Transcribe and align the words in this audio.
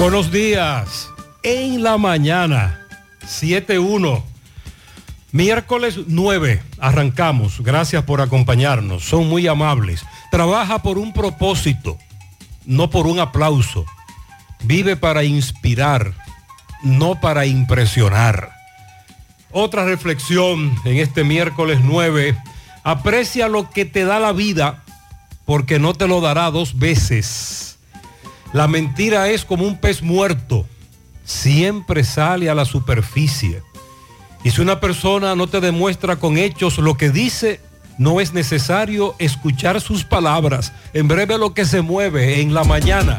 Buenos 0.00 0.32
días. 0.32 1.10
En 1.42 1.82
la 1.82 1.98
mañana, 1.98 2.86
7-1. 3.20 4.22
Miércoles 5.30 6.00
9, 6.06 6.62
arrancamos. 6.78 7.60
Gracias 7.60 8.02
por 8.04 8.22
acompañarnos. 8.22 9.04
Son 9.04 9.28
muy 9.28 9.46
amables. 9.46 10.02
Trabaja 10.30 10.80
por 10.80 10.96
un 10.96 11.12
propósito, 11.12 11.98
no 12.64 12.88
por 12.88 13.06
un 13.06 13.20
aplauso. 13.20 13.84
Vive 14.62 14.96
para 14.96 15.22
inspirar, 15.22 16.14
no 16.82 17.20
para 17.20 17.44
impresionar. 17.44 18.52
Otra 19.50 19.84
reflexión 19.84 20.74
en 20.86 20.96
este 20.96 21.24
miércoles 21.24 21.80
9. 21.82 22.38
Aprecia 22.84 23.48
lo 23.48 23.68
que 23.68 23.84
te 23.84 24.06
da 24.06 24.18
la 24.18 24.32
vida 24.32 24.82
porque 25.44 25.78
no 25.78 25.92
te 25.92 26.08
lo 26.08 26.22
dará 26.22 26.50
dos 26.50 26.78
veces. 26.78 27.69
La 28.52 28.66
mentira 28.66 29.28
es 29.28 29.44
como 29.44 29.64
un 29.64 29.76
pez 29.76 30.02
muerto. 30.02 30.66
Siempre 31.24 32.02
sale 32.04 32.50
a 32.50 32.54
la 32.54 32.64
superficie. 32.64 33.62
Y 34.42 34.50
si 34.50 34.60
una 34.60 34.80
persona 34.80 35.34
no 35.36 35.46
te 35.46 35.60
demuestra 35.60 36.16
con 36.16 36.38
hechos 36.38 36.78
lo 36.78 36.96
que 36.96 37.10
dice, 37.10 37.60
no 37.98 38.20
es 38.20 38.32
necesario 38.32 39.14
escuchar 39.18 39.80
sus 39.80 40.04
palabras. 40.04 40.72
En 40.94 41.06
breve 41.06 41.38
lo 41.38 41.54
que 41.54 41.64
se 41.64 41.82
mueve 41.82 42.40
en 42.40 42.54
la 42.54 42.64
mañana. 42.64 43.18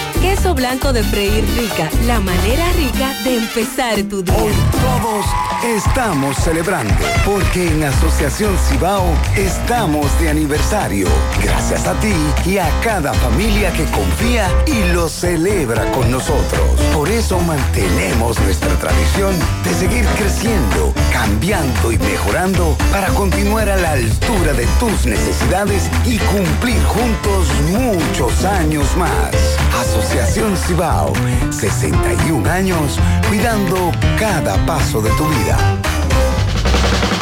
Queso 0.21 0.53
blanco 0.53 0.93
de 0.93 1.03
freír 1.03 1.43
rica, 1.57 1.89
la 2.05 2.19
manera 2.19 2.71
rica 2.73 3.11
de 3.23 3.37
empezar 3.37 3.95
tu 4.03 4.21
día. 4.21 4.35
Todos 4.35 5.25
estamos 5.65 6.37
celebrando 6.37 6.93
porque 7.25 7.67
en 7.67 7.83
Asociación 7.83 8.55
Cibao 8.69 9.03
estamos 9.35 10.07
de 10.19 10.29
aniversario. 10.29 11.07
Gracias 11.41 11.87
a 11.87 11.99
ti 11.99 12.13
y 12.45 12.59
a 12.59 12.69
cada 12.83 13.13
familia 13.15 13.73
que 13.73 13.85
confía 13.85 14.47
y 14.67 14.93
lo 14.93 15.09
celebra 15.09 15.91
con 15.91 16.11
nosotros. 16.11 16.79
Por 16.93 17.09
eso 17.09 17.39
mantenemos 17.39 18.39
nuestra 18.41 18.75
tradición 18.75 19.33
de 19.63 19.73
seguir 19.73 20.05
creciendo, 20.19 20.93
cambiando 21.11 21.91
y 21.91 21.97
mejorando 21.97 22.77
para 22.91 23.07
continuar 23.07 23.69
a 23.69 23.77
la 23.77 23.93
altura 23.93 24.53
de 24.53 24.67
tus 24.79 25.07
necesidades 25.07 25.89
y 26.05 26.19
cumplir 26.19 26.83
juntos 26.83 27.47
muchos 27.71 28.45
años 28.45 28.85
más. 28.97 29.35
Asociación 29.79 30.10
Cibao, 30.57 31.13
61 31.51 32.49
años 32.49 32.99
cuidando 33.29 33.91
cada 34.19 34.57
paso 34.65 35.01
de 35.01 35.09
tu 35.11 35.25
vida. 35.25 35.57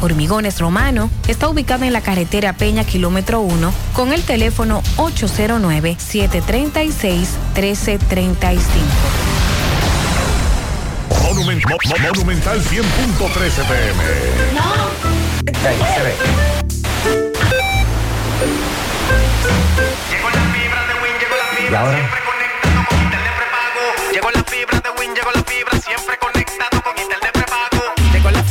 Hormigones 0.00 0.60
Romano 0.60 1.10
está 1.28 1.48
ubicado 1.48 1.84
en 1.84 1.92
la 1.92 2.00
carretera 2.00 2.52
Peña 2.52 2.84
Kilómetro 2.84 3.40
1 3.40 3.72
con 3.94 4.12
el 4.12 4.22
teléfono 4.22 4.82
809-736-1335. 4.96 7.26
Monumen- 11.22 11.60
Mo- 11.68 11.76
Mo- 11.88 11.96
Monumental 12.08 12.60
100.13 12.62 13.62
pm. 13.64 14.02
¿Y 21.70 21.74
ahora? 21.74 21.98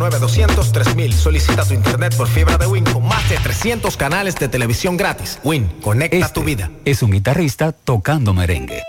809-200-3000. 0.00 1.12
Solicita 1.12 1.64
tu 1.64 1.74
internet 1.74 2.16
por 2.16 2.28
fibra 2.28 2.56
de 2.56 2.66
Win 2.66 2.84
con 2.84 3.06
más 3.06 3.28
de 3.28 3.36
300 3.36 3.96
canales 3.96 4.34
de 4.36 4.48
televisión 4.48 4.96
gratis. 4.96 5.38
Win, 5.44 5.68
conecta 5.82 6.16
Este 6.16 6.32
tu 6.32 6.44
vida. 6.44 6.70
Es 6.84 7.02
un 7.02 7.10
guitarrista 7.10 7.72
tocando 7.72 8.32
merengue. 8.32 8.82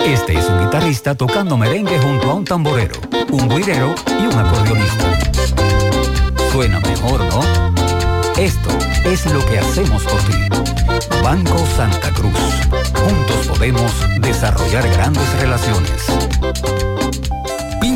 Este 0.00 0.38
es 0.38 0.46
un 0.48 0.64
guitarrista 0.64 1.14
tocando 1.14 1.56
merengue 1.56 1.98
junto 1.98 2.30
a 2.30 2.34
un 2.34 2.44
tamborero, 2.44 2.94
un 3.30 3.48
guirero 3.48 3.94
y 4.06 4.26
un 4.26 4.38
acordeonista. 4.38 5.18
Suena 6.52 6.80
mejor, 6.80 7.20
¿no? 7.24 7.40
Esto 8.36 8.70
es 9.04 9.26
lo 9.32 9.44
que 9.46 9.58
hacemos 9.58 10.02
por 10.04 10.20
ti. 10.22 10.34
Banco 11.22 11.56
Santa 11.76 12.10
Cruz. 12.12 12.32
Juntos 12.94 13.46
podemos 13.48 13.92
desarrollar 14.20 14.88
grandes 14.90 15.32
relaciones. 15.40 16.04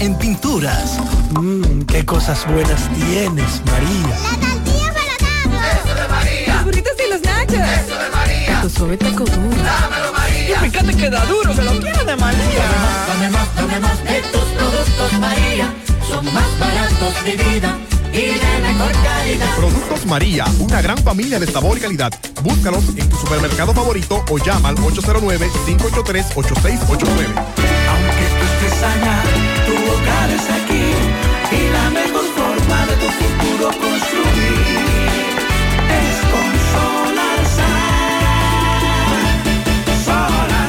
en 0.00 0.16
pinturas. 0.16 0.98
Mmm, 1.38 1.82
qué 1.82 2.04
cosas 2.04 2.44
buenas 2.46 2.88
tienes, 2.94 3.62
María. 3.66 4.08
La 4.08 4.36
tortilla 4.38 4.92
para 4.92 5.12
Eso 5.72 5.94
de 5.94 6.08
María. 6.08 6.54
Los 6.54 6.64
burritos 6.64 6.92
y 6.98 7.06
los 7.10 7.20
nachos. 7.22 7.54
Eso 7.54 7.96
de 7.98 8.08
María. 8.10 8.60
Tu 8.62 8.70
suave 8.70 8.96
taco 8.96 9.24
duro. 9.24 9.56
Dámelo, 9.62 10.12
María. 10.12 10.64
Y 10.64 10.70
fíjate 10.70 10.94
que 10.96 11.10
da 11.10 11.24
duro, 11.26 11.54
que 11.54 11.62
lo 11.62 11.78
quiero 11.80 12.04
de 12.04 12.16
María. 12.16 12.64
Dame 13.08 13.30
más, 13.30 13.54
dame 13.56 13.78
más 13.80 14.02
de 14.04 14.20
tus 14.32 14.44
productos, 14.56 15.12
María. 15.20 15.72
Son 16.08 16.24
más 16.26 16.58
baratos 16.58 17.24
de 17.24 17.36
vida. 17.36 17.76
Y 18.12 18.16
de 18.16 18.58
mejor 18.62 18.92
calidad. 18.92 19.56
Productos 19.56 20.04
María, 20.04 20.44
una 20.58 20.82
gran 20.82 20.98
familia 20.98 21.40
de 21.40 21.46
sabor 21.46 21.78
y 21.78 21.80
calidad. 21.80 22.12
Búscalos 22.42 22.84
en 22.96 23.08
tu 23.08 23.16
supermercado 23.16 23.72
favorito 23.72 24.22
o 24.28 24.36
llama 24.36 24.68
al 24.68 24.76
809-583-8689. 24.76 27.32
Aunque 27.88 28.26
tú 28.28 28.44
estés 28.66 28.82
allá, 28.82 29.22
tu 29.66 29.71
aquí. 30.08 30.86
Y 31.52 31.68
la 31.70 31.90
mejor 31.90 32.24
forma 32.36 32.86
de 32.86 32.94
tu 32.96 33.08
futuro 33.20 33.70
construir 33.70 34.82
es 36.00 36.16
con 36.32 36.50
Solar 36.72 37.40
Solar 40.04 40.68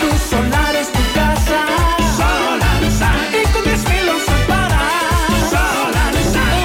Tu 0.00 0.10
solar 0.30 0.76
es 0.76 0.88
tu 0.92 1.02
casa. 1.14 1.60
Solar 2.16 2.82
Y 3.38 3.52
con 3.52 3.64
10 3.64 3.88
mil 3.90 4.06
lo 4.06 4.18
separas. 4.20 5.50
Solar 5.50 6.14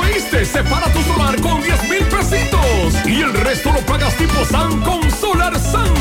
¿Oíste? 0.03 0.45
Separa 0.45 0.87
tu 0.93 1.01
solar 1.03 1.41
con 1.41 1.61
10 1.61 1.89
mil 1.89 2.05
pesitos 2.05 3.05
y 3.05 3.21
el 3.21 3.33
resto 3.33 3.71
lo 3.73 3.79
pagas 3.81 4.15
tipo 4.17 4.45
SAN 4.45 4.81
con 4.81 5.11
Solar 5.11 5.59
SAN. 5.59 5.94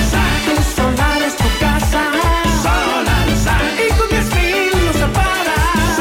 Tu 0.46 0.62
solar 0.74 1.22
es 1.22 1.36
tu 1.36 1.44
casa. 1.60 2.10
Solar 2.62 3.28
Y 3.76 3.88
con 3.98 4.08
10 4.08 4.34
mil 4.34 4.70
lo 4.86 4.92
separas. 4.94 5.96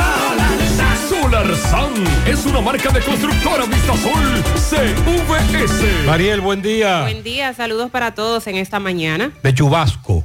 Solar 1.10 1.10
Solar 1.10 1.56
SAN 1.58 1.94
es 2.26 2.46
una 2.46 2.62
marca 2.62 2.90
de 2.92 3.02
constructora 3.02 3.66
Vistasol 3.66 4.42
CVS. 4.56 6.06
Mariel, 6.06 6.40
buen 6.40 6.62
día. 6.62 7.02
Buen 7.02 7.24
día, 7.24 7.54
saludos 7.54 7.92
para 7.92 8.16
todos 8.16 8.48
en 8.48 8.56
esta 8.56 8.80
mañana. 8.80 9.32
De 9.44 9.54
chubasco. 9.54 10.24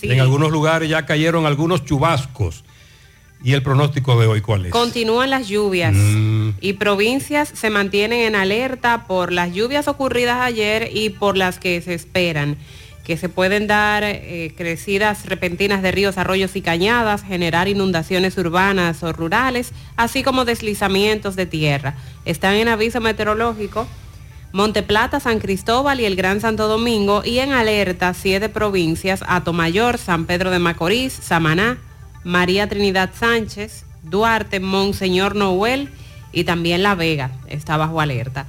Sí. 0.00 0.10
En 0.10 0.20
algunos 0.20 0.50
lugares 0.50 0.88
ya 0.88 1.06
cayeron 1.06 1.46
algunos 1.46 1.84
chubascos. 1.84 2.64
¿Y 3.42 3.52
el 3.52 3.62
pronóstico 3.62 4.18
de 4.20 4.26
hoy 4.26 4.40
cuál 4.40 4.66
es? 4.66 4.72
Continúan 4.72 5.30
las 5.30 5.48
lluvias 5.48 5.94
Mm. 5.94 6.50
y 6.60 6.72
provincias 6.74 7.48
se 7.54 7.70
mantienen 7.70 8.20
en 8.20 8.34
alerta 8.34 9.04
por 9.06 9.32
las 9.32 9.52
lluvias 9.54 9.86
ocurridas 9.88 10.40
ayer 10.40 10.90
y 10.92 11.10
por 11.10 11.36
las 11.36 11.58
que 11.58 11.80
se 11.80 11.94
esperan, 11.94 12.56
que 13.04 13.16
se 13.16 13.28
pueden 13.28 13.66
dar 13.68 14.02
eh, 14.04 14.52
crecidas 14.56 15.24
repentinas 15.26 15.82
de 15.82 15.92
ríos, 15.92 16.18
arroyos 16.18 16.56
y 16.56 16.62
cañadas, 16.62 17.22
generar 17.22 17.68
inundaciones 17.68 18.36
urbanas 18.36 19.02
o 19.02 19.12
rurales, 19.12 19.70
así 19.96 20.22
como 20.24 20.44
deslizamientos 20.44 21.36
de 21.36 21.46
tierra. 21.46 21.94
Están 22.24 22.54
en 22.56 22.68
aviso 22.68 23.00
meteorológico 23.00 23.86
Monteplata, 24.52 25.20
San 25.20 25.40
Cristóbal 25.40 26.00
y 26.00 26.06
el 26.06 26.16
Gran 26.16 26.40
Santo 26.40 26.68
Domingo 26.68 27.22
y 27.24 27.38
en 27.38 27.52
alerta 27.52 28.14
siete 28.14 28.48
provincias, 28.48 29.22
Atomayor, 29.28 29.98
San 29.98 30.24
Pedro 30.24 30.50
de 30.50 30.58
Macorís, 30.58 31.12
Samaná, 31.12 31.76
María 32.28 32.68
Trinidad 32.68 33.08
Sánchez, 33.18 33.86
Duarte, 34.02 34.60
Monseñor 34.60 35.34
Noel 35.34 35.88
y 36.30 36.44
también 36.44 36.82
La 36.82 36.94
Vega 36.94 37.30
está 37.48 37.78
bajo 37.78 38.02
alerta. 38.02 38.44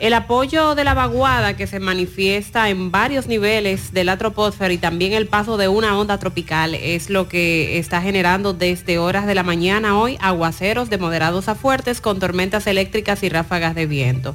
El 0.00 0.14
apoyo 0.14 0.74
de 0.74 0.82
la 0.82 0.94
vaguada 0.94 1.56
que 1.56 1.68
se 1.68 1.78
manifiesta 1.78 2.70
en 2.70 2.90
varios 2.90 3.28
niveles 3.28 3.92
de 3.92 4.02
la 4.02 4.16
troposfera 4.16 4.74
y 4.74 4.78
también 4.78 5.12
el 5.12 5.28
paso 5.28 5.56
de 5.56 5.68
una 5.68 5.96
onda 5.96 6.18
tropical 6.18 6.74
es 6.74 7.08
lo 7.08 7.28
que 7.28 7.78
está 7.78 8.02
generando 8.02 8.52
desde 8.52 8.98
horas 8.98 9.26
de 9.26 9.36
la 9.36 9.44
mañana 9.44 9.96
hoy 9.96 10.18
aguaceros 10.20 10.90
de 10.90 10.98
moderados 10.98 11.48
a 11.48 11.54
fuertes 11.54 12.00
con 12.00 12.18
tormentas 12.18 12.66
eléctricas 12.66 13.22
y 13.22 13.28
ráfagas 13.28 13.76
de 13.76 13.86
viento 13.86 14.34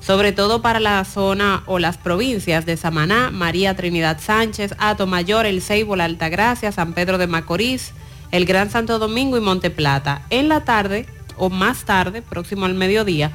sobre 0.00 0.32
todo 0.32 0.62
para 0.62 0.80
la 0.80 1.04
zona 1.04 1.62
o 1.66 1.78
las 1.78 1.98
provincias 1.98 2.66
de 2.66 2.76
Samaná, 2.76 3.30
María 3.30 3.76
Trinidad 3.76 4.20
Sánchez, 4.20 4.74
Atomayor, 4.78 5.46
El 5.46 5.62
Ceibo, 5.62 5.96
La 5.96 6.04
Altagracia, 6.04 6.72
San 6.72 6.92
Pedro 6.92 7.18
de 7.18 7.26
Macorís, 7.26 7.92
el 8.30 8.44
Gran 8.44 8.70
Santo 8.70 8.98
Domingo 8.98 9.36
y 9.36 9.40
Monteplata. 9.40 10.22
En 10.30 10.48
la 10.48 10.64
tarde 10.64 11.06
o 11.36 11.50
más 11.50 11.84
tarde, 11.84 12.22
próximo 12.22 12.66
al 12.66 12.74
mediodía, 12.74 13.32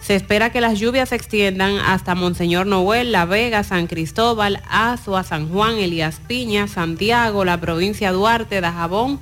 se 0.00 0.16
espera 0.16 0.50
que 0.50 0.60
las 0.60 0.80
lluvias 0.80 1.10
se 1.10 1.14
extiendan 1.14 1.76
hasta 1.76 2.16
Monseñor 2.16 2.66
Noel, 2.66 3.12
La 3.12 3.24
Vega, 3.24 3.62
San 3.62 3.86
Cristóbal, 3.86 4.60
Azua, 4.68 5.22
San 5.22 5.48
Juan, 5.48 5.78
Elías 5.78 6.20
Piña, 6.26 6.66
Santiago, 6.66 7.44
la 7.44 7.60
provincia 7.60 8.10
Duarte, 8.10 8.60
Dajabón 8.60 9.20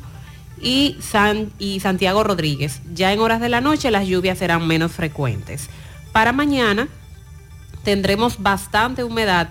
y, 0.58 0.96
San, 1.00 1.52
y 1.58 1.80
Santiago 1.80 2.24
Rodríguez. 2.24 2.80
Ya 2.94 3.12
en 3.12 3.20
horas 3.20 3.42
de 3.42 3.50
la 3.50 3.60
noche 3.60 3.90
las 3.90 4.06
lluvias 4.06 4.38
serán 4.38 4.66
menos 4.66 4.92
frecuentes. 4.92 5.68
Para 6.12 6.32
mañana 6.32 6.88
tendremos 7.84 8.42
bastante 8.42 9.04
humedad. 9.04 9.48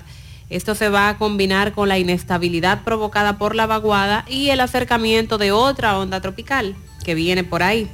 Esto 0.50 0.76
se 0.76 0.90
va 0.90 1.10
a 1.10 1.18
combinar 1.18 1.74
con 1.74 1.90
la 1.90 2.00
inestabilidad 2.00 2.84
provocada 2.84 3.38
por 3.38 3.56
la 3.56 3.68
vaguada 3.68 4.26
y 4.28 4.50
el 4.50 4.62
acercamiento 4.62 5.38
de 5.38 5.52
otra 5.52 5.98
onda 5.98 6.22
tropical 6.22 6.76
que 7.04 7.16
viene 7.16 7.44
por 7.44 7.64
ahí. 7.64 7.90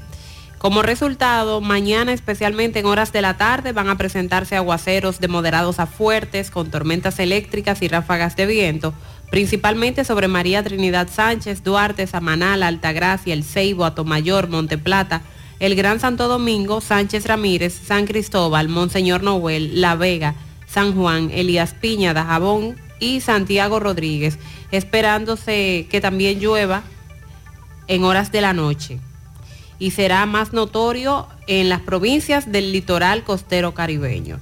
Como 0.58 0.82
resultado, 0.82 1.62
mañana, 1.62 2.14
especialmente 2.14 2.80
en 2.80 2.86
horas 2.86 3.12
de 3.12 3.22
la 3.22 3.38
tarde, 3.38 3.72
van 3.72 3.90
a 3.90 3.98
presentarse 3.98 4.56
aguaceros 4.56 5.20
de 5.20 5.28
moderados 5.28 5.80
a 5.80 5.86
fuertes, 5.86 6.50
con 6.50 6.72
tormentas 6.72 7.20
eléctricas 7.20 7.82
y 7.82 7.88
ráfagas 7.88 8.36
de 8.36 8.48
viento, 8.48 8.94
principalmente 9.30 10.06
sobre 10.06 10.28
María 10.28 10.64
Trinidad 10.64 11.10
Sánchez, 11.12 11.64
Duarte, 11.64 12.08
Samaná, 12.08 12.54
Altagracia, 12.54 13.34
El 13.34 13.44
Ceibo, 13.44 13.86
Atomayor, 13.86 14.48
Monteplata, 14.48 15.22
el 15.60 15.76
Gran 15.76 16.00
Santo 16.00 16.28
Domingo, 16.28 16.82
Sánchez 16.82 17.26
Ramírez, 17.26 17.74
San 17.74 18.06
Cristóbal, 18.06 18.68
Monseñor 18.70 19.24
Noel, 19.24 19.82
La 19.82 19.96
Vega, 19.96 20.36
San 20.68 20.94
Juan, 20.94 21.32
Elías 21.32 21.74
Piña, 21.74 22.14
Dajabón 22.14 22.76
y 23.00 23.22
Santiago 23.22 23.80
Rodríguez, 23.80 24.38
esperándose 24.72 25.88
que 25.90 26.02
también 26.02 26.40
llueva 26.40 26.84
en 27.88 28.04
horas 28.04 28.32
de 28.32 28.42
la 28.42 28.54
noche. 28.54 29.00
Y 29.80 29.92
será 29.92 30.26
más 30.26 30.54
notorio 30.54 31.28
en 31.48 31.70
las 31.70 31.82
provincias 31.82 32.52
del 32.52 32.72
litoral 32.72 33.24
costero 33.24 33.74
caribeño. 33.74 34.40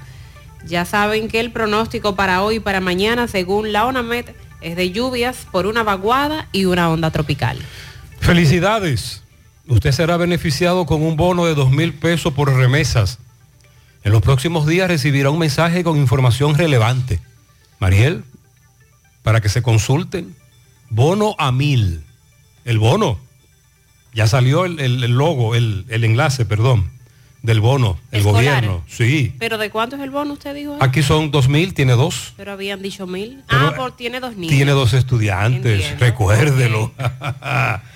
Ya 0.65 0.85
saben 0.85 1.27
que 1.27 1.39
el 1.39 1.51
pronóstico 1.51 2.15
para 2.15 2.43
hoy 2.43 2.55
y 2.55 2.59
para 2.59 2.79
mañana, 2.79 3.27
según 3.27 3.73
la 3.73 3.85
ONAMET, 3.85 4.35
es 4.61 4.75
de 4.75 4.91
lluvias 4.91 5.45
por 5.51 5.65
una 5.65 5.83
vaguada 5.83 6.47
y 6.51 6.65
una 6.65 6.89
onda 6.89 7.11
tropical. 7.11 7.57
Felicidades. 8.19 9.22
Usted 9.67 9.91
será 9.91 10.17
beneficiado 10.17 10.85
con 10.85 11.01
un 11.01 11.15
bono 11.15 11.45
de 11.45 11.55
dos 11.55 11.71
mil 11.71 11.93
pesos 11.93 12.33
por 12.33 12.53
remesas. 12.53 13.19
En 14.03 14.11
los 14.11 14.21
próximos 14.21 14.67
días 14.67 14.89
recibirá 14.89 15.29
un 15.29 15.39
mensaje 15.39 15.83
con 15.83 15.97
información 15.97 16.55
relevante. 16.57 17.21
Mariel, 17.79 18.23
para 19.23 19.39
que 19.39 19.47
se 19.49 19.61
consulten, 19.61 20.35
bono 20.89 21.35
a 21.39 21.51
mil. 21.51 22.03
El 22.65 22.79
bono. 22.79 23.19
Ya 24.13 24.27
salió 24.27 24.65
el, 24.65 24.79
el- 24.79 25.03
el 25.03 25.11
logo, 25.11 25.55
el, 25.55 25.85
el 25.89 26.03
enlace, 26.03 26.45
perdón. 26.45 26.91
del 27.41 27.59
bono, 27.59 27.97
el 28.11 28.19
Escolar. 28.19 28.41
gobierno. 28.43 28.83
Sí. 28.87 29.35
¿Pero 29.37 29.57
de 29.57 29.69
cuánto 29.69 29.97
es 29.97 30.01
el 30.01 30.11
bono 30.11 30.31
usted 30.33 30.53
dijo? 30.55 30.77
Aquí 30.79 31.03
son 31.03 31.29
dos 31.31 31.49
mil, 31.49 31.73
tiene 31.73 31.91
dos. 31.93 32.33
Pero 32.37 32.53
habían 32.53 32.81
dicho 32.81 33.05
mil. 33.07 33.43
Pero- 33.49 33.67
ah, 33.67 33.75
por, 33.75 33.95
tiene 33.97 34.19
dos 34.21 34.35
niños. 34.37 34.55
Tiene 34.55 34.71
dos 34.71 34.93
estudiantes, 34.93 35.73
Entiendo. 35.81 36.05
recuérdelo. 36.05 36.91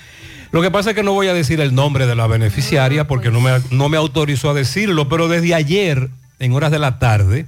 Lo 0.52 0.62
que 0.62 0.72
pasa 0.72 0.92
es 0.92 0.96
que 0.96 1.04
no 1.04 1.14
voy 1.14 1.28
a 1.28 1.34
decir 1.34 1.60
el 1.62 1.76
nombre 1.76 2.08
de 2.08 2.16
la 2.16 2.28
beneficiaria 2.28 3.02
Ah, 3.02 3.08
porque 3.08 3.30
no 3.32 3.42
pues. 3.42 3.70
me, 3.72 3.78
no 3.78 3.90
me 3.90 3.98
autorizó 3.98 4.50
a 4.50 4.54
decirlo, 4.54 5.10
pero 5.10 5.28
desde 5.28 5.54
ayer, 5.54 6.10
en 6.40 6.54
horas 6.54 6.72
de 6.72 6.80
la 6.80 7.00
tarde, 7.00 7.46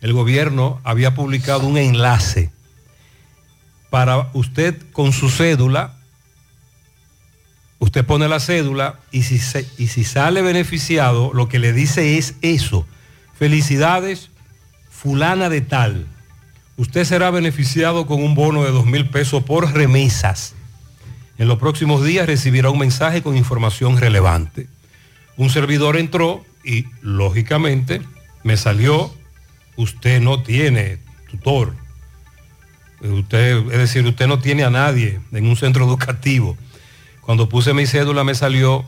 el 0.00 0.12
gobierno 0.12 0.80
había 0.84 1.14
publicado 1.14 1.66
un 1.66 1.76
enlace 1.78 2.50
para 3.90 4.30
usted 4.32 4.76
con 4.92 5.12
su 5.12 5.30
cédula, 5.30 5.94
usted 7.78 8.04
pone 8.04 8.26
la 8.28 8.40
cédula 8.40 8.98
y 9.12 9.22
si, 9.22 9.38
se- 9.38 9.66
y 9.78 9.88
si 9.88 10.04
sale 10.04 10.42
beneficiado, 10.42 11.30
lo 11.34 11.48
que 11.48 11.58
le 11.58 11.72
dice 11.72 12.18
es 12.18 12.34
eso. 12.42 12.86
Felicidades, 13.38 14.30
fulana 14.90 15.48
de 15.48 15.60
tal. 15.60 16.06
Usted 16.76 17.04
será 17.04 17.30
beneficiado 17.30 18.06
con 18.06 18.22
un 18.22 18.34
bono 18.34 18.64
de 18.64 18.70
dos 18.72 18.86
mil 18.86 19.08
pesos 19.10 19.44
por 19.44 19.72
remesas. 19.72 20.54
En 21.36 21.48
los 21.48 21.58
próximos 21.58 22.04
días 22.04 22.26
recibirá 22.26 22.70
un 22.70 22.78
mensaje 22.78 23.22
con 23.22 23.36
información 23.36 23.98
relevante. 23.98 24.68
Un 25.36 25.50
servidor 25.50 25.96
entró 25.96 26.44
y, 26.64 26.86
lógicamente, 27.02 28.02
me 28.44 28.56
salió, 28.56 29.12
usted 29.76 30.20
no 30.20 30.42
tiene 30.42 30.98
tutor. 31.30 31.74
Usted, 33.00 33.56
es 33.72 33.78
decir, 33.78 34.06
usted 34.06 34.28
no 34.28 34.38
tiene 34.38 34.64
a 34.64 34.70
nadie 34.70 35.20
en 35.32 35.46
un 35.46 35.56
centro 35.56 35.84
educativo. 35.84 36.56
Cuando 37.20 37.48
puse 37.48 37.74
mi 37.74 37.86
cédula 37.86 38.22
me 38.22 38.34
salió 38.34 38.84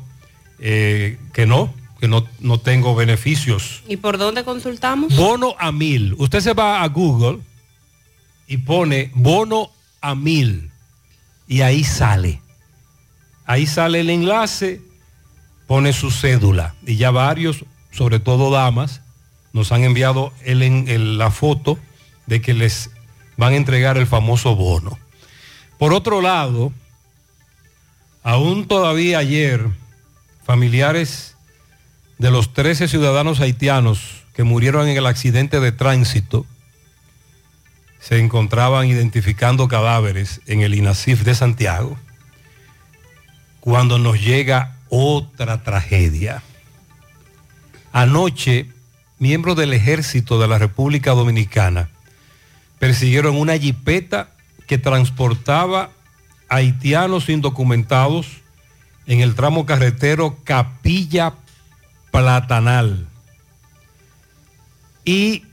eh, 0.60 1.18
que 1.32 1.46
no, 1.46 1.74
que 2.00 2.06
no, 2.06 2.26
no 2.38 2.60
tengo 2.60 2.94
beneficios. 2.94 3.82
¿Y 3.88 3.96
por 3.96 4.18
dónde 4.18 4.44
consultamos? 4.44 5.16
Bono 5.16 5.56
a 5.58 5.72
mil. 5.72 6.14
Usted 6.18 6.40
se 6.40 6.54
va 6.54 6.82
a 6.82 6.88
Google 6.88 7.40
y 8.46 8.58
pone 8.58 9.10
bono 9.14 9.70
a 10.00 10.14
mil 10.14 10.70
y 11.46 11.62
ahí 11.62 11.84
sale. 11.84 12.40
Ahí 13.44 13.66
sale 13.66 14.00
el 14.00 14.10
enlace, 14.10 14.80
pone 15.66 15.92
su 15.92 16.10
cédula 16.10 16.74
y 16.86 16.96
ya 16.96 17.10
varios, 17.10 17.64
sobre 17.92 18.18
todo 18.20 18.50
damas, 18.50 19.02
nos 19.52 19.72
han 19.72 19.84
enviado 19.84 20.32
la 20.44 21.30
foto 21.30 21.78
de 22.26 22.40
que 22.40 22.54
les 22.54 22.90
van 23.36 23.52
a 23.52 23.56
entregar 23.56 23.96
el 23.96 24.06
famoso 24.06 24.56
bono. 24.56 24.98
Por 25.78 25.92
otro 25.92 26.20
lado, 26.20 26.72
aún 28.22 28.66
todavía 28.66 29.18
ayer, 29.18 29.66
familiares 30.44 31.36
de 32.18 32.30
los 32.30 32.52
13 32.52 32.88
ciudadanos 32.88 33.40
haitianos 33.40 34.24
que 34.34 34.42
murieron 34.42 34.88
en 34.88 34.96
el 34.96 35.06
accidente 35.06 35.60
de 35.60 35.72
tránsito 35.72 36.46
se 38.06 38.20
encontraban 38.20 38.86
identificando 38.86 39.66
cadáveres 39.66 40.40
en 40.46 40.60
el 40.60 40.76
INASIF 40.76 41.25
de 41.25 41.34
Santiago 41.34 41.98
cuando 43.58 43.98
nos 43.98 44.20
llega 44.20 44.76
otra 44.90 45.64
tragedia. 45.64 46.40
Anoche, 47.90 48.70
miembros 49.18 49.56
del 49.56 49.72
ejército 49.72 50.38
de 50.38 50.46
la 50.46 50.56
República 50.56 51.10
Dominicana 51.14 51.88
persiguieron 52.78 53.34
una 53.34 53.58
jipeta 53.58 54.28
que 54.68 54.78
transportaba 54.78 55.90
haitianos 56.48 57.28
indocumentados 57.28 58.28
en 59.08 59.20
el 59.20 59.34
tramo 59.34 59.66
carretero 59.66 60.38
Capilla 60.44 61.34
Platanal. 62.12 63.08
Y 65.04 65.45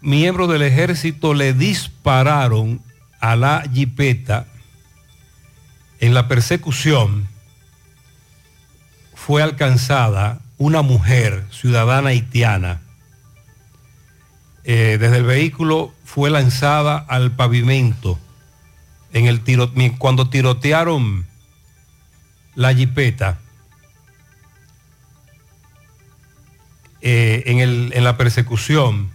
miembros 0.00 0.48
del 0.48 0.62
ejército 0.62 1.34
le 1.34 1.52
dispararon 1.52 2.80
a 3.20 3.36
la 3.36 3.62
jipeta 3.72 4.46
en 6.00 6.14
la 6.14 6.28
persecución. 6.28 7.28
Fue 9.14 9.42
alcanzada 9.42 10.40
una 10.58 10.82
mujer 10.82 11.46
ciudadana 11.50 12.10
haitiana. 12.10 12.80
Eh, 14.64 14.98
desde 15.00 15.18
el 15.18 15.24
vehículo 15.24 15.94
fue 16.04 16.30
lanzada 16.30 16.96
al 16.98 17.32
pavimento 17.32 18.18
en 19.12 19.26
el 19.26 19.40
cuando 19.98 20.28
tirotearon 20.30 21.26
la 22.54 22.74
jipeta. 22.74 23.38
eh, 27.02 27.44
en, 27.46 27.60
el- 27.60 27.92
en 27.94 28.04
la 28.04 28.18
persecución 28.18 29.10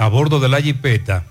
a 0.00 0.08
bordo 0.08 0.40
de 0.40 0.48
la 0.48 0.62
jipeta 0.62 1.26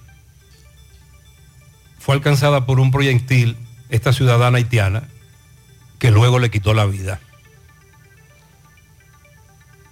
fue 1.98 2.14
alcanzada 2.14 2.68
por 2.68 2.80
un 2.80 2.92
proyectil 2.92 3.58
esta 3.90 4.14
ciudadana 4.14 4.60
haitiana 4.60 5.10
que 5.98 6.12
luego 6.12 6.38
le 6.38 6.52
quitó 6.52 6.76
la 6.76 6.86
vida. 6.86 7.20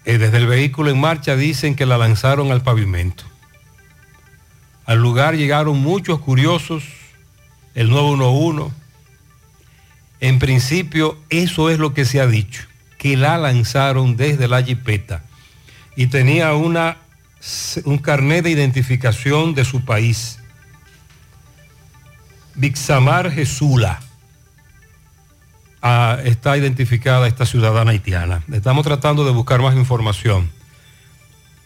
Eh, 0.06 0.20
desde 0.20 0.38
el 0.38 0.46
vehículo 0.46 0.92
en 0.92 1.00
marcha 1.00 1.36
dicen 1.36 1.76
que 1.76 1.88
la 1.88 1.98
lanzaron 1.98 2.52
al 2.52 2.62
pavimento. 2.62 3.24
Al 4.86 5.00
lugar 5.00 5.36
llegaron 5.36 5.80
muchos 5.80 6.20
curiosos, 6.20 6.84
el 7.74 7.90
911. 7.90 8.76
En 10.20 10.38
principio, 10.38 11.18
eso 11.32 11.72
es 11.72 11.80
lo 11.80 11.96
que 11.96 12.06
se 12.06 12.22
ha 12.22 12.28
dicho, 12.28 12.68
que 13.00 13.18
la 13.18 13.40
lanzaron 13.40 14.18
desde 14.18 14.48
la 14.48 14.62
jipeta 14.62 15.24
y 15.96 16.08
tenía 16.08 16.54
una, 16.54 16.98
un 17.86 17.98
carnet 17.98 18.44
de 18.44 18.52
identificación 18.52 19.54
de 19.54 19.66
su 19.66 19.86
país. 19.86 20.40
Bixamar 22.56 23.32
Jesula 23.32 24.00
ah, 25.82 26.18
está 26.24 26.58
identificada 26.58 27.28
esta 27.28 27.46
ciudadana 27.46 27.92
haitiana. 27.92 28.44
Estamos 28.52 28.86
tratando 28.86 29.24
de 29.26 29.32
buscar 29.32 29.62
más 29.62 29.76
información 29.76 30.50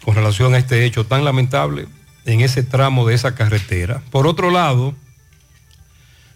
con 0.03 0.15
relación 0.15 0.53
a 0.53 0.57
este 0.57 0.83
hecho 0.85 1.05
tan 1.05 1.23
lamentable 1.23 1.87
en 2.25 2.41
ese 2.41 2.63
tramo 2.63 3.07
de 3.07 3.15
esa 3.15 3.35
carretera. 3.35 4.01
Por 4.11 4.27
otro 4.27 4.51
lado, 4.51 4.95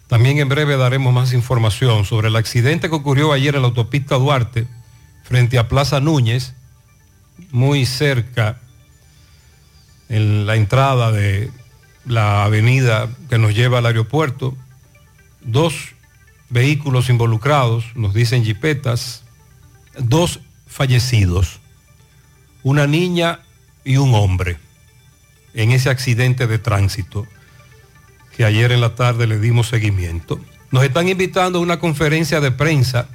también 0.08 0.38
en 0.38 0.48
breve 0.48 0.76
daremos 0.76 1.12
más 1.12 1.32
información 1.32 2.04
sobre 2.04 2.28
el 2.28 2.36
accidente 2.36 2.88
que 2.88 2.94
ocurrió 2.94 3.32
ayer 3.32 3.54
en 3.56 3.62
la 3.62 3.68
autopista 3.68 4.16
Duarte 4.16 4.66
frente 5.24 5.58
a 5.58 5.68
Plaza 5.68 6.00
Núñez, 6.00 6.54
muy 7.50 7.84
cerca 7.84 8.60
en 10.08 10.46
la 10.46 10.56
entrada 10.56 11.12
de 11.12 11.50
la 12.04 12.44
avenida 12.44 13.08
que 13.28 13.38
nos 13.38 13.54
lleva 13.54 13.78
al 13.78 13.86
aeropuerto. 13.86 14.56
Dos 15.42 15.74
vehículos 16.50 17.08
involucrados, 17.08 17.84
nos 17.94 18.14
dicen 18.14 18.44
jipetas, 18.44 19.24
dos 19.98 20.40
fallecidos, 20.66 21.60
una 22.62 22.86
niña 22.86 23.40
y 23.84 23.96
un 23.96 24.14
hombre 24.14 24.58
en 25.54 25.72
ese 25.72 25.90
accidente 25.90 26.46
de 26.46 26.58
tránsito 26.58 27.26
que 28.36 28.44
ayer 28.44 28.70
en 28.72 28.80
la 28.80 28.94
tarde 28.94 29.26
le 29.26 29.38
dimos 29.38 29.68
seguimiento. 29.68 30.38
Nos 30.70 30.84
están 30.84 31.08
invitando 31.08 31.58
a 31.58 31.62
una 31.62 31.78
conferencia 31.78 32.40
de 32.40 32.50
prensa. 32.50 33.08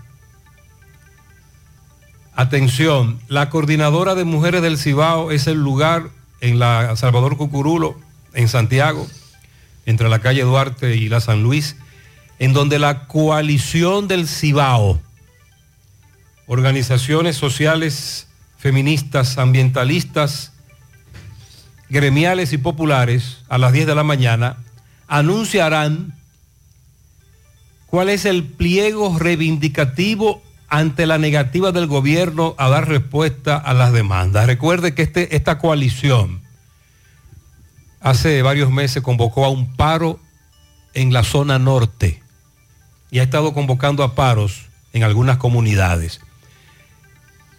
Atención, 2.34 3.20
la 3.28 3.50
coordinadora 3.50 4.16
de 4.16 4.24
mujeres 4.24 4.64
del 4.64 4.80
Cibao 4.80 5.32
es 5.32 5.46
el 5.46 5.62
lugar 5.62 6.10
en 6.42 6.60
la 6.60 6.96
Salvador 6.96 7.38
Cucurulo, 7.38 7.98
en 8.34 8.48
Santiago, 8.48 9.08
entre 9.86 10.10
la 10.10 10.20
calle 10.20 10.42
Duarte 10.42 10.96
y 10.96 11.08
la 11.08 11.22
San 11.22 11.44
Luis, 11.44 11.76
en 12.40 12.54
donde 12.54 12.80
la 12.80 13.08
coalición 13.08 14.08
del 14.08 14.28
Cibao, 14.28 15.00
organizaciones 16.48 17.38
sociales, 17.38 18.28
feministas, 18.58 19.38
ambientalistas, 19.38 20.52
gremiales 21.90 22.54
y 22.54 22.58
populares, 22.58 23.40
a 23.48 23.58
las 23.58 23.74
10 23.74 23.88
de 23.88 23.96
la 23.96 24.04
mañana, 24.04 24.58
anunciarán 25.08 26.16
cuál 27.86 28.10
es 28.10 28.26
el 28.26 28.44
pliego 28.46 29.20
reivindicativo 29.20 30.42
ante 30.72 31.06
la 31.06 31.18
negativa 31.18 31.74
del 31.74 31.86
gobierno 31.86 32.56
a 32.58 32.70
dar 32.70 32.88
respuesta 32.88 33.58
a 33.58 33.74
las 33.74 33.92
demandas. 33.92 34.48
Recuerde 34.48 34.96
que 34.96 35.02
este, 35.02 35.36
esta 35.36 35.58
coalición 35.60 36.42
hace 38.00 38.42
varios 38.42 38.72
meses 38.72 39.04
convocó 39.04 39.44
a 39.44 39.50
un 39.50 39.76
paro 39.76 40.18
en 40.94 41.12
la 41.12 41.26
zona 41.26 41.60
norte 41.60 42.24
y 43.12 43.20
ha 43.20 43.24
estado 43.24 43.54
convocando 43.54 44.02
a 44.02 44.16
paros 44.16 44.68
en 44.94 45.04
algunas 45.04 45.36
comunidades. 45.36 46.22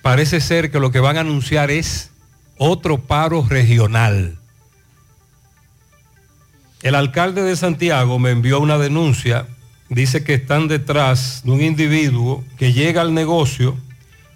Parece 0.00 0.40
ser 0.40 0.70
que 0.70 0.80
lo 0.80 0.90
que 0.90 1.00
van 1.00 1.18
a 1.18 1.20
anunciar 1.20 1.70
es 1.70 2.10
otro 2.56 3.02
paro 3.02 3.46
regional. 3.46 4.38
El 6.80 6.94
alcalde 6.94 7.42
de 7.42 7.56
Santiago 7.56 8.18
me 8.18 8.30
envió 8.30 8.58
una 8.58 8.78
denuncia 8.78 9.46
dice 9.94 10.24
que 10.24 10.34
están 10.34 10.68
detrás 10.68 11.42
de 11.44 11.50
un 11.50 11.60
individuo 11.60 12.42
que 12.56 12.72
llega 12.72 13.02
al 13.02 13.14
negocio 13.14 13.76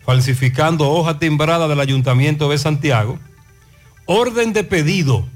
falsificando 0.05 0.91
hoja 0.91 1.19
timbrada 1.19 1.67
del 1.67 1.81
Ayuntamiento 1.81 2.49
de 2.51 2.59
Santiago, 2.59 3.19
orden 4.05 4.53
de 4.53 4.63
pedido, 4.63 5.27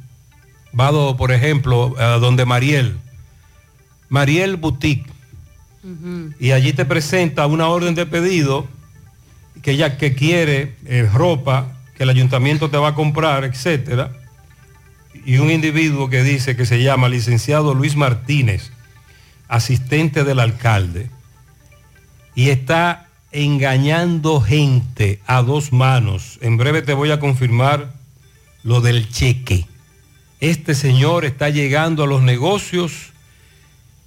vado 0.73 1.17
por 1.17 1.33
ejemplo 1.33 1.95
a 1.99 2.19
donde 2.19 2.45
Mariel, 2.45 2.97
Mariel 4.09 4.57
Boutique, 4.57 5.11
y 6.39 6.51
allí 6.51 6.73
te 6.75 6.85
presenta 6.85 7.47
una 7.47 7.69
orden 7.69 7.95
de 7.95 8.05
pedido 8.05 8.69
que 9.63 9.73
ella 9.73 9.97
que 9.97 10.15
quiere 10.15 10.77
eh, 10.85 11.09
ropa 11.13 11.73
que 11.97 12.03
el 12.03 12.11
ayuntamiento 12.11 12.71
te 12.71 12.77
va 12.77 12.89
a 12.89 12.95
comprar, 12.95 13.45
etcétera, 13.45 14.13
y 15.25 15.39
un 15.39 15.51
individuo 15.51 16.09
que 16.11 16.23
dice 16.23 16.57
que 16.57 16.67
se 16.67 16.83
llama 16.83 17.09
licenciado 17.09 17.75
Luis 17.75 17.97
Martínez, 17.97 18.71
asistente 19.51 20.25
del 20.25 20.41
alcalde, 20.41 21.11
y 22.35 22.49
está 22.49 23.09
engañando 23.33 24.41
gente 24.41 25.21
a 25.27 25.43
dos 25.43 25.73
manos. 25.73 26.39
En 26.41 26.57
breve 26.57 26.81
te 26.83 26.95
voy 26.95 27.11
a 27.11 27.21
confirmar 27.21 27.93
lo 28.63 28.81
del 28.81 29.11
cheque. 29.11 29.67
Este 30.41 30.75
señor 30.75 31.25
está 31.25 31.51
llegando 31.51 32.05
a 32.05 32.07
los 32.07 32.23
negocios 32.23 33.11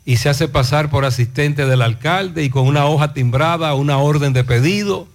y 0.05 0.17
se 0.17 0.29
hace 0.29 0.47
pasar 0.47 0.89
por 0.89 1.05
asistente 1.05 1.65
del 1.65 1.81
alcalde 1.81 2.43
y 2.43 2.49
con 2.49 2.67
una 2.67 2.85
hoja 2.85 3.13
timbrada, 3.13 3.75
una 3.75 3.97
orden 3.97 4.33
de 4.33 4.43
pedido, 4.43 5.07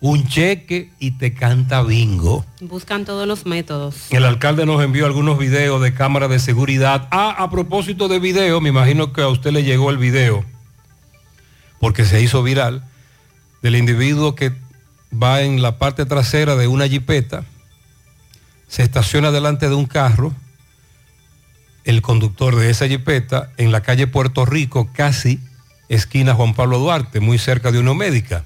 un 0.00 0.26
cheque 0.26 0.90
y 0.98 1.12
te 1.12 1.32
canta 1.34 1.82
bingo. 1.82 2.44
Buscan 2.60 3.04
todos 3.04 3.26
los 3.26 3.46
métodos. 3.46 4.10
El 4.10 4.24
alcalde 4.24 4.66
nos 4.66 4.82
envió 4.82 5.06
algunos 5.06 5.38
videos 5.38 5.80
de 5.82 5.94
cámara 5.94 6.28
de 6.28 6.38
seguridad. 6.38 7.08
Ah, 7.10 7.34
a 7.38 7.50
propósito 7.50 8.08
de 8.08 8.18
video, 8.18 8.60
me 8.60 8.68
imagino 8.68 9.12
que 9.12 9.22
a 9.22 9.28
usted 9.28 9.52
le 9.52 9.64
llegó 9.64 9.90
el 9.90 9.98
video, 9.98 10.44
porque 11.80 12.04
se 12.04 12.20
hizo 12.20 12.42
viral, 12.42 12.84
del 13.62 13.76
individuo 13.76 14.34
que 14.34 14.52
va 15.12 15.42
en 15.42 15.62
la 15.62 15.78
parte 15.78 16.04
trasera 16.04 16.56
de 16.56 16.68
una 16.68 16.86
jipeta, 16.86 17.44
se 18.68 18.82
estaciona 18.82 19.30
delante 19.30 19.68
de 19.68 19.74
un 19.74 19.86
carro, 19.86 20.34
el 21.84 22.02
conductor 22.02 22.56
de 22.56 22.68
esa 22.70 22.88
jipeta, 22.88 23.50
en 23.56 23.72
la 23.72 23.80
calle 23.80 24.06
Puerto 24.08 24.44
Rico, 24.44 24.90
casi 24.92 25.40
esquina 25.88 26.34
Juan 26.34 26.52
Pablo 26.52 26.78
Duarte, 26.78 27.20
muy 27.20 27.38
cerca 27.38 27.70
de 27.70 27.78
una 27.78 27.94
médica. 27.94 28.44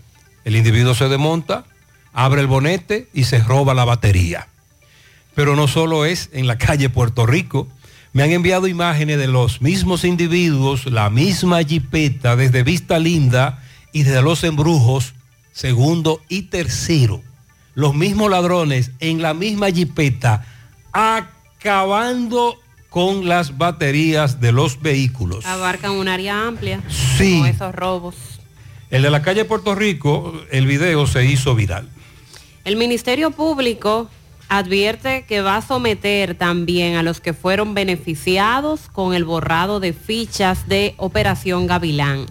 El 0.51 0.57
individuo 0.57 0.97
se 0.97 1.09
desmonta, 1.09 1.63
abre 2.13 2.41
el 2.41 2.49
bonete 2.49 3.09
y 3.15 3.23
se 3.23 3.39
roba 3.39 3.73
la 3.73 3.85
batería. 3.85 4.49
Pero 5.37 5.55
no 5.55 5.69
solo 5.69 6.05
es 6.05 6.29
en 6.33 6.49
la 6.49 6.59
calle 6.59 6.89
Puerto 6.91 7.25
Rico. 7.25 7.69
Me 8.13 8.25
han 8.25 8.33
enviado 8.33 8.67
imágenes 8.67 9.17
de 9.19 9.29
los 9.29 9.63
mismos 9.63 10.03
individuos, 10.03 10.87
la 10.87 11.09
misma 11.09 11.63
jipeta 11.63 12.35
desde 12.35 12.65
Vista 12.65 12.99
Linda 12.99 13.63
y 13.93 14.03
desde 14.03 14.23
Los 14.23 14.43
Embrujos, 14.43 15.15
segundo 15.53 16.21
y 16.29 16.43
tercero. 16.43 17.23
Los 17.77 17.95
mismos 17.95 18.29
ladrones 18.29 18.91
en 18.99 19.23
la 19.23 19.35
misma 19.35 19.71
jipeta, 19.71 20.45
acabando 20.93 22.59
con 22.89 23.29
las 23.29 23.57
baterías 23.57 24.41
de 24.41 24.51
los 24.51 24.83
vehículos. 24.83 25.47
Abarcan 25.47 25.93
un 25.93 26.09
área 26.09 26.49
amplia 26.49 26.81
Sí. 26.89 27.39
con 27.39 27.47
esos 27.47 27.73
robos. 27.73 28.17
El 28.91 29.03
de 29.03 29.11
la 29.11 29.23
calle 29.23 29.45
Puerto 29.45 29.77
Rico, 29.77 30.35
el 30.51 30.67
video 30.67 31.07
se 31.07 31.25
hizo 31.25 31.55
viral. 31.55 31.89
El 32.65 32.75
Ministerio 32.75 33.31
Público 33.31 34.11
advierte 34.49 35.25
que 35.29 35.43
va 35.43 35.59
a 35.59 35.63
someter 35.63 36.35
también 36.35 36.97
a 36.97 37.05
los 37.05 37.21
que 37.21 37.33
fueron 37.33 37.73
beneficiados 37.73 38.89
con 38.93 39.15
el 39.15 39.25
borrado 39.25 39.79
de 39.79 39.93
fichas 39.93 40.67
de 40.67 40.95
Operación 40.97 41.69
Gavilán, 41.69 42.27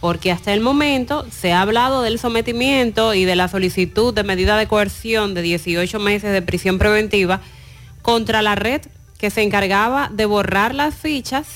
porque 0.00 0.32
hasta 0.32 0.52
el 0.52 0.60
momento 0.60 1.24
se 1.30 1.52
ha 1.52 1.62
hablado 1.62 2.02
del 2.02 2.18
sometimiento 2.18 3.14
y 3.14 3.24
de 3.24 3.36
la 3.36 3.46
solicitud 3.46 4.12
de 4.12 4.24
medida 4.24 4.56
de 4.56 4.66
coerción 4.66 5.32
de 5.32 5.42
18 5.42 6.00
meses 6.00 6.32
de 6.32 6.42
prisión 6.42 6.78
preventiva 6.78 7.40
contra 8.02 8.42
la 8.42 8.56
red 8.56 8.80
que 9.16 9.30
se 9.30 9.42
encargaba 9.42 10.10
de 10.12 10.26
borrar 10.26 10.74
las 10.74 10.96
fichas 10.96 11.46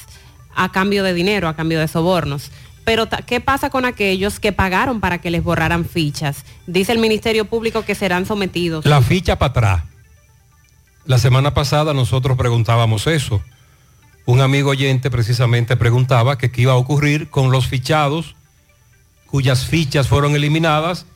a 0.55 0.70
cambio 0.70 1.02
de 1.02 1.12
dinero, 1.12 1.48
a 1.48 1.57
cambio 1.57 1.81
de 1.81 1.88
sobornos. 1.88 2.52
Pero 2.85 3.09
¿qué 3.27 3.40
pasa 3.40 3.70
con 3.70 3.85
aquellos 3.85 4.40
que 4.40 4.53
pagaron 4.53 5.01
para 5.01 5.18
que 5.18 5.31
les 5.31 5.42
borraran 5.42 5.85
fichas? 5.85 6.44
Dice 6.66 6.92
el 6.92 6.99
Ministerio 6.99 7.47
Público 7.47 7.83
que 7.83 7.94
serán 7.94 8.27
sometidos. 8.27 8.85
La 8.85 9.01
ficha 9.01 9.38
para 9.38 9.51
atrás. 9.51 9.83
La 11.07 11.18
semana 11.18 11.55
pasada 11.55 11.94
nosotros 11.94 12.37
preguntábamos 12.37 13.07
eso. 13.07 13.42
Un 14.27 14.40
amigo 14.40 14.70
oyente 14.70 15.11
precisamente 15.11 15.77
preguntaba 15.77 16.38
que 16.38 16.51
qué 16.51 16.62
iba 16.62 16.73
a 16.73 16.77
ocurrir 16.77 17.29
con 17.29 17.51
los 17.51 17.66
fichados 17.66 18.37
cuyas 19.27 19.66
fichas 19.66 20.07
fueron 20.07 20.37
eliminadas 20.37 21.07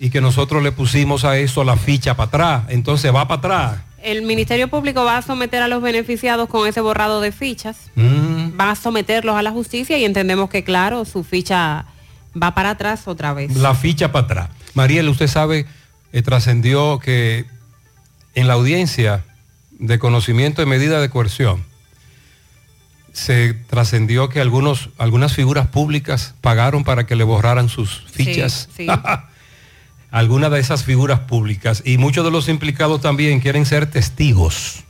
y 0.00 0.10
que 0.10 0.20
nosotros 0.20 0.62
le 0.62 0.72
pusimos 0.72 1.24
a 1.24 1.38
eso 1.38 1.62
la 1.62 1.76
ficha 1.76 2.16
para 2.16 2.26
atrás. 2.26 2.62
Entonces 2.70 3.14
va 3.14 3.28
para 3.28 3.38
atrás. 3.38 3.80
El 4.02 4.22
Ministerio 4.22 4.68
Público 4.68 5.04
va 5.04 5.18
a 5.18 5.22
someter 5.22 5.62
a 5.62 5.68
los 5.68 5.80
beneficiados 5.82 6.48
con 6.48 6.66
ese 6.66 6.80
borrado 6.80 7.20
de 7.20 7.32
fichas. 7.32 7.90
Mm. 7.94 8.47
Va 8.58 8.70
a 8.70 8.74
someterlos 8.74 9.36
a 9.36 9.42
la 9.42 9.50
justicia 9.50 9.98
y 9.98 10.04
entendemos 10.04 10.50
que, 10.50 10.64
claro, 10.64 11.04
su 11.04 11.24
ficha 11.24 11.86
va 12.40 12.54
para 12.54 12.70
atrás 12.70 13.06
otra 13.06 13.32
vez. 13.32 13.56
La 13.56 13.74
ficha 13.74 14.12
para 14.12 14.24
atrás. 14.24 14.48
Mariel, 14.74 15.08
usted 15.08 15.28
sabe, 15.28 15.66
eh, 16.12 16.22
trascendió 16.22 16.98
que 16.98 17.46
en 18.34 18.48
la 18.48 18.54
audiencia 18.54 19.24
de 19.72 19.98
conocimiento 19.98 20.62
de 20.62 20.66
medida 20.66 21.00
de 21.00 21.08
coerción 21.08 21.64
se 23.12 23.54
trascendió 23.54 24.28
que 24.28 24.40
algunos, 24.40 24.90
algunas 24.98 25.34
figuras 25.34 25.66
públicas 25.66 26.34
pagaron 26.40 26.84
para 26.84 27.06
que 27.06 27.16
le 27.16 27.24
borraran 27.24 27.68
sus 27.68 28.04
fichas. 28.10 28.68
sí. 28.76 28.86
Algunas 30.10 30.50
de 30.50 30.58
esas 30.58 30.84
figuras 30.84 31.20
públicas. 31.20 31.82
Y 31.84 31.98
muchos 31.98 32.24
de 32.24 32.30
los 32.30 32.48
implicados 32.48 33.02
también 33.02 33.40
quieren 33.40 33.66
ser 33.66 33.90
testigos 33.90 34.84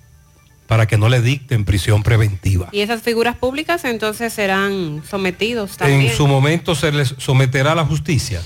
para 0.68 0.86
que 0.86 0.96
no 0.98 1.08
le 1.08 1.20
dicten 1.22 1.64
prisión 1.64 2.02
preventiva. 2.04 2.68
Y 2.72 2.80
esas 2.82 3.02
figuras 3.02 3.34
públicas 3.36 3.84
entonces 3.84 4.32
serán 4.32 5.02
sometidos 5.08 5.76
también. 5.78 6.02
En 6.02 6.16
su 6.16 6.28
momento 6.28 6.74
se 6.76 6.92
les 6.92 7.14
someterá 7.18 7.72
a 7.72 7.74
la 7.74 7.84
justicia. 7.86 8.40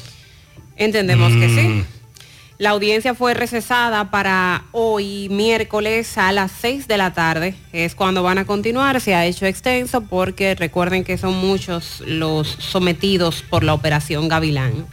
Entendemos 0.76 1.32
que 1.32 1.48
Mm. 1.48 1.56
sí. 1.82 1.84
La 2.58 2.70
audiencia 2.70 3.14
fue 3.14 3.34
recesada 3.34 4.12
para 4.12 4.66
hoy, 4.70 5.28
miércoles, 5.30 6.16
a 6.16 6.30
las 6.30 6.52
6 6.60 6.86
de 6.86 6.96
la 6.96 7.12
tarde. 7.12 7.56
Es 7.72 7.96
cuando 7.96 8.22
van 8.22 8.38
a 8.38 8.44
continuar. 8.44 9.00
Se 9.00 9.16
ha 9.16 9.26
hecho 9.26 9.46
extenso 9.46 10.02
porque 10.02 10.54
recuerden 10.54 11.02
que 11.02 11.18
son 11.18 11.34
muchos 11.34 12.04
los 12.06 12.46
sometidos 12.46 13.42
por 13.42 13.64
la 13.64 13.74
operación 13.74 14.28
Gavilán. 14.28 14.86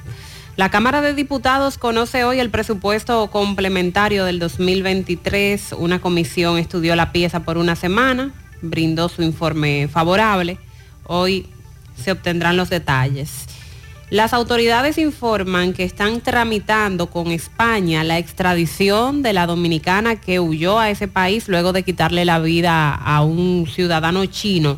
La 0.60 0.70
Cámara 0.70 1.00
de 1.00 1.14
Diputados 1.14 1.78
conoce 1.78 2.26
hoy 2.26 2.42
el 2.42 2.50
presupuesto 2.50 3.32
complementario 3.32 4.26
del 4.26 4.40
2023. 4.40 5.74
Una 5.78 6.02
comisión 6.02 6.58
estudió 6.58 6.98
la 6.98 7.14
pieza 7.14 7.40
por 7.44 7.58
una 7.58 7.78
semana, 7.78 8.34
brindó 8.62 9.08
su 9.08 9.22
informe 9.22 9.88
favorable. 9.88 10.58
Hoy 11.06 11.48
se 11.96 12.12
obtendrán 12.12 12.58
los 12.58 12.70
detalles. 12.70 13.46
Las 14.10 14.34
autoridades 14.34 14.98
informan 14.98 15.72
que 15.72 15.86
están 15.86 16.20
tramitando 16.20 17.10
con 17.10 17.28
España 17.28 18.04
la 18.04 18.18
extradición 18.18 19.22
de 19.24 19.32
la 19.32 19.48
dominicana 19.48 20.18
que 20.18 20.42
huyó 20.42 20.78
a 20.78 20.90
ese 20.90 21.08
país 21.08 21.48
luego 21.48 21.72
de 21.72 21.84
quitarle 21.84 22.26
la 22.26 22.40
vida 22.40 22.94
a 22.94 23.22
un 23.22 23.66
ciudadano 23.66 24.26
chino. 24.26 24.78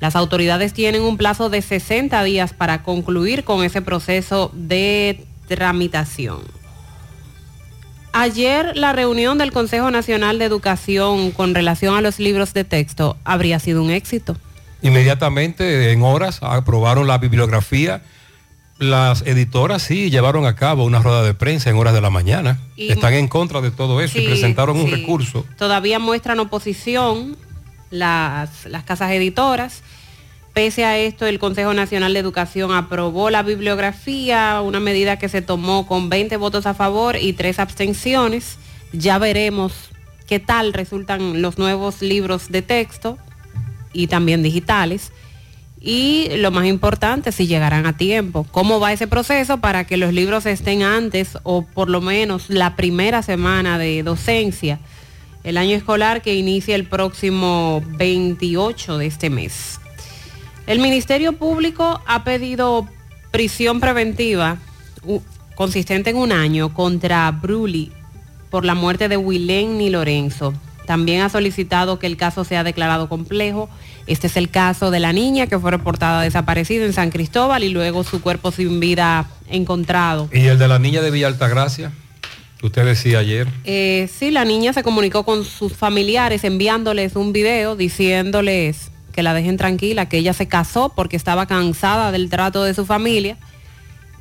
Las 0.00 0.16
autoridades 0.16 0.72
tienen 0.72 1.02
un 1.02 1.16
plazo 1.16 1.50
de 1.50 1.60
60 1.62 2.22
días 2.24 2.52
para 2.54 2.82
concluir 2.82 3.44
con 3.44 3.64
ese 3.64 3.82
proceso 3.82 4.50
de 4.54 5.24
tramitación. 5.46 6.40
Ayer 8.12 8.76
la 8.76 8.92
reunión 8.92 9.38
del 9.38 9.52
Consejo 9.52 9.90
Nacional 9.90 10.38
de 10.38 10.44
Educación 10.46 11.30
con 11.30 11.54
relación 11.54 11.94
a 11.96 12.00
los 12.00 12.18
libros 12.18 12.52
de 12.54 12.64
texto 12.64 13.16
habría 13.24 13.60
sido 13.60 13.82
un 13.82 13.90
éxito. 13.90 14.36
Inmediatamente, 14.82 15.92
en 15.92 16.02
horas, 16.02 16.38
aprobaron 16.42 17.06
la 17.06 17.18
bibliografía. 17.18 18.02
Las 18.78 19.22
editoras 19.26 19.82
sí 19.82 20.10
llevaron 20.10 20.46
a 20.46 20.56
cabo 20.56 20.84
una 20.84 21.00
rueda 21.00 21.22
de 21.22 21.34
prensa 21.34 21.68
en 21.70 21.76
horas 21.76 21.92
de 21.92 22.00
la 22.00 22.08
mañana. 22.10 22.58
Y- 22.76 22.90
Están 22.90 23.12
en 23.12 23.28
contra 23.28 23.60
de 23.60 23.70
todo 23.70 24.00
eso 24.00 24.18
y 24.18 24.22
Sí, 24.22 24.26
presentaron 24.26 24.78
un 24.80 24.90
recurso. 24.90 25.44
Todavía 25.58 25.98
muestran 25.98 26.40
oposición 26.40 27.36
las, 27.90 28.66
las 28.66 28.84
casas 28.84 29.12
editoras. 29.12 29.82
Pese 30.52 30.84
a 30.84 30.98
esto, 30.98 31.26
el 31.26 31.38
Consejo 31.38 31.74
Nacional 31.74 32.12
de 32.12 32.18
Educación 32.18 32.72
aprobó 32.72 33.30
la 33.30 33.42
bibliografía, 33.42 34.60
una 34.62 34.80
medida 34.80 35.16
que 35.16 35.28
se 35.28 35.42
tomó 35.42 35.86
con 35.86 36.08
20 36.08 36.36
votos 36.38 36.66
a 36.66 36.74
favor 36.74 37.16
y 37.16 37.32
3 37.32 37.60
abstenciones. 37.60 38.58
Ya 38.92 39.18
veremos 39.18 39.90
qué 40.26 40.40
tal 40.40 40.72
resultan 40.72 41.40
los 41.40 41.58
nuevos 41.58 42.02
libros 42.02 42.48
de 42.50 42.62
texto 42.62 43.16
y 43.92 44.08
también 44.08 44.42
digitales. 44.42 45.12
Y 45.80 46.28
lo 46.36 46.50
más 46.50 46.66
importante, 46.66 47.32
si 47.32 47.46
llegarán 47.46 47.86
a 47.86 47.96
tiempo. 47.96 48.44
¿Cómo 48.50 48.80
va 48.80 48.92
ese 48.92 49.06
proceso 49.06 49.58
para 49.58 49.84
que 49.84 49.96
los 49.96 50.12
libros 50.12 50.46
estén 50.46 50.82
antes 50.82 51.38
o 51.42 51.62
por 51.62 51.88
lo 51.88 52.00
menos 52.00 52.50
la 52.50 52.76
primera 52.76 53.22
semana 53.22 53.78
de 53.78 54.02
docencia? 54.02 54.78
El 55.42 55.56
año 55.56 55.76
escolar 55.76 56.22
que 56.22 56.34
inicia 56.34 56.74
el 56.74 56.84
próximo 56.84 57.82
28 57.96 58.98
de 58.98 59.06
este 59.06 59.30
mes. 59.30 59.80
El 60.66 60.80
Ministerio 60.80 61.32
Público 61.32 62.00
ha 62.06 62.24
pedido 62.24 62.86
prisión 63.30 63.80
preventiva 63.80 64.58
consistente 65.54 66.10
en 66.10 66.16
un 66.16 66.32
año 66.32 66.74
contra 66.74 67.30
Bruli 67.30 67.92
por 68.50 68.64
la 68.64 68.74
muerte 68.74 69.08
de 69.08 69.16
Wilén 69.16 69.80
y 69.80 69.90
Lorenzo. 69.90 70.52
También 70.86 71.22
ha 71.22 71.28
solicitado 71.28 71.98
que 71.98 72.06
el 72.06 72.16
caso 72.16 72.44
sea 72.44 72.64
declarado 72.64 73.08
complejo. 73.08 73.70
Este 74.06 74.26
es 74.26 74.36
el 74.36 74.50
caso 74.50 74.90
de 74.90 75.00
la 75.00 75.12
niña 75.12 75.46
que 75.46 75.58
fue 75.58 75.70
reportada 75.70 76.22
desaparecida 76.22 76.84
en 76.84 76.92
San 76.92 77.10
Cristóbal 77.10 77.62
y 77.62 77.68
luego 77.68 78.02
su 78.02 78.20
cuerpo 78.20 78.50
sin 78.50 78.80
vida 78.80 79.28
encontrado. 79.48 80.28
¿Y 80.32 80.46
el 80.46 80.58
de 80.58 80.66
la 80.66 80.78
niña 80.78 81.00
de 81.00 81.10
Villa 81.10 81.28
Altagracia? 81.28 81.92
Usted 82.62 82.84
decía 82.84 83.20
ayer. 83.20 83.48
Eh, 83.64 84.08
sí, 84.12 84.30
la 84.30 84.44
niña 84.44 84.72
se 84.72 84.82
comunicó 84.82 85.24
con 85.24 85.44
sus 85.44 85.72
familiares 85.72 86.44
enviándoles 86.44 87.16
un 87.16 87.32
video 87.32 87.74
diciéndoles 87.74 88.90
que 89.12 89.22
la 89.22 89.34
dejen 89.34 89.56
tranquila, 89.56 90.08
que 90.08 90.18
ella 90.18 90.32
se 90.32 90.48
casó 90.48 90.92
porque 90.94 91.16
estaba 91.16 91.46
cansada 91.46 92.12
del 92.12 92.28
trato 92.28 92.62
de 92.64 92.74
su 92.74 92.84
familia. 92.84 93.38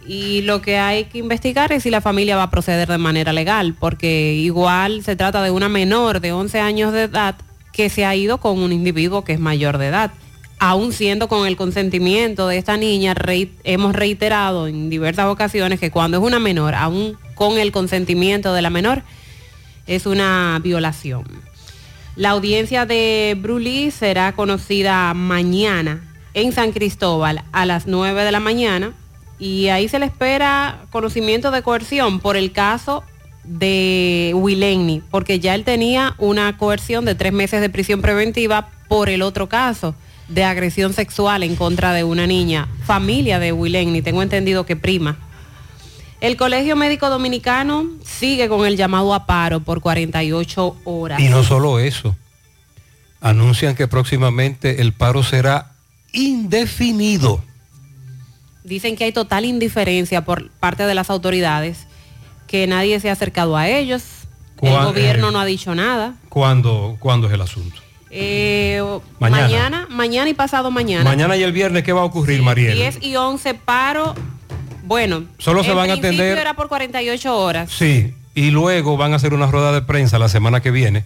Y 0.08 0.42
lo 0.42 0.62
que 0.62 0.78
hay 0.78 1.06
que 1.06 1.20
investigar 1.20 1.72
es 1.72 1.84
si 1.84 1.90
la 1.92 2.02
familia 2.02 2.38
va 2.38 2.44
a 2.44 2.50
proceder 2.50 2.88
de 2.88 2.98
manera 2.98 3.34
legal, 3.34 3.76
porque 3.80 4.34
igual 4.34 5.04
se 5.04 5.16
trata 5.16 5.44
de 5.44 5.52
una 5.52 5.70
menor 5.70 6.20
de 6.20 6.32
11 6.32 6.60
años 6.60 6.94
de 6.94 7.04
edad 7.04 7.36
que 7.74 7.90
se 7.90 8.06
ha 8.06 8.16
ido 8.16 8.40
con 8.40 8.60
un 8.60 8.72
individuo 8.72 9.24
que 9.24 9.34
es 9.34 9.40
mayor 9.40 9.78
de 9.78 9.88
edad. 9.88 10.12
Aún 10.62 10.92
siendo 10.92 11.30
con 11.30 11.48
el 11.48 11.56
consentimiento 11.56 12.50
de 12.50 12.58
esta 12.58 12.76
niña, 12.76 13.16
hemos 13.64 13.96
reiterado 13.96 14.68
en 14.68 14.90
diversas 14.90 15.28
ocasiones 15.28 15.80
que 15.80 15.90
cuando 15.90 16.18
es 16.18 16.24
una 16.24 16.40
menor, 16.40 16.76
aún 16.76 17.18
con 17.34 17.58
el 17.58 17.72
consentimiento 17.72 18.54
de 18.54 18.62
la 18.62 18.70
menor, 18.70 19.04
es 19.88 20.06
una 20.06 20.60
violación. 20.62 21.24
La 22.18 22.32
audiencia 22.32 22.86
de 22.86 23.38
Brulí 23.40 23.90
será 23.90 24.34
conocida 24.34 25.14
mañana 25.14 26.02
en 26.34 26.52
San 26.52 26.74
Cristóbal 26.74 27.42
a 27.54 27.66
las 27.66 27.88
9 27.88 28.26
de 28.26 28.32
la 28.34 28.42
mañana 28.42 28.92
y 29.40 29.70
ahí 29.70 29.88
se 29.88 30.00
le 30.00 30.08
espera 30.08 30.82
conocimiento 30.90 31.52
de 31.52 31.62
coerción 31.62 32.20
por 32.20 32.36
el 32.36 32.52
caso 32.52 33.06
de 33.46 34.34
Willenny, 34.36 35.02
porque 35.10 35.40
ya 35.40 35.56
él 35.56 35.64
tenía 35.64 36.16
una 36.18 36.58
coerción 36.58 37.06
de 37.06 37.16
tres 37.16 37.32
meses 37.32 37.62
de 37.62 37.70
prisión 37.70 38.02
preventiva 38.02 38.70
por 38.90 39.08
el 39.08 39.22
otro 39.22 39.48
caso 39.48 39.96
de 40.30 40.44
agresión 40.44 40.94
sexual 40.94 41.44
en 41.44 41.56
contra 41.56 41.92
de 41.94 42.04
una 42.04 42.28
niña, 42.28 42.68
familia 42.86 43.40
de 43.40 43.52
Willenny, 43.52 44.02
tengo 44.02 44.22
entendido 44.22 44.66
que 44.66 44.76
prima. 44.76 45.18
El 46.22 46.38
Colegio 46.38 46.76
Médico 46.76 47.10
Dominicano 47.10 47.86
sigue 48.04 48.50
con 48.50 48.66
el 48.66 48.78
llamado 48.78 49.14
a 49.14 49.26
paro 49.26 49.62
por 49.62 49.82
48 49.82 50.78
horas. 50.84 51.20
Y 51.20 51.30
no 51.30 51.44
solo 51.44 51.80
eso. 51.80 52.16
Anuncian 53.22 53.76
que 53.76 53.88
próximamente 53.88 54.82
el 54.82 54.94
paro 54.94 55.24
será 55.24 55.72
indefinido. 56.14 57.44
Dicen 58.64 58.96
que 58.96 59.06
hay 59.06 59.12
total 59.14 59.46
indiferencia 59.46 60.24
por 60.26 60.50
parte 60.52 60.84
de 60.86 60.94
las 60.94 61.10
autoridades, 61.10 61.88
que 62.48 62.68
nadie 62.68 63.00
se 63.00 63.10
ha 63.10 63.14
acercado 63.14 63.56
a 63.58 63.68
ellos, 63.68 64.04
el 64.62 64.70
¿Cuál- 64.72 64.86
gobierno 64.88 65.30
eh? 65.30 65.32
no 65.32 65.40
ha 65.40 65.46
dicho 65.46 65.74
nada. 65.76 66.16
¿Cuándo, 66.30 66.98
¿Cuándo 67.00 67.28
es 67.28 67.34
el 67.34 67.42
asunto? 67.42 67.78
Eh, 68.12 68.82
Mañana. 69.20 69.42
mañana, 69.48 69.88
mañana 69.90 70.30
y 70.30 70.34
pasado 70.34 70.72
mañana. 70.72 71.04
Mañana 71.04 71.38
y 71.38 71.44
el 71.44 71.52
viernes, 71.52 71.84
¿qué 71.84 71.94
va 71.94 72.02
a 72.02 72.06
ocurrir, 72.06 72.42
Mariel? 72.42 72.74
10 72.76 73.00
y 73.02 73.16
11 73.16 73.54
paro. 73.54 74.16
Bueno, 74.84 75.26
Solo 75.38 75.64
se 75.64 75.74
van 75.74 75.92
a 75.92 75.94
atender- 75.96 76.38
era 76.38 76.56
por 76.56 76.68
48 76.68 77.38
horas. 77.38 77.70
Sí, 77.72 78.14
y 78.34 78.50
luego 78.50 78.98
van 78.98 79.14
a 79.14 79.18
hacer 79.18 79.34
una 79.34 79.46
rueda 79.46 79.72
de 79.72 79.82
prensa 79.84 80.18
la 80.18 80.30
semana 80.30 80.62
que 80.62 80.72
viene 80.72 81.06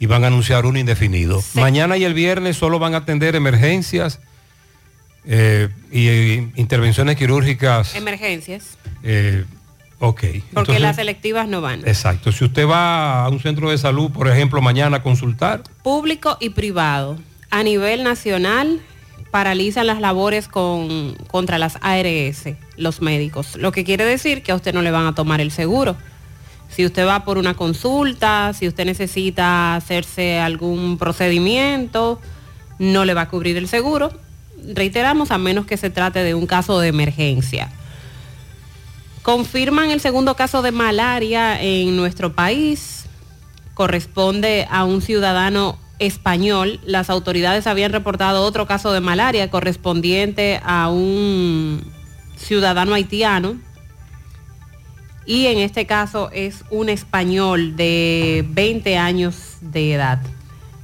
y 0.00 0.06
van 0.06 0.24
a 0.24 0.28
anunciar 0.28 0.64
un 0.64 0.76
indefinido. 0.78 1.42
Mañana 1.54 1.96
y 1.98 2.04
el 2.04 2.14
viernes 2.14 2.56
solo 2.56 2.78
van 2.78 2.94
a 2.94 2.98
atender 2.98 3.36
emergencias 3.36 4.20
eh, 5.26 5.68
y, 5.92 6.08
eh, 6.08 6.48
intervenciones 6.56 7.16
quirúrgicas. 7.16 7.94
Emergencias, 7.94 8.78
eh, 9.02 9.44
ok. 9.98 10.20
porque 10.20 10.42
Entonces, 10.48 10.80
las 10.80 10.96
selectivas 10.96 11.48
no 11.48 11.60
van. 11.60 11.80
Exacto. 11.86 12.32
Si 12.32 12.44
usted 12.44 12.66
va 12.66 13.24
a 13.24 13.28
un 13.28 13.40
centro 13.40 13.70
de 13.70 13.78
salud, 13.78 14.10
por 14.10 14.28
ejemplo, 14.28 14.60
mañana 14.60 14.98
a 14.98 15.02
consultar, 15.02 15.62
público 15.82 16.36
y 16.40 16.50
privado. 16.50 17.18
A 17.50 17.62
nivel 17.62 18.04
nacional 18.04 18.80
paralizan 19.30 19.86
las 19.86 20.00
labores 20.00 20.48
con, 20.48 21.14
contra 21.30 21.58
las 21.58 21.78
ARS, 21.80 22.54
los 22.76 23.00
médicos. 23.00 23.56
Lo 23.56 23.72
que 23.72 23.84
quiere 23.84 24.04
decir 24.04 24.42
que 24.42 24.52
a 24.52 24.54
usted 24.54 24.74
no 24.74 24.82
le 24.82 24.90
van 24.90 25.06
a 25.06 25.14
tomar 25.14 25.40
el 25.40 25.50
seguro. 25.50 25.96
Si 26.68 26.84
usted 26.84 27.06
va 27.06 27.24
por 27.24 27.38
una 27.38 27.54
consulta, 27.54 28.52
si 28.52 28.68
usted 28.68 28.84
necesita 28.84 29.76
hacerse 29.76 30.38
algún 30.38 30.98
procedimiento, 30.98 32.20
no 32.78 33.04
le 33.04 33.14
va 33.14 33.22
a 33.22 33.28
cubrir 33.28 33.56
el 33.56 33.68
seguro. 33.68 34.12
Reiteramos, 34.74 35.30
a 35.30 35.38
menos 35.38 35.66
que 35.66 35.76
se 35.76 35.90
trate 35.90 36.22
de 36.22 36.34
un 36.34 36.46
caso 36.46 36.78
de 36.80 36.88
emergencia. 36.88 37.70
Confirman 39.28 39.90
el 39.90 40.00
segundo 40.00 40.36
caso 40.36 40.62
de 40.62 40.72
malaria 40.72 41.60
en 41.60 41.94
nuestro 41.98 42.32
país. 42.32 43.04
Corresponde 43.74 44.66
a 44.70 44.84
un 44.84 45.02
ciudadano 45.02 45.78
español. 45.98 46.80
Las 46.86 47.10
autoridades 47.10 47.66
habían 47.66 47.92
reportado 47.92 48.42
otro 48.42 48.66
caso 48.66 48.90
de 48.90 49.00
malaria 49.00 49.50
correspondiente 49.50 50.62
a 50.64 50.88
un 50.88 51.82
ciudadano 52.38 52.94
haitiano. 52.94 53.58
Y 55.26 55.44
en 55.48 55.58
este 55.58 55.84
caso 55.84 56.30
es 56.32 56.64
un 56.70 56.88
español 56.88 57.76
de 57.76 58.46
20 58.48 58.96
años 58.96 59.58
de 59.60 59.92
edad. 59.92 60.20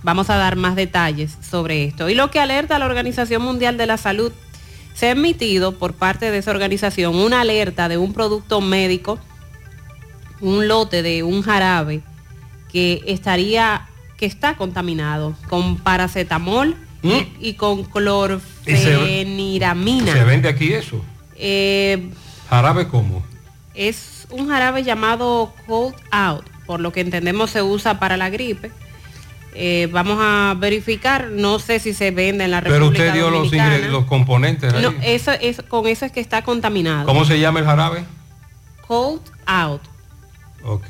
Vamos 0.02 0.28
a 0.28 0.36
dar 0.36 0.56
más 0.56 0.76
detalles 0.76 1.38
sobre 1.40 1.84
esto. 1.84 2.10
Y 2.10 2.14
lo 2.14 2.30
que 2.30 2.40
alerta 2.40 2.76
a 2.76 2.78
la 2.78 2.84
Organización 2.84 3.40
Mundial 3.40 3.78
de 3.78 3.86
la 3.86 3.96
Salud, 3.96 4.32
se 4.94 5.08
ha 5.08 5.10
emitido 5.10 5.72
por 5.72 5.92
parte 5.92 6.30
de 6.30 6.38
esa 6.38 6.50
organización 6.50 7.14
una 7.16 7.42
alerta 7.42 7.88
de 7.88 7.98
un 7.98 8.12
producto 8.12 8.60
médico, 8.60 9.18
un 10.40 10.68
lote 10.68 11.02
de 11.02 11.22
un 11.22 11.42
jarabe 11.42 12.02
que 12.72 13.02
estaría, 13.06 13.86
que 14.16 14.26
está 14.26 14.56
contaminado 14.56 15.34
con 15.48 15.76
paracetamol 15.76 16.76
y, 17.02 17.28
y 17.40 17.54
con 17.54 17.84
clorfeniramina. 17.84 20.12
¿se 20.12 20.24
vende 20.24 20.48
aquí 20.48 20.72
eso? 20.72 21.04
Eh, 21.36 22.10
¿Jarabe 22.48 22.88
cómo? 22.88 23.22
es 23.74 24.26
un 24.30 24.48
jarabe 24.48 24.84
llamado 24.84 25.52
Cold 25.66 25.94
Out, 26.10 26.44
por 26.66 26.80
lo 26.80 26.92
que 26.92 27.00
entendemos 27.00 27.50
se 27.50 27.62
usa 27.62 27.98
para 27.98 28.16
la 28.16 28.30
gripe. 28.30 28.70
Eh, 29.56 29.88
vamos 29.92 30.18
a 30.20 30.54
verificar, 30.58 31.28
no 31.30 31.60
sé 31.60 31.78
si 31.78 31.94
se 31.94 32.10
vende 32.10 32.44
en 32.44 32.50
la 32.50 32.60
Pero 32.60 32.74
República 32.76 33.04
usted 33.04 33.14
dio 33.14 33.30
los, 33.30 33.44
Dominicana. 33.44 33.76
ingre- 33.78 33.88
los 33.90 34.04
componentes 34.06 34.72
ahí. 34.74 34.82
No, 34.82 34.92
eso 35.02 35.30
es, 35.32 35.62
con 35.68 35.86
eso 35.86 36.04
es 36.06 36.12
que 36.12 36.20
está 36.20 36.42
contaminado. 36.42 37.06
¿Cómo 37.06 37.24
se 37.24 37.38
llama 37.38 37.60
el 37.60 37.64
jarabe? 37.66 38.04
Cold 38.86 39.20
Out. 39.46 39.82
Ok. 40.64 40.86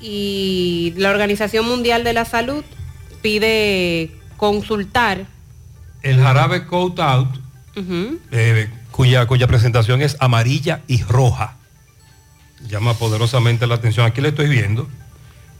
Y 0.00 0.94
la 0.96 1.10
Organización 1.10 1.66
Mundial 1.66 2.04
de 2.04 2.12
la 2.12 2.24
Salud 2.24 2.64
pide 3.22 4.10
consultar. 4.36 5.26
El 6.02 6.20
jarabe 6.20 6.66
Coat 6.66 6.98
Out, 7.00 7.28
eh, 8.32 8.68
cuya, 8.90 9.26
cuya 9.26 9.46
presentación 9.46 10.00
es 10.00 10.16
amarilla 10.20 10.80
y 10.86 11.02
roja. 11.02 11.56
Llama 12.68 12.94
poderosamente 12.94 13.66
la 13.66 13.74
atención. 13.76 14.06
Aquí 14.06 14.20
le 14.20 14.28
estoy 14.28 14.48
viendo. 14.48 14.88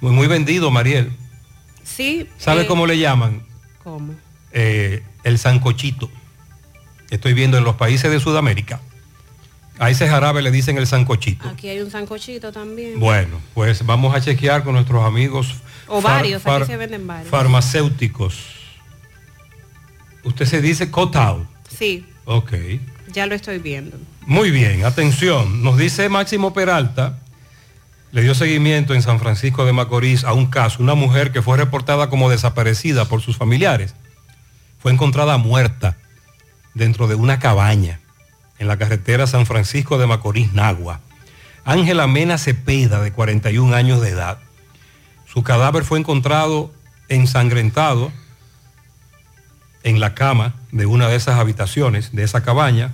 Muy, 0.00 0.12
muy 0.12 0.26
vendido, 0.26 0.70
Mariel. 0.70 1.12
Sí. 1.96 2.28
¿Sabe 2.38 2.62
eh, 2.62 2.66
cómo 2.66 2.86
le 2.86 2.98
llaman? 2.98 3.42
¿Cómo? 3.82 4.14
Eh, 4.52 5.02
el 5.24 5.38
sancochito. 5.38 6.10
Estoy 7.10 7.34
viendo 7.34 7.58
en 7.58 7.64
los 7.64 7.76
países 7.76 8.10
de 8.10 8.20
Sudamérica. 8.20 8.80
A 9.78 9.90
ese 9.90 10.06
jarabe 10.08 10.42
le 10.42 10.50
dicen 10.50 10.76
el 10.78 10.86
sancochito. 10.86 11.48
Aquí 11.48 11.68
hay 11.68 11.80
un 11.80 11.90
sancochito 11.90 12.52
también. 12.52 13.00
Bueno, 13.00 13.40
pues 13.54 13.84
vamos 13.86 14.14
a 14.14 14.20
chequear 14.20 14.62
con 14.62 14.74
nuestros 14.74 15.02
amigos 15.04 15.54
O 15.88 16.00
varios, 16.02 16.42
far- 16.42 16.62
aquí 16.62 16.70
se 16.70 16.76
venden 16.76 17.06
varios. 17.06 17.28
farmacéuticos. 17.30 18.38
Usted 20.22 20.44
se 20.44 20.60
dice 20.60 20.90
out. 20.94 21.46
Sí, 21.76 22.04
Ok. 22.26 22.52
ya 23.12 23.26
lo 23.26 23.34
estoy 23.34 23.58
viendo. 23.58 23.96
Muy 24.26 24.50
bien, 24.50 24.84
atención. 24.84 25.62
Nos 25.62 25.78
dice 25.78 26.08
Máximo 26.10 26.52
Peralta, 26.52 27.18
le 28.12 28.22
dio 28.22 28.34
seguimiento 28.34 28.94
en 28.94 29.02
San 29.02 29.20
Francisco 29.20 29.64
de 29.64 29.72
Macorís 29.72 30.24
a 30.24 30.32
un 30.32 30.46
caso, 30.46 30.82
una 30.82 30.94
mujer 30.94 31.32
que 31.32 31.42
fue 31.42 31.56
reportada 31.56 32.10
como 32.10 32.28
desaparecida 32.30 33.04
por 33.04 33.20
sus 33.20 33.36
familiares. 33.36 33.94
Fue 34.78 34.92
encontrada 34.92 35.36
muerta 35.36 35.96
dentro 36.74 37.06
de 37.06 37.14
una 37.14 37.38
cabaña 37.38 38.00
en 38.58 38.68
la 38.68 38.78
carretera 38.78 39.26
San 39.26 39.46
Francisco 39.46 39.98
de 39.98 40.06
Macorís, 40.06 40.52
Nagua. 40.52 41.00
Ángela 41.64 42.06
Mena 42.06 42.38
Cepeda, 42.38 43.00
de 43.00 43.12
41 43.12 43.74
años 43.74 44.00
de 44.00 44.10
edad. 44.10 44.38
Su 45.26 45.42
cadáver 45.42 45.84
fue 45.84 45.98
encontrado 45.98 46.72
ensangrentado 47.08 48.12
en 49.82 50.00
la 50.00 50.14
cama 50.14 50.54
de 50.72 50.86
una 50.86 51.08
de 51.08 51.16
esas 51.16 51.38
habitaciones, 51.38 52.12
de 52.12 52.22
esa 52.22 52.42
cabaña, 52.42 52.92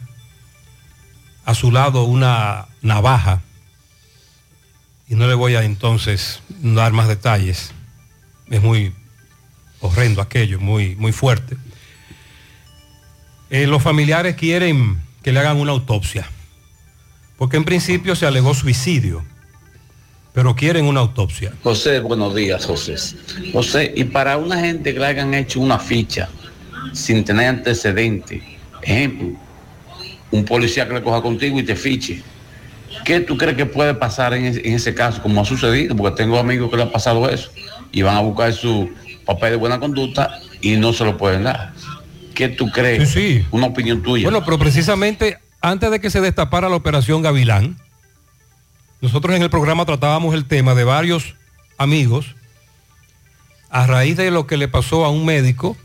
a 1.44 1.55
su 1.55 1.70
lado 1.70 2.05
una 2.05 2.66
navaja, 2.83 3.40
y 5.09 5.14
no 5.14 5.27
le 5.29 5.35
voy 5.35 5.55
a 5.55 5.62
entonces 5.62 6.40
dar 6.49 6.92
más 6.92 7.09
detalles, 7.09 7.73
es 8.51 8.62
muy 8.62 8.92
horrendo 9.81 10.21
aquello, 10.21 10.61
muy, 10.61 10.97
muy 10.97 11.12
fuerte. 11.12 11.57
Eh, 13.51 13.66
los 13.66 13.83
familiares 13.83 14.35
quieren 14.35 15.01
que 15.23 15.33
le 15.33 15.40
hagan 15.40 15.59
una 15.59 15.73
autopsia, 15.73 16.29
porque 17.37 17.57
en 17.57 17.64
principio 17.64 18.16
se 18.16 18.27
alegó 18.27 18.55
suicidio, 18.55 19.25
pero 20.33 20.57
quieren 20.57 20.87
una 20.87 21.01
autopsia. 21.01 21.53
José, 21.62 22.01
buenos 22.01 22.35
días, 22.35 22.66
José. 22.66 22.97
José, 23.53 23.92
y 23.97 24.05
para 24.05 24.37
una 24.37 24.61
gente 24.61 24.92
que 24.92 25.01
le 25.01 25.07
hayan 25.07 25.35
hecho 25.35 25.61
una 25.61 25.79
ficha 25.79 26.29
sin 26.92 27.25
tener 27.25 27.49
antecedentes, 27.49 28.42
ejemplo, 28.83 29.38
un 30.31 30.45
policía 30.45 30.87
que 30.87 30.95
le 30.95 31.03
coja 31.03 31.23
contigo 31.23 31.59
y 31.59 31.62
te 31.62 31.77
fiche, 31.77 32.23
¿qué 33.07 33.21
tú 33.21 33.38
crees 33.38 33.57
que 33.57 33.64
puede 33.64 33.95
pasar 33.95 34.35
en 34.35 34.45
ese, 34.45 34.69
en 34.69 34.75
ese 34.75 34.92
caso, 34.92 35.23
como 35.23 35.40
ha 35.40 35.45
sucedido? 35.45 35.97
Porque 35.97 36.16
tengo 36.16 36.38
amigos 36.38 36.69
que 36.69 36.77
le 36.77 36.83
ha 36.83 36.92
pasado 36.92 37.31
eso 37.31 37.51
y 37.92 38.03
van 38.03 38.16
a 38.16 38.21
buscar 38.21 38.53
su 38.53 38.90
papel 39.25 39.53
de 39.53 39.57
buena 39.57 39.79
conducta 39.79 40.40
y 40.61 40.77
no 40.77 40.92
se 40.92 41.05
lo 41.05 41.16
pueden 41.16 41.45
dar. 41.45 41.73
¿Qué 42.35 42.49
tú 42.49 42.69
crees? 42.71 43.09
Sí, 43.11 43.38
sí. 43.38 43.47
Una 43.53 43.69
opinión 43.69 44.03
tuya. 44.03 44.25
Bueno, 44.25 44.45
pero 44.45 44.59
precisamente 44.59 45.38
antes 45.62 45.90
de 45.90 46.01
que 46.01 46.11
se 46.11 46.21
destapara 46.21 46.69
la 46.69 46.75
operación 46.75 47.23
Gavilán, 47.23 47.79
nosotros 49.01 49.37
en 49.37 49.42
el 49.42 49.51
programa 49.51 49.87
tratábamos 49.87 50.35
el 50.35 50.45
tema 50.45 50.75
de 50.75 50.83
varios 50.83 51.37
amigos 51.79 52.35
a 53.71 53.87
raíz 53.87 54.16
de 54.16 54.33
lo 54.33 54.49
que 54.49 54.57
le 54.57 54.66
pasó 54.66 55.05
a 55.05 55.11
un 55.11 55.25
médico, 55.25 55.77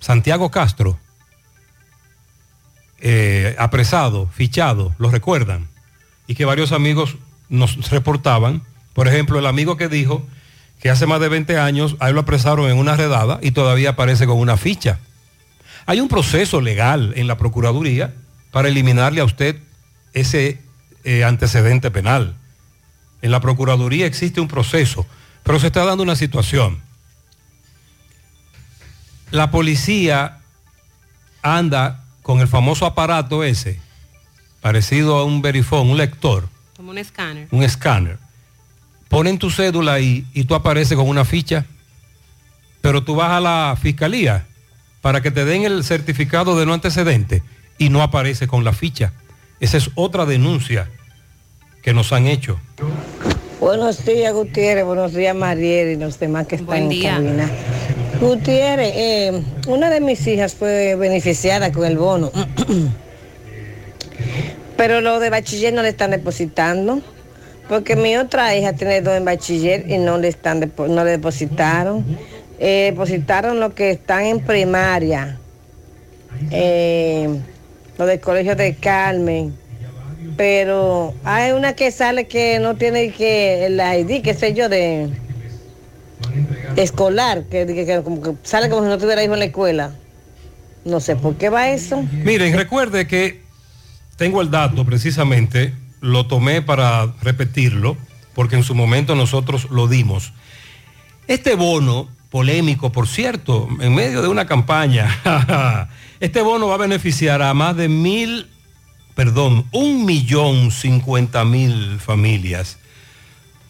Santiago 0.00 0.50
Castro, 0.50 0.98
eh, 3.00 3.54
apresado, 3.58 4.28
fichado, 4.32 4.94
lo 4.98 5.10
recuerdan, 5.10 5.68
y 6.26 6.34
que 6.34 6.44
varios 6.44 6.72
amigos 6.72 7.16
nos 7.48 7.90
reportaban, 7.90 8.62
por 8.92 9.08
ejemplo, 9.08 9.38
el 9.38 9.46
amigo 9.46 9.76
que 9.76 9.88
dijo 9.88 10.26
que 10.80 10.90
hace 10.90 11.06
más 11.06 11.20
de 11.20 11.28
20 11.28 11.58
años 11.58 11.96
a 12.00 12.08
él 12.08 12.14
lo 12.14 12.22
apresaron 12.22 12.70
en 12.70 12.78
una 12.78 12.96
redada 12.96 13.38
y 13.42 13.50
todavía 13.50 13.90
aparece 13.90 14.26
con 14.26 14.38
una 14.38 14.56
ficha. 14.56 14.98
Hay 15.86 16.00
un 16.00 16.08
proceso 16.08 16.60
legal 16.60 17.12
en 17.16 17.26
la 17.26 17.36
Procuraduría 17.36 18.14
para 18.50 18.68
eliminarle 18.68 19.20
a 19.20 19.24
usted 19.24 19.60
ese 20.12 20.60
eh, 21.04 21.24
antecedente 21.24 21.90
penal. 21.90 22.34
En 23.22 23.30
la 23.30 23.40
Procuraduría 23.40 24.06
existe 24.06 24.40
un 24.40 24.48
proceso, 24.48 25.06
pero 25.42 25.60
se 25.60 25.68
está 25.68 25.84
dando 25.84 26.02
una 26.02 26.16
situación. 26.16 26.80
La 29.30 29.50
policía 29.50 30.38
anda 31.42 32.04
con 32.22 32.40
el 32.40 32.48
famoso 32.48 32.86
aparato 32.86 33.44
ese, 33.44 33.80
parecido 34.66 35.16
a 35.16 35.24
un 35.24 35.42
verifón, 35.42 35.90
un 35.90 35.96
lector, 35.96 36.48
Como 36.76 36.90
un 36.90 36.98
escáner. 36.98 37.46
un 37.52 37.62
escáner. 37.62 38.18
Ponen 39.08 39.38
tu 39.38 39.48
cédula 39.48 39.92
ahí 39.92 40.26
y 40.34 40.42
tú 40.42 40.56
apareces 40.56 40.96
con 40.96 41.08
una 41.08 41.24
ficha, 41.24 41.64
pero 42.80 43.04
tú 43.04 43.14
vas 43.14 43.30
a 43.30 43.38
la 43.38 43.78
fiscalía 43.80 44.44
para 45.02 45.20
que 45.20 45.30
te 45.30 45.44
den 45.44 45.62
el 45.62 45.84
certificado 45.84 46.58
de 46.58 46.66
no 46.66 46.74
antecedente 46.74 47.44
y 47.78 47.90
no 47.90 48.02
aparece 48.02 48.48
con 48.48 48.64
la 48.64 48.72
ficha. 48.72 49.12
Esa 49.60 49.76
es 49.76 49.88
otra 49.94 50.26
denuncia 50.26 50.88
que 51.84 51.94
nos 51.94 52.12
han 52.12 52.26
hecho. 52.26 52.58
Buenos 53.60 54.04
días, 54.04 54.34
Gutiérrez. 54.34 54.84
Buenos 54.84 55.14
días, 55.14 55.36
Mariel 55.36 55.92
y 55.92 55.96
los 55.96 56.18
demás 56.18 56.48
que 56.48 56.56
están 56.56 56.66
Buen 56.66 56.90
en 56.90 57.02
cabina. 57.04 57.50
Gutiérrez, 58.20 58.92
eh, 58.96 59.42
una 59.68 59.90
de 59.90 60.00
mis 60.00 60.26
hijas 60.26 60.56
fue 60.56 60.96
beneficiada 60.96 61.70
con 61.70 61.84
el 61.84 61.96
bono, 61.96 62.32
pero 64.76 65.00
lo 65.00 65.18
de 65.20 65.30
bachiller 65.30 65.72
no 65.72 65.82
le 65.82 65.88
están 65.88 66.10
depositando, 66.10 67.00
porque 67.68 67.96
mi 67.96 68.16
otra 68.16 68.54
hija 68.56 68.72
tiene 68.74 69.00
dos 69.00 69.14
en 69.14 69.24
bachiller 69.24 69.90
y 69.90 69.98
no 69.98 70.18
le 70.18 70.28
están 70.28 70.72
no 70.76 71.04
le 71.04 71.10
depositaron. 71.12 72.04
Eh, 72.58 72.90
depositaron 72.90 73.60
los 73.60 73.74
que 73.74 73.90
están 73.90 74.24
en 74.24 74.40
primaria, 74.40 75.38
eh, 76.50 77.28
lo 77.98 78.06
del 78.06 78.20
colegio 78.20 78.56
de 78.56 78.74
Carmen, 78.76 79.54
pero 80.36 81.14
hay 81.24 81.52
una 81.52 81.74
que 81.74 81.90
sale 81.90 82.26
que 82.26 82.58
no 82.58 82.76
tiene 82.76 83.12
que 83.12 83.66
el 83.66 83.80
ID, 83.80 84.22
qué 84.22 84.32
sé 84.32 84.54
yo, 84.54 84.68
de 84.68 85.10
escolar, 86.76 87.44
que 87.44 88.26
sale 88.42 88.70
como 88.70 88.82
si 88.82 88.88
no 88.88 88.98
tuviera 88.98 89.22
hijo 89.22 89.34
en 89.34 89.40
la 89.40 89.46
escuela. 89.46 89.92
No 90.84 91.00
sé 91.00 91.16
por 91.16 91.34
qué 91.34 91.48
va 91.48 91.70
eso. 91.70 92.02
Miren, 92.24 92.56
recuerde 92.56 93.06
que 93.06 93.45
tengo 94.16 94.40
el 94.40 94.50
dato 94.50 94.84
precisamente, 94.84 95.74
lo 96.00 96.26
tomé 96.26 96.62
para 96.62 97.06
repetirlo, 97.22 97.96
porque 98.34 98.56
en 98.56 98.62
su 98.64 98.74
momento 98.74 99.14
nosotros 99.14 99.68
lo 99.70 99.88
dimos. 99.88 100.32
Este 101.26 101.54
bono, 101.54 102.08
polémico 102.30 102.92
por 102.92 103.08
cierto, 103.08 103.68
en 103.80 103.94
medio 103.94 104.22
de 104.22 104.28
una 104.28 104.46
campaña, 104.46 105.88
este 106.20 106.42
bono 106.42 106.68
va 106.68 106.74
a 106.74 106.78
beneficiar 106.78 107.42
a 107.42 107.52
más 107.54 107.76
de 107.76 107.88
mil, 107.88 108.46
perdón, 109.14 109.66
un 109.72 110.04
millón 110.04 110.70
cincuenta 110.70 111.44
mil 111.44 111.98
familias, 111.98 112.78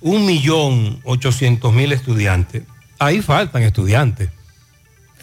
un 0.00 0.26
millón 0.26 1.00
ochocientos 1.04 1.72
mil 1.72 1.92
estudiantes. 1.92 2.64
Ahí 2.98 3.20
faltan 3.22 3.62
estudiantes 3.62 4.30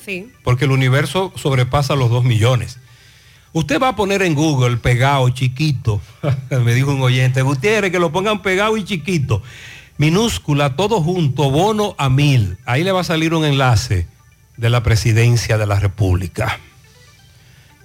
Sí. 0.05 0.29
porque 0.43 0.65
el 0.65 0.71
universo 0.71 1.31
sobrepasa 1.35 1.95
los 1.95 2.09
2 2.09 2.25
millones. 2.25 2.77
Usted 3.53 3.79
va 3.79 3.89
a 3.89 3.95
poner 3.95 4.23
en 4.23 4.33
Google 4.33 4.77
pegado 4.77 5.29
chiquito, 5.29 6.01
me 6.49 6.73
dijo 6.73 6.91
un 6.91 7.01
oyente, 7.01 7.43
Gutiérrez, 7.43 7.91
que 7.91 7.99
lo 7.99 8.11
pongan 8.11 8.41
pegado 8.41 8.75
y 8.77 8.83
chiquito, 8.83 9.43
minúscula, 9.97 10.75
todo 10.75 11.01
junto, 11.01 11.51
bono 11.51 11.95
a 11.99 12.09
mil. 12.09 12.57
Ahí 12.65 12.83
le 12.83 12.91
va 12.91 13.01
a 13.01 13.03
salir 13.03 13.33
un 13.33 13.45
enlace 13.45 14.07
de 14.57 14.69
la 14.71 14.81
presidencia 14.81 15.59
de 15.59 15.67
la 15.67 15.79
República. 15.79 16.59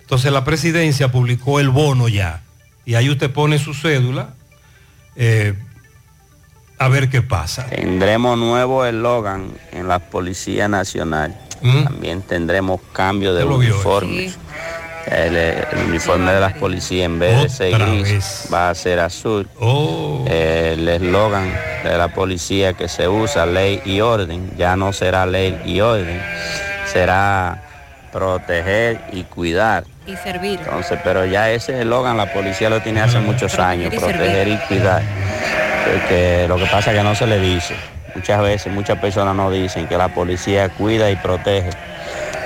Entonces 0.00 0.33
la 0.33 0.42
presidencia 0.42 1.12
publicó 1.12 1.61
el 1.61 1.68
bono 1.68 2.09
ya, 2.09 2.42
y 2.87 2.94
ahí 2.94 3.11
usted 3.11 3.31
pone 3.31 3.59
su 3.59 3.74
cédula, 3.74 4.31
eh, 5.16 5.54
a 6.78 6.88
ver 6.88 7.11
qué 7.11 7.20
pasa. 7.20 7.66
Tendremos 7.66 8.38
nuevo 8.38 8.87
eslogan 8.87 9.52
en 9.72 9.87
la 9.87 9.98
Policía 9.98 10.68
Nacional. 10.68 11.38
También 11.61 12.22
tendremos 12.22 12.81
cambio 12.92 13.35
de 13.35 13.44
¿Mm? 13.44 13.48
lo 13.48 13.59
vio, 13.59 13.68
eh? 13.68 13.72
uniforme. 13.74 14.33
El, 15.11 15.37
el 15.37 15.66
uniforme 15.88 16.33
de 16.33 16.40
las 16.40 16.53
policías 16.55 17.07
en 17.07 17.18
vez 17.18 17.42
de 17.42 17.49
ser 17.49 17.79
gris 17.79 18.49
va 18.53 18.71
a 18.71 18.75
ser 18.75 19.01
azul. 19.01 19.49
Oh. 19.59 20.25
El 20.29 20.88
eslogan 20.88 21.53
de 21.85 21.97
la 21.97 22.09
policía 22.09 22.75
que 22.75 22.88
se 22.88 23.09
usa, 23.09 23.47
ley 23.47 23.81
y 23.85 24.01
orden, 24.01 24.51
ya 24.57 24.77
no 24.77 24.92
será 24.92 25.27
ley 25.27 25.61
y 25.64 25.81
orden, 25.81 26.21
será 26.87 27.62
proteger 28.12 29.01
y 29.12 29.25
cuidar. 29.25 29.85
Y 30.07 30.16
servir. 30.16 30.61
Entonces, 30.61 30.99
pero 31.05 31.25
ya 31.27 31.51
ese 31.51 31.81
eslogan 31.81 32.16
la 32.16 32.33
policía 32.33 32.71
lo 32.71 32.81
tiene 32.81 33.01
hace 33.01 33.18
muchos 33.21 33.59
años, 33.59 33.92
y 33.92 33.99
servir. 33.99 34.16
proteger 34.16 34.49
y 34.49 34.57
cuidar. 34.68 35.03
Porque 35.85 36.47
lo 36.49 36.57
que 36.57 36.66
pasa 36.66 36.92
es 36.92 36.99
que 36.99 37.03
no 37.03 37.14
se 37.14 37.27
le 37.27 37.38
dice. 37.38 37.75
Muchas 38.14 38.40
veces, 38.42 38.73
muchas 38.73 38.99
personas 38.99 39.35
no 39.35 39.51
dicen 39.51 39.87
que 39.87 39.97
la 39.97 40.09
policía 40.09 40.68
cuida 40.71 41.11
y 41.11 41.16
protege. 41.16 41.71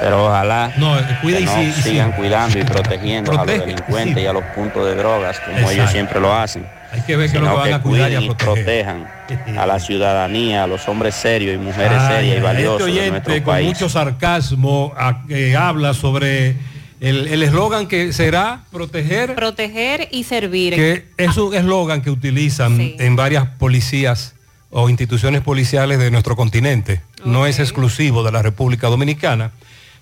Pero 0.02 0.26
ojalá 0.26 0.72
No, 0.78 0.96
cuida 1.22 1.36
que 1.38 1.42
y 1.42 1.46
no 1.46 1.54
sí- 1.54 1.60
y 1.62 1.72
sí. 1.72 1.82
sigan 1.82 2.12
cuidando 2.12 2.58
y 2.58 2.64
protegiendo 2.64 3.30
a 3.32 3.34
los 3.36 3.46
delincuentes 3.46 4.16
sí. 4.16 4.20
y 4.22 4.26
a 4.26 4.32
los 4.32 4.42
puntos 4.54 4.84
de 4.84 4.96
drogas, 4.96 5.38
como 5.40 5.52
Exacto. 5.58 5.72
ellos 5.74 5.90
siempre 5.92 6.20
lo 6.20 6.34
hacen. 6.34 6.66
Hay 6.92 7.00
que 7.02 7.16
ver 7.16 7.30
que 7.30 7.38
lo 7.38 7.44
Sino 7.46 7.54
que 7.54 7.60
van 7.60 7.68
que 7.68 7.74
a 7.74 7.82
cuidar 7.82 8.10
y 8.10 8.14
a 8.16 8.20
y 8.20 8.26
proteger. 8.30 8.64
protejan 8.64 9.58
a 9.58 9.66
la 9.66 9.78
ciudadanía, 9.78 10.64
a 10.64 10.66
los 10.66 10.88
hombres 10.88 11.14
serios 11.14 11.54
y 11.54 11.58
mujeres 11.58 11.98
Ay, 12.00 12.08
serias 12.16 12.24
y 12.24 12.30
este 12.30 12.42
valiosas 12.42 12.78
de 12.78 12.84
oyente 12.92 13.10
nuestro 13.12 13.34
con 13.34 13.44
país. 13.44 13.66
mucho 13.68 13.88
sarcasmo 13.88 14.92
a- 14.96 15.22
que 15.26 15.56
habla 15.56 15.94
sobre 15.94 16.56
el 17.00 17.28
el 17.28 17.42
eslogan 17.44 17.86
que 17.86 18.12
será 18.12 18.60
proteger, 18.72 19.34
Proteger 19.36 20.08
y 20.10 20.24
servir. 20.24 20.74
que 20.74 21.06
es 21.16 21.36
un 21.36 21.54
eslogan 21.54 22.02
que 22.02 22.10
utilizan 22.10 22.78
en 22.98 23.16
varias 23.16 23.46
policías 23.58 24.34
o 24.70 24.88
instituciones 24.88 25.42
policiales 25.42 25.98
de 25.98 26.10
nuestro 26.10 26.34
continente. 26.34 27.00
No 27.24 27.46
es 27.46 27.58
exclusivo 27.60 28.22
de 28.24 28.32
la 28.32 28.42
República 28.42 28.88
Dominicana. 28.88 29.52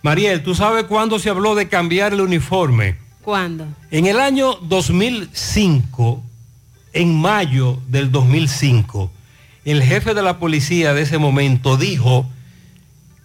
Mariel, 0.03 0.43
¿tú 0.43 0.55
sabes 0.55 0.85
cuándo 0.85 1.19
se 1.19 1.29
habló 1.29 1.55
de 1.55 1.69
cambiar 1.69 2.15
el 2.15 2.23
uniforme? 2.23 2.97
¿Cuándo? 3.23 3.67
En 3.91 4.07
el 4.07 4.19
año 4.19 4.55
2005, 4.63 6.23
en 6.95 7.21
mayo 7.21 7.79
del 7.89 8.11
2005, 8.11 9.11
el 9.67 9.83
jefe 9.83 10.15
de 10.15 10.23
la 10.23 10.39
policía 10.39 10.95
de 10.95 11.03
ese 11.03 11.19
momento 11.19 11.77
dijo 11.77 12.27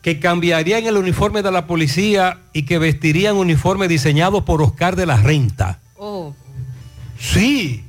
que 0.02 0.20
cambiarían 0.20 0.86
el 0.86 0.98
uniforme 0.98 1.42
de 1.42 1.52
la 1.52 1.66
policía 1.66 2.42
y 2.52 2.64
que 2.64 2.78
vestirían 2.78 3.38
uniforme 3.38 3.88
diseñado 3.88 4.44
por 4.44 4.62
Oscar 4.62 4.98
de 4.98 5.06
la 5.06 5.18
Renta. 5.18 5.80
Oh. 5.96 6.36
Sí, 7.18 7.85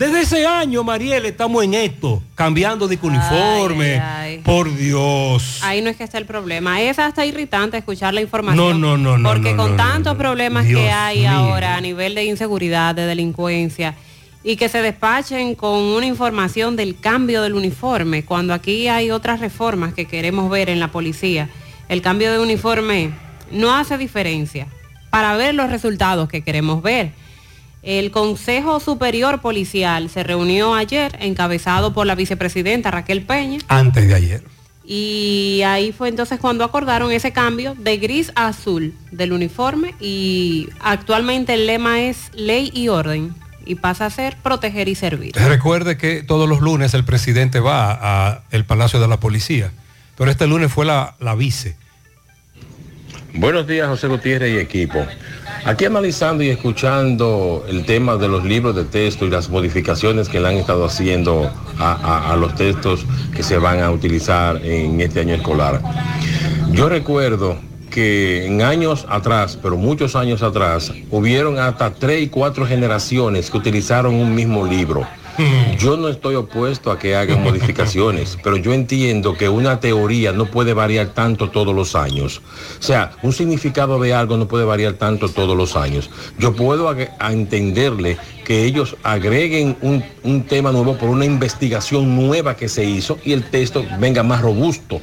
desde 0.00 0.22
ese 0.22 0.46
año, 0.46 0.82
Mariel, 0.82 1.26
estamos 1.26 1.62
en 1.62 1.74
esto, 1.74 2.22
cambiando 2.34 2.88
de 2.88 2.98
uniforme. 3.02 4.00
ay, 4.00 4.36
ay. 4.36 4.38
Por 4.38 4.74
Dios. 4.74 5.60
Ahí 5.62 5.82
no 5.82 5.90
es 5.90 5.96
que 5.98 6.04
está 6.04 6.16
el 6.16 6.24
problema. 6.24 6.80
Es 6.80 6.98
hasta 6.98 7.26
irritante 7.26 7.76
escuchar 7.76 8.14
la 8.14 8.22
información. 8.22 8.80
No, 8.80 8.96
no, 8.96 8.96
no, 8.96 9.18
no. 9.18 9.28
Porque 9.28 9.50
no, 9.50 9.58
con 9.58 9.70
no, 9.72 9.76
tantos 9.76 10.16
problemas 10.16 10.64
Dios 10.64 10.80
que 10.80 10.90
hay 10.90 11.18
mío. 11.18 11.28
ahora 11.28 11.76
a 11.76 11.82
nivel 11.82 12.14
de 12.14 12.24
inseguridad, 12.24 12.94
de 12.94 13.04
delincuencia, 13.04 13.94
y 14.42 14.56
que 14.56 14.70
se 14.70 14.80
despachen 14.80 15.54
con 15.54 15.78
una 15.78 16.06
información 16.06 16.76
del 16.76 16.98
cambio 16.98 17.42
del 17.42 17.52
uniforme, 17.52 18.24
cuando 18.24 18.54
aquí 18.54 18.88
hay 18.88 19.10
otras 19.10 19.38
reformas 19.40 19.92
que 19.92 20.06
queremos 20.06 20.48
ver 20.48 20.70
en 20.70 20.80
la 20.80 20.88
policía, 20.88 21.50
el 21.90 22.00
cambio 22.00 22.32
de 22.32 22.38
uniforme 22.38 23.10
no 23.50 23.74
hace 23.76 23.98
diferencia. 23.98 24.66
para 25.10 25.36
ver 25.36 25.54
los 25.54 25.68
resultados 25.68 26.28
que 26.28 26.40
queremos 26.40 26.82
ver. 26.82 27.10
El 27.82 28.10
Consejo 28.10 28.78
Superior 28.80 29.40
Policial 29.40 30.10
se 30.10 30.22
reunió 30.22 30.74
ayer, 30.74 31.16
encabezado 31.20 31.92
por 31.94 32.06
la 32.06 32.14
vicepresidenta 32.14 32.90
Raquel 32.90 33.22
Peña, 33.22 33.58
Antes 33.68 34.06
de 34.06 34.14
ayer. 34.14 34.44
y 34.84 35.62
ahí 35.64 35.92
fue 35.92 36.08
entonces 36.08 36.38
cuando 36.40 36.64
acordaron 36.64 37.10
ese 37.12 37.32
cambio 37.32 37.74
de 37.78 37.96
gris 37.96 38.32
a 38.34 38.48
azul 38.48 38.94
del 39.12 39.32
uniforme 39.32 39.94
y 40.00 40.68
actualmente 40.80 41.54
el 41.54 41.66
lema 41.66 42.00
es 42.00 42.30
ley 42.34 42.70
y 42.74 42.88
orden 42.88 43.34
y 43.64 43.76
pasa 43.76 44.06
a 44.06 44.10
ser 44.10 44.36
proteger 44.42 44.88
y 44.88 44.94
servir. 44.94 45.32
Recuerde 45.36 45.96
que 45.96 46.22
todos 46.22 46.48
los 46.48 46.60
lunes 46.60 46.92
el 46.94 47.04
presidente 47.04 47.60
va 47.60 47.98
a 48.00 48.42
el 48.50 48.64
Palacio 48.64 49.00
de 49.00 49.06
la 49.08 49.18
Policía, 49.20 49.70
pero 50.18 50.30
este 50.30 50.46
lunes 50.46 50.72
fue 50.72 50.84
la, 50.84 51.14
la 51.20 51.34
vice. 51.34 51.76
Buenos 53.34 53.66
días, 53.66 53.88
José 53.88 54.08
Gutiérrez 54.08 54.54
y 54.54 54.58
equipo. 54.58 54.98
Aquí 55.64 55.84
analizando 55.84 56.42
y 56.42 56.48
escuchando 56.48 57.64
el 57.68 57.84
tema 57.84 58.16
de 58.16 58.28
los 58.28 58.44
libros 58.44 58.74
de 58.74 58.84
texto 58.84 59.24
y 59.24 59.30
las 59.30 59.48
modificaciones 59.48 60.28
que 60.28 60.40
le 60.40 60.48
han 60.48 60.54
estado 60.56 60.84
haciendo 60.84 61.50
a, 61.78 61.92
a- 61.92 62.32
a 62.32 62.36
los 62.36 62.54
textos 62.54 63.04
que 63.34 63.42
se 63.42 63.58
van 63.58 63.80
a 63.80 63.90
utilizar 63.90 64.64
en 64.64 65.00
este 65.00 65.20
año 65.20 65.34
escolar. 65.34 65.80
Yo 66.72 66.88
recuerdo 66.88 67.56
que 67.90 68.46
en 68.46 68.62
años 68.62 69.06
atrás, 69.08 69.58
pero 69.60 69.76
muchos 69.76 70.16
años 70.16 70.42
atrás, 70.42 70.92
hubieron 71.10 71.58
hasta 71.58 71.92
tres 71.92 72.22
y 72.22 72.28
cuatro 72.28 72.66
generaciones 72.66 73.50
que 73.50 73.58
utilizaron 73.58 74.14
un 74.14 74.34
mismo 74.34 74.64
libro. 74.66 75.06
Yo 75.78 75.96
no 75.96 76.08
estoy 76.08 76.34
opuesto 76.34 76.90
a 76.90 76.98
que 76.98 77.16
hagan 77.16 77.42
modificaciones, 77.44 78.38
pero 78.42 78.56
yo 78.56 78.72
entiendo 78.72 79.34
que 79.36 79.48
una 79.48 79.80
teoría 79.80 80.32
no 80.32 80.46
puede 80.46 80.74
variar 80.74 81.08
tanto 81.08 81.50
todos 81.50 81.74
los 81.74 81.94
años. 81.94 82.42
O 82.78 82.82
sea, 82.82 83.12
un 83.22 83.32
significado 83.32 83.98
de 84.00 84.14
algo 84.14 84.36
no 84.36 84.48
puede 84.48 84.64
variar 84.64 84.94
tanto 84.94 85.28
todos 85.28 85.56
los 85.56 85.76
años. 85.76 86.10
Yo 86.38 86.54
puedo 86.54 86.88
a 86.88 87.32
entenderle 87.32 88.18
que 88.44 88.64
ellos 88.64 88.96
agreguen 89.02 89.76
un, 89.80 90.04
un 90.22 90.42
tema 90.42 90.72
nuevo 90.72 90.96
por 90.96 91.08
una 91.08 91.24
investigación 91.24 92.16
nueva 92.16 92.56
que 92.56 92.68
se 92.68 92.84
hizo 92.84 93.18
y 93.24 93.32
el 93.32 93.44
texto 93.44 93.84
venga 93.98 94.22
más 94.22 94.42
robusto. 94.42 95.00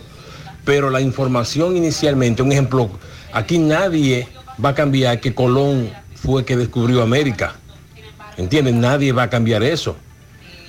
Pero 0.65 0.89
la 0.89 0.99
información 0.99 1.77
inicialmente, 1.77 2.41
un 2.41 2.51
ejemplo, 2.51 2.89
aquí 3.31 3.57
nadie 3.57 4.27
va 4.63 4.69
a 4.69 4.75
cambiar 4.75 5.19
que 5.21 5.33
Colón 5.33 5.89
fue 6.15 6.43
que 6.43 6.57
descubrió 6.57 7.01
América. 7.01 7.55
¿Entienden? 8.35 8.81
Nadie 8.81 9.13
va 9.13 9.23
a 9.23 9.29
cambiar 9.29 9.63
eso 9.63 9.95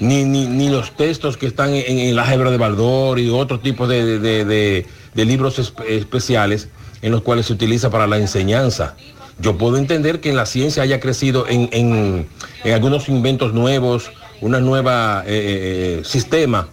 ni, 0.01 0.25
ni, 0.25 0.47
ni 0.47 0.69
los 0.69 0.97
textos 0.97 1.37
que 1.37 1.47
están 1.47 1.75
en, 1.75 1.99
en 1.99 2.17
la 2.17 2.33
Hebra 2.33 2.51
de 2.51 2.57
Baldor 2.57 3.19
y 3.19 3.29
otro 3.31 3.61
tipo 3.61 3.87
de, 3.87 4.19
de- 4.19 4.45
de- 4.45 5.25
libros 5.25 5.59
espe- 5.59 5.85
especiales 5.89 6.69
en 7.03 7.11
los 7.13 7.23
cuales 7.23 7.47
se 7.47 7.53
utiliza 7.53 7.91
para 7.91 8.07
la 8.07 8.19
enseñanza. 8.19 8.95
Yo 9.41 9.57
puedo 9.59 9.77
entender 9.77 10.21
que 10.21 10.31
en 10.31 10.37
la 10.37 10.47
ciencia 10.47 10.83
haya 10.85 11.01
crecido 11.01 11.47
en, 11.49 11.69
en- 11.73 12.29
en 12.65 12.73
algunos 12.75 13.09
inventos 13.09 13.53
nuevos, 13.55 14.11
una 14.41 14.61
nueva 14.61 15.25
eh, 15.27 15.99
eh, 16.01 16.05
sistema, 16.05 16.69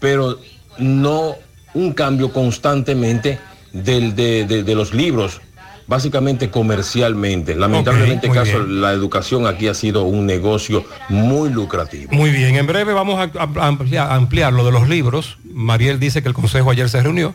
pero 0.00 0.38
no 0.78 1.34
un 1.74 1.92
cambio 1.92 2.32
constantemente 2.32 3.38
del- 3.72 4.14
de, 4.14 4.44
de- 4.44 4.62
de 4.62 4.74
los 4.74 4.94
libros, 4.94 5.40
básicamente 5.88 6.50
comercialmente. 6.50 7.56
Lamentablemente, 7.56 8.28
caso, 8.30 8.60
bien. 8.64 8.80
la 8.80 8.92
educación 8.92 9.46
aquí 9.46 9.66
ha 9.66 9.74
sido 9.74 10.04
un 10.04 10.26
negocio 10.26 10.84
muy 11.08 11.50
lucrativo. 11.50 12.12
Muy 12.12 12.30
bien, 12.30 12.54
en 12.56 12.66
breve 12.66 12.92
vamos 12.92 13.18
a, 13.18 13.30
a- 13.40 13.66
ampliar, 13.66 14.10
a 14.12 14.14
ampliar 14.14 14.52
lo 14.52 14.64
de 14.64 14.70
los 14.70 14.88
libros. 14.88 15.38
Mariel 15.52 15.98
dice 15.98 16.22
que 16.22 16.28
el 16.28 16.34
Consejo 16.34 16.70
ayer 16.70 16.88
se 16.90 17.02
reunió 17.02 17.34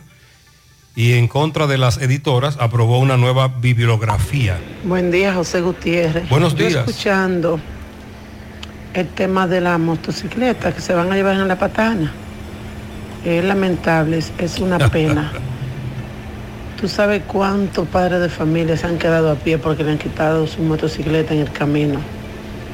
y 0.96 1.14
en 1.14 1.26
contra 1.26 1.66
de 1.66 1.76
las 1.76 1.98
editoras 1.98 2.56
aprobó 2.60 3.00
una 3.00 3.16
nueva 3.16 3.48
bibliografía. 3.48 4.56
Buen 4.84 5.10
día, 5.10 5.34
José 5.34 5.60
Gutiérrez. 5.60 6.28
Buenos 6.30 6.54
Yo 6.54 6.68
días. 6.68 6.88
escuchando 6.88 7.58
el 8.94 9.08
tema 9.08 9.48
de 9.48 9.60
la 9.60 9.76
motocicleta 9.78 10.72
que 10.72 10.80
se 10.80 10.94
van 10.94 11.10
a 11.12 11.16
llevar 11.16 11.34
en 11.34 11.48
la 11.48 11.58
patana. 11.58 12.12
Es 13.24 13.42
lamentable, 13.44 14.18
es 14.38 14.58
una 14.60 14.78
pena. 14.90 15.32
¿Tú 16.80 16.88
sabes 16.88 17.22
cuántos 17.26 17.86
padres 17.86 18.20
de 18.20 18.28
familia 18.28 18.76
se 18.76 18.86
han 18.86 18.98
quedado 18.98 19.30
a 19.30 19.36
pie 19.36 19.58
porque 19.58 19.84
le 19.84 19.92
han 19.92 19.98
quitado 19.98 20.46
su 20.46 20.60
motocicleta 20.60 21.32
en 21.32 21.40
el 21.40 21.52
camino 21.52 22.00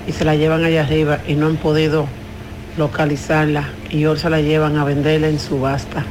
y 0.06 0.12
se 0.12 0.24
la 0.24 0.34
llevan 0.34 0.64
allá 0.64 0.82
arriba 0.82 1.18
y 1.28 1.34
no 1.34 1.46
han 1.46 1.56
podido 1.56 2.06
localizarla 2.78 3.68
y 3.90 4.04
ahora 4.04 4.18
se 4.18 4.30
la 4.30 4.40
llevan 4.40 4.78
a 4.78 4.84
venderla 4.84 5.28
en 5.28 5.38
subasta? 5.38 6.04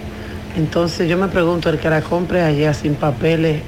Entonces 0.55 1.09
yo 1.09 1.17
me 1.17 1.29
pregunto, 1.29 1.69
el 1.69 1.79
que 1.79 1.89
la 1.89 2.01
compre 2.01 2.43
allá 2.43 2.75
sin 2.75 2.93
papeles 2.93 3.63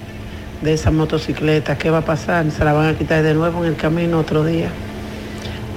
de 0.62 0.74
esa 0.74 0.92
motocicleta, 0.92 1.78
¿qué 1.78 1.90
va 1.90 1.98
a 1.98 2.06
pasar? 2.06 2.50
¿Se 2.52 2.64
la 2.64 2.74
van 2.74 2.94
a 2.94 2.98
quitar 2.98 3.24
de 3.24 3.34
nuevo 3.34 3.66
en 3.66 3.72
el 3.72 3.76
camino 3.76 4.20
otro 4.20 4.46
día? 4.46 4.70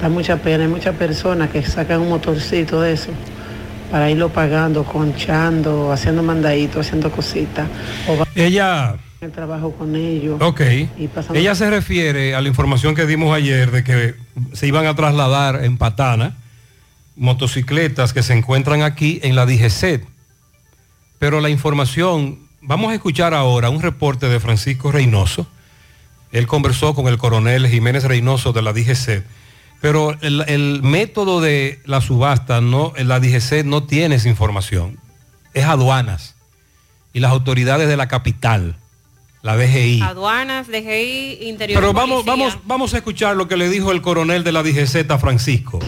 Da 0.01 0.07
mucha 0.07 0.37
pena, 0.37 0.65
hay 0.65 0.69
muchas 0.69 0.95
personas 0.95 1.49
que 1.49 1.63
sacan 1.63 1.99
un 1.99 2.09
motorcito 2.09 2.79
de 2.79 2.93
eso 2.93 3.09
para 3.95 4.11
irlo 4.11 4.27
pagando, 4.27 4.83
conchando, 4.83 5.89
haciendo 5.89 6.21
mandaditos, 6.21 6.85
haciendo 6.85 7.09
cositas. 7.09 7.65
Ella, 8.35 8.97
el 9.21 9.31
trabajo 9.31 9.71
con 9.71 9.95
ellos. 9.95 10.37
ok, 10.41 10.61
Y 10.97 11.09
ella 11.33 11.55
se 11.55 11.69
refiere 11.69 12.35
a 12.35 12.41
la 12.41 12.49
información 12.49 12.93
que 12.93 13.05
dimos 13.05 13.33
ayer 13.33 13.71
de 13.71 13.85
que 13.85 14.15
se 14.51 14.67
iban 14.67 14.85
a 14.85 14.95
trasladar 14.95 15.63
en 15.63 15.77
Patana 15.77 16.35
motocicletas 17.15 18.11
que 18.11 18.21
se 18.21 18.33
encuentran 18.33 18.81
aquí 18.81 19.21
en 19.23 19.33
la 19.33 19.45
DGC. 19.45 20.05
Pero 21.17 21.39
la 21.39 21.49
información, 21.49 22.39
vamos 22.61 22.91
a 22.91 22.95
escuchar 22.95 23.33
ahora 23.33 23.69
un 23.69 23.81
reporte 23.81 24.27
de 24.27 24.41
Francisco 24.41 24.91
Reynoso. 24.91 25.47
Él 26.33 26.47
conversó 26.47 26.95
con 26.95 27.07
el 27.07 27.17
coronel 27.17 27.65
Jiménez 27.65 28.03
Reynoso 28.03 28.51
de 28.51 28.61
la 28.61 28.73
DGC. 28.73 29.23
Pero 29.81 30.15
el, 30.21 30.43
el 30.47 30.81
método 30.81 31.41
de 31.41 31.79
la 31.85 32.01
subasta, 32.01 32.61
no, 32.61 32.93
la 32.97 33.19
DGC 33.19 33.63
no 33.65 33.83
tiene 33.83 34.15
esa 34.15 34.29
información. 34.29 34.99
Es 35.53 35.65
aduanas 35.65 36.35
y 37.13 37.19
las 37.21 37.31
autoridades 37.31 37.87
de 37.87 37.95
la 37.95 38.07
capital, 38.07 38.75
la 39.41 39.55
DGI. 39.55 40.01
Aduanas, 40.01 40.67
DGI, 40.67 41.47
Interior. 41.47 41.79
Pero 41.79 41.93
vamos, 41.93 42.23
Policía. 42.23 42.45
vamos, 42.47 42.59
vamos 42.65 42.93
a 42.93 42.97
escuchar 42.97 43.37
lo 43.37 43.47
que 43.47 43.55
le 43.57 43.69
dijo 43.69 43.91
el 43.91 44.01
coronel 44.01 44.43
de 44.43 44.51
la 44.51 44.63
DGZ, 44.63 45.05
Francisco. 45.19 45.79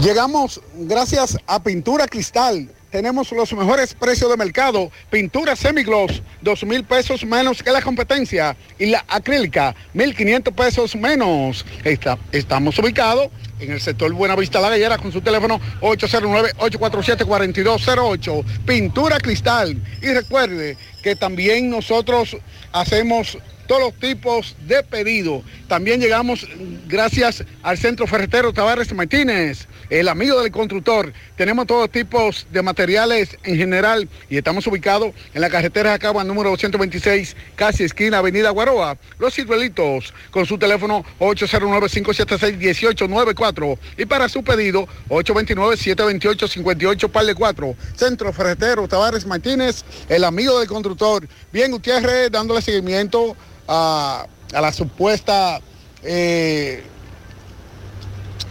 Llegamos 0.00 0.60
gracias 0.74 1.36
a 1.46 1.62
Pintura 1.62 2.06
Cristal. 2.06 2.70
Tenemos 2.90 3.30
los 3.32 3.52
mejores 3.52 3.94
precios 3.94 4.30
de 4.30 4.36
mercado. 4.36 4.90
Pintura 5.10 5.54
semigloss, 5.54 6.22
dos 6.40 6.64
mil 6.64 6.82
pesos 6.84 7.24
menos 7.24 7.62
que 7.62 7.70
la 7.70 7.82
competencia. 7.82 8.56
Y 8.78 8.86
la 8.86 9.04
acrílica, 9.08 9.74
1.500 9.94 10.52
pesos 10.54 10.96
menos. 10.96 11.64
Está- 11.84 12.18
estamos 12.32 12.78
ubicados 12.78 13.28
en 13.60 13.72
el 13.72 13.80
sector 13.80 14.12
Buenavista 14.12 14.60
La 14.60 14.70
Gallera 14.70 14.98
con 14.98 15.12
su 15.12 15.20
teléfono 15.20 15.60
809-847-4208. 15.80 18.44
Pintura 18.66 19.18
Cristal. 19.18 19.76
Y 20.02 20.06
recuerde 20.12 20.76
que 21.02 21.14
también 21.16 21.70
nosotros 21.70 22.36
hacemos 22.72 23.38
todos 23.70 23.82
los 23.82 23.94
tipos 24.00 24.56
de 24.66 24.82
pedido. 24.82 25.44
También 25.68 26.00
llegamos 26.00 26.44
gracias 26.88 27.44
al 27.62 27.78
Centro 27.78 28.08
Ferretero 28.08 28.52
Tavares 28.52 28.92
Martínez, 28.92 29.68
el 29.90 30.08
amigo 30.08 30.42
del 30.42 30.50
constructor. 30.50 31.12
Tenemos 31.36 31.68
todos 31.68 31.88
tipos 31.88 32.48
de 32.50 32.62
materiales 32.62 33.38
en 33.44 33.56
general 33.56 34.08
y 34.28 34.38
estamos 34.38 34.66
ubicados 34.66 35.14
en 35.34 35.40
la 35.40 35.50
carretera 35.50 35.90
de 35.90 35.94
Acaba 35.94 36.24
número 36.24 36.50
226, 36.50 37.36
casi 37.54 37.84
esquina 37.84 38.18
Avenida 38.18 38.50
Guaroa. 38.50 38.98
Los 39.20 39.34
ciruelitos 39.34 40.12
con 40.32 40.46
su 40.46 40.58
teléfono 40.58 41.04
809-576-1894 41.20 43.78
y 43.98 44.04
para 44.04 44.28
su 44.28 44.42
pedido 44.42 44.88
829-728-58 45.10 47.08
par 47.08 47.24
de 47.24 47.36
4. 47.36 47.76
Centro 47.94 48.32
Ferretero 48.32 48.88
Tavares 48.88 49.26
Martínez, 49.26 49.84
el 50.08 50.24
amigo 50.24 50.58
del 50.58 50.66
constructor. 50.66 51.28
Bien, 51.52 51.70
Gutiérrez, 51.70 52.32
dándole 52.32 52.62
seguimiento 52.62 53.36
a, 53.70 54.26
a 54.52 54.60
la 54.60 54.72
supuesta 54.72 55.60
eh, 56.02 56.82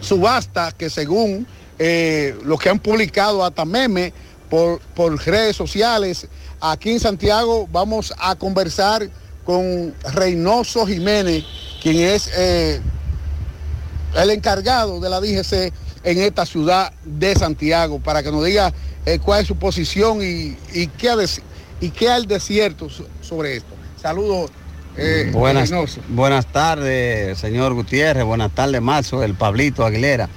subasta 0.00 0.72
que 0.72 0.88
según 0.88 1.46
eh, 1.78 2.34
lo 2.44 2.56
que 2.58 2.70
han 2.70 2.78
publicado 2.78 3.44
hasta 3.44 3.64
meme 3.64 4.12
por, 4.48 4.80
por 4.94 5.16
redes 5.24 5.56
sociales, 5.56 6.26
aquí 6.60 6.92
en 6.92 7.00
Santiago 7.00 7.68
vamos 7.70 8.12
a 8.18 8.34
conversar 8.34 9.08
con 9.44 9.94
Reynoso 10.14 10.86
Jiménez, 10.86 11.44
quien 11.82 11.98
es 11.98 12.30
eh, 12.34 12.80
el 14.16 14.30
encargado 14.30 15.00
de 15.00 15.10
la 15.10 15.20
DGC 15.20 15.72
en 16.02 16.18
esta 16.18 16.46
ciudad 16.46 16.92
de 17.04 17.34
Santiago, 17.34 18.00
para 18.00 18.22
que 18.22 18.32
nos 18.32 18.44
diga 18.44 18.72
eh, 19.04 19.18
cuál 19.18 19.42
es 19.42 19.46
su 19.48 19.56
posición 19.56 20.22
y, 20.22 20.56
y 20.72 20.86
qué, 20.86 21.10
ha 21.10 21.16
y 21.80 21.90
qué 21.90 22.08
al 22.08 22.26
desierto 22.26 22.88
so- 22.88 23.06
sobre 23.20 23.56
esto. 23.56 23.74
Saludos. 24.00 24.50
Eh, 25.00 25.30
Buenas, 25.32 25.70
buenas 26.08 26.46
tardes, 26.46 27.38
señor 27.38 27.74
Gutiérrez. 27.74 28.24
Buenas 28.24 28.52
tardes, 28.52 28.80
Marzo, 28.82 29.22
el 29.22 29.34
Pablito 29.34 29.84
Aguilera. 29.84 30.28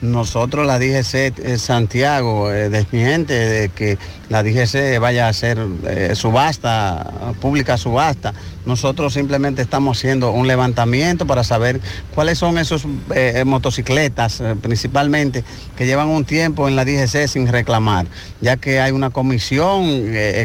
nosotros 0.00 0.64
la 0.64 0.78
DGC 0.78 1.14
eh, 1.40 1.58
Santiago 1.58 2.52
eh, 2.52 2.68
desmiente 2.68 3.32
de 3.34 3.68
que 3.68 3.98
la 4.28 4.44
DGC 4.44 5.00
vaya 5.00 5.26
a 5.26 5.30
hacer 5.30 5.58
eh, 5.88 6.12
subasta, 6.14 7.32
pública 7.40 7.76
subasta. 7.76 8.32
Nosotros 8.64 9.14
simplemente 9.14 9.60
estamos 9.62 9.98
haciendo 9.98 10.30
un 10.30 10.46
levantamiento 10.46 11.26
para 11.26 11.42
saber 11.42 11.80
cuáles 12.14 12.38
son 12.38 12.58
esos 12.58 12.84
motocicletas 13.44 14.42
principalmente 14.62 15.42
que 15.76 15.86
llevan 15.86 16.08
un 16.08 16.24
tiempo 16.24 16.68
en 16.68 16.76
la 16.76 16.84
DGC 16.84 17.26
sin 17.26 17.48
reclamar, 17.48 18.06
ya 18.40 18.56
que 18.56 18.80
hay 18.80 18.92
una 18.92 19.10
comisión 19.10 19.84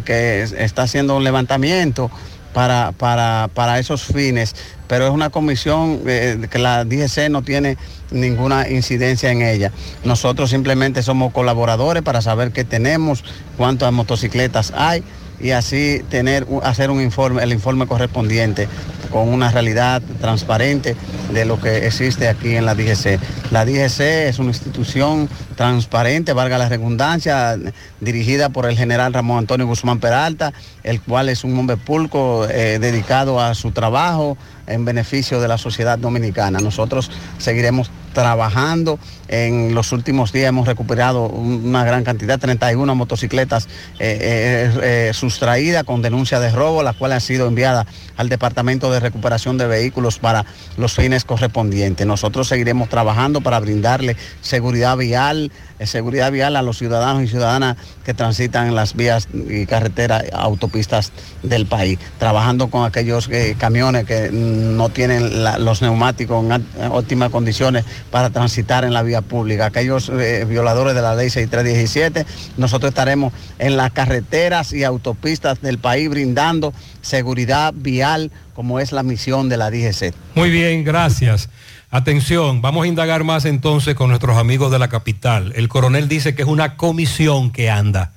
que 0.05 0.41
es- 0.43 0.51
está 0.53 0.83
haciendo 0.83 1.15
un 1.17 1.23
levantamiento 1.23 2.09
para, 2.53 2.91
para, 2.91 3.49
para 3.53 3.79
esos 3.79 4.03
fines, 4.03 4.55
pero 4.87 5.05
es 5.05 5.11
una 5.11 5.29
comisión 5.29 6.01
eh, 6.05 6.47
que 6.49 6.59
la 6.59 6.85
DGC 6.85 7.29
no 7.29 7.41
tiene 7.41 7.77
ninguna 8.11 8.69
incidencia 8.69 9.31
en 9.31 9.41
ella. 9.41 9.71
Nosotros 10.03 10.49
simplemente 10.49 11.01
somos 11.03 11.33
colaboradores 11.33 12.03
para 12.03 12.21
saber 12.21 12.51
qué 12.51 12.63
tenemos, 12.63 13.23
cuántas 13.57 13.91
motocicletas 13.91 14.71
hay 14.75 15.03
y 15.43 15.51
así 15.51 16.01
tener 16.09 16.47
hacer 16.63 16.89
un 16.89 17.01
informe, 17.01 17.43
el 17.43 17.51
informe 17.51 17.85
correspondiente 17.85 18.69
con 19.11 19.27
una 19.27 19.51
realidad 19.51 20.01
transparente 20.19 20.95
de 21.31 21.45
lo 21.45 21.59
que 21.59 21.85
existe 21.85 22.29
aquí 22.29 22.55
en 22.55 22.65
la 22.65 22.73
DGC. 22.73 23.19
La 23.51 23.65
DGC 23.65 23.99
es 24.29 24.39
una 24.39 24.49
institución 24.49 25.29
transparente, 25.55 26.33
valga 26.33 26.57
la 26.57 26.69
redundancia, 26.69 27.57
dirigida 27.99 28.49
por 28.49 28.65
el 28.65 28.75
general 28.75 29.13
Ramón 29.13 29.39
Antonio 29.39 29.67
Guzmán 29.67 29.99
Peralta, 29.99 30.53
el 30.81 31.01
cual 31.01 31.29
es 31.29 31.43
un 31.43 31.57
hombre 31.59 31.77
pulco 31.77 32.47
eh, 32.49 32.79
dedicado 32.79 33.39
a 33.39 33.53
su 33.53 33.71
trabajo 33.71 34.37
en 34.65 34.85
beneficio 34.85 35.41
de 35.41 35.47
la 35.47 35.57
sociedad 35.57 35.99
dominicana. 35.99 36.59
Nosotros 36.59 37.11
seguiremos 37.37 37.91
trabajando. 38.13 38.97
En 39.33 39.73
los 39.73 39.91
últimos 39.93 40.31
días 40.31 40.49
hemos 40.49 40.67
recuperado 40.67 41.23
un- 41.27 41.65
una 41.65 41.83
gran 41.83 42.03
cantidad, 42.03 42.37
31 42.39 42.93
motocicletas 42.93 43.65
eh, 43.97 44.19
eh, 44.21 45.07
eh, 45.09 45.13
sustraídas 45.15 45.85
con 45.85 46.03
denuncia 46.03 46.39
de 46.39 46.51
robo, 46.51 46.83
las 46.83 46.95
cuales 46.95 47.15
han 47.15 47.21
sido 47.21 47.47
enviadas 47.47 47.87
al 48.15 48.29
Departamento 48.29 48.91
de 48.91 48.99
Recuperación 48.99 49.57
de 49.57 49.65
Vehículos 49.65 50.19
para 50.19 50.45
los 50.77 50.93
fines 50.93 51.25
correspondientes. 51.25 52.05
Nosotros 52.05 52.47
seguiremos 52.47 52.89
trabajando 52.89 53.41
para 53.41 53.59
brindarle 53.59 54.17
seguridad 54.41 54.97
vial, 54.97 55.51
eh, 55.79 55.87
seguridad 55.87 56.31
vial 56.31 56.55
a 56.55 56.61
los 56.61 56.77
ciudadanos 56.77 57.23
y 57.23 57.27
ciudadanas 57.27 57.77
que 58.05 58.13
transitan 58.13 58.75
las 58.75 58.93
vías 58.93 59.27
y 59.33 59.65
carreteras, 59.65 60.25
autopistas 60.31 61.11
del 61.41 61.65
país, 61.65 61.97
trabajando 62.19 62.67
con 62.67 62.85
aquellos 62.85 63.27
eh, 63.31 63.55
camiones 63.57 64.05
que 64.05 64.29
no 64.31 64.89
tienen 64.89 65.43
los 65.65 65.81
neumáticos 65.81 66.45
en 66.45 66.91
óptimas 66.91 67.31
condiciones 67.31 67.83
para 68.11 68.29
transitar 68.29 68.85
en 68.85 68.93
la 68.93 69.01
vía 69.01 69.22
pública, 69.23 69.65
aquellos 69.65 70.09
eh, 70.09 70.45
violadores 70.47 70.95
de 70.95 71.01
la 71.01 71.15
ley 71.15 71.29
6317, 71.29 72.25
nosotros 72.57 72.89
estaremos 72.89 73.33
en 73.59 73.77
las 73.77 73.91
carreteras 73.91 74.73
y 74.73 74.83
autopistas 74.83 75.61
del 75.61 75.77
país 75.77 76.09
brindando 76.09 76.73
seguridad 77.01 77.73
vial 77.75 78.31
como 78.53 78.79
es 78.79 78.91
la 78.91 79.03
misión 79.03 79.49
de 79.49 79.57
la 79.57 79.71
DGC. 79.71 80.13
Muy 80.35 80.49
bien, 80.49 80.83
gracias. 80.83 81.49
Atención, 81.89 82.61
vamos 82.61 82.85
a 82.85 82.87
indagar 82.87 83.23
más 83.23 83.45
entonces 83.45 83.93
con 83.95 84.09
nuestros 84.09 84.37
amigos 84.37 84.71
de 84.71 84.79
la 84.79 84.87
capital. 84.87 85.53
El 85.55 85.69
coronel 85.69 86.07
dice 86.07 86.33
que 86.33 86.41
es 86.41 86.47
una 86.47 86.75
comisión 86.75 87.51
que 87.51 87.69
anda, 87.69 88.13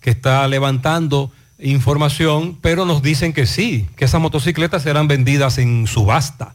que 0.00 0.10
está 0.10 0.46
levantando 0.48 1.30
información, 1.58 2.56
pero 2.60 2.86
nos 2.86 3.02
dicen 3.02 3.32
que 3.32 3.46
sí, 3.46 3.88
que 3.96 4.06
esas 4.06 4.20
motocicletas 4.20 4.82
serán 4.82 5.06
vendidas 5.06 5.58
en 5.58 5.86
subasta. 5.86 6.54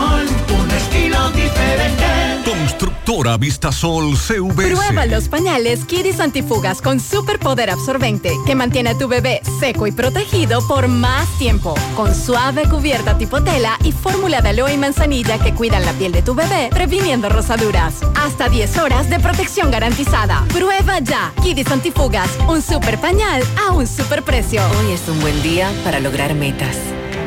Constructora 2.81 3.37
Vistasol 3.37 4.17
CVS. 4.17 4.55
Prueba 4.55 5.05
los 5.05 5.29
pañales 5.29 5.85
Kidis 5.85 6.19
Antifugas 6.19 6.81
con 6.81 6.99
superpoder 6.99 7.69
absorbente 7.69 8.35
que 8.43 8.55
mantiene 8.55 8.89
a 8.89 8.97
tu 8.97 9.07
bebé 9.07 9.39
seco 9.59 9.85
y 9.85 9.91
protegido 9.91 10.67
por 10.67 10.87
más 10.87 11.27
tiempo. 11.37 11.75
Con 11.95 12.15
suave 12.15 12.67
cubierta 12.67 13.19
tipo 13.19 13.43
tela 13.43 13.77
y 13.83 13.91
fórmula 13.91 14.41
de 14.41 14.49
aloe 14.49 14.73
y 14.73 14.77
manzanilla 14.77 15.37
que 15.37 15.53
cuidan 15.53 15.85
la 15.85 15.93
piel 15.93 16.11
de 16.11 16.23
tu 16.23 16.33
bebé, 16.33 16.69
previniendo 16.71 17.29
rosaduras. 17.29 18.01
Hasta 18.15 18.49
10 18.49 18.75
horas 18.79 19.11
de 19.11 19.19
protección 19.19 19.69
garantizada. 19.69 20.43
Prueba 20.51 20.97
ya. 21.01 21.33
Kidis 21.43 21.69
Antifugas, 21.69 22.31
un 22.47 22.63
super 22.63 22.99
pañal 22.99 23.43
a 23.63 23.73
un 23.73 23.85
super 23.85 24.23
precio. 24.23 24.59
Hoy 24.79 24.93
es 24.93 25.07
un 25.07 25.21
buen 25.21 25.39
día 25.43 25.71
para 25.83 25.99
lograr 25.99 26.33
metas. 26.33 26.77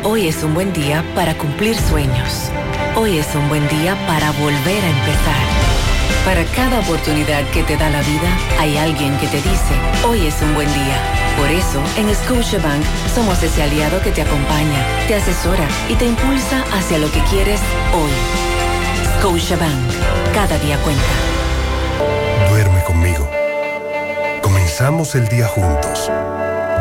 Hoy 0.02 0.26
es 0.26 0.42
un 0.42 0.52
buen 0.52 0.72
día 0.72 1.04
para 1.14 1.38
cumplir 1.38 1.76
sueños. 1.76 2.50
Hoy 2.96 3.18
es 3.18 3.34
un 3.34 3.48
buen 3.48 3.66
día 3.68 3.96
para 4.06 4.30
volver 4.30 4.84
a 4.84 4.88
empezar. 4.88 5.44
Para 6.24 6.44
cada 6.54 6.78
oportunidad 6.78 7.42
que 7.50 7.64
te 7.64 7.76
da 7.76 7.90
la 7.90 8.00
vida, 8.02 8.38
hay 8.60 8.76
alguien 8.76 9.18
que 9.18 9.26
te 9.26 9.38
dice, 9.38 9.74
hoy 10.06 10.28
es 10.28 10.40
un 10.40 10.54
buen 10.54 10.72
día. 10.72 10.96
Por 11.36 11.50
eso, 11.50 11.82
en 11.96 12.14
Scotiabank 12.14 12.84
somos 13.12 13.42
ese 13.42 13.64
aliado 13.64 14.00
que 14.00 14.12
te 14.12 14.22
acompaña, 14.22 14.86
te 15.08 15.16
asesora 15.16 15.66
y 15.88 15.96
te 15.96 16.06
impulsa 16.06 16.64
hacia 16.72 16.98
lo 16.98 17.10
que 17.10 17.20
quieres 17.24 17.60
hoy. 17.92 18.12
Scotiabank, 19.18 19.90
cada 20.32 20.56
día 20.58 20.78
cuenta. 20.78 21.02
Duerme 22.48 22.80
conmigo. 22.84 23.28
Comenzamos 24.40 25.16
el 25.16 25.26
día 25.26 25.48
juntos. 25.48 26.12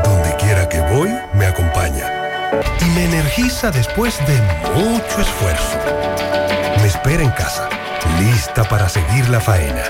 Donde 0.03 0.35
quiera 0.35 0.69
que 0.69 0.79
voy, 0.79 1.09
me 1.33 1.47
acompaña. 1.47 2.22
Y 2.81 2.85
me 2.95 3.05
energiza 3.05 3.71
después 3.71 4.17
de 4.27 4.39
mucho 4.75 5.21
esfuerzo. 5.21 5.77
Me 6.81 6.87
espera 6.87 7.23
en 7.23 7.31
casa, 7.31 7.69
lista 8.19 8.63
para 8.63 8.89
seguir 8.89 9.29
la 9.29 9.39
faena. 9.39 9.83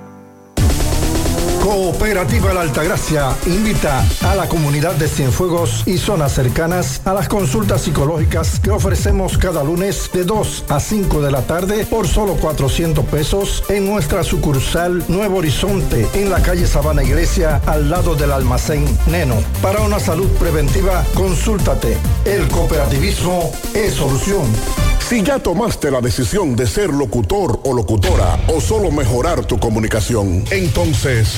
Cooperativa 1.66 2.53
La 2.53 2.61
Altagracia 2.61 3.36
invita 3.47 4.05
a 4.22 4.36
la 4.36 4.47
comunidad 4.47 4.93
de 4.93 5.07
Cienfuegos 5.07 5.82
y 5.88 5.97
zonas 5.97 6.34
cercanas 6.34 7.01
a 7.05 7.13
las 7.16 7.28
consultas 7.28 7.82
psicológicas 7.82 8.59
que 8.59 8.70
ofrecemos 8.70 9.39
cada 9.39 9.63
lunes 9.63 10.11
de 10.13 10.26
2 10.26 10.66
a 10.70 10.80
5 10.80 11.24
de 11.24 11.32
la 11.32 11.41
tarde 11.41 11.84
por 11.88 12.07
solo 12.07 12.36
400 12.36 13.03
pesos 13.05 13.63
en 13.68 13.88
nuestra 13.88 14.24
sucursal 14.24 15.03
Nuevo 15.07 15.38
Horizonte 15.39 16.07
en 16.13 16.30
la 16.30 16.39
calle 16.43 16.68
Sabana 16.68 17.01
Iglesia 17.01 17.59
al 17.66 17.89
lado 17.89 18.13
del 18.13 18.32
almacén 18.32 18.86
Neno. 19.07 19.38
Para 19.63 19.82
una 19.82 19.99
salud 19.99 20.30
preventiva, 20.38 21.03
consúltate. 21.16 21.97
El 22.26 22.47
cooperativismo 22.47 23.51
es 23.74 23.95
solución. 23.95 24.45
Si 25.07 25.22
ya 25.22 25.38
tomaste 25.38 25.91
la 25.91 26.01
decisión 26.01 26.55
de 26.55 26.66
ser 26.66 26.89
locutor 26.89 27.59
o 27.63 27.74
locutora 27.74 28.39
o 28.47 28.59
solo 28.59 28.89
mejorar 28.89 29.45
tu 29.45 29.59
comunicación, 29.59 30.43
entonces, 30.49 31.38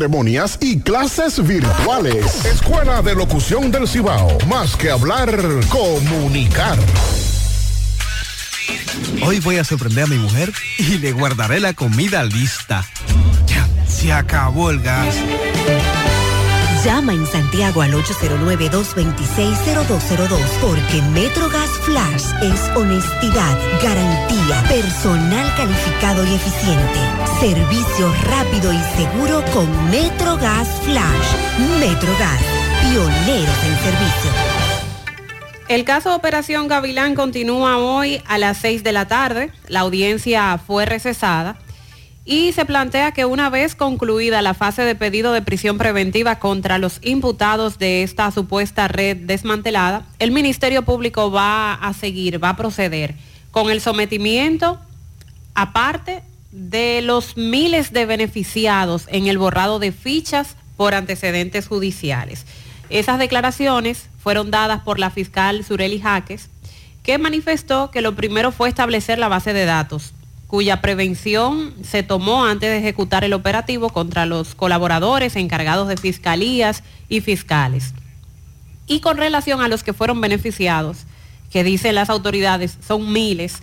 ceremonias 0.00 0.56
y 0.62 0.80
clases 0.80 1.46
virtuales. 1.46 2.46
Escuela 2.46 3.02
de 3.02 3.14
Locución 3.14 3.70
del 3.70 3.86
Cibao. 3.86 4.38
Más 4.48 4.74
que 4.74 4.90
hablar, 4.90 5.30
comunicar. 5.68 6.78
Hoy 9.22 9.40
voy 9.40 9.58
a 9.58 9.64
sorprender 9.64 10.04
a 10.04 10.06
mi 10.06 10.16
mujer 10.16 10.54
y 10.78 10.96
le 10.96 11.12
guardaré 11.12 11.60
la 11.60 11.74
comida 11.74 12.24
lista. 12.24 12.82
Ya, 13.46 13.68
se 13.86 14.10
acabó 14.10 14.70
el 14.70 14.80
gas. 14.80 15.14
Llama 16.84 17.12
en 17.12 17.26
Santiago 17.26 17.82
al 17.82 17.92
809-226-0202 17.92 20.38
porque 20.62 21.02
MetroGas 21.12 21.68
Flash 21.82 22.24
es 22.42 22.70
honestidad, 22.74 23.58
garantía, 23.82 24.64
personal 24.66 25.54
calificado 25.58 26.24
y 26.24 26.34
eficiente, 26.34 26.98
servicio 27.38 28.10
rápido 28.24 28.72
y 28.72 28.78
seguro 28.96 29.44
con 29.52 29.68
MetroGas 29.90 30.68
Flash. 30.82 31.34
MetroGas, 31.80 32.40
pioneros 32.80 33.64
en 33.64 33.76
servicio. 33.76 34.30
El 35.68 35.84
caso 35.84 36.14
Operación 36.14 36.66
Gavilán 36.66 37.14
continúa 37.14 37.76
hoy 37.76 38.22
a 38.26 38.38
las 38.38 38.56
6 38.56 38.82
de 38.82 38.92
la 38.92 39.06
tarde. 39.06 39.52
La 39.68 39.80
audiencia 39.80 40.56
fue 40.66 40.86
recesada 40.86 41.58
y 42.30 42.52
se 42.52 42.64
plantea 42.64 43.10
que 43.10 43.24
una 43.24 43.50
vez 43.50 43.74
concluida 43.74 44.40
la 44.40 44.54
fase 44.54 44.82
de 44.82 44.94
pedido 44.94 45.32
de 45.32 45.42
prisión 45.42 45.78
preventiva 45.78 46.38
contra 46.38 46.78
los 46.78 47.00
imputados 47.02 47.80
de 47.80 48.04
esta 48.04 48.30
supuesta 48.30 48.86
red 48.86 49.16
desmantelada, 49.16 50.06
el 50.20 50.30
Ministerio 50.30 50.82
Público 50.82 51.32
va 51.32 51.74
a 51.74 51.92
seguir, 51.92 52.42
va 52.42 52.50
a 52.50 52.56
proceder 52.56 53.16
con 53.50 53.68
el 53.68 53.80
sometimiento, 53.80 54.78
aparte 55.56 56.22
de 56.52 57.02
los 57.02 57.36
miles 57.36 57.92
de 57.92 58.06
beneficiados 58.06 59.06
en 59.08 59.26
el 59.26 59.36
borrado 59.36 59.80
de 59.80 59.90
fichas 59.90 60.54
por 60.76 60.94
antecedentes 60.94 61.66
judiciales. 61.66 62.46
Esas 62.90 63.18
declaraciones 63.18 64.08
fueron 64.22 64.52
dadas 64.52 64.82
por 64.82 65.00
la 65.00 65.10
fiscal 65.10 65.64
Sureli 65.64 65.98
Jaques, 65.98 66.48
que 67.02 67.18
manifestó 67.18 67.90
que 67.90 68.02
lo 68.02 68.14
primero 68.14 68.52
fue 68.52 68.68
establecer 68.68 69.18
la 69.18 69.26
base 69.26 69.52
de 69.52 69.64
datos 69.64 70.14
cuya 70.50 70.80
prevención 70.80 71.72
se 71.84 72.02
tomó 72.02 72.44
antes 72.44 72.70
de 72.70 72.78
ejecutar 72.78 73.22
el 73.22 73.34
operativo 73.34 73.90
contra 73.90 74.26
los 74.26 74.56
colaboradores 74.56 75.36
encargados 75.36 75.86
de 75.86 75.96
fiscalías 75.96 76.82
y 77.08 77.20
fiscales. 77.20 77.94
Y 78.88 78.98
con 78.98 79.16
relación 79.16 79.60
a 79.60 79.68
los 79.68 79.84
que 79.84 79.92
fueron 79.92 80.20
beneficiados, 80.20 81.06
que 81.52 81.62
dicen 81.62 81.94
las 81.94 82.10
autoridades 82.10 82.78
son 82.84 83.12
miles, 83.12 83.58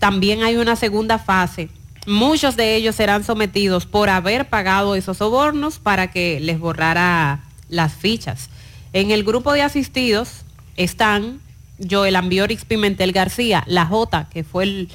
también 0.00 0.42
hay 0.42 0.56
una 0.56 0.74
segunda 0.74 1.20
fase. 1.20 1.68
Muchos 2.08 2.56
de 2.56 2.74
ellos 2.74 2.96
serán 2.96 3.22
sometidos 3.22 3.86
por 3.86 4.10
haber 4.10 4.48
pagado 4.48 4.96
esos 4.96 5.18
sobornos 5.18 5.78
para 5.78 6.10
que 6.10 6.40
les 6.40 6.58
borrara 6.58 7.44
las 7.68 7.92
fichas. 7.92 8.50
En 8.92 9.12
el 9.12 9.22
grupo 9.22 9.52
de 9.52 9.62
asistidos 9.62 10.44
están 10.76 11.40
Joel 11.88 12.16
Ambiorix 12.16 12.64
Pimentel 12.64 13.12
García, 13.12 13.62
la 13.68 13.86
J, 13.86 14.28
que 14.28 14.42
fue 14.42 14.64
el 14.64 14.88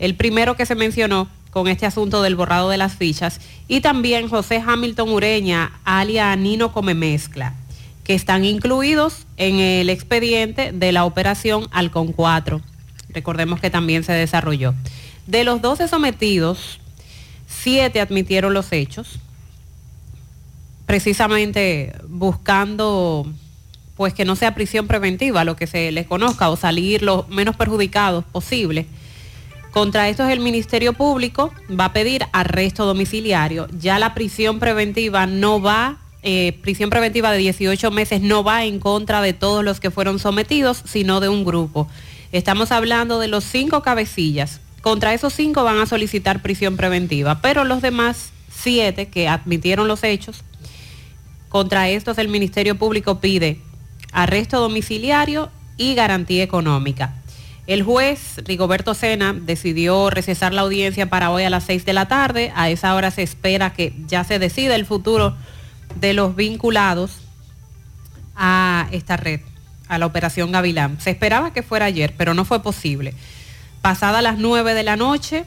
el 0.00 0.16
primero 0.16 0.56
que 0.56 0.66
se 0.66 0.74
mencionó 0.74 1.28
con 1.50 1.68
este 1.68 1.86
asunto 1.86 2.22
del 2.22 2.34
borrado 2.34 2.70
de 2.70 2.78
las 2.78 2.94
fichas, 2.94 3.40
y 3.68 3.80
también 3.80 4.28
José 4.28 4.62
Hamilton 4.66 5.10
Ureña, 5.10 5.78
alia 5.84 6.34
Nino 6.36 6.72
Come 6.72 6.94
Mezcla, 6.94 7.54
que 8.02 8.14
están 8.14 8.44
incluidos 8.44 9.26
en 9.36 9.56
el 9.56 9.90
expediente 9.90 10.72
de 10.72 10.92
la 10.92 11.04
operación 11.04 11.68
Alcon 11.70 12.12
4. 12.12 12.60
Recordemos 13.10 13.60
que 13.60 13.70
también 13.70 14.02
se 14.02 14.12
desarrolló. 14.12 14.74
De 15.26 15.44
los 15.44 15.60
12 15.60 15.86
sometidos, 15.86 16.80
7 17.48 18.00
admitieron 18.00 18.54
los 18.54 18.72
hechos, 18.72 19.18
precisamente 20.86 21.94
buscando 22.08 23.30
pues 23.96 24.14
que 24.14 24.24
no 24.24 24.34
sea 24.34 24.54
prisión 24.54 24.86
preventiva, 24.86 25.44
lo 25.44 25.56
que 25.56 25.66
se 25.66 25.92
les 25.92 26.06
conozca, 26.06 26.48
o 26.48 26.56
salir 26.56 27.02
lo 27.02 27.26
menos 27.28 27.54
perjudicados 27.56 28.24
posible 28.24 28.86
contra 29.70 30.08
estos 30.08 30.28
el 30.30 30.40
Ministerio 30.40 30.92
Público 30.92 31.52
va 31.68 31.86
a 31.86 31.92
pedir 31.92 32.24
arresto 32.32 32.84
domiciliario. 32.84 33.68
Ya 33.78 33.98
la 33.98 34.14
prisión 34.14 34.58
preventiva 34.58 35.26
no 35.26 35.60
va, 35.60 35.98
eh, 36.22 36.58
prisión 36.60 36.90
preventiva 36.90 37.30
de 37.32 37.38
18 37.38 37.90
meses 37.90 38.20
no 38.20 38.42
va 38.44 38.64
en 38.64 38.80
contra 38.80 39.20
de 39.22 39.32
todos 39.32 39.64
los 39.64 39.80
que 39.80 39.90
fueron 39.90 40.18
sometidos, 40.18 40.82
sino 40.86 41.20
de 41.20 41.28
un 41.28 41.44
grupo. 41.44 41.88
Estamos 42.32 42.72
hablando 42.72 43.18
de 43.18 43.28
los 43.28 43.44
cinco 43.44 43.82
cabecillas. 43.82 44.60
Contra 44.82 45.14
esos 45.14 45.32
cinco 45.32 45.62
van 45.64 45.78
a 45.78 45.86
solicitar 45.86 46.42
prisión 46.42 46.76
preventiva, 46.76 47.40
pero 47.42 47.64
los 47.64 47.82
demás 47.82 48.32
siete 48.50 49.08
que 49.08 49.28
admitieron 49.28 49.88
los 49.88 50.04
hechos, 50.04 50.42
contra 51.48 51.88
estos 51.88 52.18
el 52.18 52.28
Ministerio 52.28 52.76
Público 52.76 53.20
pide 53.20 53.60
arresto 54.12 54.60
domiciliario 54.60 55.50
y 55.76 55.94
garantía 55.94 56.42
económica. 56.42 57.19
El 57.70 57.84
juez 57.84 58.38
Rigoberto 58.38 58.94
Sena 58.94 59.32
decidió 59.32 60.10
recesar 60.10 60.52
la 60.52 60.62
audiencia 60.62 61.08
para 61.08 61.30
hoy 61.30 61.44
a 61.44 61.50
las 61.50 61.62
6 61.62 61.84
de 61.84 61.92
la 61.92 62.08
tarde. 62.08 62.50
A 62.56 62.68
esa 62.68 62.96
hora 62.96 63.12
se 63.12 63.22
espera 63.22 63.72
que 63.72 63.94
ya 64.08 64.24
se 64.24 64.40
decida 64.40 64.74
el 64.74 64.86
futuro 64.86 65.36
de 65.94 66.12
los 66.12 66.34
vinculados 66.34 67.18
a 68.34 68.88
esta 68.90 69.16
red, 69.16 69.42
a 69.86 69.98
la 69.98 70.06
operación 70.06 70.50
Gavilán. 70.50 71.00
Se 71.00 71.10
esperaba 71.10 71.52
que 71.52 71.62
fuera 71.62 71.86
ayer, 71.86 72.12
pero 72.18 72.34
no 72.34 72.44
fue 72.44 72.60
posible. 72.60 73.14
Pasada 73.82 74.20
las 74.20 74.36
9 74.36 74.74
de 74.74 74.82
la 74.82 74.96
noche, 74.96 75.44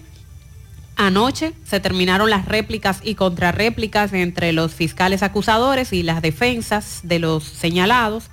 anoche 0.96 1.52
se 1.66 1.82
terminaron 1.82 2.30
las 2.30 2.46
réplicas 2.46 3.02
y 3.04 3.16
contrarréplicas 3.16 4.14
entre 4.14 4.54
los 4.54 4.74
fiscales 4.74 5.24
acusadores 5.24 5.92
y 5.92 6.04
las 6.04 6.22
defensas 6.22 7.02
de 7.04 7.20
los 7.20 7.44
señalados. 7.44 8.30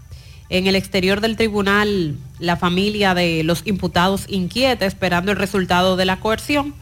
En 0.50 0.66
el 0.66 0.74
exterior 0.74 1.20
del 1.20 1.36
tribunal, 1.36 2.16
la 2.40 2.56
familia 2.56 3.14
de 3.14 3.44
los 3.44 3.62
imputados 3.66 4.24
inquieta 4.28 4.84
esperando 4.84 5.30
el 5.30 5.38
resultado 5.38 5.96
de 5.96 6.04
la 6.04 6.18
coerción, 6.18 6.74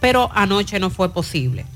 pero 0.00 0.30
anoche 0.34 0.78
no 0.78 0.88
fue 0.88 1.12
posible. 1.12 1.66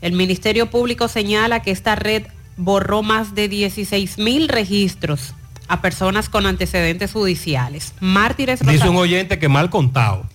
El 0.00 0.12
Ministerio 0.12 0.70
Público 0.70 1.08
señala 1.08 1.62
que 1.62 1.72
esta 1.72 1.96
red 1.96 2.26
borró 2.56 3.02
más 3.02 3.34
de 3.34 3.48
16 3.48 4.18
mil 4.18 4.48
registros 4.48 5.34
a 5.66 5.82
personas 5.82 6.28
con 6.28 6.46
antecedentes 6.46 7.12
judiciales. 7.12 7.92
Mártires. 7.98 8.60
Dice 8.60 8.88
un 8.88 8.96
oyente 8.96 9.40
que 9.40 9.48
mal 9.48 9.70
contado. 9.70 10.26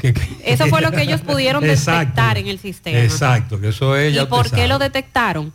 Eso 0.44 0.66
fue 0.68 0.80
lo 0.80 0.92
que 0.92 1.02
ellos 1.02 1.20
pudieron 1.26 1.62
detectar 1.64 2.38
en 2.38 2.46
el 2.46 2.60
sistema. 2.60 2.98
Exacto, 2.98 3.60
que 3.60 3.70
eso 3.70 3.96
es. 3.96 4.16
¿Y 4.16 4.24
por 4.26 4.48
qué 4.50 4.68
lo 4.68 4.78
detectaron? 4.78 5.52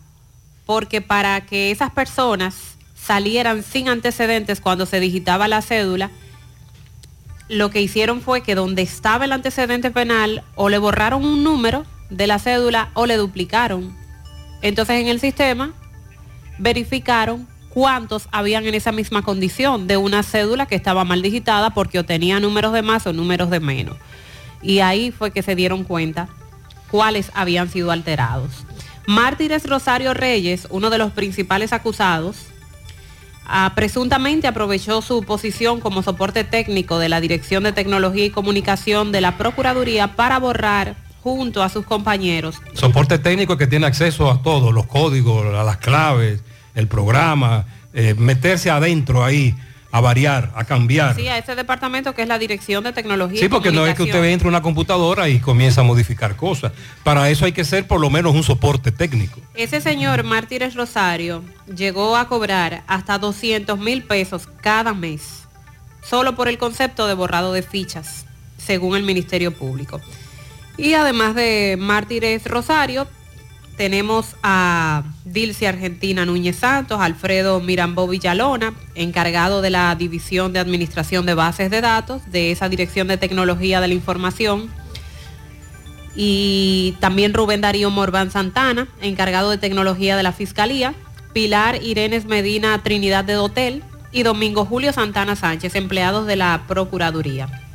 Porque 0.65 0.99
para 0.99 1.45
que 1.45 1.71
esas 1.71 1.91
personas 1.91 2.70
salieran 3.01 3.63
sin 3.63 3.89
antecedentes 3.89 4.61
cuando 4.61 4.85
se 4.85 4.99
digitaba 4.99 5.47
la 5.47 5.61
cédula, 5.61 6.11
lo 7.49 7.69
que 7.69 7.81
hicieron 7.81 8.21
fue 8.21 8.43
que 8.43 8.55
donde 8.55 8.81
estaba 8.81 9.25
el 9.25 9.31
antecedente 9.31 9.91
penal 9.91 10.43
o 10.55 10.69
le 10.69 10.77
borraron 10.77 11.25
un 11.25 11.43
número 11.43 11.85
de 12.09 12.27
la 12.27 12.39
cédula 12.39 12.91
o 12.93 13.05
le 13.05 13.17
duplicaron. 13.17 13.95
Entonces 14.61 15.01
en 15.01 15.07
el 15.07 15.19
sistema 15.19 15.73
verificaron 16.59 17.47
cuántos 17.69 18.27
habían 18.31 18.65
en 18.65 18.75
esa 18.75 18.91
misma 18.91 19.23
condición 19.23 19.87
de 19.87 19.97
una 19.97 20.23
cédula 20.23 20.65
que 20.65 20.75
estaba 20.75 21.03
mal 21.03 21.21
digitada 21.21 21.71
porque 21.71 21.99
o 21.99 22.05
tenía 22.05 22.39
números 22.39 22.71
de 22.71 22.83
más 22.83 23.07
o 23.07 23.13
números 23.13 23.49
de 23.49 23.59
menos. 23.59 23.97
Y 24.61 24.79
ahí 24.79 25.11
fue 25.11 25.31
que 25.31 25.41
se 25.41 25.55
dieron 25.55 25.83
cuenta 25.83 26.29
cuáles 26.89 27.31
habían 27.33 27.69
sido 27.69 27.91
alterados. 27.91 28.51
Mártires 29.07 29.67
Rosario 29.67 30.13
Reyes, 30.13 30.67
uno 30.69 30.89
de 30.89 30.99
los 30.99 31.11
principales 31.11 31.73
acusados, 31.73 32.50
presuntamente 33.75 34.47
aprovechó 34.47 35.01
su 35.01 35.23
posición 35.23 35.79
como 35.79 36.03
soporte 36.03 36.43
técnico 36.43 36.99
de 36.99 37.09
la 37.09 37.21
Dirección 37.21 37.63
de 37.63 37.73
Tecnología 37.73 38.25
y 38.25 38.29
Comunicación 38.29 39.11
de 39.11 39.21
la 39.21 39.37
Procuraduría 39.37 40.15
para 40.15 40.39
borrar 40.39 40.95
junto 41.21 41.61
a 41.61 41.69
sus 41.69 41.85
compañeros. 41.85 42.55
Soporte 42.73 43.19
técnico 43.19 43.57
que 43.57 43.67
tiene 43.67 43.85
acceso 43.85 44.31
a 44.31 44.41
todo, 44.41 44.71
los 44.71 44.87
códigos, 44.87 45.53
a 45.53 45.63
las 45.63 45.77
claves, 45.77 46.41
el 46.75 46.87
programa, 46.87 47.65
eh, 47.93 48.15
meterse 48.17 48.69
adentro 48.69 49.23
ahí, 49.23 49.55
a 49.91 49.99
variar, 49.99 50.51
a 50.55 50.63
cambiar. 50.63 51.15
Sí, 51.15 51.27
a 51.27 51.37
ese 51.37 51.55
departamento 51.55 52.15
que 52.15 52.21
es 52.21 52.27
la 52.27 52.39
Dirección 52.39 52.83
de 52.83 52.93
Tecnología. 52.93 53.39
Sí, 53.39 53.45
y 53.45 53.49
porque 53.49 53.71
no 53.71 53.85
es 53.85 53.95
que 53.95 54.03
usted 54.03 54.23
entre 54.25 54.47
a 54.47 54.49
una 54.49 54.61
computadora 54.61 55.27
y 55.27 55.39
comienza 55.39 55.81
a 55.81 55.83
modificar 55.83 56.35
cosas. 56.35 56.71
Para 57.03 57.29
eso 57.29 57.45
hay 57.45 57.51
que 57.51 57.65
ser 57.65 57.87
por 57.87 57.99
lo 57.99 58.09
menos 58.09 58.33
un 58.33 58.43
soporte 58.43 58.91
técnico. 58.91 59.41
Ese 59.53 59.81
señor 59.81 60.23
Mártires 60.23 60.75
Rosario 60.75 61.43
llegó 61.75 62.15
a 62.15 62.27
cobrar 62.27 62.83
hasta 62.87 63.17
200 63.17 63.77
mil 63.77 64.03
pesos 64.03 64.47
cada 64.61 64.93
mes, 64.93 65.43
solo 66.01 66.35
por 66.35 66.47
el 66.47 66.57
concepto 66.57 67.07
de 67.07 67.13
borrado 67.13 67.51
de 67.51 67.61
fichas, 67.61 68.25
según 68.57 68.95
el 68.95 69.03
Ministerio 69.03 69.53
Público. 69.53 69.99
Y 70.77 70.93
además 70.93 71.35
de 71.35 71.75
Mártires 71.77 72.45
Rosario, 72.45 73.07
tenemos 73.81 74.35
a 74.43 75.01
Dilce 75.25 75.67
Argentina 75.67 76.23
Núñez 76.23 76.57
Santos, 76.57 77.01
Alfredo 77.01 77.59
Mirambó 77.61 78.07
Villalona, 78.07 78.75
encargado 78.93 79.63
de 79.63 79.71
la 79.71 79.95
División 79.95 80.53
de 80.53 80.59
Administración 80.59 81.25
de 81.25 81.33
Bases 81.33 81.71
de 81.71 81.81
Datos 81.81 82.21
de 82.31 82.51
esa 82.51 82.69
Dirección 82.69 83.07
de 83.07 83.17
Tecnología 83.17 83.81
de 83.81 83.87
la 83.87 83.95
Información. 83.95 84.69
Y 86.15 86.95
también 86.99 87.33
Rubén 87.33 87.61
Darío 87.61 87.89
Morván 87.89 88.29
Santana, 88.29 88.87
encargado 89.01 89.49
de 89.49 89.57
Tecnología 89.57 90.15
de 90.15 90.21
la 90.21 90.31
Fiscalía. 90.31 90.93
Pilar 91.33 91.81
Irenes 91.81 92.25
Medina 92.25 92.83
Trinidad 92.83 93.25
de 93.25 93.33
Dotel 93.33 93.83
y 94.11 94.21
Domingo 94.21 94.63
Julio 94.63 94.93
Santana 94.93 95.35
Sánchez, 95.35 95.73
empleados 95.73 96.27
de 96.27 96.35
la 96.35 96.65
Procuraduría. 96.67 97.70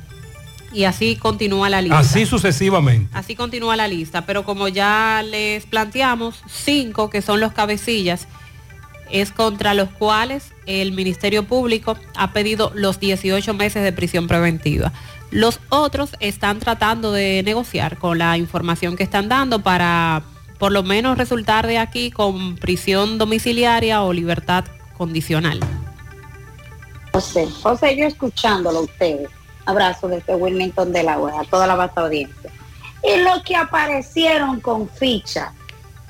Y 0.76 0.84
así 0.84 1.16
continúa 1.16 1.70
la 1.70 1.80
lista. 1.80 1.98
Así 1.98 2.26
sucesivamente. 2.26 3.08
Así 3.16 3.34
continúa 3.34 3.76
la 3.76 3.88
lista, 3.88 4.26
pero 4.26 4.44
como 4.44 4.68
ya 4.68 5.22
les 5.24 5.64
planteamos, 5.64 6.42
cinco 6.46 7.08
que 7.08 7.22
son 7.22 7.40
los 7.40 7.54
cabecillas, 7.54 8.28
es 9.10 9.32
contra 9.32 9.72
los 9.72 9.88
cuales 9.88 10.52
el 10.66 10.92
Ministerio 10.92 11.44
Público 11.44 11.96
ha 12.14 12.34
pedido 12.34 12.72
los 12.74 13.00
18 13.00 13.54
meses 13.54 13.84
de 13.84 13.92
prisión 13.92 14.26
preventiva. 14.26 14.92
Los 15.30 15.60
otros 15.70 16.10
están 16.20 16.58
tratando 16.58 17.10
de 17.10 17.42
negociar 17.42 17.96
con 17.96 18.18
la 18.18 18.36
información 18.36 18.96
que 18.96 19.02
están 19.02 19.30
dando 19.30 19.62
para 19.62 20.24
por 20.58 20.72
lo 20.72 20.82
menos 20.82 21.16
resultar 21.16 21.66
de 21.66 21.78
aquí 21.78 22.10
con 22.10 22.56
prisión 22.56 23.16
domiciliaria 23.16 24.02
o 24.02 24.12
libertad 24.12 24.66
condicional. 24.98 25.58
José, 27.14 27.48
José, 27.62 27.96
yo 27.96 28.04
escuchándolo 28.04 28.80
a 28.80 28.82
ustedes. 28.82 29.30
Abrazo 29.66 30.08
desde 30.08 30.34
Wilmington 30.34 30.92
de 30.92 31.02
la 31.02 31.14
a 31.14 31.44
toda 31.50 31.66
la 31.66 31.74
vasta 31.74 32.02
audiencia. 32.02 32.50
Y 33.02 33.20
los 33.20 33.42
que 33.42 33.56
aparecieron 33.56 34.60
con 34.60 34.88
ficha, 34.88 35.52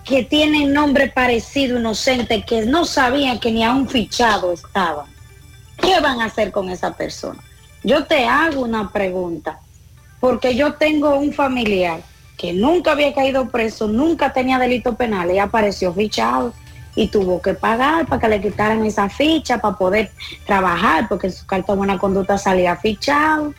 que 0.05 0.23
tienen 0.23 0.73
nombre 0.73 1.09
parecido, 1.09 1.79
inocente, 1.79 2.45
que 2.45 2.65
no 2.65 2.85
sabían 2.85 3.41
que 3.41 3.51
ni 3.51 3.65
a 3.65 3.73
un 3.73 3.89
fichado 3.89 4.53
estaban. 4.53 5.07
¿Qué 5.79 6.01
van 6.01 6.21
a 6.21 6.27
hacer 6.27 6.53
con 6.53 6.71
esa 6.71 6.93
persona? 6.93 7.43
Yo 7.83 8.05
te 8.05 8.27
hago 8.27 8.63
una 8.63 8.93
pregunta, 8.93 9.61
porque 10.21 10.55
yo 10.55 10.75
tengo 10.75 11.17
un 11.17 11.33
familiar 11.33 12.01
que 12.37 12.53
nunca 12.53 12.93
había 12.93 13.15
caído 13.15 13.49
preso, 13.49 13.89
nunca 13.89 14.33
tenía 14.33 14.59
delito 14.59 14.95
penal 14.95 15.31
y 15.31 15.39
apareció 15.39 15.93
fichado 15.93 16.53
y 16.97 17.09
tuvo 17.09 17.41
que 17.41 17.55
pagar 17.55 18.07
para 18.07 18.21
que 18.21 18.29
le 18.29 18.41
quitaran 18.41 18.85
esa 18.85 19.09
ficha 19.09 19.59
para 19.59 19.77
poder 19.77 20.11
trabajar, 20.47 21.07
porque 21.09 21.29
en 21.29 21.33
su 21.35 21.47
carta 21.47 21.73
de 21.73 21.79
buena 21.79 21.99
conducta 21.99 22.39
salía 22.39 22.75
fichado. 22.75 23.55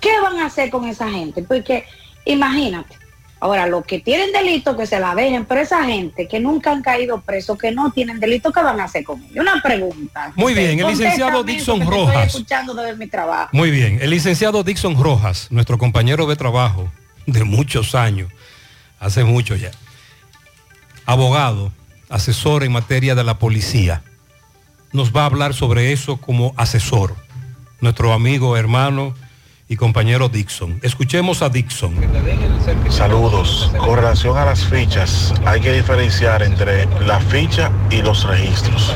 ¿Qué 0.00 0.18
van 0.20 0.38
a 0.38 0.46
hacer 0.46 0.70
con 0.70 0.88
esa 0.88 1.08
gente? 1.10 1.42
Porque 1.42 1.84
imagínate, 2.24 2.96
ahora 3.40 3.66
los 3.66 3.84
que 3.84 4.00
tienen 4.00 4.32
delito 4.32 4.74
que 4.74 4.86
se 4.86 4.98
la 4.98 5.14
dejen, 5.14 5.44
pero 5.44 5.60
esa 5.60 5.84
gente 5.84 6.26
que 6.26 6.40
nunca 6.40 6.72
han 6.72 6.80
caído 6.80 7.20
presos, 7.20 7.58
que 7.58 7.72
no 7.72 7.90
tienen 7.90 8.18
delito, 8.20 8.52
¿qué 8.52 8.62
van 8.62 8.80
a 8.80 8.84
hacer 8.84 9.04
con 9.04 9.22
ellos? 9.22 9.36
Una 9.36 9.60
pregunta. 9.62 10.32
Muy 10.34 10.54
bien, 10.54 10.80
el 10.80 10.86
licenciado 10.86 11.44
Dixon 11.44 11.86
Rojas. 11.86 12.26
Estoy 12.26 12.40
escuchando 12.40 12.74
de 12.74 12.96
mi 12.96 13.06
trabajo. 13.06 13.50
Muy 13.52 13.70
bien, 13.70 13.98
el 14.00 14.08
licenciado 14.08 14.62
Dixon 14.62 15.02
Rojas, 15.02 15.48
nuestro 15.50 15.76
compañero 15.76 16.26
de 16.26 16.36
trabajo 16.36 16.90
de 17.26 17.44
muchos 17.44 17.94
años, 17.94 18.32
hace 18.98 19.24
mucho 19.24 19.56
ya, 19.56 19.72
abogado, 21.04 21.70
asesor 22.08 22.64
en 22.64 22.72
materia 22.72 23.14
de 23.14 23.24
la 23.24 23.38
policía, 23.38 24.02
nos 24.92 25.14
va 25.14 25.22
a 25.22 25.26
hablar 25.26 25.54
sobre 25.54 25.92
eso 25.92 26.16
como 26.16 26.54
asesor, 26.56 27.14
nuestro 27.80 28.12
amigo, 28.12 28.56
hermano 28.56 29.14
y 29.68 29.76
compañero 29.76 30.28
Dixon. 30.28 30.80
Escuchemos 30.82 31.42
a 31.42 31.50
Dixon. 31.50 31.94
Saludos. 32.88 33.70
Con 33.78 33.96
relación 33.96 34.38
a 34.38 34.46
las 34.46 34.64
fichas, 34.64 35.34
hay 35.44 35.60
que 35.60 35.72
diferenciar 35.72 36.42
entre 36.42 36.86
la 37.06 37.20
ficha 37.20 37.70
y 37.90 38.00
los 38.00 38.24
registros. 38.24 38.94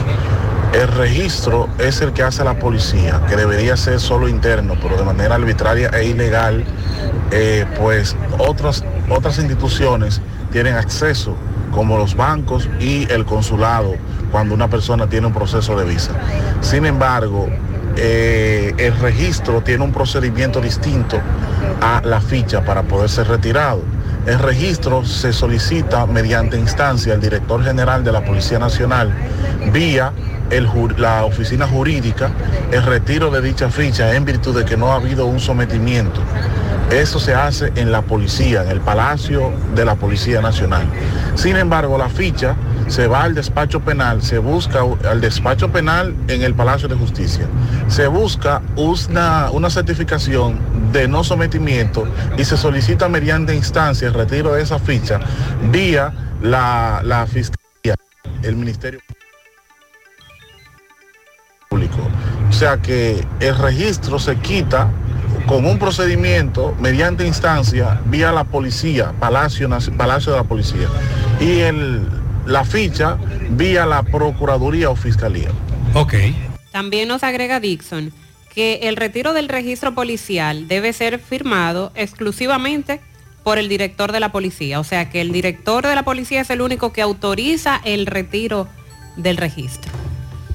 El 0.72 0.88
registro 0.88 1.68
es 1.78 2.00
el 2.00 2.14
que 2.14 2.22
hace 2.22 2.42
la 2.44 2.58
policía, 2.58 3.20
que 3.28 3.36
debería 3.36 3.76
ser 3.76 4.00
solo 4.00 4.26
interno, 4.26 4.74
pero 4.80 4.96
de 4.96 5.04
manera 5.04 5.34
arbitraria 5.34 5.90
e 5.90 6.06
ilegal, 6.06 6.64
eh, 7.30 7.66
pues 7.78 8.16
otras, 8.38 8.82
otras 9.10 9.36
instituciones 9.36 10.22
tienen 10.50 10.76
acceso, 10.76 11.36
como 11.72 11.98
los 11.98 12.14
bancos 12.14 12.68
y 12.78 13.10
el 13.10 13.24
consulado, 13.24 13.96
cuando 14.30 14.54
una 14.54 14.68
persona 14.68 15.08
tiene 15.08 15.26
un 15.26 15.32
proceso 15.32 15.76
de 15.76 15.84
visa. 15.84 16.12
Sin 16.60 16.86
embargo, 16.86 17.48
eh, 17.96 18.72
el 18.78 18.96
registro 18.98 19.62
tiene 19.62 19.84
un 19.84 19.92
procedimiento 19.92 20.60
distinto 20.60 21.18
a 21.80 22.00
la 22.04 22.20
ficha 22.20 22.64
para 22.64 22.82
poder 22.82 23.08
ser 23.10 23.26
retirado. 23.28 23.82
El 24.26 24.38
registro 24.38 25.04
se 25.04 25.32
solicita 25.32 26.06
mediante 26.06 26.56
instancia 26.56 27.14
al 27.14 27.20
director 27.20 27.64
general 27.64 28.04
de 28.04 28.12
la 28.12 28.24
Policía 28.24 28.58
Nacional 28.60 29.12
vía 29.72 30.12
la 30.98 31.24
oficina 31.24 31.66
jurídica 31.66 32.30
el 32.70 32.82
retiro 32.82 33.30
de 33.30 33.40
dicha 33.40 33.70
ficha 33.70 34.14
en 34.14 34.24
virtud 34.24 34.56
de 34.56 34.64
que 34.64 34.76
no 34.76 34.92
ha 34.92 34.96
habido 34.96 35.26
un 35.26 35.40
sometimiento. 35.40 36.20
Eso 36.90 37.18
se 37.18 37.34
hace 37.34 37.72
en 37.76 37.90
la 37.90 38.02
policía, 38.02 38.62
en 38.62 38.68
el 38.68 38.80
Palacio 38.80 39.50
de 39.74 39.84
la 39.84 39.94
Policía 39.94 40.42
Nacional. 40.42 40.86
Sin 41.36 41.56
embargo, 41.56 41.96
la 41.96 42.10
ficha 42.10 42.54
se 42.88 43.06
va 43.06 43.22
al 43.22 43.34
despacho 43.34 43.80
penal, 43.80 44.20
se 44.22 44.36
busca 44.38 44.80
al 45.08 45.22
despacho 45.22 45.72
penal 45.72 46.14
en 46.28 46.42
el 46.42 46.54
Palacio 46.54 46.88
de 46.88 46.96
Justicia. 46.96 47.46
Se 47.88 48.06
busca 48.08 48.60
una, 48.76 49.50
una 49.50 49.70
certificación 49.70 50.60
de 50.92 51.08
no 51.08 51.24
sometimiento 51.24 52.06
y 52.36 52.44
se 52.44 52.58
solicita 52.58 53.08
mediante 53.08 53.54
instancia 53.54 54.08
el 54.08 54.14
retiro 54.14 54.52
de 54.52 54.62
esa 54.62 54.78
ficha 54.78 55.20
vía 55.70 56.12
la, 56.42 57.00
la 57.04 57.26
Fiscalía, 57.26 57.94
el 58.42 58.56
Ministerio 58.56 59.00
Público. 59.00 59.21
O 61.72 62.52
sea 62.52 62.78
que 62.78 63.24
el 63.40 63.56
registro 63.56 64.18
se 64.18 64.36
quita 64.36 64.90
con 65.46 65.64
un 65.64 65.78
procedimiento 65.78 66.74
mediante 66.78 67.26
instancia 67.26 68.00
vía 68.06 68.30
la 68.30 68.44
policía, 68.44 69.12
Palacio, 69.18 69.68
Palacio 69.96 70.32
de 70.32 70.38
la 70.38 70.44
Policía, 70.44 70.88
y 71.40 71.60
el, 71.60 72.06
la 72.46 72.64
ficha 72.64 73.16
vía 73.50 73.86
la 73.86 74.02
Procuraduría 74.02 74.90
o 74.90 74.96
Fiscalía. 74.96 75.50
Ok. 75.94 76.14
También 76.70 77.08
nos 77.08 77.22
agrega 77.22 77.60
Dixon 77.60 78.12
que 78.54 78.80
el 78.82 78.96
retiro 78.96 79.32
del 79.32 79.48
registro 79.48 79.94
policial 79.94 80.68
debe 80.68 80.92
ser 80.92 81.18
firmado 81.18 81.90
exclusivamente 81.94 83.00
por 83.42 83.58
el 83.58 83.68
director 83.68 84.12
de 84.12 84.20
la 84.20 84.30
policía. 84.30 84.78
O 84.78 84.84
sea 84.84 85.10
que 85.10 85.20
el 85.20 85.32
director 85.32 85.86
de 85.86 85.94
la 85.94 86.04
policía 86.04 86.42
es 86.42 86.50
el 86.50 86.60
único 86.60 86.92
que 86.92 87.00
autoriza 87.02 87.80
el 87.84 88.06
retiro 88.06 88.68
del 89.16 89.36
registro. 89.38 89.90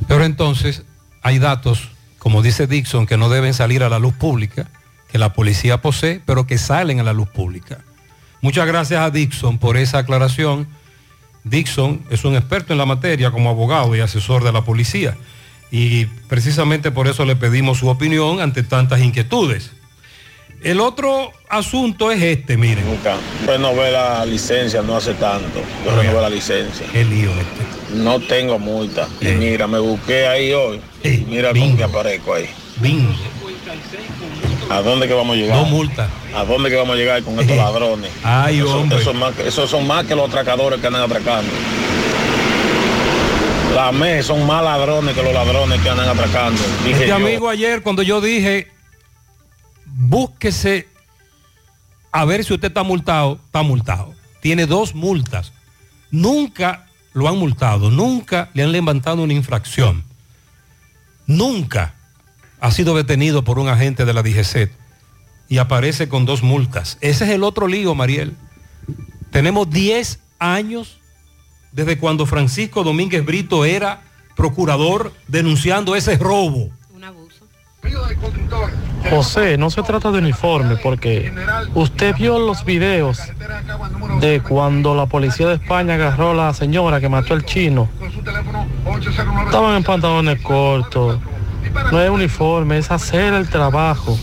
Pero 0.07 0.23
entonces 0.23 0.83
hay 1.21 1.39
datos, 1.39 1.89
como 2.19 2.41
dice 2.41 2.67
Dixon, 2.67 3.05
que 3.05 3.17
no 3.17 3.29
deben 3.29 3.53
salir 3.53 3.83
a 3.83 3.89
la 3.89 3.99
luz 3.99 4.13
pública, 4.13 4.67
que 5.09 5.17
la 5.17 5.33
policía 5.33 5.81
posee, 5.81 6.21
pero 6.25 6.47
que 6.47 6.57
salen 6.57 6.99
a 6.99 7.03
la 7.03 7.13
luz 7.13 7.29
pública. 7.29 7.79
Muchas 8.41 8.67
gracias 8.67 9.01
a 9.01 9.09
Dixon 9.09 9.57
por 9.57 9.77
esa 9.77 9.99
aclaración. 9.99 10.67
Dixon 11.43 12.03
es 12.09 12.25
un 12.25 12.35
experto 12.35 12.73
en 12.73 12.79
la 12.79 12.85
materia 12.85 13.31
como 13.31 13.49
abogado 13.49 13.95
y 13.95 13.99
asesor 13.99 14.43
de 14.43 14.51
la 14.51 14.63
policía. 14.63 15.17
Y 15.71 16.05
precisamente 16.27 16.91
por 16.91 17.07
eso 17.07 17.25
le 17.25 17.35
pedimos 17.35 17.79
su 17.79 17.87
opinión 17.89 18.39
ante 18.39 18.63
tantas 18.63 19.01
inquietudes. 19.01 19.71
El 20.63 20.79
otro 20.79 21.31
asunto 21.49 22.11
es 22.11 22.21
este, 22.21 22.57
miren. 22.57 22.83
Renové 23.45 23.91
la 23.91 24.25
licencia 24.25 24.81
no 24.81 24.97
hace 24.97 25.13
tanto. 25.13 25.61
Yo 25.85 25.95
renové 25.95 26.21
la 26.21 26.29
licencia. 26.29 26.87
Qué 26.91 27.05
lío 27.05 27.29
este. 27.31 27.95
No 27.95 28.19
tengo 28.19 28.57
multa. 28.59 29.07
Y 29.21 29.25
mira, 29.27 29.67
me 29.67 29.79
busqué 29.79 30.27
ahí 30.27 30.51
hoy. 30.53 30.81
Y 31.03 31.09
mira 31.29 31.51
cómo 31.51 31.77
que 31.77 31.83
aparezco 31.83 32.33
ahí. 32.33 32.49
Bingo. 32.77 33.11
¿A 34.69 34.81
dónde 34.81 35.07
que 35.07 35.13
vamos 35.13 35.35
a 35.37 35.39
llegar? 35.39 35.57
No 35.57 35.65
multa. 35.65 36.09
¿A 36.35 36.43
dónde 36.43 36.69
que 36.69 36.75
vamos 36.75 36.95
a 36.95 36.97
llegar 36.97 37.23
con 37.23 37.39
estos 37.39 37.55
ladrones? 37.55 38.11
Ay, 38.23 38.59
Eso- 38.59 38.77
hombre. 38.79 38.97
Esos, 38.99 39.15
más 39.15 39.37
esos 39.39 39.69
son 39.69 39.87
más 39.87 40.05
que 40.05 40.15
los 40.15 40.27
atracadores 40.27 40.81
que 40.81 40.87
andan 40.87 41.03
atracando. 41.03 41.51
La 43.75 43.91
ME 43.91 44.23
son 44.23 44.45
más 44.47 44.63
ladrones 44.63 45.15
que 45.15 45.21
los 45.21 45.33
ladrones 45.33 45.79
que 45.81 45.89
andan 45.89 46.09
atracando. 46.09 46.59
Dije 46.83 46.93
Este 46.95 47.07
yo. 47.07 47.15
amigo 47.15 47.47
ayer 47.49 47.81
cuando 47.83 48.01
yo 48.01 48.19
dije, 48.21 48.67
búsquese 49.97 50.87
a 52.11 52.23
ver 52.23 52.45
si 52.45 52.53
usted 52.53 52.69
está 52.69 52.83
multado, 52.83 53.39
está 53.45 53.63
multado. 53.63 54.13
Tiene 54.41 54.65
dos 54.65 54.95
multas. 54.95 55.51
Nunca 56.11 56.87
lo 57.13 57.27
han 57.27 57.37
multado, 57.37 57.89
nunca 57.91 58.49
le 58.53 58.63
han 58.63 58.71
levantado 58.71 59.23
una 59.23 59.33
infracción. 59.33 60.03
Nunca 61.25 61.95
ha 62.59 62.71
sido 62.71 62.95
detenido 62.95 63.43
por 63.43 63.59
un 63.59 63.67
agente 63.67 64.05
de 64.05 64.13
la 64.13 64.23
DGC 64.23 64.71
y 65.49 65.57
aparece 65.57 66.07
con 66.07 66.25
dos 66.25 66.43
multas. 66.43 66.97
Ese 67.01 67.25
es 67.25 67.31
el 67.31 67.43
otro 67.43 67.67
lío, 67.67 67.95
Mariel. 67.95 68.35
Tenemos 69.31 69.69
10 69.69 70.19
años 70.39 70.99
desde 71.71 71.97
cuando 71.97 72.25
Francisco 72.25 72.83
Domínguez 72.83 73.25
Brito 73.25 73.65
era 73.65 74.03
procurador 74.35 75.11
denunciando 75.27 75.95
ese 75.95 76.17
robo. 76.17 76.69
José, 79.09 79.57
no 79.57 79.69
se 79.69 79.83
trata 79.83 80.11
de 80.11 80.19
uniforme 80.19 80.75
porque 80.77 81.31
usted 81.75 82.15
vio 82.15 82.39
los 82.39 82.65
videos 82.65 83.19
de 84.19 84.41
cuando 84.41 84.95
la 84.95 85.05
policía 85.05 85.47
de 85.47 85.55
España 85.55 85.93
agarró 85.95 86.31
a 86.31 86.33
la 86.33 86.53
señora 86.53 86.99
que 86.99 87.07
mató 87.07 87.33
al 87.33 87.45
chino. 87.45 87.87
Estaban 89.45 89.77
en 89.77 89.83
pantalones 89.83 90.41
cortos. 90.41 91.19
No 91.91 92.01
es 92.01 92.09
uniforme, 92.09 92.77
es 92.77 92.91
hacer 92.91 93.33
el 93.33 93.47
trabajo. 93.49 94.17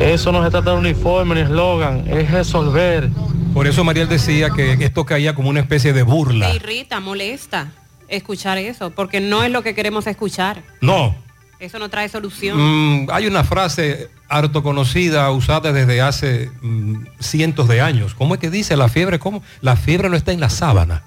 Eso 0.00 0.32
no 0.32 0.44
se 0.44 0.50
trata 0.50 0.72
de 0.72 0.78
uniforme 0.78 1.36
ni 1.36 1.40
eslogan, 1.42 2.04
es 2.06 2.30
resolver. 2.30 3.08
Por 3.54 3.66
eso 3.66 3.84
Mariel 3.84 4.08
decía 4.08 4.50
que 4.50 4.72
esto 4.72 5.06
caía 5.06 5.34
como 5.34 5.48
una 5.48 5.60
especie 5.60 5.92
de 5.92 6.02
burla. 6.02 6.48
Me 6.48 6.56
irrita, 6.56 7.00
molesta 7.00 7.68
escuchar 8.08 8.58
eso, 8.58 8.90
porque 8.90 9.20
no 9.20 9.42
es 9.42 9.50
lo 9.50 9.62
que 9.62 9.74
queremos 9.74 10.06
escuchar. 10.06 10.62
No, 10.80 11.14
Eso 11.58 11.78
no 11.78 11.88
trae 11.88 12.08
solución. 12.08 12.56
mm, 12.58 13.08
hay 13.10 13.26
una 13.26 13.42
frase 13.44 14.10
harto 14.28 14.62
conocida, 14.62 15.30
usada 15.30 15.72
desde 15.72 16.00
hace 16.02 16.50
mm, 16.60 17.06
cientos 17.18 17.68
de 17.68 17.80
años. 17.80 18.14
¿Cómo 18.14 18.34
es 18.34 18.40
que 18.40 18.50
dice 18.50 18.76
la 18.76 18.88
fiebre? 18.88 19.18
¿Cómo? 19.18 19.42
La 19.60 19.76
fiebre 19.76 20.08
no 20.10 20.16
está 20.16 20.32
en 20.32 20.40
la 20.40 20.50
sábana. 20.50 21.02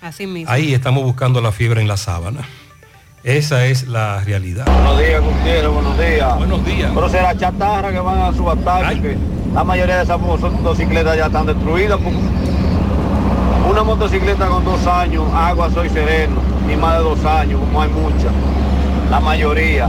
Así 0.00 0.26
mismo. 0.26 0.50
Ahí 0.50 0.72
estamos 0.72 1.04
buscando 1.04 1.40
la 1.42 1.52
fiebre 1.52 1.82
en 1.82 1.88
la 1.88 1.98
sábana. 1.98 2.40
Esa 3.22 3.66
es 3.66 3.86
la 3.86 4.24
realidad. 4.24 4.64
Buenos 4.64 4.98
días, 4.98 5.22
Gutiérrez, 5.22 5.70
buenos 5.70 5.98
días. 5.98 6.36
Buenos 6.38 6.64
días. 6.64 6.90
Pero 6.94 7.08
será 7.10 7.36
chatarra 7.36 7.92
que 7.92 8.00
van 8.00 8.18
a 8.22 8.32
subastar, 8.32 8.94
porque 8.94 9.18
la 9.52 9.62
mayoría 9.62 9.96
de 9.98 10.04
esas 10.04 10.18
motocicletas 10.18 11.18
ya 11.18 11.26
están 11.26 11.44
destruidas. 11.44 11.98
porque 12.02 12.18
Una 13.68 13.82
motocicleta 13.82 14.46
con 14.46 14.64
dos 14.64 14.86
años, 14.86 15.24
agua 15.34 15.70
soy 15.70 15.90
sereno, 15.90 16.36
ni 16.66 16.76
más 16.76 16.96
de 16.96 17.04
dos 17.04 17.22
años, 17.26 17.60
como 17.60 17.82
hay 17.82 17.90
muchas. 17.90 18.32
La 19.10 19.18
mayoría. 19.18 19.88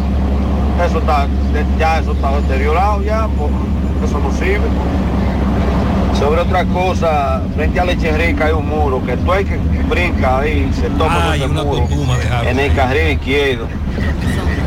Eso 0.84 0.97
está, 0.97 1.28
ya 1.78 1.99
eso 1.99 2.13
está 2.13 2.32
deteriorado 2.41 3.03
ya, 3.03 3.28
pues, 3.38 3.51
eso 4.09 4.19
no 4.19 4.32
sirve. 4.32 4.67
Sobre 6.17 6.41
otra 6.41 6.65
cosa, 6.65 7.41
frente 7.55 7.80
a 7.80 7.86
Leche 7.86 8.11
Rica 8.17 8.45
hay 8.45 8.53
un 8.53 8.67
muro 8.67 9.03
que 9.05 9.15
tú 9.17 9.32
hay 9.32 9.45
que 9.45 9.57
brinca 9.89 10.39
ahí, 10.39 10.72
se 10.74 10.89
toma 10.89 11.36
ese 11.36 11.47
muro 11.47 11.88
en 12.45 12.59
el 12.59 12.74
carril 12.74 13.11
izquierdo. 13.11 13.67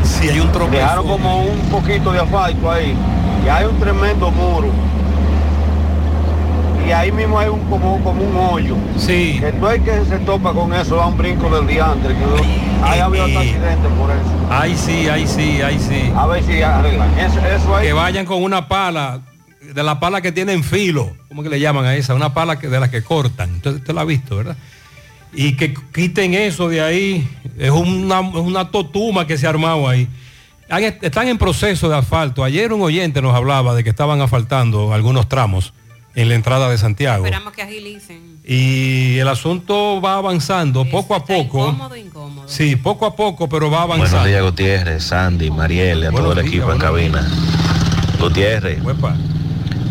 Sí, 0.03 0.29
hay 0.29 0.39
un. 0.39 0.51
Dejaron 0.71 1.07
como 1.07 1.43
un 1.43 1.59
poquito 1.69 2.11
de 2.11 2.19
asfalto 2.19 2.71
ahí 2.71 2.95
y 3.45 3.49
hay 3.49 3.65
un 3.65 3.77
tremendo 3.79 4.31
muro. 4.31 4.67
Y 6.85 6.91
ahí 6.91 7.11
mismo 7.11 7.39
hay 7.39 7.49
un 7.49 7.61
como, 7.61 8.01
como 8.03 8.23
un 8.23 8.35
hoyo. 8.35 8.77
Sí. 8.97 9.37
Que 9.39 9.51
tú 9.53 9.65
hay 9.65 9.79
que 9.79 10.05
se 10.05 10.19
topa 10.19 10.53
con 10.53 10.71
eso, 10.73 10.95
da 10.97 11.07
un 11.07 11.17
brinco 11.17 11.49
del 11.49 11.65
diantre. 11.65 12.13
Que 12.13 12.23
hay 12.83 12.99
habido 12.99 13.25
hasta 13.25 13.39
accidentes 13.39 13.91
por 13.97 14.11
eso. 14.11 14.47
Ay, 14.51 14.75
sí, 14.77 15.07
ay, 15.09 15.27
sí, 15.27 15.61
ay, 15.63 15.79
sí. 15.79 16.11
A 16.15 16.27
ver 16.27 16.43
si 16.43 16.61
arreglan. 16.61 17.17
Eso, 17.17 17.39
eso 17.39 17.75
ahí. 17.75 17.87
Que 17.87 17.93
vayan 17.93 18.25
con 18.27 18.43
una 18.43 18.67
pala, 18.67 19.21
de 19.61 19.83
la 19.83 19.99
pala 19.99 20.21
que 20.21 20.31
tienen 20.31 20.63
filo, 20.63 21.11
¿cómo 21.27 21.41
que 21.41 21.49
le 21.49 21.59
llaman 21.59 21.85
a 21.85 21.95
esa? 21.95 22.13
Una 22.13 22.35
pala 22.35 22.59
que, 22.59 22.67
de 22.67 22.79
las 22.79 22.89
que 22.89 23.01
cortan. 23.01 23.49
Entonces 23.49 23.81
usted 23.81 23.93
la 23.95 24.01
ha 24.01 24.05
visto, 24.05 24.35
¿verdad? 24.35 24.55
Y 25.33 25.57
que 25.57 25.73
quiten 25.91 26.35
eso 26.35 26.69
de 26.69 26.81
ahí. 26.81 27.27
Es 27.57 27.71
una, 27.71 28.19
es 28.19 28.35
una 28.35 28.69
totuma 28.69 29.25
que 29.25 29.39
se 29.39 29.47
ha 29.47 29.49
armado 29.49 29.89
ahí. 29.89 30.07
Están 31.01 31.29
en 31.29 31.39
proceso 31.39 31.89
de 31.89 31.97
asfalto. 31.97 32.43
Ayer 32.43 32.71
un 32.73 32.83
oyente 32.83 33.23
nos 33.23 33.33
hablaba 33.33 33.73
de 33.73 33.83
que 33.83 33.89
estaban 33.89 34.21
asfaltando 34.21 34.93
algunos 34.93 35.27
tramos 35.27 35.73
en 36.15 36.29
la 36.29 36.35
entrada 36.35 36.69
de 36.69 36.77
Santiago. 36.77 37.25
Esperamos 37.25 37.53
que 37.53 37.61
agilicen. 37.61 38.39
Y 38.47 39.17
el 39.17 39.27
asunto 39.27 39.99
va 40.01 40.15
avanzando 40.15 40.85
poco 40.85 41.15
a 41.15 41.25
poco. 41.25 41.67
Incómodo, 41.69 41.95
incómodo. 41.95 42.47
Sí, 42.47 42.75
poco 42.75 43.05
a 43.05 43.15
poco, 43.15 43.49
pero 43.49 43.69
va 43.71 43.81
avanzando. 43.83 44.17
Buenos 44.19 44.27
días, 44.27 44.43
Gutiérrez, 44.43 45.03
Sandy, 45.03 45.49
Mariel 45.51 46.05
a 46.05 46.11
todo 46.11 46.31
el 46.33 46.39
equipo 46.39 46.71
en 46.71 46.77
cabina. 46.79 47.27
Gutiérrez, 48.19 48.79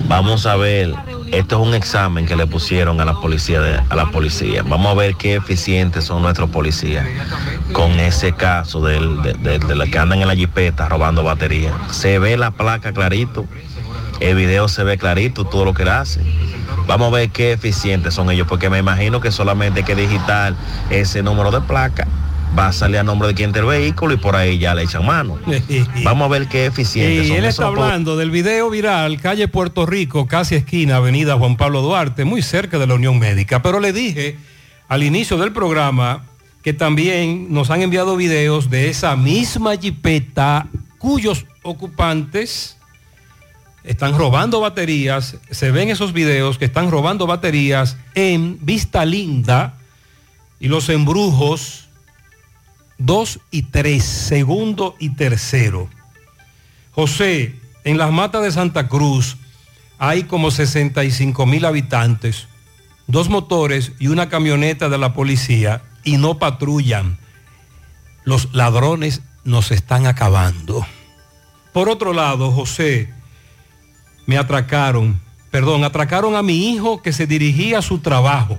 vamos 0.08 0.46
a 0.46 0.56
ver, 0.56 0.94
esto 1.32 1.60
es 1.60 1.68
un 1.68 1.74
examen 1.74 2.26
que 2.26 2.36
le 2.36 2.46
pusieron 2.46 3.00
a 3.00 3.04
la 3.04 3.14
policía 3.20 3.60
de- 3.60 3.80
a 3.88 3.94
la 3.96 4.06
policía. 4.10 4.62
Vamos 4.62 4.92
a 4.92 4.94
ver 4.94 5.16
qué 5.16 5.34
eficientes 5.36 6.04
son 6.04 6.22
nuestros 6.22 6.48
policías 6.50 7.06
con 7.72 7.90
ese 7.98 8.32
caso 8.32 8.80
del, 8.80 9.20
de, 9.22 9.32
de- 9.34 9.58
de 9.58 9.74
los 9.74 9.88
que 9.88 9.98
andan 9.98 10.20
en 10.22 10.28
la 10.28 10.36
jipeta 10.36 10.88
robando 10.88 11.22
batería. 11.24 11.72
Se 11.90 12.18
ve 12.18 12.36
la 12.36 12.50
placa 12.52 12.92
clarito, 12.92 13.46
el 14.20 14.36
video 14.36 14.68
se 14.68 14.84
ve 14.84 14.98
clarito, 14.98 15.44
todo 15.44 15.64
lo 15.64 15.74
que 15.74 15.82
hace. 15.84 16.20
Vamos 16.86 17.08
a 17.08 17.16
ver 17.16 17.30
qué 17.30 17.52
eficientes 17.52 18.14
son 18.14 18.30
ellos, 18.30 18.46
porque 18.48 18.68
me 18.70 18.78
imagino 18.78 19.20
que 19.20 19.30
solamente 19.30 19.80
hay 19.80 19.84
que 19.84 19.94
digitar 19.94 20.54
ese 20.90 21.22
número 21.22 21.50
de 21.50 21.60
placa, 21.62 22.06
va 22.56 22.68
a 22.68 22.72
salir 22.72 22.98
a 22.98 23.02
nombre 23.02 23.28
de 23.28 23.34
quien 23.34 23.52
del 23.52 23.64
vehículo 23.64 24.14
y 24.14 24.16
por 24.16 24.36
ahí 24.36 24.58
ya 24.58 24.74
le 24.74 24.82
echan 24.82 25.04
mano. 25.04 25.38
Vamos 26.04 26.26
a 26.26 26.28
ver 26.28 26.46
qué 26.48 26.66
eficientes 26.66 27.28
Y 27.28 27.32
él 27.32 27.44
está 27.44 27.66
hablando 27.66 28.16
del 28.16 28.30
video 28.30 28.70
viral, 28.70 29.20
calle 29.20 29.48
Puerto 29.48 29.86
Rico, 29.86 30.26
casi 30.26 30.54
esquina, 30.54 30.96
avenida 30.96 31.36
Juan 31.36 31.56
Pablo 31.56 31.82
Duarte, 31.82 32.24
muy 32.24 32.42
cerca 32.42 32.78
de 32.78 32.86
la 32.86 32.94
Unión 32.94 33.18
Médica. 33.18 33.62
Pero 33.62 33.80
le 33.80 33.92
dije 33.92 34.36
al 34.88 35.02
inicio 35.02 35.38
del 35.38 35.52
programa 35.52 36.24
que 36.62 36.72
también 36.72 37.52
nos 37.52 37.70
han 37.70 37.82
enviado 37.82 38.16
videos 38.16 38.70
de 38.70 38.88
esa 38.88 39.16
misma 39.16 39.76
jipeta 39.76 40.66
cuyos 40.98 41.44
ocupantes 41.62 42.73
están 43.84 44.16
robando 44.16 44.60
baterías. 44.60 45.36
Se 45.50 45.70
ven 45.70 45.90
esos 45.90 46.12
videos 46.12 46.58
que 46.58 46.64
están 46.64 46.90
robando 46.90 47.26
baterías 47.26 47.96
en 48.14 48.58
Vista 48.62 49.04
Linda 49.04 49.74
y 50.58 50.68
los 50.68 50.88
embrujos 50.88 51.88
2 52.98 53.40
y 53.50 53.62
3, 53.62 54.02
segundo 54.02 54.96
y 54.98 55.10
tercero. 55.10 55.88
José, 56.92 57.54
en 57.84 57.98
las 57.98 58.10
matas 58.10 58.42
de 58.42 58.52
Santa 58.52 58.88
Cruz 58.88 59.36
hay 59.98 60.24
como 60.24 60.50
65 60.50 61.46
mil 61.46 61.64
habitantes, 61.64 62.48
dos 63.06 63.28
motores 63.28 63.92
y 63.98 64.08
una 64.08 64.28
camioneta 64.28 64.88
de 64.88 64.98
la 64.98 65.12
policía 65.12 65.82
y 66.02 66.16
no 66.16 66.38
patrullan. 66.38 67.18
Los 68.24 68.54
ladrones 68.54 69.22
nos 69.44 69.70
están 69.70 70.06
acabando. 70.06 70.86
Por 71.72 71.88
otro 71.88 72.12
lado, 72.12 72.52
José, 72.52 73.12
me 74.26 74.38
atracaron, 74.38 75.20
perdón, 75.50 75.84
atracaron 75.84 76.36
a 76.36 76.42
mi 76.42 76.70
hijo 76.70 77.02
que 77.02 77.12
se 77.12 77.26
dirigía 77.26 77.78
a 77.78 77.82
su 77.82 77.98
trabajo. 77.98 78.58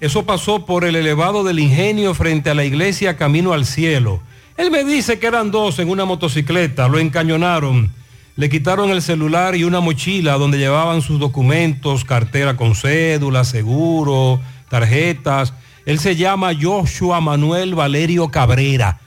Eso 0.00 0.24
pasó 0.24 0.64
por 0.64 0.84
el 0.84 0.96
elevado 0.96 1.44
del 1.44 1.58
ingenio 1.58 2.14
frente 2.14 2.50
a 2.50 2.54
la 2.54 2.64
iglesia 2.64 3.16
Camino 3.16 3.52
al 3.52 3.66
Cielo. 3.66 4.22
Él 4.56 4.70
me 4.70 4.84
dice 4.84 5.18
que 5.18 5.26
eran 5.26 5.50
dos 5.50 5.78
en 5.78 5.90
una 5.90 6.04
motocicleta, 6.04 6.88
lo 6.88 6.98
encañonaron, 6.98 7.92
le 8.36 8.48
quitaron 8.48 8.90
el 8.90 9.02
celular 9.02 9.54
y 9.56 9.64
una 9.64 9.80
mochila 9.80 10.38
donde 10.38 10.58
llevaban 10.58 11.02
sus 11.02 11.18
documentos, 11.18 12.04
cartera 12.04 12.56
con 12.56 12.74
cédula, 12.74 13.44
seguro, 13.44 14.40
tarjetas. 14.70 15.52
Él 15.84 15.98
se 15.98 16.16
llama 16.16 16.52
Joshua 16.58 17.20
Manuel 17.20 17.74
Valerio 17.74 18.28
Cabrera, 18.28 19.00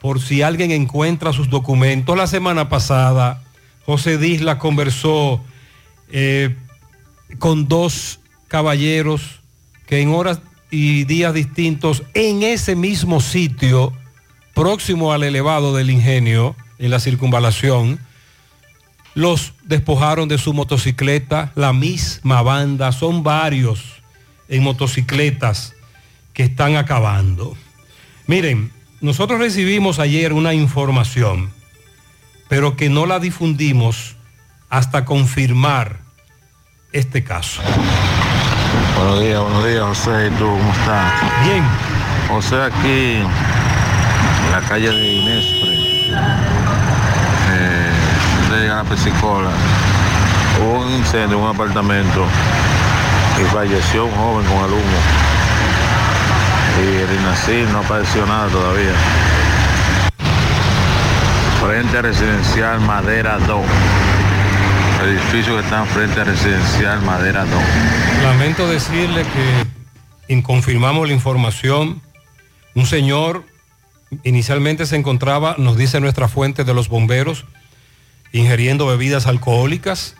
por 0.00 0.20
si 0.20 0.40
alguien 0.40 0.70
encuentra 0.70 1.34
sus 1.34 1.50
documentos. 1.50 2.16
La 2.16 2.26
semana 2.26 2.70
pasada, 2.70 3.42
José 3.88 4.18
Disla 4.18 4.58
conversó 4.58 5.42
eh, 6.10 6.54
con 7.38 7.68
dos 7.68 8.20
caballeros 8.46 9.40
que 9.86 10.02
en 10.02 10.10
horas 10.10 10.40
y 10.70 11.04
días 11.04 11.32
distintos 11.32 12.02
en 12.12 12.42
ese 12.42 12.76
mismo 12.76 13.22
sitio 13.22 13.94
próximo 14.52 15.14
al 15.14 15.22
elevado 15.22 15.74
del 15.74 15.88
ingenio, 15.88 16.54
en 16.78 16.90
la 16.90 17.00
circunvalación, 17.00 17.98
los 19.14 19.54
despojaron 19.62 20.28
de 20.28 20.36
su 20.36 20.52
motocicleta, 20.52 21.50
la 21.54 21.72
misma 21.72 22.42
banda, 22.42 22.92
son 22.92 23.22
varios 23.22 24.02
en 24.50 24.64
motocicletas 24.64 25.74
que 26.34 26.42
están 26.42 26.76
acabando. 26.76 27.56
Miren, 28.26 28.70
nosotros 29.00 29.40
recibimos 29.40 29.98
ayer 29.98 30.34
una 30.34 30.52
información, 30.52 31.56
pero 32.48 32.76
que 32.76 32.88
no 32.88 33.06
la 33.06 33.18
difundimos 33.18 34.16
hasta 34.70 35.04
confirmar 35.04 35.98
este 36.92 37.22
caso. 37.22 37.62
Buenos 38.96 39.20
días, 39.20 39.40
buenos 39.40 39.66
días, 39.66 39.82
José. 39.82 40.26
¿Y 40.26 40.30
tú 40.38 40.46
cómo 40.46 40.72
estás? 40.72 41.12
Bien. 41.44 41.64
José, 42.28 42.56
aquí 42.62 43.16
en 43.16 44.52
la 44.52 44.60
calle 44.68 44.90
de 44.90 45.12
Inespre, 45.12 46.08
eh, 47.50 47.92
de 48.50 48.60
llegar 48.60 48.78
a 48.80 48.84
Pesicola, 48.84 49.50
hubo 50.60 50.80
un 50.80 50.92
incendio 50.92 51.38
en 51.38 51.44
un 51.44 51.50
apartamento 51.54 52.26
y 53.40 53.44
falleció 53.54 54.06
un 54.06 54.14
joven 54.14 54.46
con 54.46 54.64
el 54.64 54.72
humo. 54.72 54.98
Y 56.82 56.96
el 56.96 57.20
INACIR 57.20 57.68
no 57.70 57.78
apareció 57.80 58.26
nada 58.26 58.48
todavía. 58.48 58.92
Frente 61.60 62.00
Residencial 62.02 62.80
Madera 62.80 63.38
2. 63.38 63.66
El 65.02 65.08
edificio 65.10 65.54
que 65.54 65.60
está 65.60 65.84
frente 65.86 66.22
Residencial 66.22 67.02
Madera 67.02 67.44
2. 67.44 67.62
Lamento 68.22 68.68
decirle 68.68 69.24
que 69.24 70.32
inconfirmamos 70.32 71.08
la 71.08 71.14
información. 71.14 72.00
Un 72.76 72.86
señor 72.86 73.44
inicialmente 74.22 74.86
se 74.86 74.96
encontraba, 74.96 75.56
nos 75.58 75.76
dice 75.76 76.00
nuestra 76.00 76.28
fuente 76.28 76.62
de 76.62 76.74
los 76.74 76.88
bomberos, 76.88 77.44
ingiriendo 78.32 78.86
bebidas 78.86 79.26
alcohólicas. 79.26 80.14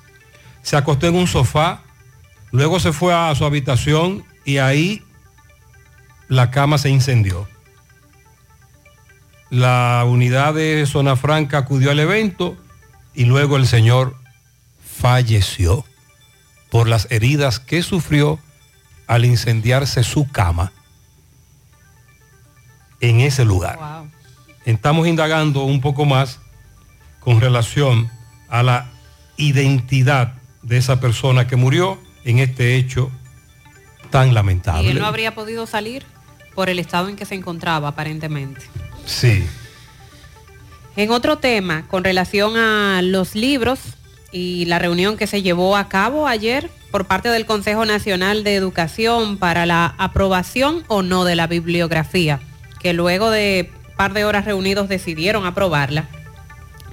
Se 0.62 0.76
acostó 0.76 1.06
en 1.06 1.14
un 1.14 1.28
sofá, 1.28 1.82
luego 2.50 2.80
se 2.80 2.92
fue 2.92 3.14
a 3.14 3.32
su 3.36 3.44
habitación 3.44 4.24
y 4.44 4.58
ahí 4.58 5.04
la 6.26 6.50
cama 6.50 6.78
se 6.78 6.90
incendió. 6.90 7.48
La 9.50 10.04
unidad 10.06 10.54
de 10.54 10.84
Zona 10.86 11.16
Franca 11.16 11.58
acudió 11.58 11.90
al 11.90 12.00
evento 12.00 12.56
y 13.14 13.24
luego 13.24 13.56
el 13.56 13.66
señor 13.66 14.14
falleció 15.00 15.84
por 16.70 16.88
las 16.88 17.10
heridas 17.10 17.58
que 17.60 17.82
sufrió 17.82 18.38
al 19.06 19.24
incendiarse 19.24 20.04
su 20.04 20.28
cama 20.30 20.72
en 23.00 23.20
ese 23.20 23.44
lugar. 23.44 23.78
Estamos 24.64 25.06
indagando 25.06 25.62
un 25.62 25.80
poco 25.80 26.04
más 26.04 26.40
con 27.20 27.40
relación 27.40 28.10
a 28.48 28.62
la 28.62 28.90
identidad 29.36 30.34
de 30.62 30.76
esa 30.76 31.00
persona 31.00 31.46
que 31.46 31.56
murió 31.56 31.98
en 32.24 32.38
este 32.38 32.76
hecho 32.76 33.10
tan 34.10 34.34
lamentable. 34.34 34.88
Y 34.88 34.90
él 34.90 34.98
no 34.98 35.06
habría 35.06 35.34
podido 35.34 35.66
salir 35.66 36.04
por 36.54 36.68
el 36.68 36.78
estado 36.78 37.08
en 37.08 37.16
que 37.16 37.24
se 37.24 37.34
encontraba 37.34 37.88
aparentemente. 37.88 38.62
Sí. 39.08 39.44
En 40.96 41.10
otro 41.10 41.38
tema, 41.38 41.86
con 41.88 42.04
relación 42.04 42.56
a 42.56 43.00
los 43.02 43.34
libros 43.34 43.80
y 44.32 44.66
la 44.66 44.78
reunión 44.78 45.16
que 45.16 45.26
se 45.26 45.42
llevó 45.42 45.76
a 45.76 45.88
cabo 45.88 46.28
ayer 46.28 46.70
por 46.90 47.06
parte 47.06 47.28
del 47.28 47.46
Consejo 47.46 47.84
Nacional 47.84 48.44
de 48.44 48.54
Educación 48.54 49.38
para 49.38 49.64
la 49.64 49.94
aprobación 49.98 50.84
o 50.88 51.02
no 51.02 51.24
de 51.24 51.36
la 51.36 51.46
bibliografía, 51.46 52.40
que 52.80 52.92
luego 52.92 53.30
de 53.30 53.70
par 53.96 54.12
de 54.12 54.24
horas 54.24 54.44
reunidos 54.44 54.88
decidieron 54.88 55.46
aprobarla. 55.46 56.08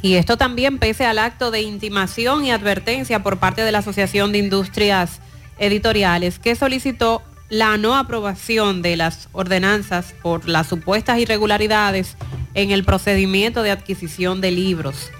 Y 0.01 0.15
esto 0.15 0.37
también 0.37 0.77
pese 0.77 1.05
al 1.05 1.19
acto 1.19 1.51
de 1.51 1.61
intimación 1.61 2.45
y 2.45 2.51
advertencia 2.51 3.23
por 3.23 3.37
parte 3.37 3.63
de 3.63 3.71
la 3.71 3.79
Asociación 3.79 4.31
de 4.31 4.37
Industrias 4.37 5.19
Editoriales 5.57 6.39
que 6.39 6.55
solicitó 6.55 7.23
la 7.49 7.77
no 7.77 7.95
aprobación 7.95 8.81
de 8.81 8.97
las 8.97 9.29
ordenanzas 9.31 10.13
por 10.21 10.49
las 10.49 10.67
supuestas 10.67 11.19
irregularidades 11.19 12.17
en 12.53 12.71
el 12.71 12.83
procedimiento 12.83 13.61
de 13.61 13.71
adquisición 13.71 14.41
de 14.41 14.51
libros. 14.51 15.11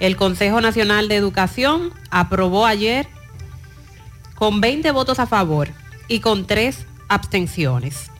El 0.00 0.16
Consejo 0.16 0.60
Nacional 0.60 1.08
de 1.08 1.16
Educación 1.16 1.92
aprobó 2.10 2.66
ayer 2.66 3.06
con 4.34 4.60
20 4.60 4.90
votos 4.90 5.20
a 5.20 5.26
favor 5.26 5.68
y 6.08 6.20
con 6.20 6.46
3 6.46 6.86
abstenciones. 7.08 8.10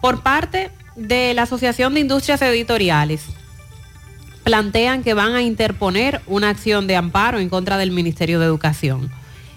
Por 0.00 0.22
parte 0.22 0.70
de 0.96 1.32
la 1.34 1.42
Asociación 1.42 1.94
de 1.94 2.00
Industrias 2.00 2.42
Editoriales, 2.42 3.22
plantean 4.42 5.04
que 5.04 5.14
van 5.14 5.34
a 5.34 5.42
interponer 5.42 6.22
una 6.26 6.48
acción 6.48 6.86
de 6.86 6.96
amparo 6.96 7.38
en 7.38 7.48
contra 7.48 7.78
del 7.78 7.92
Ministerio 7.92 8.40
de 8.40 8.46
Educación. 8.46 9.12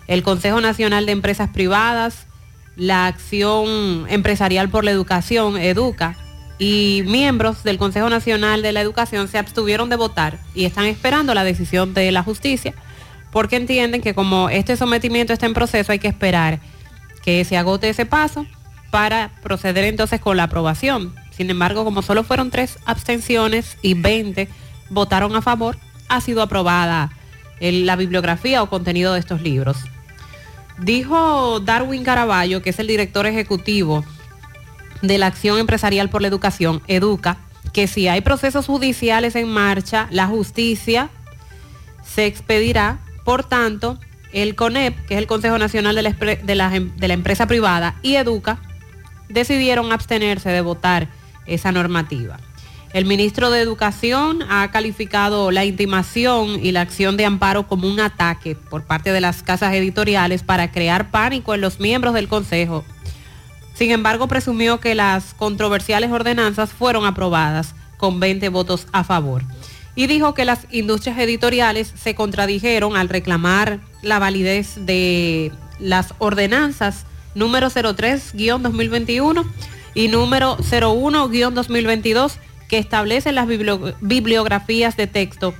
El 0.07 0.21
Consejo 0.21 0.61
Nacional 0.61 1.05
de 1.05 1.13
Empresas 1.13 1.49
Privadas, 1.49 2.27
la 2.75 3.07
Acción 3.07 4.05
Empresarial 4.09 4.69
por 4.69 4.83
la 4.83 4.91
Educación, 4.91 5.57
EDUCA, 5.57 6.17
y 6.59 7.03
miembros 7.05 7.63
del 7.63 7.77
Consejo 7.77 8.09
Nacional 8.09 8.61
de 8.61 8.71
la 8.71 8.81
Educación 8.81 9.27
se 9.27 9.37
abstuvieron 9.37 9.89
de 9.89 9.95
votar 9.95 10.37
y 10.53 10.65
están 10.65 10.85
esperando 10.85 11.33
la 11.33 11.43
decisión 11.43 11.93
de 11.93 12.11
la 12.11 12.23
justicia 12.23 12.73
porque 13.31 13.55
entienden 13.55 14.01
que 14.01 14.13
como 14.13 14.47
este 14.49 14.77
sometimiento 14.77 15.33
está 15.33 15.47
en 15.47 15.55
proceso 15.55 15.91
hay 15.91 15.99
que 15.99 16.07
esperar 16.07 16.59
que 17.23 17.43
se 17.43 17.57
agote 17.57 17.89
ese 17.89 18.05
paso 18.05 18.45
para 18.91 19.31
proceder 19.41 19.85
entonces 19.85 20.21
con 20.21 20.37
la 20.37 20.43
aprobación. 20.43 21.15
Sin 21.31 21.49
embargo, 21.49 21.83
como 21.83 22.03
solo 22.03 22.23
fueron 22.23 22.51
tres 22.51 22.77
abstenciones 22.85 23.77
y 23.81 23.95
20 23.95 24.47
votaron 24.91 25.35
a 25.35 25.41
favor, 25.41 25.77
ha 26.09 26.21
sido 26.21 26.43
aprobada 26.43 27.11
la 27.59 27.95
bibliografía 27.95 28.61
o 28.61 28.69
contenido 28.69 29.13
de 29.13 29.19
estos 29.19 29.41
libros. 29.41 29.77
Dijo 30.79 31.59
Darwin 31.59 32.03
Caraballo, 32.03 32.61
que 32.61 32.71
es 32.71 32.79
el 32.79 32.87
director 32.87 33.25
ejecutivo 33.25 34.03
de 35.01 35.17
la 35.17 35.27
Acción 35.27 35.59
Empresarial 35.59 36.09
por 36.09 36.21
la 36.21 36.27
Educación, 36.27 36.81
Educa, 36.87 37.37
que 37.73 37.87
si 37.87 38.07
hay 38.07 38.21
procesos 38.21 38.65
judiciales 38.65 39.35
en 39.35 39.49
marcha, 39.49 40.07
la 40.11 40.27
justicia 40.27 41.09
se 42.03 42.25
expedirá. 42.25 42.99
Por 43.23 43.43
tanto, 43.43 43.99
el 44.33 44.55
CONEP, 44.55 45.05
que 45.05 45.13
es 45.13 45.17
el 45.19 45.27
Consejo 45.27 45.57
Nacional 45.57 45.95
de 45.95 46.01
la, 46.01 46.15
la, 46.55 46.69
de 46.69 47.07
la 47.07 47.13
Empresa 47.13 47.47
Privada, 47.47 47.95
y 48.01 48.15
Educa, 48.15 48.59
decidieron 49.29 49.91
abstenerse 49.91 50.49
de 50.49 50.61
votar 50.61 51.07
esa 51.45 51.71
normativa. 51.71 52.39
El 52.93 53.05
ministro 53.05 53.49
de 53.49 53.59
Educación 53.59 54.43
ha 54.49 54.69
calificado 54.69 55.49
la 55.49 55.65
intimación 55.65 56.63
y 56.63 56.71
la 56.71 56.81
acción 56.81 57.17
de 57.17 57.25
amparo 57.25 57.67
como 57.67 57.87
un 57.87 57.99
ataque 57.99 58.55
por 58.55 58.83
parte 58.83 59.11
de 59.11 59.19
las 59.19 59.41
casas 59.41 59.73
editoriales 59.73 60.43
para 60.43 60.71
crear 60.71 61.09
pánico 61.09 61.55
en 61.55 61.61
los 61.61 61.79
miembros 61.79 62.13
del 62.13 62.27
Consejo. 62.27 62.85
Sin 63.73 63.89
embargo, 63.89 64.27
presumió 64.27 64.79
que 64.79 64.93
las 64.93 65.33
controversiales 65.33 66.11
ordenanzas 66.11 66.71
fueron 66.71 67.07
aprobadas 67.07 67.73
con 67.97 68.19
20 68.19 68.49
votos 68.49 68.85
a 68.91 69.03
favor. 69.03 69.41
Y 69.95 70.05
dijo 70.05 70.35
que 70.35 70.45
las 70.45 70.67
industrias 70.69 71.17
editoriales 71.17 71.91
se 71.95 72.13
contradijeron 72.13 72.95
al 72.95 73.09
reclamar 73.09 73.79
la 74.03 74.19
validez 74.19 74.75
de 74.85 75.51
las 75.79 76.13
ordenanzas 76.19 77.07
número 77.33 77.71
03-2021 77.71 79.45
y 79.95 80.09
número 80.09 80.57
01-2022 80.57 82.33
que 82.73 82.79
establecen 82.79 83.35
las 83.35 83.47
bibliografías 84.01 84.97
de 84.97 85.05
texto 85.05 85.53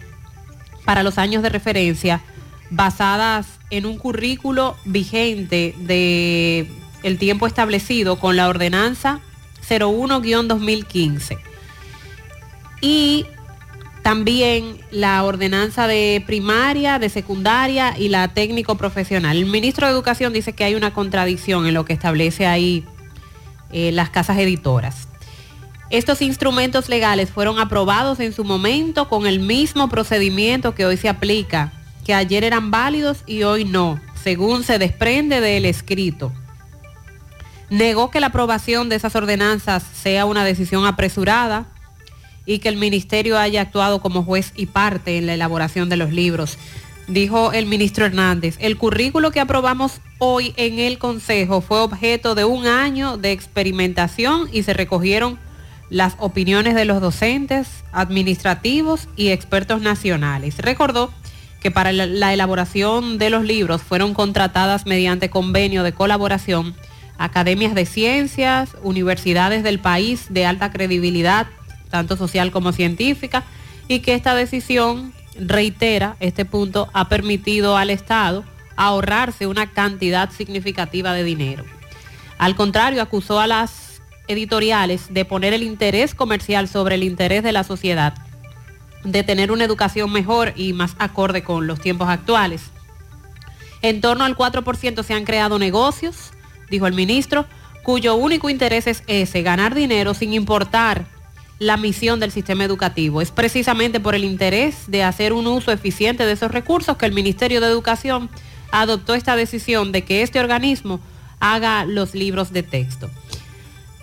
para 0.84 1.04
los 1.04 1.20
años 1.20 1.44
de 1.44 1.50
referencia 1.50 2.24
basadas 2.72 3.46
en 3.70 3.86
un 3.86 4.00
currículo 4.00 4.76
vigente 4.84 5.76
de 5.78 6.68
el 7.04 7.20
tiempo 7.20 7.46
establecido 7.46 8.18
con 8.18 8.36
la 8.36 8.50
ordenanza 8.50 9.20
01-2015 9.70 11.38
y 12.82 13.28
también 14.02 14.80
la 14.90 15.24
ordenanza 15.24 15.86
de 15.86 16.24
primaria, 16.26 16.98
de 16.98 17.10
secundaria 17.10 17.94
y 17.96 18.10
la 18.10 18.30
técnico 18.30 18.76
profesional. 18.76 19.38
El 19.38 19.46
ministro 19.46 19.86
de 19.86 19.94
Educación 19.94 20.34
dice 20.34 20.54
que 20.54 20.64
hay 20.64 20.74
una 20.74 20.96
contradicción 20.96 21.68
en 21.68 21.76
lo 21.76 21.86
que 21.86 21.94
establece 21.94 22.48
ahí 22.48 22.84
eh, 23.72 23.92
las 23.92 24.10
casas 24.10 24.40
editoras. 24.40 25.13
Estos 25.90 26.22
instrumentos 26.22 26.90
legales 26.90 27.30
fueron 27.30 27.60
aprobados 27.60 28.20
en 28.20 28.34
su 28.34 28.44
momento 28.44 29.10
con 29.10 29.28
el 29.28 29.40
mismo 29.40 29.90
procedimiento 29.90 30.74
que 30.74 30.86
hoy 30.86 30.98
se 30.98 31.10
aplica, 31.10 31.72
que 32.06 32.14
ayer 32.14 32.44
eran 32.44 32.72
válidos 32.72 33.24
y 33.28 33.44
hoy 33.44 33.66
no, 33.66 34.00
según 34.24 34.64
se 34.64 34.80
desprende 34.80 35.42
del 35.42 35.66
escrito. 35.66 36.32
Negó 37.70 38.12
que 38.12 38.20
la 38.20 38.28
aprobación 38.28 38.90
de 38.90 38.96
esas 38.96 39.16
ordenanzas 39.16 39.84
sea 39.94 40.26
una 40.26 40.46
decisión 40.46 40.86
apresurada 40.86 41.66
y 42.46 42.60
que 42.60 42.70
el 42.70 42.78
ministerio 42.78 43.38
haya 43.38 43.62
actuado 43.62 44.02
como 44.02 44.24
juez 44.24 44.52
y 44.56 44.66
parte 44.68 45.18
en 45.18 45.28
la 45.28 45.34
elaboración 45.34 45.90
de 45.90 45.98
los 45.98 46.12
libros. 46.12 46.58
Dijo 47.08 47.52
el 47.52 47.66
ministro 47.66 48.06
Hernández, 48.06 48.56
el 48.60 48.78
currículo 48.78 49.32
que 49.32 49.42
aprobamos 49.42 50.00
hoy 50.20 50.54
en 50.56 50.80
el 50.80 51.00
Consejo 51.00 51.62
fue 51.62 51.82
objeto 51.82 52.34
de 52.34 52.46
un 52.46 52.66
año 52.66 53.18
de 53.18 53.32
experimentación 53.32 54.50
y 54.52 54.64
se 54.64 54.74
recogieron 54.74 55.38
las 55.94 56.16
opiniones 56.18 56.74
de 56.74 56.86
los 56.86 57.02
docentes, 57.02 57.68
administrativos 57.92 59.08
y 59.16 59.30
expertos 59.30 59.80
nacionales. 59.80 60.58
Recordó 60.58 61.14
que 61.62 61.70
para 61.70 61.92
la 61.92 62.34
elaboración 62.34 63.20
de 63.20 63.30
los 63.30 63.44
libros 63.44 63.84
fueron 63.84 64.16
contratadas 64.16 64.88
mediante 64.88 65.30
convenio 65.30 65.84
de 65.84 65.94
colaboración 65.94 66.76
academias 67.20 67.76
de 67.76 67.86
ciencias, 67.86 68.76
universidades 68.82 69.62
del 69.62 69.78
país 69.78 70.26
de 70.32 70.48
alta 70.48 70.72
credibilidad, 70.72 71.46
tanto 71.92 72.18
social 72.18 72.50
como 72.50 72.72
científica, 72.72 73.44
y 73.88 74.00
que 74.00 74.16
esta 74.16 74.34
decisión, 74.34 75.14
reitera, 75.40 76.18
este 76.20 76.44
punto 76.44 76.90
ha 76.94 77.08
permitido 77.08 77.78
al 77.78 77.92
Estado 77.92 78.44
ahorrarse 78.78 79.46
una 79.46 79.70
cantidad 79.70 80.32
significativa 80.32 81.14
de 81.14 81.24
dinero. 81.24 81.64
Al 82.40 82.56
contrario, 82.56 83.00
acusó 83.04 83.40
a 83.40 83.46
las 83.46 83.83
editoriales 84.28 85.14
de 85.14 85.26
poner 85.26 85.54
el 85.54 85.64
interés 85.64 86.16
comercial 86.16 86.68
sobre 86.68 86.96
el 86.96 87.04
interés 87.04 87.44
de 87.44 87.52
la 87.52 87.64
sociedad, 87.64 88.14
de 89.04 89.24
tener 89.24 89.52
una 89.52 89.66
educación 89.66 90.12
mejor 90.12 90.54
y 90.56 90.74
más 90.74 90.96
acorde 91.00 91.44
con 91.44 91.68
los 91.68 91.80
tiempos 91.80 92.10
actuales. 92.10 92.72
En 93.82 94.00
torno 94.00 94.24
al 94.24 94.38
4% 94.38 95.04
se 95.04 95.14
han 95.14 95.26
creado 95.26 95.60
negocios, 95.60 96.32
dijo 96.70 96.88
el 96.88 96.94
ministro, 96.94 97.46
cuyo 97.84 98.16
único 98.16 98.50
interés 98.50 98.88
es 98.88 99.04
ese, 99.08 99.42
ganar 99.42 99.76
dinero 99.76 100.14
sin 100.14 100.34
importar 100.34 101.06
la 101.60 101.78
misión 101.78 102.20
del 102.20 102.32
sistema 102.32 102.64
educativo. 102.64 103.22
Es 103.22 103.32
precisamente 103.32 104.00
por 104.00 104.16
el 104.16 104.24
interés 104.24 104.86
de 104.88 105.04
hacer 105.04 105.34
un 105.34 105.48
uso 105.48 105.72
eficiente 105.72 106.26
de 106.26 106.32
esos 106.32 106.52
recursos 106.52 106.98
que 106.98 107.06
el 107.06 107.14
Ministerio 107.14 107.62
de 107.62 107.68
Educación 107.68 108.30
adoptó 108.72 109.16
esta 109.16 109.36
decisión 109.36 109.92
de 109.92 110.04
que 110.04 110.24
este 110.24 110.40
organismo 110.40 111.00
haga 111.40 111.86
los 111.86 112.16
libros 112.16 112.54
de 112.54 112.64
texto. 112.64 113.10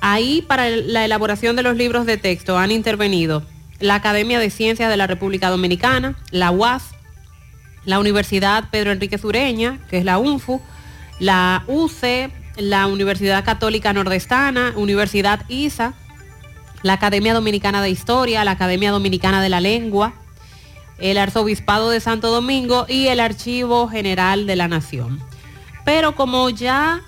Ahí 0.00 0.42
para 0.42 0.68
la 0.70 1.04
elaboración 1.04 1.56
de 1.56 1.62
los 1.62 1.76
libros 1.76 2.06
de 2.06 2.16
texto 2.16 2.58
han 2.58 2.70
intervenido 2.70 3.42
la 3.80 3.96
Academia 3.96 4.38
de 4.38 4.50
Ciencias 4.50 4.88
de 4.88 4.96
la 4.96 5.06
República 5.06 5.50
Dominicana, 5.50 6.16
la 6.30 6.50
UAS, 6.50 6.84
la 7.84 7.98
Universidad 7.98 8.64
Pedro 8.70 8.92
Enrique 8.92 9.18
Sureña, 9.18 9.78
que 9.88 9.98
es 9.98 10.04
la 10.04 10.18
UNFU, 10.18 10.60
la 11.18 11.64
UCE, 11.66 12.30
la 12.56 12.86
Universidad 12.86 13.44
Católica 13.44 13.92
Nordestana, 13.92 14.72
Universidad 14.76 15.48
ISA, 15.48 15.94
la 16.82 16.94
Academia 16.94 17.34
Dominicana 17.34 17.82
de 17.82 17.90
Historia, 17.90 18.44
la 18.44 18.52
Academia 18.52 18.90
Dominicana 18.90 19.42
de 19.42 19.48
la 19.50 19.60
Lengua, 19.60 20.14
el 20.98 21.18
Arzobispado 21.18 21.90
de 21.90 22.00
Santo 22.00 22.30
Domingo 22.30 22.86
y 22.88 23.08
el 23.08 23.20
Archivo 23.20 23.88
General 23.88 24.46
de 24.46 24.56
la 24.56 24.68
Nación. 24.68 25.20
Pero 25.84 26.14
como 26.14 26.48
ya 26.50 27.00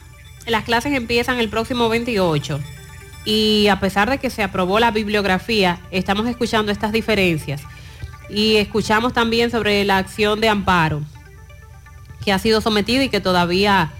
las 0.46 0.64
clases 0.64 0.92
empiezan 0.92 1.38
el 1.38 1.48
próximo 1.48 1.88
28 1.88 2.60
y 3.24 3.68
a 3.68 3.78
pesar 3.80 4.10
de 4.10 4.18
que 4.18 4.30
se 4.30 4.42
aprobó 4.42 4.80
la 4.80 4.90
bibliografía, 4.90 5.80
estamos 5.90 6.26
escuchando 6.26 6.72
estas 6.72 6.92
diferencias 6.92 7.62
y 8.28 8.56
escuchamos 8.56 9.12
también 9.12 9.50
sobre 9.50 9.84
la 9.84 9.98
acción 9.98 10.40
de 10.40 10.48
amparo 10.48 11.02
que 12.24 12.32
ha 12.32 12.38
sido 12.38 12.60
sometida 12.60 13.04
y 13.04 13.08
que 13.08 13.20
todavía 13.20 13.92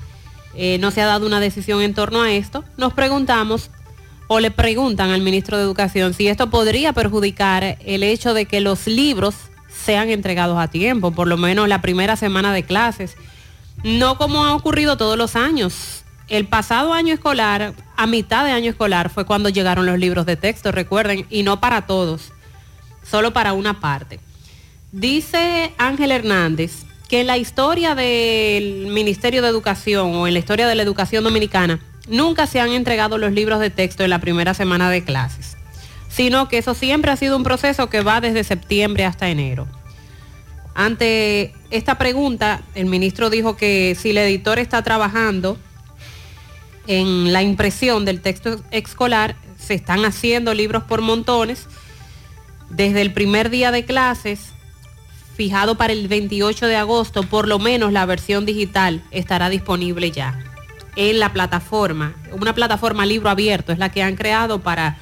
eh, 0.55 0.79
no 0.79 0.91
se 0.91 1.03
ha 1.03 1.07
dado 1.07 1.27
una 1.27 1.41
decisión 1.41 1.83
en 1.83 1.95
torno 1.95 2.23
a 2.23 2.33
esto, 2.33 2.64
nos 2.77 2.93
preguntamos 2.93 3.70
o 4.29 4.41
le 4.41 4.51
preguntan 4.51 5.11
al 5.11 5.20
ministro 5.20 5.57
de 5.57 5.64
Educación 5.64 6.14
si 6.14 6.29
esto 6.29 6.49
podría 6.49 6.93
perjudicar 6.93 7.79
el 7.85 8.03
hecho 8.03 8.33
de 8.35 8.47
que 8.47 8.61
los 8.61 8.87
libros 8.87 9.35
sean 9.68 10.11
entregados 10.11 10.59
a 10.59 10.68
tiempo, 10.68 11.11
por 11.11 11.27
lo 11.27 11.37
menos 11.37 11.68
la 11.68 11.83
primera 11.83 12.16
semana 12.16 12.53
de 12.53 12.62
clases. 12.62 13.16
No 13.83 14.16
como 14.16 14.45
ha 14.45 14.55
ocurrido 14.55 14.97
todos 14.97 15.18
los 15.18 15.35
años. 15.35 16.01
El 16.33 16.47
pasado 16.47 16.95
año 16.95 17.12
escolar, 17.12 17.74
a 17.95 18.07
mitad 18.07 18.47
de 18.47 18.53
año 18.53 18.70
escolar, 18.70 19.11
fue 19.11 19.26
cuando 19.26 19.51
llegaron 19.51 19.85
los 19.85 19.99
libros 19.99 20.24
de 20.24 20.37
texto, 20.37 20.72
recuerden, 20.72 21.26
y 21.28 21.43
no 21.43 21.61
para 21.61 21.87
todos, 21.87 22.33
solo 23.03 23.35
para 23.35 23.53
una 23.53 23.80
parte. 23.80 24.18
Dice 24.93 25.74
Ángel 25.76 26.11
Hernández 26.11 26.85
que 27.11 27.20
en 27.20 27.26
la 27.26 27.37
historia 27.37 27.95
del 27.95 28.87
Ministerio 28.87 29.43
de 29.43 29.49
Educación 29.49 30.14
o 30.14 30.26
en 30.26 30.33
la 30.33 30.39
historia 30.39 30.66
de 30.66 30.74
la 30.74 30.83
educación 30.83 31.22
dominicana, 31.22 31.80
nunca 32.09 32.47
se 32.47 32.61
han 32.61 32.70
entregado 32.70 33.18
los 33.18 33.33
libros 33.33 33.61
de 33.61 33.68
texto 33.68 34.03
en 34.03 34.09
la 34.09 34.18
primera 34.18 34.55
semana 34.55 34.89
de 34.89 35.05
clases 35.05 35.59
sino 36.09 36.49
que 36.49 36.59
eso 36.59 36.74
siempre 36.74 37.11
ha 37.11 37.16
sido 37.16 37.37
un 37.37 37.43
proceso 37.43 37.89
que 37.89 38.03
va 38.03 38.20
desde 38.20 38.45
septiembre 38.45 39.07
hasta 39.07 39.30
enero. 39.30 39.66
Ante 40.74 41.55
esta 41.70 41.97
pregunta, 41.97 42.61
el 42.74 42.85
ministro 42.85 43.30
dijo 43.30 43.57
que 43.57 43.97
si 43.99 44.11
el 44.11 44.18
editor 44.18 44.59
está 44.59 44.83
trabajando 44.83 45.57
en 46.87 47.33
la 47.33 47.43
impresión 47.43 48.05
del 48.05 48.20
texto 48.20 48.62
escolar, 48.70 49.37
se 49.59 49.74
están 49.74 50.05
haciendo 50.05 50.55
libros 50.55 50.85
por 50.85 51.01
montones. 51.01 51.66
Desde 52.70 53.03
el 53.03 53.12
primer 53.12 53.51
día 53.51 53.70
de 53.70 53.85
clases, 53.85 54.53
fijado 55.37 55.76
para 55.76 55.93
el 55.93 56.09
28 56.09 56.66
de 56.66 56.76
agosto, 56.76 57.22
por 57.22 57.49
lo 57.49 57.59
menos 57.59 57.93
la 57.93 58.07
versión 58.07 58.47
digital 58.47 59.03
estará 59.11 59.49
disponible 59.49 60.11
ya 60.11 60.39
en 60.97 61.18
la 61.18 61.33
plataforma. 61.33 62.14
Una 62.33 62.55
plataforma 62.55 63.07
libro 63.07 63.30
abierto 63.30 63.72
es 63.72 63.78
la 63.78 63.91
que 63.91 64.03
han 64.03 64.16
creado 64.16 64.61
para 64.61 64.99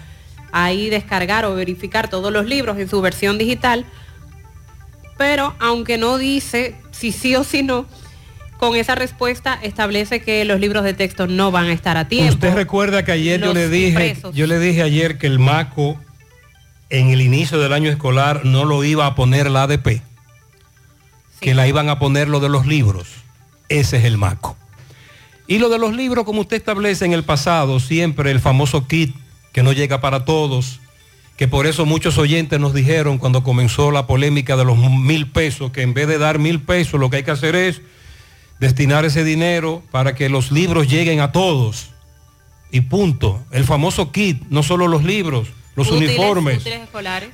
ahí 0.53 0.91
descargar 0.91 1.45
o 1.45 1.55
verificar 1.55 2.09
todos 2.09 2.33
los 2.33 2.47
libros 2.47 2.78
en 2.78 2.89
su 2.89 3.01
versión 3.01 3.39
digital, 3.39 3.85
pero 5.16 5.55
aunque 5.59 5.99
no 5.99 6.18
dice 6.18 6.76
si 6.91 7.12
sí 7.12 7.37
o 7.37 7.45
si 7.45 7.62
no, 7.62 7.87
con 8.61 8.76
esa 8.76 8.94
respuesta 8.94 9.58
establece 9.62 10.20
que 10.20 10.44
los 10.44 10.61
libros 10.61 10.84
de 10.84 10.92
texto 10.92 11.26
no 11.26 11.50
van 11.50 11.68
a 11.68 11.72
estar 11.72 11.96
a 11.96 12.08
tiempo. 12.08 12.34
Usted 12.34 12.54
recuerda 12.54 13.02
que 13.06 13.12
ayer 13.12 13.40
yo 13.40 13.54
le 13.54 13.70
dije, 13.70 14.18
yo 14.34 14.46
le 14.46 14.58
dije 14.58 14.82
ayer 14.82 15.16
que 15.16 15.26
el 15.26 15.38
MACO 15.38 15.98
en 16.90 17.08
el 17.08 17.22
inicio 17.22 17.58
del 17.58 17.72
año 17.72 17.90
escolar 17.90 18.44
no 18.44 18.66
lo 18.66 18.84
iba 18.84 19.06
a 19.06 19.14
poner 19.14 19.50
la 19.50 19.62
ADP, 19.62 20.02
que 21.40 21.54
la 21.54 21.66
iban 21.68 21.88
a 21.88 21.98
poner 21.98 22.28
lo 22.28 22.38
de 22.38 22.50
los 22.50 22.66
libros. 22.66 23.08
Ese 23.70 23.96
es 23.96 24.04
el 24.04 24.18
MACO. 24.18 24.58
Y 25.46 25.58
lo 25.58 25.70
de 25.70 25.78
los 25.78 25.96
libros, 25.96 26.26
como 26.26 26.42
usted 26.42 26.58
establece 26.58 27.06
en 27.06 27.14
el 27.14 27.24
pasado, 27.24 27.80
siempre 27.80 28.30
el 28.30 28.40
famoso 28.40 28.86
kit 28.86 29.16
que 29.54 29.62
no 29.62 29.72
llega 29.72 30.02
para 30.02 30.26
todos, 30.26 30.80
que 31.38 31.48
por 31.48 31.66
eso 31.66 31.86
muchos 31.86 32.18
oyentes 32.18 32.61
nos 32.61 32.74
dijeron 32.74 33.16
cuando 33.16 33.42
comenzó 33.42 33.90
la 33.90 34.06
polémica 34.06 34.58
de 34.58 34.66
los 34.66 34.76
mil 34.76 35.30
pesos, 35.30 35.70
que 35.70 35.80
en 35.80 35.94
vez 35.94 36.08
de 36.08 36.18
dar 36.18 36.38
mil 36.38 36.61
pesos 36.61 37.00
lo 37.00 37.08
que 37.08 37.16
hay 37.16 37.22
que 37.22 37.30
hacer 37.30 37.56
es 37.56 37.80
destinar 38.61 39.04
ese 39.04 39.24
dinero 39.24 39.82
para 39.90 40.14
que 40.14 40.28
los 40.28 40.52
libros 40.52 40.86
lleguen 40.86 41.20
a 41.20 41.32
todos. 41.32 41.90
Y 42.70 42.82
punto. 42.82 43.42
El 43.50 43.64
famoso 43.64 44.12
kit, 44.12 44.42
no 44.50 44.62
solo 44.62 44.86
los 44.86 45.02
libros, 45.02 45.48
los 45.74 45.90
uniformes. 45.90 46.62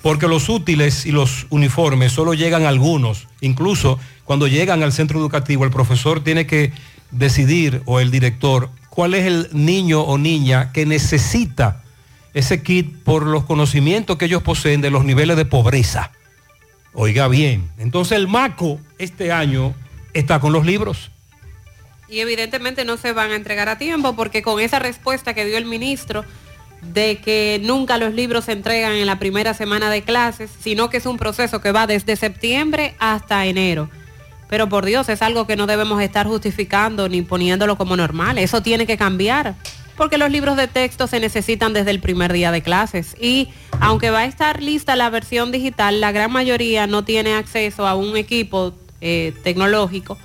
porque 0.02 0.28
los 0.28 0.48
útiles 0.48 1.04
y 1.04 1.12
los 1.12 1.46
uniformes 1.50 2.12
solo 2.12 2.32
llegan 2.32 2.64
a 2.64 2.68
algunos. 2.68 3.26
Incluso 3.40 3.98
cuando 4.24 4.46
llegan 4.46 4.82
al 4.82 4.92
centro 4.92 5.18
educativo, 5.18 5.64
el 5.64 5.70
profesor 5.70 6.22
tiene 6.22 6.46
que 6.46 6.72
decidir, 7.10 7.82
o 7.84 8.00
el 8.00 8.10
director, 8.10 8.70
cuál 8.88 9.14
es 9.14 9.26
el 9.26 9.48
niño 9.52 10.02
o 10.02 10.16
niña 10.16 10.72
que 10.72 10.86
necesita 10.86 11.82
ese 12.34 12.62
kit 12.62 13.02
por 13.02 13.24
los 13.24 13.44
conocimientos 13.44 14.16
que 14.16 14.26
ellos 14.26 14.42
poseen 14.42 14.80
de 14.80 14.90
los 14.90 15.04
niveles 15.04 15.36
de 15.36 15.44
pobreza. 15.44 16.12
Oiga 16.92 17.28
bien, 17.28 17.70
entonces 17.78 18.16
el 18.16 18.28
MACO 18.28 18.80
este 18.98 19.32
año 19.32 19.74
está 20.14 20.40
con 20.40 20.52
los 20.52 20.64
libros. 20.64 21.10
Y 22.08 22.20
evidentemente 22.20 22.84
no 22.84 22.96
se 22.96 23.12
van 23.12 23.32
a 23.32 23.36
entregar 23.36 23.68
a 23.68 23.78
tiempo 23.78 24.14
porque 24.14 24.42
con 24.42 24.60
esa 24.60 24.78
respuesta 24.78 25.34
que 25.34 25.44
dio 25.44 25.58
el 25.58 25.64
ministro 25.64 26.24
de 26.82 27.18
que 27.18 27.60
nunca 27.62 27.98
los 27.98 28.14
libros 28.14 28.44
se 28.44 28.52
entregan 28.52 28.92
en 28.92 29.06
la 29.06 29.18
primera 29.18 29.54
semana 29.54 29.90
de 29.90 30.02
clases, 30.02 30.50
sino 30.60 30.90
que 30.90 30.98
es 30.98 31.06
un 31.06 31.16
proceso 31.16 31.60
que 31.60 31.72
va 31.72 31.86
desde 31.86 32.16
septiembre 32.16 32.94
hasta 32.98 33.44
enero. 33.46 33.90
Pero 34.48 34.68
por 34.68 34.84
Dios, 34.84 35.08
es 35.08 35.22
algo 35.22 35.46
que 35.46 35.56
no 35.56 35.66
debemos 35.66 36.00
estar 36.00 36.26
justificando 36.26 37.08
ni 37.08 37.22
poniéndolo 37.22 37.76
como 37.76 37.96
normal. 37.96 38.38
Eso 38.38 38.62
tiene 38.62 38.86
que 38.86 38.96
cambiar 38.96 39.56
porque 39.96 40.18
los 40.18 40.30
libros 40.30 40.56
de 40.56 40.68
texto 40.68 41.06
se 41.06 41.20
necesitan 41.20 41.72
desde 41.72 41.90
el 41.90 42.00
primer 42.00 42.32
día 42.32 42.52
de 42.52 42.62
clases 42.62 43.16
y 43.18 43.48
aunque 43.80 44.10
va 44.10 44.20
a 44.20 44.24
estar 44.26 44.62
lista 44.62 44.94
la 44.94 45.10
versión 45.10 45.50
digital, 45.50 46.00
la 46.00 46.12
gran 46.12 46.30
mayoría 46.30 46.86
no 46.86 47.02
tiene 47.04 47.34
acceso 47.34 47.86
a 47.86 47.94
un 47.94 48.16
equipo 48.16 48.74
eh, 49.00 49.32
tecnológico 49.42 50.18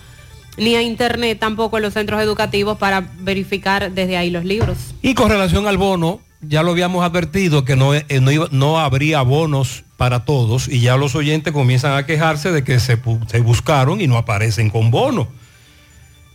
ni 0.57 0.75
a 0.75 0.81
internet 0.81 1.39
tampoco 1.39 1.77
en 1.77 1.83
los 1.83 1.93
centros 1.93 2.21
educativos 2.21 2.77
para 2.77 3.09
verificar 3.19 3.91
desde 3.91 4.17
ahí 4.17 4.29
los 4.29 4.45
libros. 4.45 4.77
Y 5.01 5.13
con 5.13 5.29
relación 5.29 5.67
al 5.67 5.77
bono, 5.77 6.19
ya 6.41 6.63
lo 6.63 6.71
habíamos 6.71 7.03
advertido 7.05 7.65
que 7.65 7.75
no, 7.75 7.93
eh, 7.93 8.05
no, 8.51 8.79
habría 8.79 9.21
bonos 9.21 9.83
para 9.97 10.25
todos 10.25 10.67
y 10.67 10.81
ya 10.81 10.97
los 10.97 11.15
oyentes 11.15 11.53
comienzan 11.53 11.93
a 11.93 12.05
quejarse 12.05 12.51
de 12.51 12.63
que 12.63 12.79
se, 12.79 12.99
se 13.27 13.39
buscaron 13.41 14.01
y 14.01 14.07
no 14.07 14.17
aparecen 14.17 14.69
con 14.69 14.91
bono. 14.91 15.27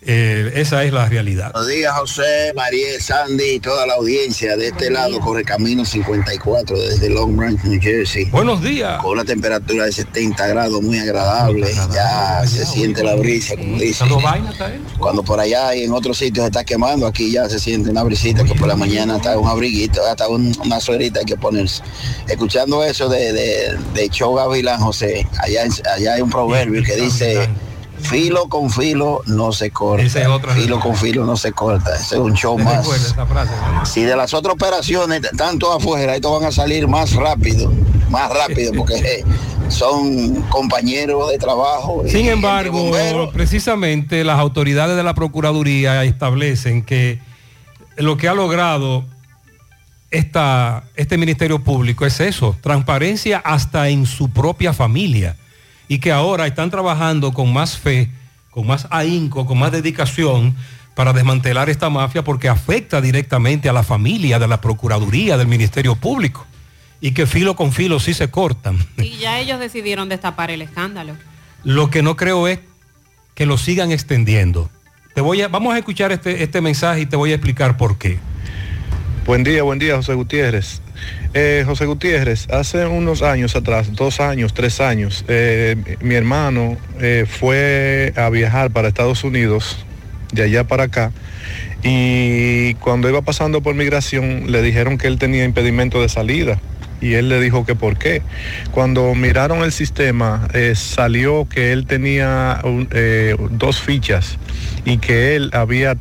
Eh, 0.08 0.52
esa 0.54 0.84
es 0.84 0.92
la 0.92 1.08
realidad. 1.08 1.50
Buenos 1.52 1.68
días, 1.68 1.92
José, 1.98 2.52
María, 2.54 3.00
Sandy 3.00 3.54
y 3.54 3.60
toda 3.60 3.86
la 3.88 3.94
audiencia. 3.94 4.56
De 4.56 4.68
este 4.68 4.88
lado 4.88 5.18
corre 5.18 5.42
camino 5.42 5.84
54 5.84 6.78
desde 6.78 7.10
Long 7.10 7.36
Branch, 7.36 7.60
New 7.64 7.80
Jersey. 7.82 8.26
Buenos 8.26 8.62
días. 8.62 9.02
Con 9.02 9.12
una 9.12 9.24
temperatura 9.24 9.86
de 9.86 9.90
70 9.92 10.46
grados 10.46 10.80
muy 10.80 10.98
agradable. 11.00 11.66
Ya 11.92 12.44
se 12.46 12.64
siente 12.66 13.02
la 13.02 13.16
brisa, 13.16 13.56
como 13.56 13.78
dice. 13.78 14.04
Cuando 14.98 15.24
por 15.24 15.40
allá 15.40 15.74
y 15.74 15.82
en 15.82 15.92
otros 15.92 16.18
sitios 16.18 16.44
se 16.44 16.48
está 16.50 16.62
quemando, 16.62 17.04
aquí 17.08 17.32
ya 17.32 17.48
se 17.48 17.58
siente 17.58 17.90
una 17.90 18.04
brisita 18.04 18.44
que 18.44 18.54
por 18.54 18.68
la 18.68 18.76
mañana 18.76 19.16
está 19.16 19.36
un 19.36 19.48
abriguito, 19.48 20.06
hasta 20.06 20.28
un- 20.28 20.56
una 20.64 20.78
suerita 20.80 21.18
hay 21.18 21.26
que 21.26 21.36
ponerse. 21.36 21.82
Escuchando 22.28 22.84
eso 22.84 23.08
de, 23.08 23.32
de, 23.32 23.76
de 23.94 24.08
Show 24.08 24.34
Gavilán, 24.36 24.80
José, 24.80 25.26
allá, 25.42 25.64
allá 25.96 26.14
hay 26.14 26.20
un 26.22 26.30
proverbio 26.30 26.82
que 26.84 26.94
dice... 26.94 27.48
Filo 28.00 28.48
con 28.48 28.70
filo 28.70 29.22
no 29.26 29.52
se 29.52 29.70
corta. 29.70 30.04
filo 30.54 30.80
con 30.80 30.94
filo 30.94 31.24
no 31.24 31.36
se 31.36 31.52
corta. 31.52 31.94
Ese 31.94 32.16
es 32.16 32.20
un 32.20 32.34
show 32.34 32.58
más. 32.58 32.86
Si 33.84 34.02
de 34.02 34.16
las 34.16 34.34
otras 34.34 34.54
operaciones, 34.54 35.22
tanto 35.36 35.72
afuera, 35.72 36.14
estos 36.14 36.40
van 36.40 36.48
a 36.48 36.52
salir 36.52 36.86
más 36.88 37.14
rápido, 37.14 37.72
más 38.10 38.30
rápido, 38.32 38.72
porque 38.74 39.24
son 39.68 40.42
compañeros 40.42 41.30
de 41.30 41.38
trabajo. 41.38 42.04
Sin 42.08 42.26
embargo, 42.26 42.92
precisamente 43.32 44.24
las 44.24 44.38
autoridades 44.38 44.96
de 44.96 45.02
la 45.02 45.14
Procuraduría 45.14 46.04
establecen 46.04 46.82
que 46.82 47.18
lo 47.96 48.16
que 48.16 48.28
ha 48.28 48.34
logrado 48.34 49.04
esta, 50.10 50.84
este 50.94 51.18
Ministerio 51.18 51.58
Público 51.58 52.06
es 52.06 52.20
eso, 52.20 52.56
transparencia 52.60 53.38
hasta 53.38 53.88
en 53.88 54.06
su 54.06 54.30
propia 54.30 54.72
familia. 54.72 55.36
Y 55.88 55.98
que 55.98 56.12
ahora 56.12 56.46
están 56.46 56.70
trabajando 56.70 57.32
con 57.32 57.52
más 57.52 57.78
fe, 57.78 58.10
con 58.50 58.66
más 58.66 58.86
ahínco, 58.90 59.46
con 59.46 59.58
más 59.58 59.72
dedicación 59.72 60.54
para 60.94 61.12
desmantelar 61.12 61.68
esta 61.68 61.90
mafia 61.90 62.24
porque 62.24 62.48
afecta 62.48 63.00
directamente 63.00 63.68
a 63.68 63.72
la 63.72 63.82
familia 63.82 64.38
de 64.38 64.48
la 64.48 64.60
Procuraduría, 64.60 65.36
del 65.36 65.46
Ministerio 65.46 65.94
Público. 65.94 66.46
Y 67.00 67.12
que 67.12 67.26
filo 67.26 67.54
con 67.54 67.72
filo 67.72 68.00
sí 68.00 68.14
se 68.14 68.30
cortan. 68.30 68.78
Y 68.96 69.18
ya 69.18 69.38
ellos 69.38 69.60
decidieron 69.60 70.08
destapar 70.08 70.50
el 70.50 70.62
escándalo. 70.62 71.14
Lo 71.64 71.90
que 71.90 72.02
no 72.02 72.16
creo 72.16 72.48
es 72.48 72.60
que 73.34 73.44
lo 73.44 73.58
sigan 73.58 73.92
extendiendo. 73.92 74.70
Te 75.14 75.20
voy 75.20 75.42
a, 75.42 75.48
vamos 75.48 75.74
a 75.74 75.78
escuchar 75.78 76.12
este, 76.12 76.42
este 76.42 76.62
mensaje 76.62 77.02
y 77.02 77.06
te 77.06 77.16
voy 77.16 77.32
a 77.32 77.34
explicar 77.34 77.76
por 77.76 77.98
qué. 77.98 78.18
Buen 79.26 79.44
día, 79.44 79.62
buen 79.62 79.78
día, 79.78 79.96
José 79.96 80.14
Gutiérrez. 80.14 80.80
Eh, 81.38 81.64
José 81.66 81.84
Gutiérrez, 81.84 82.48
hace 82.50 82.86
unos 82.86 83.20
años 83.20 83.56
atrás, 83.56 83.92
dos 83.92 84.20
años, 84.20 84.54
tres 84.54 84.80
años, 84.80 85.22
eh, 85.28 85.76
mi 86.00 86.14
hermano 86.14 86.78
eh, 86.98 87.26
fue 87.28 88.14
a 88.16 88.30
viajar 88.30 88.70
para 88.70 88.88
Estados 88.88 89.22
Unidos, 89.22 89.84
de 90.32 90.44
allá 90.44 90.64
para 90.64 90.84
acá, 90.84 91.12
y 91.82 92.72
cuando 92.76 93.10
iba 93.10 93.20
pasando 93.20 93.60
por 93.60 93.74
migración 93.74 94.50
le 94.50 94.62
dijeron 94.62 94.96
que 94.96 95.08
él 95.08 95.18
tenía 95.18 95.44
impedimento 95.44 96.00
de 96.00 96.08
salida. 96.08 96.58
Y 97.02 97.12
él 97.12 97.28
le 97.28 97.38
dijo 97.38 97.66
que 97.66 97.74
por 97.74 97.98
qué. 97.98 98.22
Cuando 98.70 99.14
miraron 99.14 99.62
el 99.62 99.72
sistema, 99.72 100.48
eh, 100.54 100.72
salió 100.74 101.46
que 101.46 101.72
él 101.72 101.84
tenía 101.84 102.62
dos 103.50 103.82
fichas 103.82 104.38
y 104.86 104.96
que 104.96 105.36
él 105.36 105.50
había 105.52 105.98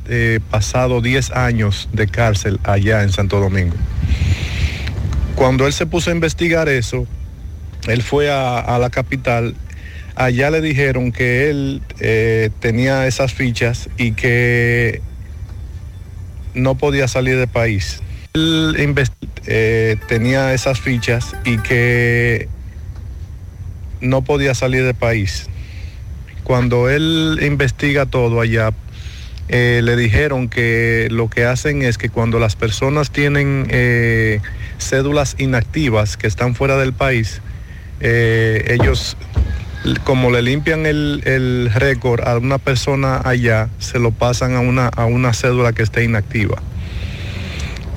pasado 0.50 1.02
10 1.02 1.32
años 1.32 1.90
de 1.92 2.08
cárcel 2.08 2.62
allá 2.64 3.04
en 3.04 3.12
Santo 3.12 3.42
Domingo. 3.42 3.76
Cuando 5.36 5.68
él 5.68 5.74
se 5.74 5.86
puso 5.86 6.12
a 6.12 6.14
investigar 6.14 6.70
eso, 6.70 7.06
él 7.88 8.02
fue 8.02 8.32
a, 8.32 8.78
la 8.80 8.90
capital, 8.90 9.54
allá 10.16 10.50
le 10.50 10.62
dijeron 10.62 11.12
que 11.12 11.50
él 11.50 11.82
eh, 12.00 12.50
tenía 12.60 13.06
esas 13.06 13.34
fichas 13.34 13.90
y 13.98 14.14
que 14.14 15.02
no 16.54 16.76
podía 16.76 17.08
salir 17.10 17.38
del 17.38 17.50
país. 17.50 18.02
Él 18.34 18.96
eh, 19.46 19.98
tenía 20.08 20.54
esas 20.54 20.80
fichas 20.80 21.36
y 21.44 21.58
que 21.58 22.48
no 24.00 24.24
podía 24.24 24.56
salir 24.56 24.86
del 24.86 24.96
país. 24.96 25.48
Cuando 26.46 26.90
él 26.90 27.40
investiga 27.42 28.06
todo 28.06 28.40
allá, 28.40 28.72
eh, 29.50 29.82
le 29.84 29.96
dijeron 29.96 30.48
que 30.48 31.08
lo 31.12 31.30
que 31.30 31.44
hacen 31.44 31.82
es 31.82 31.98
que 31.98 32.10
cuando 32.10 32.40
las 32.40 32.56
personas 32.56 33.12
tienen 33.12 33.68
cédulas 34.80 35.36
inactivas 35.38 36.18
que 36.18 36.28
están 36.28 36.56
fuera 36.56 36.78
del 36.78 36.94
país, 36.94 37.42
eh, 38.00 38.78
ellos 38.80 39.18
como 40.04 40.32
le 40.32 40.42
limpian 40.42 40.86
el, 40.86 41.22
el 41.26 41.72
récord 41.74 42.28
a 42.28 42.38
una 42.38 42.58
persona 42.58 43.22
allá, 43.24 43.70
se 43.78 44.00
lo 44.00 44.12
pasan 44.12 44.56
a 44.56 44.60
una, 44.60 44.88
a 44.88 45.06
una 45.06 45.34
cédula 45.34 45.74
que 45.74 45.84
esté 45.84 46.04
inactiva. 46.04 46.62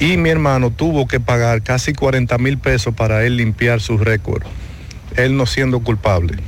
Y 0.01 0.17
mi 0.17 0.29
hermano 0.29 0.71
tuvo 0.71 1.09
que 1.09 1.19
pagar 1.19 1.63
casi 1.63 1.93
40 1.93 2.37
mil 2.39 2.59
pesos 2.59 2.95
para 2.95 3.25
él 3.25 3.37
limpiar 3.37 3.81
su 3.81 3.99
récord, 3.99 4.43
él 5.17 5.37
no 5.37 5.47
siendo 5.47 5.81
culpable. 5.81 6.39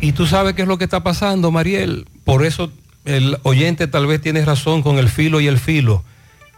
Y 0.00 0.12
tú 0.12 0.26
sabes 0.26 0.54
qué 0.54 0.62
es 0.62 0.68
lo 0.68 0.78
que 0.78 0.84
está 0.84 1.02
pasando, 1.02 1.50
Mariel. 1.50 2.06
Por 2.24 2.44
eso 2.44 2.72
el 3.04 3.38
oyente 3.42 3.86
tal 3.86 4.06
vez 4.06 4.20
tiene 4.20 4.44
razón 4.44 4.82
con 4.82 4.98
el 4.98 5.08
filo 5.08 5.40
y 5.40 5.46
el 5.46 5.58
filo, 5.58 6.02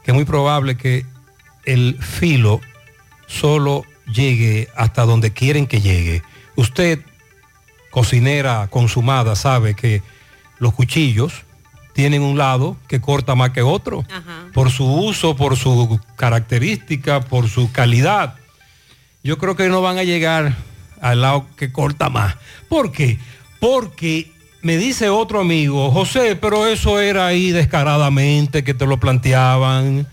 que 0.05 0.13
es 0.13 0.15
muy 0.15 0.25
probable 0.25 0.77
que 0.77 1.05
el 1.65 1.99
filo 2.01 2.61
solo 3.27 3.85
llegue 4.13 4.69
hasta 4.77 5.05
donde 5.05 5.33
quieren 5.33 5.67
que 5.67 5.81
llegue. 5.81 6.23
Usted, 6.57 7.01
cocinera 7.91 8.69
consumada, 8.69 9.37
sabe 9.37 9.75
que 9.75 10.03
los 10.59 10.73
cuchillos 10.73 11.33
tienen 11.93 12.23
un 12.23 12.37
lado 12.37 12.77
que 12.89 13.01
corta 13.01 13.35
más 13.35 13.51
que 13.51 13.63
otro, 13.63 14.05
por 14.53 14.71
su 14.71 14.85
uso, 14.85 15.35
por 15.35 15.57
su 15.57 15.99
característica, 16.17 17.21
por 17.21 17.49
su 17.49 17.73
calidad. 17.73 18.35
Yo 19.23 19.39
creo 19.39 19.57
que 19.57 19.69
no 19.69 19.81
van 19.81 19.97
a 19.97 20.05
llegar 20.05 20.55
al 21.01 21.23
lado 21.23 21.47
que 21.57 21.73
corta 21.73 22.11
más. 22.11 22.37
¿Por 22.69 22.93
qué? 22.93 23.19
Porque 23.61 24.31
me 24.61 24.77
dice 24.77 25.09
otro 25.09 25.41
amigo, 25.41 25.91
José, 25.91 26.37
pero 26.37 26.67
eso 26.67 27.01
era 27.01 27.27
ahí 27.27 27.51
descaradamente 27.51 28.63
que 28.63 28.75
te 28.75 28.87
lo 28.87 29.01
planteaban. 29.01 30.07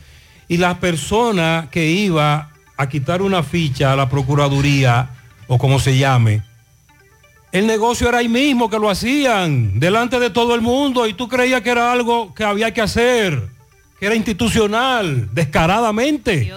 Y 0.47 0.57
la 0.57 0.79
persona 0.79 1.67
que 1.69 1.89
iba 1.89 2.52
a 2.77 2.89
quitar 2.89 3.21
una 3.21 3.43
ficha 3.43 3.93
a 3.93 3.95
la 3.95 4.09
Procuraduría, 4.09 5.09
o 5.47 5.57
como 5.57 5.79
se 5.79 5.97
llame, 5.97 6.41
el 7.51 7.67
negocio 7.67 8.09
era 8.09 8.17
ahí 8.19 8.29
mismo 8.29 8.69
que 8.69 8.79
lo 8.79 8.89
hacían, 8.89 9.79
delante 9.79 10.19
de 10.19 10.29
todo 10.31 10.55
el 10.55 10.61
mundo, 10.61 11.05
y 11.07 11.13
tú 11.13 11.27
creías 11.27 11.61
que 11.61 11.69
era 11.69 11.91
algo 11.91 12.33
que 12.33 12.43
había 12.43 12.73
que 12.73 12.81
hacer, 12.81 13.47
que 13.99 14.07
era 14.07 14.15
institucional, 14.15 15.29
descaradamente. 15.33 16.51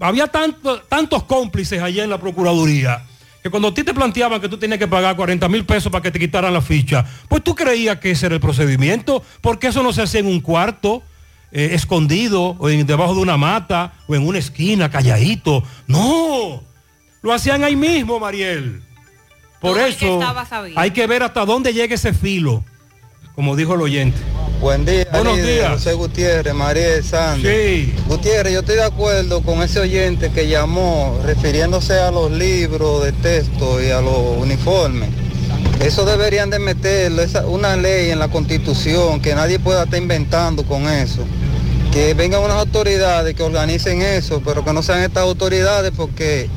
Había 0.00 0.26
tanto- 0.28 0.80
tantos 0.82 1.24
cómplices 1.24 1.82
allá 1.82 2.04
en 2.04 2.10
la 2.10 2.18
Procuraduría 2.18 3.02
que 3.42 3.50
cuando 3.50 3.68
a 3.68 3.74
ti 3.74 3.84
te 3.84 3.92
planteaban 3.92 4.40
que 4.40 4.48
tú 4.48 4.56
tenías 4.56 4.78
que 4.78 4.88
pagar 4.88 5.14
40 5.16 5.48
mil 5.50 5.66
pesos 5.66 5.92
para 5.92 6.00
que 6.02 6.10
te 6.10 6.18
quitaran 6.18 6.54
la 6.54 6.62
ficha, 6.62 7.04
pues 7.28 7.44
tú 7.44 7.54
creías 7.54 7.98
que 7.98 8.12
ese 8.12 8.24
era 8.26 8.34
el 8.36 8.40
procedimiento, 8.40 9.22
porque 9.42 9.66
eso 9.66 9.82
no 9.82 9.92
se 9.92 10.00
hacía 10.00 10.20
en 10.20 10.26
un 10.28 10.40
cuarto, 10.40 11.02
eh, 11.54 11.70
escondido, 11.72 12.56
o 12.58 12.68
en, 12.68 12.84
debajo 12.84 13.14
de 13.14 13.20
una 13.20 13.36
mata, 13.36 13.92
o 14.08 14.14
en 14.16 14.26
una 14.26 14.38
esquina, 14.38 14.90
calladito. 14.90 15.62
No, 15.86 16.62
lo 17.22 17.32
hacían 17.32 17.62
ahí 17.62 17.76
mismo, 17.76 18.18
Mariel. 18.18 18.82
Por 19.60 19.78
eso 19.78 20.20
hay 20.76 20.90
que 20.90 21.06
ver 21.06 21.22
hasta 21.22 21.46
dónde 21.46 21.72
llega 21.72 21.94
ese 21.94 22.12
filo, 22.12 22.64
como 23.36 23.54
dijo 23.54 23.74
el 23.74 23.82
oyente. 23.82 24.18
Buen 24.60 24.84
día, 24.84 25.06
Buenos 25.12 25.36
líder, 25.36 25.54
días. 25.54 25.72
José 25.74 25.92
Gutiérrez, 25.94 26.54
María 26.54 27.02
Sandy. 27.02 27.48
Sí. 27.48 27.94
Gutiérrez, 28.08 28.52
yo 28.52 28.60
estoy 28.60 28.76
de 28.76 28.84
acuerdo 28.84 29.40
con 29.42 29.62
ese 29.62 29.78
oyente 29.78 30.32
que 30.32 30.48
llamó 30.48 31.20
refiriéndose 31.24 31.98
a 32.00 32.10
los 32.10 32.32
libros 32.32 33.04
de 33.04 33.12
texto 33.12 33.80
y 33.82 33.90
a 33.90 34.00
los 34.00 34.38
uniformes. 34.38 35.08
Eso 35.80 36.04
deberían 36.04 36.50
de 36.50 36.58
meterlo, 36.58 37.22
esa, 37.22 37.46
una 37.46 37.76
ley 37.76 38.10
en 38.10 38.18
la 38.18 38.28
constitución, 38.28 39.20
que 39.20 39.34
nadie 39.34 39.58
pueda 39.58 39.84
estar 39.84 40.00
inventando 40.00 40.64
con 40.64 40.88
eso. 40.88 41.24
Que 41.94 42.12
vengan 42.14 42.42
unas 42.42 42.56
autoridades 42.56 43.34
que 43.34 43.42
organicen 43.44 44.02
eso, 44.02 44.42
pero 44.44 44.64
que 44.64 44.72
no 44.72 44.82
sean 44.82 45.00
estas 45.00 45.22
autoridades 45.22 45.92
porque 45.96 46.48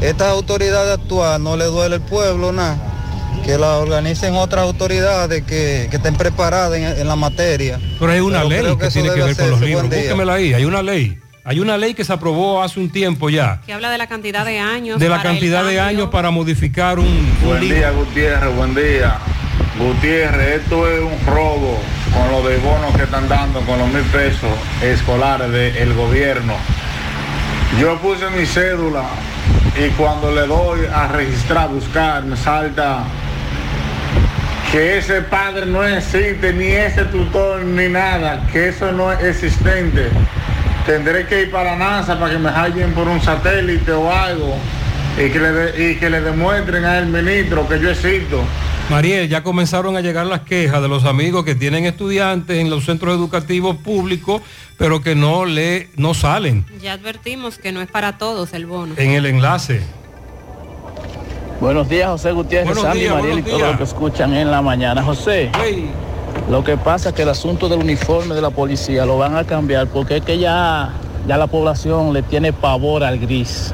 estas 0.00 0.28
autoridades 0.28 0.98
actuales 1.00 1.40
no 1.40 1.56
le 1.56 1.64
duele 1.64 1.96
al 1.96 2.00
pueblo 2.02 2.52
nada. 2.52 2.78
Que 3.44 3.58
la 3.58 3.78
organicen 3.78 4.36
otras 4.36 4.62
autoridades 4.64 5.42
que, 5.42 5.88
que 5.90 5.96
estén 5.96 6.14
preparadas 6.16 6.78
en, 6.78 6.84
en 6.84 7.08
la 7.08 7.16
materia. 7.16 7.80
Pero 7.98 8.12
hay 8.12 8.20
una 8.20 8.44
Pero 8.48 8.68
ley 8.68 8.76
que, 8.76 8.88
tiene 8.88 9.10
que 9.12 9.20
ver 9.22 9.36
con 9.36 9.50
los 9.50 9.60
libros. 9.60 9.84
Búsquemela 9.90 10.34
ahí, 10.34 10.54
hay 10.54 10.64
una 10.64 10.80
ley. 10.82 11.18
Hay 11.46 11.60
una 11.60 11.76
ley 11.76 11.92
que 11.92 12.04
se 12.04 12.12
aprobó 12.12 12.62
hace 12.62 12.80
un 12.80 12.88
tiempo 12.90 13.28
ya, 13.28 13.60
Que 13.66 13.74
habla 13.74 13.90
de 13.90 13.98
la 13.98 14.06
cantidad 14.06 14.46
de 14.46 14.60
años. 14.60 14.98
de 14.98 15.08
la 15.10 15.20
cantidad 15.20 15.62
de 15.64 15.78
años 15.78 16.08
para 16.08 16.30
modificar 16.30 16.98
un, 16.98 17.06
un 17.06 17.36
Buen 17.44 17.60
libro. 17.60 17.76
día, 17.76 17.90
Gutiérrez, 17.90 18.56
buen 18.56 18.74
día. 18.74 19.18
Gutiérrez, 19.78 20.62
esto 20.62 20.88
es 20.88 21.02
un 21.02 21.26
robo 21.26 21.78
con 22.14 22.30
los 22.30 22.48
de 22.48 22.56
bonos 22.58 22.94
que 22.96 23.02
están 23.02 23.28
dando 23.28 23.60
con 23.62 23.78
los 23.78 23.88
mil 23.88 24.04
pesos 24.04 24.50
escolares 24.82 25.50
del 25.50 25.94
gobierno. 25.94 26.54
Yo 27.80 27.98
puse 27.98 28.30
mi 28.30 28.46
cédula 28.46 29.04
y 29.76 29.90
cuando 29.90 30.32
le 30.32 30.46
doy 30.46 30.86
a 30.92 31.08
registrar, 31.08 31.68
buscar, 31.68 32.24
me 32.24 32.36
salta 32.36 33.04
que 34.70 34.98
ese 34.98 35.22
padre 35.22 35.66
no 35.66 35.84
existe, 35.84 36.52
ni 36.52 36.66
ese 36.66 37.04
tutor, 37.04 37.64
ni 37.64 37.88
nada, 37.88 38.46
que 38.52 38.68
eso 38.68 38.92
no 38.92 39.12
es 39.12 39.22
existente. 39.22 40.08
Tendré 40.86 41.26
que 41.26 41.42
ir 41.42 41.50
para 41.50 41.76
NASA 41.76 42.18
para 42.18 42.32
que 42.32 42.38
me 42.38 42.50
hallen 42.50 42.92
por 42.92 43.08
un 43.08 43.20
satélite 43.20 43.92
o 43.92 44.12
algo 44.12 44.56
y 45.16 45.30
que 45.30 45.38
le, 45.38 45.90
y 45.90 45.96
que 45.96 46.10
le 46.10 46.20
demuestren 46.20 46.84
al 46.84 47.06
ministro 47.06 47.68
que 47.68 47.80
yo 47.80 47.90
existo. 47.90 48.44
Mariel, 48.90 49.28
ya 49.30 49.42
comenzaron 49.42 49.96
a 49.96 50.02
llegar 50.02 50.26
las 50.26 50.40
quejas 50.40 50.82
de 50.82 50.88
los 50.88 51.04
amigos 51.04 51.44
que 51.44 51.54
tienen 51.54 51.86
estudiantes 51.86 52.58
en 52.58 52.68
los 52.68 52.84
centros 52.84 53.14
educativos 53.16 53.76
públicos, 53.76 54.42
pero 54.76 55.00
que 55.00 55.14
no 55.14 55.46
le 55.46 55.88
no 55.96 56.12
salen. 56.12 56.66
Ya 56.82 56.92
advertimos 56.92 57.56
que 57.56 57.72
no 57.72 57.80
es 57.80 57.88
para 57.88 58.18
todos 58.18 58.52
el 58.52 58.66
bono. 58.66 58.94
En 58.98 59.12
el 59.12 59.24
enlace. 59.24 59.80
Buenos 61.60 61.88
días, 61.88 62.10
José 62.10 62.32
Gutiérrez, 62.32 62.78
Sandy, 62.78 63.08
Mariel 63.08 63.38
y 63.38 63.42
todos 63.42 63.60
los 63.62 63.76
que 63.78 63.84
escuchan 63.84 64.34
en 64.34 64.50
la 64.50 64.60
mañana. 64.60 65.02
José, 65.02 65.50
lo 66.50 66.62
que 66.62 66.76
pasa 66.76 67.08
es 67.08 67.14
que 67.14 67.22
el 67.22 67.30
asunto 67.30 67.70
del 67.70 67.80
uniforme 67.80 68.34
de 68.34 68.42
la 68.42 68.50
policía 68.50 69.06
lo 69.06 69.16
van 69.16 69.34
a 69.36 69.44
cambiar 69.44 69.86
porque 69.86 70.18
es 70.18 70.24
que 70.24 70.38
ya, 70.38 70.92
ya 71.26 71.38
la 71.38 71.46
población 71.46 72.12
le 72.12 72.22
tiene 72.22 72.52
pavor 72.52 73.02
al 73.02 73.18
gris. 73.18 73.72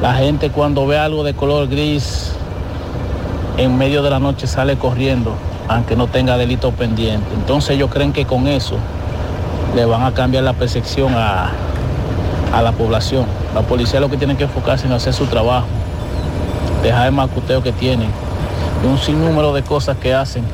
La 0.00 0.14
gente 0.14 0.50
cuando 0.50 0.86
ve 0.86 0.96
algo 0.96 1.24
de 1.24 1.34
color 1.34 1.66
gris 1.68 2.30
en 3.56 3.78
medio 3.78 4.02
de 4.02 4.10
la 4.10 4.18
noche 4.18 4.46
sale 4.46 4.76
corriendo, 4.76 5.34
aunque 5.68 5.96
no 5.96 6.06
tenga 6.06 6.36
delito 6.36 6.72
pendiente. 6.72 7.26
Entonces 7.34 7.70
ellos 7.70 7.90
creen 7.90 8.12
que 8.12 8.24
con 8.26 8.46
eso 8.46 8.76
le 9.74 9.84
van 9.84 10.02
a 10.02 10.12
cambiar 10.12 10.44
la 10.44 10.52
percepción 10.52 11.14
a, 11.14 11.52
a 12.52 12.62
la 12.62 12.72
población. 12.72 13.26
La 13.54 13.62
policía 13.62 14.00
lo 14.00 14.10
que 14.10 14.16
tiene 14.16 14.36
que 14.36 14.44
enfocarse 14.44 14.86
en 14.86 14.92
hacer 14.92 15.12
su 15.12 15.26
trabajo, 15.26 15.66
dejar 16.82 17.06
el 17.06 17.12
macuteo 17.12 17.62
que 17.62 17.72
tienen 17.72 18.08
y 18.82 18.86
un 18.86 18.98
sinnúmero 18.98 19.52
de 19.54 19.62
cosas 19.62 19.96
que 19.96 20.12
hacen 20.14 20.44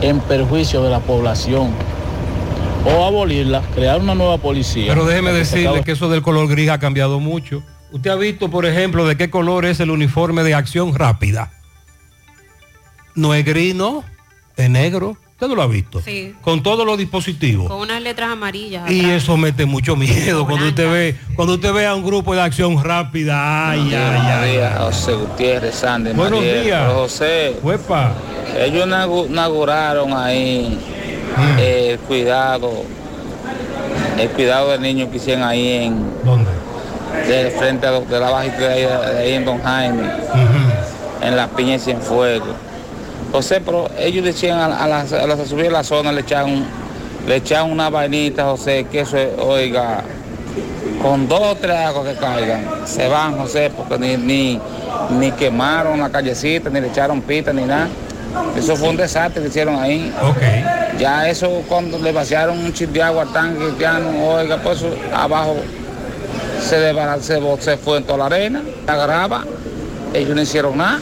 en 0.00 0.20
perjuicio 0.20 0.82
de 0.82 0.90
la 0.90 1.00
población. 1.00 1.70
O 2.84 3.04
abolirla, 3.04 3.62
crear 3.76 4.00
una 4.00 4.14
nueva 4.14 4.38
policía. 4.38 4.86
Pero 4.88 5.04
déjeme 5.04 5.32
decirle 5.32 5.84
que 5.84 5.92
eso 5.92 6.08
del 6.08 6.20
color 6.20 6.48
gris 6.48 6.68
ha 6.68 6.78
cambiado 6.78 7.20
mucho. 7.20 7.62
Usted 7.92 8.10
ha 8.10 8.16
visto, 8.16 8.50
por 8.50 8.66
ejemplo, 8.66 9.06
de 9.06 9.16
qué 9.16 9.30
color 9.30 9.66
es 9.66 9.78
el 9.78 9.90
uniforme 9.90 10.42
de 10.42 10.54
acción 10.54 10.92
rápida. 10.92 11.50
No 13.14 13.34
es 13.34 13.44
gris, 13.44 13.74
no, 13.74 14.04
es 14.56 14.70
negro. 14.70 15.16
Usted 15.32 15.48
no 15.48 15.54
lo 15.56 15.62
ha 15.62 15.66
visto. 15.66 16.00
Sí. 16.00 16.34
Con 16.40 16.62
todos 16.62 16.86
los 16.86 16.96
dispositivos. 16.96 17.68
Con 17.68 17.80
unas 17.80 18.00
letras 18.00 18.30
amarillas. 18.30 18.88
Y 18.90 19.00
atrás. 19.00 19.22
eso 19.24 19.36
mete 19.36 19.66
mucho 19.66 19.96
miedo 19.96 20.46
cuando 20.46 20.68
usted 20.68 20.90
ve, 20.90 21.16
cuando 21.34 21.54
usted 21.54 21.72
ve 21.72 21.84
a 21.86 21.94
un 21.96 22.04
grupo 22.04 22.32
de 22.34 22.40
acción 22.42 22.82
rápida. 22.82 23.70
Ay, 23.70 23.80
ay, 23.80 23.90
Buenos 23.90 24.26
ay. 24.26 24.52
días, 24.52 24.78
José 24.78 25.12
Gutiérrez, 25.14 25.74
Sandy, 25.74 26.12
Buenos 26.12 26.38
Mariel. 26.40 26.64
días. 26.64 26.92
José, 26.92 27.56
Huepa. 27.62 28.12
ellos 28.58 28.86
inauguraron 29.28 30.12
ahí 30.16 30.78
Mm. 31.36 31.58
el 31.58 31.98
cuidado, 32.00 32.70
el 34.18 34.28
cuidado 34.30 34.70
del 34.72 34.82
niño 34.82 35.10
que 35.10 35.16
hicieron 35.16 35.42
ahí 35.44 35.84
en... 35.86 36.04
¿Dónde? 36.24 36.50
De 37.26 37.50
frente 37.52 37.86
a, 37.86 37.92
de 37.92 38.20
la 38.20 38.30
bajita 38.30 38.58
de 38.58 38.68
ahí, 38.68 38.82
de 38.82 39.18
ahí 39.18 39.32
en 39.32 39.44
Don 39.46 39.62
Jaime, 39.62 40.10
en 41.22 41.36
la 41.36 41.48
piña 41.48 41.76
y 41.76 41.78
Cienfuegos. 43.30 43.32
José, 43.32 43.60
pero 43.64 43.88
ellos 43.98 44.24
decían 44.24 44.58
a, 44.58 44.84
a 44.84 44.88
las 44.88 45.12
a 45.12 45.26
las 45.26 45.38
a 45.40 45.46
subir 45.46 45.66
a 45.66 45.70
la 45.70 45.84
zona 45.84 46.12
le 46.12 46.20
echaban, 46.22 46.64
le 47.26 47.36
echaban 47.36 47.70
una 47.70 47.88
vainita, 47.90 48.44
José, 48.44 48.86
que 48.90 49.00
eso 49.00 49.16
es, 49.16 49.28
oiga, 49.38 50.02
con 51.00 51.28
dos 51.28 51.40
o 51.42 51.54
tres 51.56 51.76
aguas 51.76 52.08
que 52.08 52.14
caigan, 52.20 52.64
se 52.84 53.08
van, 53.08 53.36
José, 53.38 53.70
porque 53.76 53.98
ni, 53.98 54.16
ni, 54.16 54.60
ni 55.18 55.30
quemaron 55.32 55.98
la 56.00 56.10
callecita, 56.10 56.68
ni 56.70 56.80
le 56.80 56.88
echaron 56.88 57.20
pita, 57.22 57.52
ni 57.52 57.62
nada. 57.62 57.88
Eso 58.56 58.76
fue 58.76 58.88
un 58.88 58.96
desastre 58.96 59.42
que 59.42 59.48
hicieron 59.48 59.76
ahí. 59.76 60.12
Ya 60.98 61.28
eso 61.28 61.62
cuando 61.68 61.98
le 61.98 62.12
vaciaron 62.12 62.58
un 62.58 62.72
chip 62.72 62.90
de 62.90 63.02
agua 63.02 63.22
al 63.22 63.32
tanque 63.32 63.64
cristiano, 63.64 64.08
oiga, 64.26 64.58
pues 64.62 64.78
eso 64.78 64.94
abajo 65.14 65.56
se, 66.60 67.36
bo- 67.40 67.58
se 67.60 67.76
fue 67.76 67.98
en 67.98 68.04
toda 68.04 68.18
la 68.18 68.26
arena, 68.26 68.62
la 68.86 68.96
grava, 68.96 69.44
ellos 70.14 70.34
no 70.34 70.42
hicieron 70.42 70.76
nada. 70.78 71.00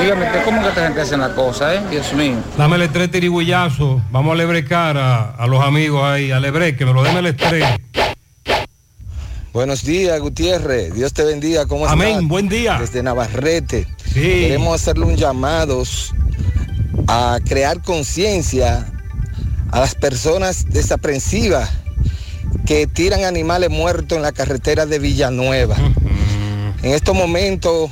Dígame, 0.00 0.26
¿qué- 0.32 0.42
¿cómo 0.44 0.62
que 0.62 0.68
esta 0.68 0.84
gente 0.84 1.00
hace 1.00 1.16
la 1.16 1.34
cosa, 1.34 1.74
eh? 1.74 1.80
Dios 1.90 2.12
mío. 2.12 2.36
Dame 2.56 2.76
el 2.76 2.82
estrés 2.82 3.10
tirigüillazo. 3.10 4.02
Vamos 4.10 4.32
a 4.32 4.36
lebrecar 4.36 4.96
a, 4.96 5.30
a 5.30 5.46
los 5.46 5.62
amigos 5.64 6.02
ahí, 6.04 6.30
a 6.30 6.40
lebre, 6.40 6.76
que 6.76 6.84
me 6.84 6.92
lo 6.92 7.02
den 7.02 7.16
el 7.16 7.26
estrés. 7.26 7.64
Buenos 9.52 9.84
días, 9.84 10.18
Gutiérrez. 10.20 10.94
Dios 10.94 11.12
te 11.12 11.24
bendiga. 11.24 11.66
¿Cómo 11.66 11.84
estás? 11.84 11.92
Amén. 11.92 12.26
Buen 12.26 12.48
día. 12.48 12.78
Desde 12.80 13.02
Navarrete. 13.02 13.86
Queremos 14.12 14.80
hacerle 14.80 15.04
un 15.06 15.16
llamado 15.16 15.82
a 17.06 17.38
crear 17.46 17.80
conciencia 17.82 18.90
a 19.70 19.80
las 19.80 19.94
personas 19.94 20.66
desaprensivas 20.70 21.70
que 22.66 22.86
tiran 22.86 23.24
animales 23.24 23.70
muertos 23.70 24.16
en 24.16 24.22
la 24.22 24.32
carretera 24.32 24.86
de 24.86 24.98
Villanueva. 24.98 25.76
En 26.82 26.92
estos 26.92 27.14
momentos 27.14 27.90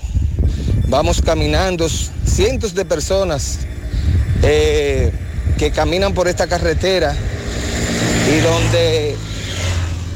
vamos 0.93 1.23
caminando 1.23 1.89
cientos 1.89 2.75
de 2.75 2.85
personas 2.85 3.61
eh, 4.43 5.11
que 5.57 5.71
caminan 5.71 6.13
por 6.13 6.29
esta 6.29 6.47
carretera 6.47 7.17
y 8.31 8.41
donde 8.41 9.17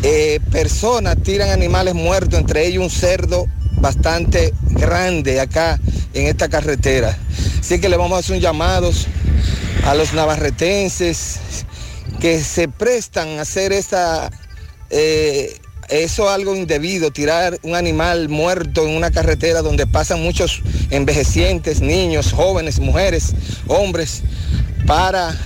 eh, 0.03 0.39
personas 0.53 1.16
tiran 1.23 1.48
animales 1.48 1.94
muertos, 1.94 2.39
entre 2.39 2.66
ellos 2.66 2.85
un 2.85 2.90
cerdo 2.90 3.47
bastante 3.81 4.53
grande 4.73 5.40
acá 5.40 5.81
en 6.12 6.27
esta 6.27 6.51
carretera. 6.51 7.16
Así 7.59 7.81
que 7.81 7.89
le 7.89 7.97
vamos 7.97 8.16
a 8.16 8.19
hacer 8.19 8.36
un 8.36 8.43
llamado 8.43 8.90
a 9.86 9.94
los 9.94 10.12
navarretenses 10.12 11.39
que 12.20 12.44
se 12.44 12.69
prestan 12.69 13.39
a 13.39 13.43
hacer 13.43 13.73
esta, 13.73 14.31
eh, 14.90 15.59
eso 15.88 16.28
algo 16.28 16.54
indebido, 16.54 17.10
tirar 17.10 17.58
un 17.62 17.74
animal 17.74 18.28
muerto 18.28 18.86
en 18.86 18.96
una 18.96 19.10
carretera 19.10 19.62
donde 19.62 19.86
pasan 19.86 20.22
muchos 20.22 20.62
envejecientes, 20.90 21.80
niños, 21.80 22.32
jóvenes, 22.32 22.78
mujeres, 22.78 23.34
hombres, 23.66 24.22
para 24.86 25.36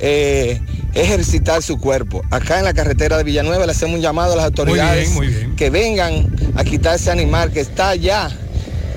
eh, 0.00 0.60
ejercitar 0.94 1.62
su 1.62 1.78
cuerpo. 1.78 2.22
Acá 2.30 2.58
en 2.58 2.64
la 2.64 2.74
carretera 2.74 3.16
de 3.16 3.24
Villanueva 3.24 3.66
le 3.66 3.72
hacemos 3.72 3.96
un 3.96 4.02
llamado 4.02 4.32
a 4.34 4.36
las 4.36 4.44
autoridades 4.46 5.10
muy 5.10 5.28
bien. 5.28 5.56
que 5.56 5.70
vengan 5.70 6.34
a 6.56 6.64
quitar 6.64 6.96
ese 6.96 7.10
animal 7.10 7.52
que 7.52 7.60
está 7.60 7.94
ya 7.94 8.30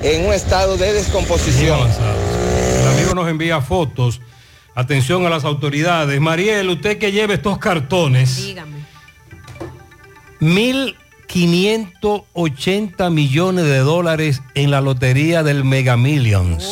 en 0.02 0.26
un 0.26 0.32
estado 0.32 0.76
de 0.76 0.92
descomposición. 0.92 1.78
El 2.80 2.88
amigo 2.88 3.14
nos 3.14 3.28
envía 3.28 3.60
fotos. 3.60 4.20
Atención 4.74 5.26
a 5.26 5.30
las 5.30 5.44
autoridades. 5.44 6.18
Mariel, 6.20 6.70
usted 6.70 6.98
que 6.98 7.12
lleve 7.12 7.34
estos 7.34 7.58
cartones. 7.58 8.36
Dígame. 8.36 8.91
1.580 10.42 13.10
millones 13.10 13.64
de 13.64 13.78
dólares 13.78 14.42
en 14.54 14.70
la 14.72 14.80
lotería 14.80 15.44
del 15.44 15.64
Mega 15.64 15.96
Millions. 15.96 16.64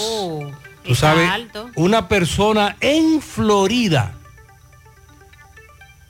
Tú 0.83 0.93
está 0.93 1.13
sabes, 1.13 1.31
alto. 1.31 1.71
una 1.77 2.09
persona 2.09 2.77
en 2.81 3.23
Florida 3.23 4.17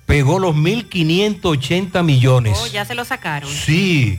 pegó 0.07 0.39
los 0.39 0.57
1.580 0.57 2.03
millones. 2.03 2.59
Oh, 2.61 2.67
ya 2.67 2.87
se 2.87 2.95
lo 2.95 3.05
sacaron. 3.05 3.49
Sí. 3.49 4.19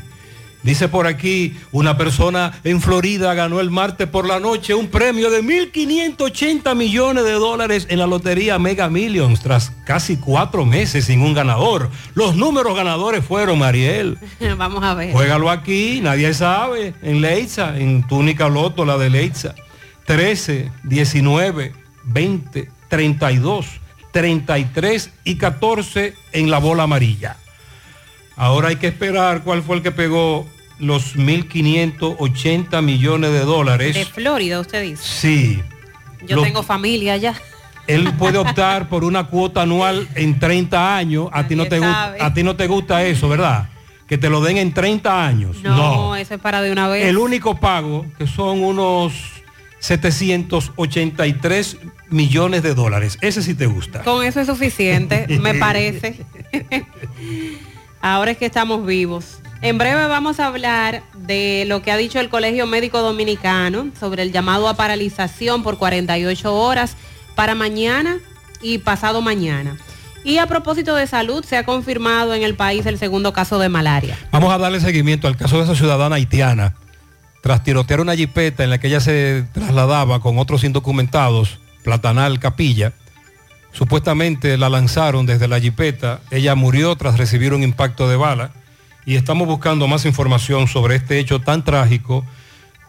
Dice 0.63 0.87
por 0.87 1.07
aquí, 1.07 1.57
una 1.71 1.97
persona 1.97 2.53
en 2.63 2.81
Florida 2.81 3.33
ganó 3.33 3.59
el 3.59 3.71
martes 3.71 4.07
por 4.07 4.27
la 4.27 4.39
noche 4.39 4.75
un 4.75 4.87
premio 4.87 5.31
de 5.31 5.43
1.580 5.43 6.75
millones 6.75 7.23
de 7.23 7.31
dólares 7.31 7.87
en 7.89 7.97
la 7.97 8.05
lotería 8.05 8.59
Mega 8.59 8.87
Millions 8.87 9.39
tras 9.41 9.71
casi 9.85 10.17
cuatro 10.17 10.63
meses 10.65 11.05
sin 11.05 11.21
un 11.21 11.33
ganador. 11.33 11.89
Los 12.13 12.35
números 12.35 12.75
ganadores 12.75 13.25
fueron, 13.25 13.57
Mariel. 13.57 14.19
Vamos 14.57 14.83
a 14.83 14.93
ver. 14.93 15.11
Juégalo 15.11 15.49
aquí, 15.49 15.99
nadie 16.01 16.31
sabe, 16.33 16.93
en 17.01 17.21
Leitza, 17.21 17.77
en 17.77 18.05
túnica 18.07 18.47
loto, 18.47 18.85
la 18.85 18.97
de 18.97 19.09
Leitza. 19.09 19.55
13, 20.05 20.71
19, 20.83 21.73
20, 22.03 22.69
32, 22.87 23.65
33 24.11 25.11
y 25.23 25.35
14 25.37 26.13
en 26.33 26.51
la 26.51 26.59
bola 26.59 26.83
amarilla. 26.83 27.37
Ahora 28.35 28.69
hay 28.69 28.77
que 28.77 28.87
esperar 28.87 29.43
cuál 29.43 29.61
fue 29.63 29.75
el 29.77 29.81
que 29.81 29.91
pegó 29.91 30.47
los 30.79 31.15
1.580 31.15 32.81
millones 32.81 33.31
de 33.31 33.41
dólares. 33.41 33.95
De 33.95 34.05
Florida, 34.05 34.59
usted 34.59 34.81
dice. 34.81 35.03
Sí. 35.03 35.61
Yo 36.25 36.41
tengo 36.41 36.63
familia 36.63 37.13
allá. 37.13 37.35
Él 37.87 38.11
puede 38.17 38.37
optar 38.37 38.89
por 38.89 39.03
una 39.03 39.25
cuota 39.27 39.61
anual 39.61 40.07
en 40.15 40.39
30 40.39 40.95
años. 40.97 41.29
A 41.31 41.47
ti, 41.47 41.55
no 41.55 41.67
te, 41.67 41.79
a 41.83 42.33
ti 42.33 42.43
no 42.43 42.55
te 42.55 42.67
gusta 42.67 43.03
eso, 43.03 43.29
¿verdad? 43.29 43.69
Que 44.07 44.17
te 44.17 44.29
lo 44.29 44.41
den 44.41 44.57
en 44.57 44.73
30 44.73 45.25
años. 45.25 45.57
No, 45.63 46.15
eso 46.15 46.33
es 46.33 46.41
para 46.41 46.61
de 46.61 46.71
una 46.71 46.87
vez. 46.87 47.05
El 47.05 47.17
único 47.17 47.59
pago, 47.59 48.05
que 48.17 48.27
son 48.27 48.63
unos 48.63 49.13
783 49.79 51.77
millones 52.09 52.63
de 52.63 52.73
dólares. 52.73 53.17
Ese 53.21 53.41
sí 53.41 53.55
te 53.55 53.67
gusta. 53.67 54.03
Con 54.03 54.25
eso 54.25 54.41
es 54.41 54.47
suficiente, 54.47 55.27
me 55.39 55.53
parece. 55.59 56.25
Ahora 58.01 58.31
es 58.31 58.37
que 58.37 58.47
estamos 58.47 58.85
vivos. 58.85 59.39
En 59.61 59.77
breve 59.77 60.07
vamos 60.07 60.39
a 60.39 60.47
hablar 60.47 61.03
de 61.13 61.65
lo 61.67 61.83
que 61.83 61.91
ha 61.91 61.97
dicho 61.97 62.19
el 62.19 62.29
Colegio 62.29 62.65
Médico 62.65 62.99
Dominicano 62.99 63.91
sobre 63.99 64.23
el 64.23 64.31
llamado 64.31 64.67
a 64.67 64.73
paralización 64.73 65.61
por 65.61 65.77
48 65.77 66.55
horas 66.55 66.97
para 67.35 67.53
mañana 67.53 68.17
y 68.61 68.79
pasado 68.79 69.21
mañana. 69.21 69.77
Y 70.23 70.37
a 70.39 70.47
propósito 70.47 70.95
de 70.95 71.05
salud, 71.05 71.43
se 71.45 71.57
ha 71.57 71.65
confirmado 71.65 72.33
en 72.33 72.43
el 72.43 72.55
país 72.55 72.85
el 72.85 72.97
segundo 72.97 73.33
caso 73.33 73.59
de 73.59 73.69
malaria. 73.69 74.17
Vamos 74.31 74.51
a 74.51 74.57
darle 74.57 74.79
seguimiento 74.79 75.27
al 75.27 75.37
caso 75.37 75.57
de 75.57 75.63
esa 75.63 75.75
ciudadana 75.75 76.15
haitiana. 76.15 76.75
Tras 77.41 77.63
tirotear 77.63 78.01
una 78.01 78.15
jipeta 78.15 78.63
en 78.63 78.69
la 78.69 78.79
que 78.79 78.87
ella 78.87 78.99
se 78.99 79.45
trasladaba 79.51 80.21
con 80.21 80.37
otros 80.37 80.63
indocumentados, 80.63 81.59
Platanal 81.83 82.39
Capilla, 82.39 82.93
supuestamente 83.71 84.57
la 84.57 84.69
lanzaron 84.69 85.25
desde 85.25 85.47
la 85.47 85.59
jipeta. 85.59 86.21
Ella 86.31 86.55
murió 86.55 86.95
tras 86.95 87.17
recibir 87.17 87.53
un 87.53 87.63
impacto 87.63 88.09
de 88.09 88.17
bala 88.17 88.51
y 89.05 89.15
estamos 89.15 89.47
buscando 89.47 89.87
más 89.87 90.05
información 90.05 90.67
sobre 90.67 90.95
este 90.95 91.19
hecho 91.19 91.39
tan 91.39 91.63
trágico 91.63 92.25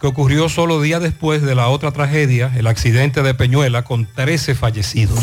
que 0.01 0.09
ocurrió 0.09 0.49
solo 0.49 0.81
días 0.81 1.01
después 1.01 1.43
de 1.43 1.55
la 1.55 1.69
otra 1.69 1.93
tragedia, 1.93 2.53
el 2.57 2.67
accidente 2.67 3.23
de 3.23 3.35
Peñuela 3.35 3.85
con 3.85 4.07
13 4.07 4.55
fallecidos. 4.55 5.19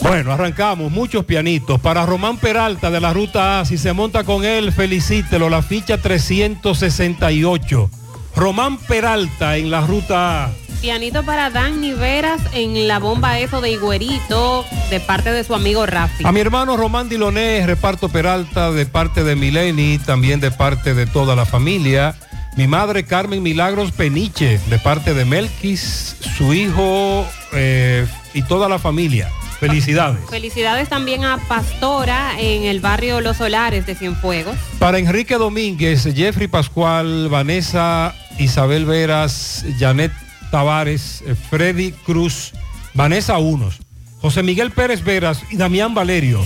Bueno, 0.00 0.32
arrancamos, 0.32 0.90
muchos 0.90 1.26
pianitos. 1.26 1.78
Para 1.80 2.06
Román 2.06 2.38
Peralta 2.38 2.90
de 2.90 2.98
la 2.98 3.12
Ruta 3.12 3.60
A, 3.60 3.66
si 3.66 3.76
se 3.76 3.92
monta 3.92 4.24
con 4.24 4.46
él, 4.46 4.72
felicítelo, 4.72 5.50
la 5.50 5.60
ficha 5.60 5.98
368. 5.98 7.90
Román 8.38 8.78
Peralta 8.78 9.56
en 9.56 9.68
la 9.68 9.80
Ruta 9.80 10.44
A. 10.44 10.50
Pianito 10.80 11.24
para 11.24 11.50
Dan 11.50 11.80
Niveras 11.80 12.40
en 12.52 12.86
la 12.86 13.00
bomba 13.00 13.40
eso 13.40 13.60
de 13.60 13.72
Higuerito 13.72 14.64
de 14.90 15.00
parte 15.00 15.32
de 15.32 15.42
su 15.42 15.56
amigo 15.56 15.84
Rafi. 15.86 16.24
A 16.24 16.30
mi 16.30 16.38
hermano 16.38 16.76
Román 16.76 17.08
Diloné, 17.08 17.66
reparto 17.66 18.08
Peralta 18.08 18.70
de 18.70 18.86
parte 18.86 19.24
de 19.24 19.34
Mileni, 19.34 19.98
también 19.98 20.38
de 20.38 20.52
parte 20.52 20.94
de 20.94 21.06
toda 21.06 21.34
la 21.34 21.46
familia. 21.46 22.14
Mi 22.56 22.68
madre 22.68 23.04
Carmen 23.04 23.42
Milagros 23.42 23.90
Peniche, 23.90 24.60
de 24.70 24.78
parte 24.78 25.14
de 25.14 25.24
Melquis, 25.24 26.14
su 26.36 26.54
hijo 26.54 27.26
eh, 27.52 28.06
y 28.34 28.42
toda 28.42 28.68
la 28.68 28.78
familia. 28.78 29.28
Felicidades. 29.58 30.20
Felicidades 30.30 30.88
también 30.88 31.24
a 31.24 31.38
Pastora 31.48 32.38
en 32.38 32.62
el 32.62 32.78
barrio 32.78 33.20
Los 33.20 33.38
Solares 33.38 33.84
de 33.84 33.96
Cienfuegos. 33.96 34.54
Para 34.78 35.00
Enrique 35.00 35.34
Domínguez, 35.34 36.04
Jeffrey 36.14 36.46
Pascual, 36.46 37.28
Vanessa 37.28 38.14
Isabel 38.38 38.84
Veras, 38.84 39.64
Janet 39.78 40.12
Tavares, 40.50 41.22
eh, 41.26 41.34
Freddy 41.50 41.92
Cruz, 41.92 42.52
Vanessa 42.94 43.38
Unos, 43.38 43.78
José 44.20 44.42
Miguel 44.42 44.70
Pérez 44.70 45.04
Veras 45.04 45.42
y 45.50 45.56
Damián 45.56 45.94
Valerio. 45.94 46.44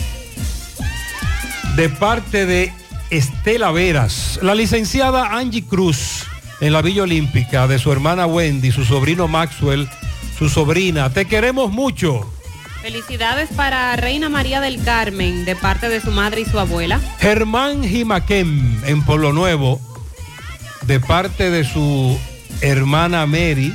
De 1.77 1.89
parte 1.89 2.47
de 2.47 2.73
Estela 3.11 3.71
Veras, 3.71 4.39
la 4.43 4.55
licenciada 4.55 5.37
Angie 5.37 5.65
Cruz 5.65 6.25
en 6.61 6.73
la 6.73 6.83
Villa 6.83 7.03
Olímpica, 7.03 7.67
de 7.67 7.79
su 7.79 7.93
hermana 7.93 8.27
Wendy, 8.27 8.73
su 8.73 8.85
sobrino 8.85 9.29
Maxwell, 9.29 9.89
su 10.39 10.49
sobrina. 10.49 11.11
Te 11.11 11.27
queremos 11.27 11.71
mucho. 11.71 12.31
Felicidades 12.83 13.49
para 13.55 13.95
Reina 13.97 14.29
María 14.29 14.61
del 14.61 14.83
Carmen 14.83 15.45
de 15.45 15.55
parte 15.55 15.89
de 15.89 16.01
su 16.01 16.11
madre 16.11 16.41
y 16.41 16.45
su 16.45 16.59
abuela. 16.59 17.01
Germán 17.21 17.85
Jimaquem 17.85 18.83
en 18.85 19.03
Pueblo 19.03 19.33
Nuevo 19.33 19.81
de 20.87 21.01
parte 21.01 21.51
de 21.51 21.65
su 21.65 22.19
hermana 22.61 23.27
Mary. 23.27 23.75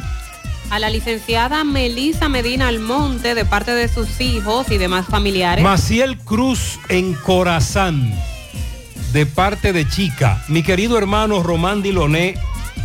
A 0.70 0.80
la 0.80 0.90
licenciada 0.90 1.64
Melisa 1.64 2.28
Medina 2.28 2.68
Almonte 2.68 3.36
de 3.36 3.46
parte 3.46 3.72
de 3.72 3.88
sus 3.88 4.20
hijos 4.20 4.70
y 4.72 4.78
demás 4.78 5.06
familiares. 5.08 5.64
Maciel 5.64 6.18
Cruz 6.18 6.80
en 6.90 7.14
Corazán 7.14 8.14
de 9.14 9.26
parte 9.26 9.72
de 9.72 9.88
Chica. 9.88 10.44
Mi 10.50 10.64
querido 10.64 10.98
hermano 10.98 11.42
Román 11.42 11.82
Diloné, 11.82 12.36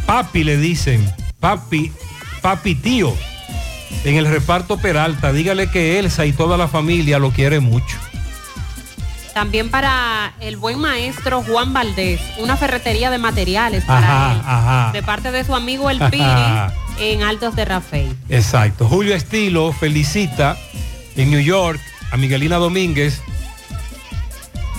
papi 0.07 0.45
le 0.45 0.57
dicen, 0.57 1.05
papi, 1.41 1.91
papi 2.41 2.75
tío 2.77 3.15
en 4.05 4.17
el 4.17 4.27
reparto 4.27 4.79
Peralta. 4.79 5.33
Dígale 5.33 5.71
que 5.71 5.99
Elsa 5.99 6.25
y 6.27 6.33
toda 6.33 6.57
la 6.57 6.69
familia 6.69 7.19
lo 7.19 7.31
quiere 7.31 7.61
mucho. 7.61 7.97
También 9.35 9.71
para 9.71 10.35
el 10.41 10.57
buen 10.57 10.79
maestro 10.79 11.43
Juan 11.43 11.73
Valdés, 11.73 12.21
una 12.39 12.57
ferretería 12.57 13.11
de 13.11 13.19
materiales 13.19 13.85
para 13.85 14.33
él, 14.33 14.93
de 14.93 15.03
parte 15.03 15.33
de 15.33 15.45
su 15.45 15.55
amigo 15.55 15.89
El 15.91 15.99
Piri 16.11 16.25
en 16.99 17.23
Altos 17.23 17.57
de 17.57 17.65
Rafael. 17.65 18.15
Exacto. 18.29 18.87
Julio 18.87 19.15
Estilo 19.15 19.73
felicita 19.73 20.57
en 21.17 21.31
New 21.31 21.41
York 21.41 21.81
a 22.11 22.17
Miguelina 22.17 22.57
Domínguez, 22.57 23.23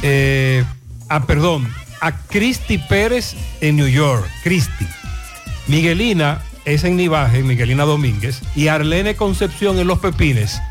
eh, 0.04 0.64
ah, 1.10 1.26
perdón, 1.26 1.68
a 2.00 2.12
Cristi 2.12 2.78
Pérez 2.78 3.36
en 3.62 3.78
New 3.78 3.88
York. 3.88 4.30
Cristi. 4.44 4.86
Miguelina 5.68 6.42
es 6.66 6.84
en 6.84 6.96
Nivaje, 6.96 7.42
Miguelina 7.42 7.86
Domínguez, 7.86 8.42
y 8.56 8.68
Arlene 8.68 9.16
Concepción 9.16 9.80
en 9.80 9.88
Los 9.88 10.00
Pepines, 10.00 10.62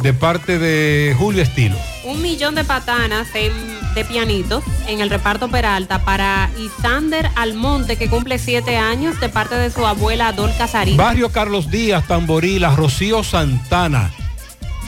de 0.00 0.12
parte 0.12 0.58
de 0.58 1.14
Julio 1.18 1.42
Estilo. 1.42 1.76
Un 2.04 2.20
millón 2.20 2.54
de 2.54 2.64
patanas 2.64 3.28
de 3.32 4.04
pianitos 4.04 4.62
en 4.86 5.00
el 5.00 5.08
reparto 5.08 5.48
Peralta 5.48 6.04
para 6.04 6.50
Isander 6.58 7.30
Almonte, 7.36 7.96
que 7.96 8.08
cumple 8.08 8.38
siete 8.38 8.76
años, 8.76 9.18
de 9.20 9.28
parte 9.28 9.54
de 9.54 9.70
su 9.70 9.86
abuela 9.86 10.28
Adol 10.28 10.52
Casarín. 10.58 10.96
Barrio 10.96 11.30
Carlos 11.30 11.70
Díaz, 11.70 12.06
Tamborila, 12.06 12.74
Rocío 12.74 13.24
Santana, 13.24 14.10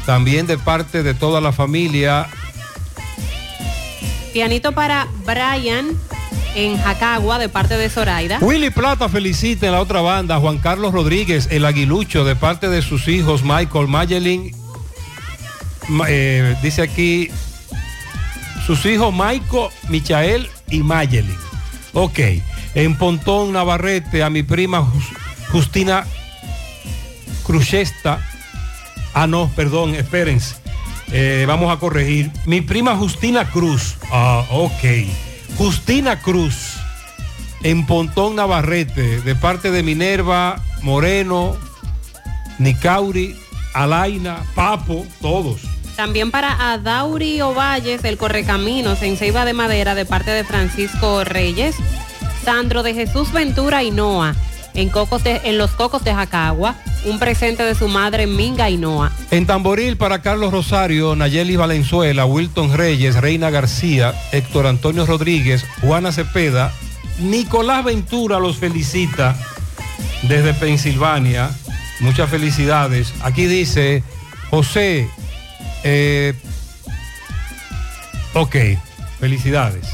también 0.04 0.46
de 0.46 0.58
parte 0.58 1.02
de 1.02 1.14
toda 1.14 1.40
la 1.40 1.52
familia. 1.52 2.26
Pianito 4.32 4.72
para 4.72 5.08
Brian 5.24 5.96
en 6.54 6.78
Jacagua 6.78 7.38
de 7.38 7.48
parte 7.48 7.76
de 7.76 7.88
Zoraida. 7.88 8.38
Willy 8.40 8.70
Plata 8.70 9.08
felicita 9.08 9.66
en 9.66 9.72
la 9.72 9.80
otra 9.80 10.00
banda 10.00 10.38
Juan 10.38 10.58
Carlos 10.58 10.92
Rodríguez, 10.92 11.48
el 11.50 11.64
aguilucho 11.64 12.24
de 12.24 12.34
parte 12.34 12.68
de 12.68 12.82
sus 12.82 13.08
hijos 13.08 13.42
Michael 13.42 13.88
Mayelin. 13.88 14.65
Eh, 16.08 16.56
dice 16.62 16.82
aquí 16.82 17.30
sus 18.66 18.84
hijos 18.86 19.12
Michael, 19.12 19.70
Michael 19.88 20.48
y 20.70 20.82
Mayelin. 20.82 21.36
Ok. 21.92 22.18
En 22.74 22.96
Pontón 22.96 23.52
Navarrete 23.52 24.22
a 24.22 24.30
mi 24.30 24.42
prima 24.42 24.86
Justina 25.50 26.06
Cruchesta. 27.44 28.20
Ah, 29.14 29.26
no, 29.26 29.50
perdón, 29.56 29.94
espérense. 29.94 30.56
Eh, 31.12 31.44
vamos 31.46 31.72
a 31.72 31.78
corregir. 31.78 32.30
Mi 32.44 32.60
prima 32.60 32.96
Justina 32.96 33.50
Cruz. 33.50 33.96
Ah, 34.10 34.44
ok. 34.50 35.06
Justina 35.56 36.20
Cruz 36.20 36.74
en 37.62 37.86
Pontón 37.86 38.36
Navarrete, 38.36 39.20
de 39.20 39.34
parte 39.34 39.70
de 39.70 39.82
Minerva, 39.82 40.62
Moreno, 40.82 41.56
Nicauri, 42.58 43.36
Alaina, 43.72 44.44
Papo, 44.54 45.06
todos. 45.20 45.62
También 45.96 46.30
para 46.30 46.72
Adauri 46.72 47.40
Ovalles, 47.40 48.04
el 48.04 48.18
Correcaminos 48.18 49.02
en 49.02 49.16
Ceiba 49.16 49.44
de 49.44 49.54
Madera, 49.54 49.94
de 49.94 50.04
parte 50.04 50.30
de 50.30 50.44
Francisco 50.44 51.24
Reyes. 51.24 51.76
Sandro 52.44 52.82
de 52.82 52.94
Jesús 52.94 53.32
Ventura 53.32 53.82
y 53.82 53.90
Noa 53.90 54.36
en, 54.76 54.92
en 55.44 55.58
los 55.58 55.70
Cocos 55.72 56.04
de 56.04 56.14
Jacagua, 56.14 56.76
un 57.04 57.18
presente 57.18 57.64
de 57.64 57.74
su 57.74 57.88
madre 57.88 58.26
Minga 58.26 58.68
Noa. 58.70 59.10
En 59.30 59.46
Tamboril 59.46 59.96
para 59.96 60.22
Carlos 60.22 60.52
Rosario, 60.52 61.16
Nayeli 61.16 61.56
Valenzuela, 61.56 62.26
Wilton 62.26 62.76
Reyes, 62.76 63.16
Reina 63.16 63.50
García, 63.50 64.14
Héctor 64.32 64.66
Antonio 64.66 65.06
Rodríguez, 65.06 65.64
Juana 65.80 66.12
Cepeda, 66.12 66.72
Nicolás 67.18 67.84
Ventura 67.84 68.38
los 68.38 68.58
felicita 68.58 69.34
desde 70.22 70.52
Pensilvania. 70.54 71.50
Muchas 72.00 72.28
felicidades. 72.28 73.14
Aquí 73.22 73.46
dice 73.46 74.02
José, 74.50 75.08
eh, 75.88 76.34
ok, 78.34 78.56
felicidades. 79.20 79.86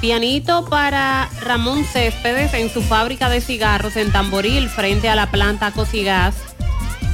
Pianito 0.00 0.64
para 0.64 1.28
Ramón 1.42 1.84
Céspedes 1.84 2.54
en 2.54 2.70
su 2.70 2.82
fábrica 2.82 3.28
de 3.28 3.40
cigarros 3.40 3.96
en 3.96 4.10
Tamboril 4.10 4.68
frente 4.68 5.08
a 5.08 5.14
la 5.14 5.30
planta 5.30 5.70
Cosigas 5.70 6.34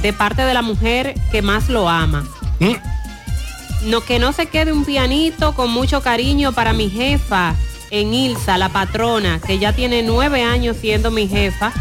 de 0.01 0.13
parte 0.13 0.43
de 0.43 0.53
la 0.53 0.61
mujer 0.61 1.13
que 1.31 1.41
más 1.41 1.69
lo 1.69 1.89
ama. 1.89 2.25
¿Mm? 2.59 3.89
No, 3.89 4.01
que 4.01 4.17
no 4.17 4.33
se 4.33 4.47
quede 4.47 4.71
un 4.71 4.85
pianito 4.85 5.53
con 5.53 5.69
mucho 5.69 6.01
cariño 6.01 6.51
para 6.53 6.73
mi 6.73 6.89
jefa 6.89 7.55
en 7.91 8.13
Ilsa, 8.13 8.57
la 8.57 8.69
patrona, 8.69 9.39
que 9.39 9.59
ya 9.59 9.73
tiene 9.73 10.03
nueve 10.03 10.43
años 10.43 10.77
siendo 10.79 11.11
mi 11.11 11.27
jefa. 11.27 11.71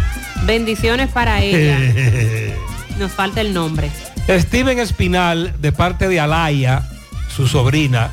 Bendiciones 0.45 1.11
para 1.11 1.43
ella. 1.43 1.79
Nos 2.99 3.13
falta 3.13 3.41
el 3.41 3.55
nombre. 3.55 3.91
Steven 4.29 4.79
Espinal, 4.79 5.55
de 5.59 5.73
parte 5.73 6.07
de 6.07 6.21
Alaya, 6.21 6.87
su 7.35 7.49
sobrina, 7.49 8.13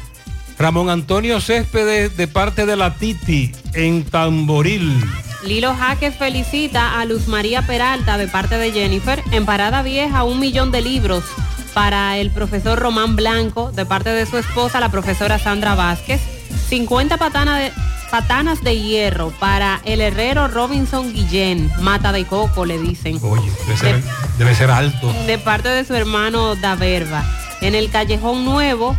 Ramón 0.57 0.89
Antonio 0.89 1.41
Céspedes 1.41 2.15
de 2.15 2.27
parte 2.27 2.65
de 2.65 2.77
la 2.77 2.95
Titi 2.95 3.51
en 3.73 4.05
Tamboril. 4.05 5.03
Lilo 5.43 5.75
Jaques 5.75 6.15
felicita 6.15 6.99
a 6.99 7.05
Luz 7.05 7.27
María 7.27 7.67
Peralta 7.67 8.17
de 8.17 8.27
parte 8.29 8.57
de 8.57 8.71
Jennifer 8.71 9.21
en 9.31 9.45
Parada 9.45 9.81
Vieja 9.81 10.23
un 10.23 10.39
millón 10.39 10.71
de 10.71 10.81
libros 10.81 11.25
para 11.73 12.17
el 12.17 12.31
profesor 12.31 12.79
Román 12.79 13.17
Blanco 13.17 13.73
de 13.73 13.85
parte 13.85 14.09
de 14.09 14.25
su 14.25 14.37
esposa 14.37 14.79
la 14.79 14.89
profesora 14.89 15.37
Sandra 15.37 15.75
Vázquez. 15.75 16.21
50 16.69 17.17
patanas 17.17 17.59
de, 17.59 17.71
patanas 18.11 18.63
de 18.63 18.79
hierro 18.79 19.31
para 19.39 19.81
el 19.85 20.01
herrero 20.01 20.47
Robinson 20.47 21.13
Guillén, 21.13 21.71
mata 21.81 22.11
de 22.11 22.25
coco, 22.25 22.65
le 22.65 22.77
dicen. 22.77 23.19
Oye, 23.23 23.51
debe 23.65 23.77
ser, 23.77 24.03
debe 24.37 24.55
ser 24.55 24.71
alto. 24.71 25.11
De 25.27 25.37
parte 25.37 25.69
de 25.69 25.83
su 25.85 25.93
hermano 25.95 26.55
Daverba. 26.55 27.23
En 27.61 27.75
el 27.75 27.89
Callejón 27.89 28.45
Nuevo, 28.45 28.95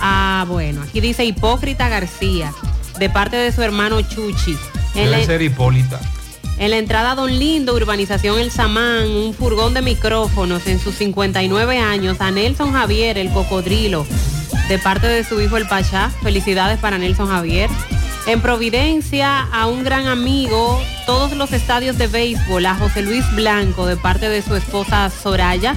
ah, 0.00 0.44
bueno, 0.48 0.82
aquí 0.82 1.00
dice 1.00 1.24
Hipócrita 1.24 1.88
García, 1.88 2.52
de 2.98 3.08
parte 3.10 3.36
de 3.36 3.52
su 3.52 3.62
hermano 3.62 4.00
Chuchi. 4.02 4.56
En 4.94 5.04
Debe 5.06 5.18
la- 5.20 5.24
ser 5.26 5.42
Hipólita. 5.42 6.00
en 6.58 6.70
la 6.70 6.78
entrada 6.78 7.14
Don 7.14 7.38
Lindo, 7.38 7.74
urbanización 7.74 8.38
El 8.38 8.50
Samán, 8.50 9.08
un 9.10 9.34
furgón 9.34 9.72
de 9.74 9.82
micrófonos 9.82 10.66
en 10.66 10.78
sus 10.78 10.94
59 10.96 11.78
años 11.78 12.20
a 12.20 12.30
Nelson 12.30 12.72
Javier, 12.72 13.16
el 13.18 13.30
cocodrilo, 13.30 14.06
de 14.68 14.78
parte 14.78 15.06
de 15.06 15.24
su 15.24 15.40
hijo 15.40 15.56
el 15.56 15.66
Pachá. 15.66 16.10
Felicidades 16.22 16.78
para 16.78 16.98
Nelson 16.98 17.28
Javier. 17.28 17.68
En 18.24 18.40
Providencia, 18.40 19.48
a 19.52 19.66
un 19.66 19.82
gran 19.82 20.06
amigo, 20.06 20.80
todos 21.06 21.32
los 21.32 21.52
estadios 21.52 21.98
de 21.98 22.06
béisbol, 22.06 22.64
a 22.66 22.76
José 22.76 23.02
Luis 23.02 23.24
Blanco, 23.34 23.84
de 23.86 23.96
parte 23.96 24.28
de 24.28 24.42
su 24.42 24.54
esposa 24.54 25.10
Soraya. 25.10 25.74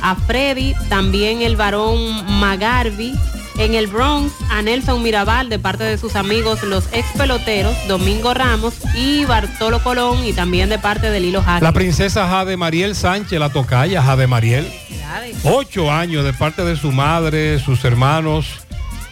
A 0.00 0.14
Freddy, 0.14 0.74
también 0.88 1.42
el 1.42 1.56
varón 1.56 2.24
Magarbi. 2.38 3.14
En 3.58 3.74
el 3.74 3.86
Bronx, 3.86 4.32
a 4.48 4.62
Nelson 4.62 5.02
Mirabal, 5.02 5.50
de 5.50 5.58
parte 5.58 5.84
de 5.84 5.98
sus 5.98 6.16
amigos, 6.16 6.62
los 6.62 6.84
ex 6.92 7.06
peloteros, 7.18 7.76
Domingo 7.86 8.32
Ramos 8.32 8.74
y 8.94 9.26
Bartolo 9.26 9.82
Colón, 9.82 10.24
y 10.24 10.32
también 10.32 10.70
de 10.70 10.78
parte 10.78 11.10
del 11.10 11.26
Hilo 11.26 11.42
Jaque. 11.42 11.62
La 11.62 11.72
princesa 11.72 12.26
Jade 12.28 12.56
Mariel 12.56 12.94
Sánchez, 12.94 13.38
la 13.38 13.50
tocaya 13.50 14.02
Jade 14.02 14.26
Mariel. 14.26 14.72
Ocho 15.44 15.92
años 15.92 16.24
de 16.24 16.32
parte 16.32 16.64
de 16.64 16.76
su 16.76 16.92
madre, 16.92 17.58
sus 17.58 17.84
hermanos, 17.84 18.46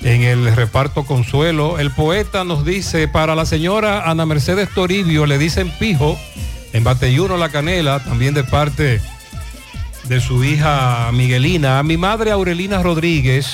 en 0.03 0.23
el 0.23 0.55
reparto 0.55 1.05
Consuelo. 1.05 1.79
El 1.79 1.91
poeta 1.91 2.45
nos 2.45 2.65
dice, 2.65 3.09
para 3.09 3.35
la 3.35 3.47
señora 3.47 4.11
Ana 4.11 4.27
Mercedes 4.27 4.69
Toribio 4.75 5.27
le 5.27 5.39
dicen 5.39 5.73
pijo, 5.79 6.19
en 6.73 6.85
Bateyuno 6.85 7.37
La 7.37 7.49
Canela, 7.49 8.03
también 8.03 8.35
de 8.35 8.45
parte 8.45 9.01
de 10.05 10.21
su 10.21 10.45
hija 10.45 11.11
Miguelina. 11.13 11.79
A 11.79 11.83
mi 11.83 11.97
madre 11.97 12.31
Aurelina 12.31 12.83
Rodríguez 12.83 13.49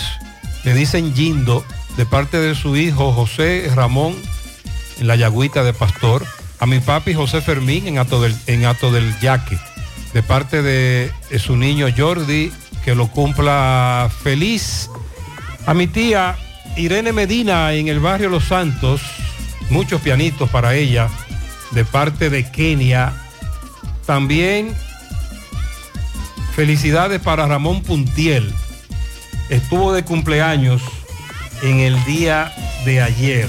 le 0.64 0.74
dicen 0.74 1.14
Yindo, 1.14 1.64
de 1.97 2.06
parte 2.06 2.39
de 2.39 2.55
su 2.55 2.77
hijo 2.77 3.12
José 3.12 3.70
Ramón, 3.74 4.14
en 5.01 5.06
la 5.06 5.16
Yagüita 5.16 5.64
de 5.64 5.73
Pastor. 5.73 6.24
A 6.59 6.66
mi 6.66 6.81
papi 6.81 7.14
José 7.14 7.40
Fermín 7.40 7.86
en 7.86 7.98
Ato 7.98 8.20
del, 8.20 8.35
en 8.47 8.64
Ato 8.64 8.90
del 8.90 9.18
Yaque, 9.20 9.59
de 10.14 10.23
parte 10.23 10.62
de 10.62 11.10
su 11.39 11.56
niño 11.56 11.86
Jordi, 11.94 12.51
que 12.85 12.94
lo 12.94 13.09
cumpla 13.09 14.10
feliz. 14.23 14.89
A 15.66 15.74
mi 15.74 15.88
tía 15.88 16.36
Irene 16.76 17.12
Medina 17.12 17.72
en 17.72 17.88
el 17.88 17.98
barrio 17.98 18.28
Los 18.28 18.44
Santos, 18.44 19.01
muchos 19.68 20.01
pianitos 20.01 20.48
para 20.48 20.74
ella, 20.74 21.09
de 21.72 21.84
parte 21.84 22.30
de 22.30 22.48
Kenia. 22.48 23.12
También 24.06 24.72
felicidades 26.55 27.20
para 27.20 27.47
Ramón 27.47 27.82
Puntiel. 27.82 28.55
Estuvo 29.48 29.93
de 29.93 30.05
cumpleaños 30.05 30.82
en 31.62 31.80
el 31.80 32.02
día 32.05 32.52
de 32.84 33.02
ayer. 33.02 33.48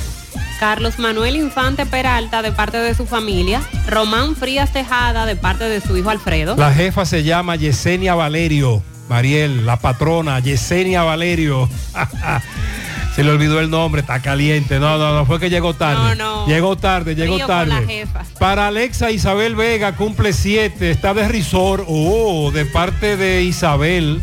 Carlos 0.60 0.98
Manuel 0.98 1.36
Infante 1.36 1.86
Peralta, 1.86 2.42
de 2.42 2.52
parte 2.52 2.78
de 2.78 2.96
su 2.96 3.06
familia. 3.06 3.62
Román 3.88 4.36
Frías 4.36 4.74
Tejada, 4.74 5.28
de 5.28 5.36
parte 5.36 5.66
de 5.66 5.82
su 5.82 5.96
hijo 5.96 6.10
Alfredo. 6.10 6.56
La 6.56 6.74
jefa 6.74 7.06
se 7.06 7.24
llama 7.24 7.56
Yesenia 7.56 8.16
Valerio. 8.16 8.82
Mariel, 9.10 9.66
la 9.66 9.78
patrona, 9.78 10.40
Yesenia 10.40 11.04
Valerio. 11.04 11.70
Se 13.16 13.24
le 13.24 13.32
olvidó 13.32 13.60
el 13.60 13.72
nombre, 13.72 14.02
está 14.02 14.22
caliente. 14.22 14.80
No, 14.80 15.00
no, 15.00 15.12
no, 15.12 15.26
fue 15.26 15.40
que 15.40 15.50
llegó 15.50 15.74
tarde. 15.74 16.16
No, 16.16 16.46
no. 16.46 16.48
Llegó 16.48 16.78
tarde, 16.78 17.16
llegó 17.16 17.40
tarde. 17.48 18.06
Para 18.38 18.68
Alexa 18.68 19.10
Isabel 19.10 19.56
Vega 19.56 19.96
cumple 19.96 20.34
siete, 20.34 20.92
está 20.92 21.16
de 21.16 21.28
risor, 21.28 21.84
oh, 21.88 22.52
de 22.52 22.66
parte 22.66 23.18
de 23.18 23.42
Isabel, 23.42 24.22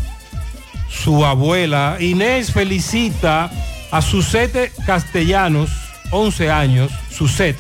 su 0.89 1.25
abuela. 1.25 1.97
Inés 1.99 2.53
felicita 2.53 3.51
a 3.91 4.01
Susete 4.01 4.71
Castellanos, 4.87 5.71
11 6.13 6.51
años, 6.53 6.93
Suset. 7.11 7.57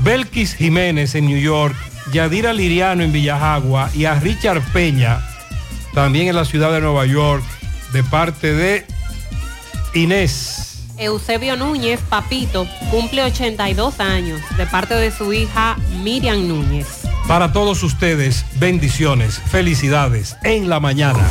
Belkis 0.00 0.54
Jiménez 0.54 1.14
en 1.14 1.26
New 1.26 1.38
York, 1.38 1.76
Yadira 2.12 2.52
Liriano 2.52 3.02
en 3.02 3.12
Villajagua 3.12 3.90
y 3.94 4.04
a 4.04 4.14
Richard 4.14 4.62
Peña, 4.72 5.20
también 5.96 6.28
en 6.28 6.36
la 6.36 6.44
ciudad 6.44 6.70
de 6.72 6.82
Nueva 6.82 7.06
York, 7.06 7.42
de 7.94 8.04
parte 8.04 8.52
de 8.52 8.84
Inés. 9.94 10.84
Eusebio 10.98 11.56
Núñez, 11.56 12.00
papito, 12.10 12.68
cumple 12.90 13.22
82 13.22 13.98
años, 14.00 14.42
de 14.58 14.66
parte 14.66 14.92
de 14.92 15.10
su 15.10 15.32
hija 15.32 15.78
Miriam 16.02 16.46
Núñez. 16.46 16.86
Para 17.26 17.50
todos 17.50 17.82
ustedes, 17.82 18.44
bendiciones, 18.56 19.40
felicidades 19.50 20.36
en 20.42 20.68
la 20.68 20.80
mañana. 20.80 21.30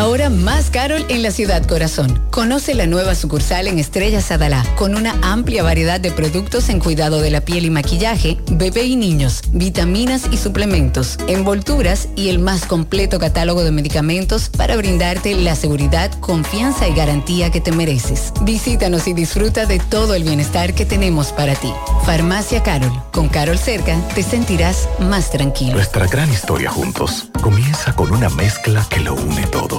Ahora 0.00 0.30
más 0.30 0.70
Carol 0.70 1.04
en 1.10 1.22
la 1.22 1.30
ciudad 1.30 1.62
corazón. 1.66 2.22
Conoce 2.30 2.74
la 2.74 2.86
nueva 2.86 3.14
sucursal 3.14 3.66
en 3.66 3.78
Estrella 3.78 4.22
Sadalá, 4.22 4.64
con 4.74 4.94
una 4.94 5.14
amplia 5.20 5.62
variedad 5.62 6.00
de 6.00 6.10
productos 6.10 6.70
en 6.70 6.78
cuidado 6.78 7.20
de 7.20 7.30
la 7.30 7.42
piel 7.42 7.66
y 7.66 7.70
maquillaje, 7.70 8.38
bebé 8.50 8.84
y 8.84 8.96
niños, 8.96 9.42
vitaminas 9.52 10.22
y 10.30 10.38
suplementos, 10.38 11.18
envolturas 11.28 12.08
y 12.16 12.30
el 12.30 12.38
más 12.38 12.64
completo 12.64 13.18
catálogo 13.18 13.62
de 13.62 13.72
medicamentos 13.72 14.48
para 14.48 14.74
brindarte 14.74 15.34
la 15.34 15.54
seguridad, 15.54 16.10
confianza 16.20 16.88
y 16.88 16.94
garantía 16.94 17.50
que 17.50 17.60
te 17.60 17.70
mereces. 17.70 18.32
Visítanos 18.40 19.06
y 19.06 19.12
disfruta 19.12 19.66
de 19.66 19.80
todo 19.80 20.14
el 20.14 20.24
bienestar 20.24 20.72
que 20.72 20.86
tenemos 20.86 21.30
para 21.30 21.54
ti. 21.56 21.74
Farmacia 22.06 22.62
Carol. 22.62 22.90
Con 23.12 23.28
Carol 23.28 23.58
cerca 23.58 24.00
te 24.14 24.22
sentirás 24.22 24.88
más 24.98 25.30
tranquilo. 25.30 25.74
Nuestra 25.74 26.06
gran 26.06 26.32
historia 26.32 26.70
juntos 26.70 27.26
comienza 27.42 27.94
con 27.94 28.12
una 28.12 28.30
mezcla 28.30 28.86
que 28.88 29.00
lo 29.00 29.14
une 29.14 29.46
todo. 29.48 29.78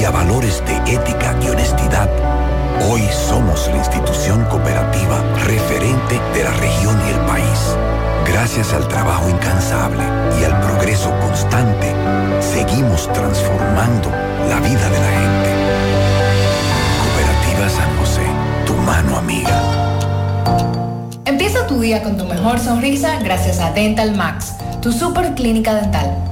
y 0.00 0.04
a 0.04 0.10
valores 0.10 0.62
de 0.66 0.76
ética 0.94 1.36
y 1.42 1.48
honestidad, 1.48 2.08
hoy 2.90 3.02
somos 3.10 3.68
la 3.68 3.76
institución 3.76 4.44
cooperativa 4.46 5.22
referente 5.44 6.20
de 6.34 6.44
la 6.44 6.50
región 6.52 7.00
y 7.06 7.10
el 7.10 7.20
país. 7.26 7.76
Gracias 8.26 8.72
al 8.72 8.86
trabajo 8.88 9.28
incansable 9.28 10.04
y 10.40 10.44
al 10.44 10.60
progreso 10.60 11.10
constante, 11.20 11.94
seguimos 12.40 13.12
transformando 13.12 14.10
la 14.48 14.60
vida 14.60 14.88
de 14.88 15.00
la 15.00 15.10
gente. 15.20 15.50
Cooperativa 17.02 17.68
San 17.68 17.98
José, 17.98 18.26
tu 18.66 18.74
mano 18.74 19.16
amiga. 19.16 19.82
día 21.82 22.02
con 22.02 22.16
tu 22.16 22.24
mejor 22.24 22.60
sonrisa 22.60 23.18
gracias 23.20 23.58
a 23.58 23.72
Dental 23.72 24.14
Max, 24.14 24.54
tu 24.80 24.92
super 24.92 25.34
clínica 25.34 25.74
dental. 25.74 26.31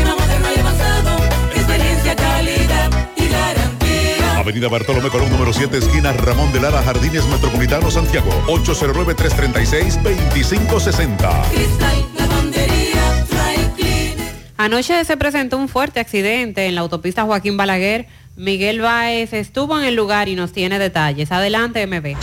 Avenida 4.41 4.67
Bartolomé 4.69 5.09
Colón, 5.09 5.29
número 5.29 5.53
7, 5.53 5.77
esquina 5.77 6.13
Ramón 6.13 6.51
de 6.51 6.59
Lara, 6.59 6.81
Jardines 6.81 7.27
Metropolitano, 7.27 7.91
Santiago. 7.91 8.31
809-336-2560. 8.47 11.43
Cristal, 11.51 12.05
lavandería, 12.17 13.27
dry 13.29 13.63
cleaner. 13.75 14.33
Anoche 14.57 15.05
se 15.05 15.15
presentó 15.15 15.59
un 15.59 15.69
fuerte 15.69 15.99
accidente 15.99 16.65
en 16.65 16.73
la 16.73 16.81
autopista 16.81 17.21
Joaquín 17.23 17.55
Balaguer. 17.55 18.07
Miguel 18.35 18.81
Báez 18.81 19.31
estuvo 19.33 19.77
en 19.77 19.85
el 19.85 19.93
lugar 19.93 20.27
y 20.27 20.33
nos 20.33 20.53
tiene 20.53 20.79
detalles. 20.79 21.31
Adelante, 21.31 21.85
MB. 21.85 22.15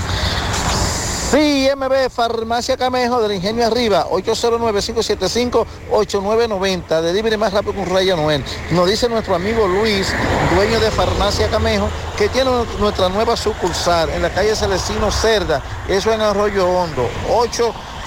Sí, 1.31 1.69
MB, 1.77 2.09
Farmacia 2.09 2.79
Camejo 2.79 3.21
del 3.21 3.33
Ingenio 3.33 3.67
Arriba, 3.67 4.07
809-575-8990. 4.09 7.03
Delivery 7.03 7.37
más 7.37 7.53
rápido 7.53 7.75
con 7.75 7.85
Raya 7.85 8.17
Noel. 8.17 8.43
Nos 8.71 8.89
dice 8.89 9.11
nuestro 9.11 9.35
amigo 9.35 9.69
Luis, 9.69 10.11
dueño 10.55 10.81
de 10.81 10.91
Farmacia 10.91 11.49
Camejo, 11.49 11.91
que 12.17 12.31
tiene 12.31 12.51
nuestra 12.79 13.11
nueva 13.11 13.37
sucursal 13.37 14.09
en 14.09 14.23
la 14.23 14.31
calle 14.31 14.57
Celestino 14.57 15.11
Cerda, 15.11 15.63
eso 15.87 16.15
en 16.15 16.23
Arroyo 16.23 16.67
Hondo, 16.67 17.07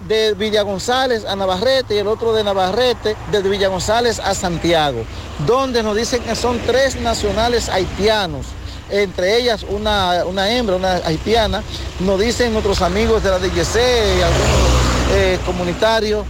de 0.08 0.34
Villa 0.36 0.62
González 0.62 1.26
a 1.26 1.36
Navarrete 1.36 1.96
y 1.96 1.98
el 1.98 2.08
otro 2.08 2.34
de 2.34 2.44
Navarrete, 2.44 3.16
desde 3.32 3.50
Villa 3.50 3.68
González 3.68 4.20
a 4.20 4.36
Santiago, 4.36 5.04
donde 5.46 5.82
nos 5.82 5.96
dicen 5.96 6.22
que 6.22 6.36
son 6.36 6.60
tres 6.60 6.96
nacionales 6.98 7.70
haitianos 7.70 8.46
entre 8.90 9.36
ellas 9.36 9.66
una, 9.68 10.24
una, 10.26 10.50
hembra, 10.50 10.78
una 10.78 10.94
haitiana, 11.06 11.62
nos 12.00 12.18
dicen 12.22 12.54
nuestros 12.54 12.82
amigos 12.82 13.22
de 13.22 13.30
la 13.30 13.38
DGC 13.38 13.76
y 13.76 14.22
algunos 14.22 15.12
eh, 15.12 15.40
comunitarios 15.46 16.26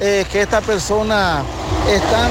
que 0.00 0.40
estas 0.40 0.64
personas 0.64 1.44
están 1.86 2.30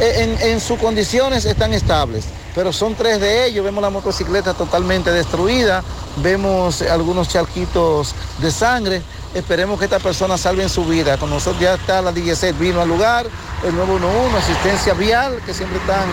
en, 0.00 0.40
en 0.40 0.60
sus 0.60 0.78
condiciones 0.78 1.44
están 1.44 1.72
estables 1.74 2.24
pero 2.58 2.72
son 2.72 2.96
tres 2.96 3.20
de 3.20 3.46
ellos. 3.46 3.64
Vemos 3.64 3.80
la 3.80 3.88
motocicleta 3.88 4.52
totalmente 4.52 5.12
destruida, 5.12 5.84
vemos 6.16 6.82
algunos 6.82 7.28
charquitos 7.28 8.16
de 8.40 8.50
sangre. 8.50 9.00
Esperemos 9.32 9.78
que 9.78 9.84
estas 9.84 10.02
personas 10.02 10.40
salven 10.40 10.68
su 10.68 10.84
vida. 10.84 11.16
Con 11.18 11.30
nosotros 11.30 11.62
ya 11.62 11.74
está 11.74 12.02
la 12.02 12.10
DGC, 12.10 12.58
vino 12.58 12.80
al 12.80 12.88
lugar, 12.88 13.26
el 13.64 13.76
911, 13.76 14.38
asistencia 14.38 14.94
vial, 14.94 15.40
que 15.46 15.54
siempre 15.54 15.78
están 15.78 16.08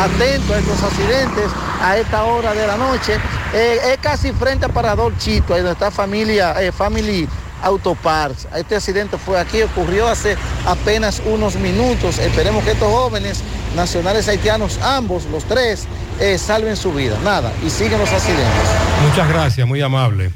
atentos 0.00 0.50
a 0.50 0.58
estos 0.58 0.82
accidentes 0.82 1.44
a 1.80 1.96
esta 1.96 2.24
hora 2.24 2.54
de 2.54 2.66
la 2.66 2.76
noche. 2.76 3.16
Eh, 3.52 3.92
es 3.92 3.98
casi 3.98 4.32
frente 4.32 4.66
a 4.66 4.70
Parador 4.70 5.16
Chito, 5.18 5.54
ahí 5.54 5.60
donde 5.60 5.74
está 5.74 5.92
familia, 5.92 6.60
eh, 6.60 6.72
Family 6.72 7.28
Autoparts. 7.64 8.46
Este 8.54 8.76
accidente 8.76 9.18
fue 9.18 9.40
aquí, 9.40 9.62
ocurrió 9.62 10.06
hace 10.06 10.36
apenas 10.66 11.22
unos 11.24 11.56
minutos. 11.56 12.18
Esperemos 12.18 12.62
que 12.64 12.72
estos 12.72 12.92
jóvenes 12.92 13.42
nacionales 13.74 14.28
haitianos, 14.28 14.78
ambos, 14.78 15.24
los 15.26 15.44
tres, 15.44 15.86
eh, 16.20 16.38
salven 16.38 16.76
su 16.76 16.92
vida. 16.92 17.18
Nada, 17.24 17.52
y 17.66 17.70
siguen 17.70 17.98
los 17.98 18.12
accidentes. 18.12 18.68
Muchas 19.08 19.28
gracias, 19.28 19.66
muy 19.66 19.80
amable. 19.80 20.30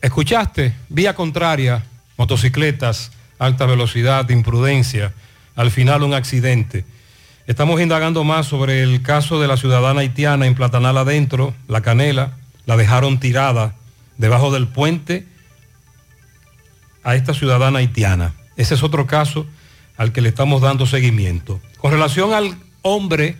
¿Escuchaste? 0.00 0.74
Vía 0.88 1.14
contraria, 1.14 1.84
motocicletas, 2.16 3.12
alta 3.38 3.66
velocidad, 3.66 4.28
imprudencia, 4.30 5.12
al 5.56 5.70
final 5.70 6.02
un 6.02 6.14
accidente. 6.14 6.84
Estamos 7.46 7.80
indagando 7.80 8.24
más 8.24 8.46
sobre 8.46 8.82
el 8.82 9.02
caso 9.02 9.40
de 9.40 9.48
la 9.48 9.56
ciudadana 9.56 10.00
haitiana 10.00 10.46
en 10.46 10.54
Platanal 10.54 10.96
adentro, 10.96 11.52
La 11.68 11.80
Canela, 11.80 12.32
la 12.66 12.76
dejaron 12.76 13.18
tirada 13.18 13.74
debajo 14.18 14.50
del 14.50 14.68
puente 14.68 15.26
a 17.02 17.14
esta 17.14 17.34
ciudadana 17.34 17.78
haitiana. 17.78 18.34
Ese 18.56 18.74
es 18.74 18.82
otro 18.82 19.06
caso 19.06 19.46
al 19.96 20.12
que 20.12 20.20
le 20.20 20.28
estamos 20.28 20.62
dando 20.62 20.86
seguimiento. 20.86 21.60
Con 21.78 21.92
relación 21.92 22.32
al 22.32 22.56
hombre 22.82 23.36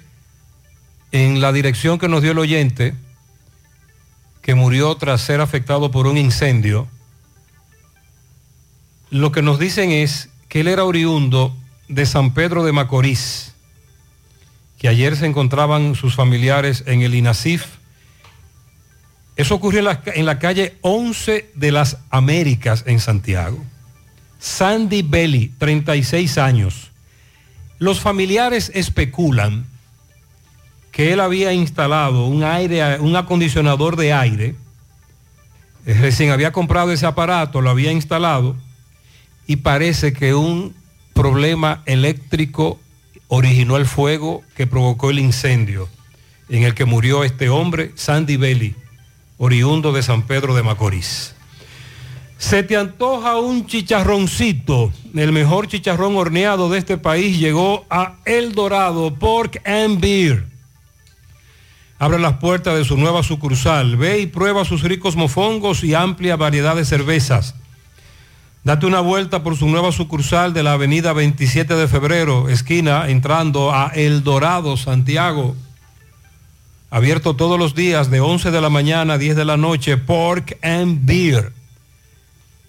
en 1.13 1.41
la 1.41 1.53
dirección 1.53 1.99
que 1.99 2.09
nos 2.09 2.23
dio 2.23 2.33
el 2.33 2.39
oyente, 2.39 2.95
que 4.43 4.55
murió 4.55 4.95
tras 4.97 5.21
ser 5.21 5.41
afectado 5.41 5.91
por 5.91 6.07
un 6.07 6.17
incendio, 6.17 6.89
lo 9.11 9.33
que 9.33 9.43
nos 9.43 9.59
dicen 9.59 9.91
es 9.91 10.29
que 10.49 10.61
él 10.61 10.69
era 10.69 10.85
oriundo 10.85 11.57
de 11.89 12.07
San 12.07 12.33
Pedro 12.33 12.65
de 12.65 12.73
Macorís, 12.73 13.53
que 14.79 14.89
ayer 14.89 15.17
se 15.17 15.27
encontraban 15.27 15.95
sus 15.95 16.15
familiares 16.15 16.85
en 16.87 17.03
el 17.03 17.15
INASIF. 17.15 17.80
Eso 19.41 19.55
ocurrió 19.55 19.81
en 19.81 20.27
la, 20.27 20.39
calle 20.39 20.77
11 20.83 21.53
de 21.55 21.73
las 21.73 21.97
Américas 22.11 22.85
en 22.87 23.01
Santiago. 23.01 23.65
Sandy 24.39 25.01
Belly, 25.01 25.51
36 25.57 26.37
años. 26.37 26.91
Los 27.79 28.01
familiares 28.01 28.71
especulan 28.75 29.65
que 30.93 31.15
él 31.15 31.21
había 31.21 31.55
instalado 31.55 32.27
un 32.27 32.45
aire, 32.45 33.01
un 33.01 33.17
acondicionador 33.17 33.97
de 33.97 34.13
aire. 34.13 34.57
Eh, 35.87 35.95
recién 35.95 36.33
había 36.33 36.53
comprado 36.53 36.93
ese 36.93 37.07
aparato, 37.07 37.63
lo 37.63 37.71
había 37.71 37.93
instalado 37.93 38.57
y 39.47 39.57
parece 39.57 40.13
que 40.13 40.35
un 40.35 40.75
problema 41.15 41.83
eléctrico 41.87 42.79
originó 43.29 43.79
el 43.79 43.87
fuego 43.87 44.43
que 44.55 44.67
provocó 44.67 45.09
el 45.09 45.19
incendio 45.19 45.89
en 46.51 46.65
el 46.65 46.75
que 46.75 46.85
murió 46.85 47.25
este 47.25 47.49
hombre, 47.49 47.93
Sandy 47.95 48.37
Belli, 48.37 48.75
oriundo 49.43 49.93
de 49.93 50.03
San 50.03 50.23
Pedro 50.23 50.55
de 50.55 50.63
Macorís. 50.63 51.35
Se 52.37 52.63
te 52.63 52.77
antoja 52.77 53.39
un 53.39 53.67
chicharroncito. 53.67 54.93
El 55.15 55.33
mejor 55.33 55.67
chicharrón 55.67 56.15
horneado 56.17 56.69
de 56.69 56.79
este 56.79 56.99
país 56.99 57.39
llegó 57.39 57.87
a 57.89 58.17
El 58.27 58.53
Dorado 58.55 59.15
Pork 59.15 59.63
and 59.67 59.99
Beer. 59.99 60.45
Abre 61.99 62.19
las 62.19 62.35
puertas 62.35 62.77
de 62.77 62.85
su 62.85 62.99
nueva 62.99 63.23
sucursal. 63.23 63.97
Ve 63.97 64.21
y 64.21 64.27
prueba 64.27 64.67
sus 64.67 64.83
ricos 64.83 65.17
mofongos 65.17 65.85
y 65.85 65.95
amplia 65.95 66.37
variedad 66.37 66.77
de 66.77 66.85
cervezas. 66.85 67.55
Date 68.63 68.85
una 68.85 69.01
vuelta 69.01 69.43
por 69.43 69.57
su 69.57 69.69
nueva 69.69 69.91
sucursal 69.91 70.53
de 70.53 70.63
la 70.63 70.75
avenida 70.75 71.15
27 71.15 71.75
de 71.77 71.89
febrero, 71.89 72.51
esquina, 72.51 73.09
entrando 73.09 73.73
a 73.73 73.89
El 73.95 74.23
Dorado, 74.23 74.77
Santiago. 74.77 75.57
Abierto 76.93 77.37
todos 77.37 77.57
los 77.57 77.77
días 77.77 78.11
de 78.11 78.19
11 78.19 78.51
de 78.51 78.61
la 78.61 78.69
mañana 78.69 79.15
a 79.15 79.19
10 79.19 79.37
de 79.37 79.45
la 79.45 79.57
noche, 79.57 79.97
Pork 79.97 80.59
and 80.61 81.07
Beer. 81.07 81.53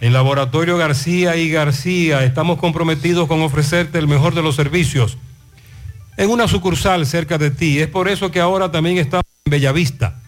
en 0.00 0.12
Laboratorio 0.12 0.76
García 0.76 1.36
y 1.36 1.50
García 1.50 2.24
estamos 2.24 2.58
comprometidos 2.58 3.26
con 3.26 3.42
ofrecerte 3.42 3.98
el 3.98 4.06
mejor 4.06 4.34
de 4.34 4.42
los 4.42 4.54
servicios 4.54 5.18
en 6.16 6.30
una 6.30 6.48
sucursal 6.48 7.06
cerca 7.06 7.38
de 7.38 7.50
ti. 7.50 7.78
Es 7.78 7.88
por 7.88 8.08
eso 8.08 8.30
que 8.30 8.40
ahora 8.40 8.70
también 8.70 8.98
estamos 8.98 9.24
en 9.44 9.50
Bellavista. 9.50 10.20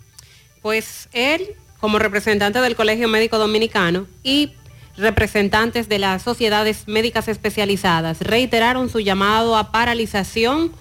Pues 0.61 1.09
él, 1.13 1.51
como 1.79 1.99
representante 1.99 2.59
del 2.59 2.75
Colegio 2.75 3.07
Médico 3.07 3.37
Dominicano 3.37 4.07
y 4.23 4.53
representantes 4.97 5.89
de 5.89 5.99
las 5.99 6.23
sociedades 6.23 6.87
médicas 6.87 7.27
especializadas, 7.27 8.21
reiteraron 8.21 8.89
su 8.89 8.99
llamado 8.99 9.57
a 9.57 9.71
paralización 9.71 10.71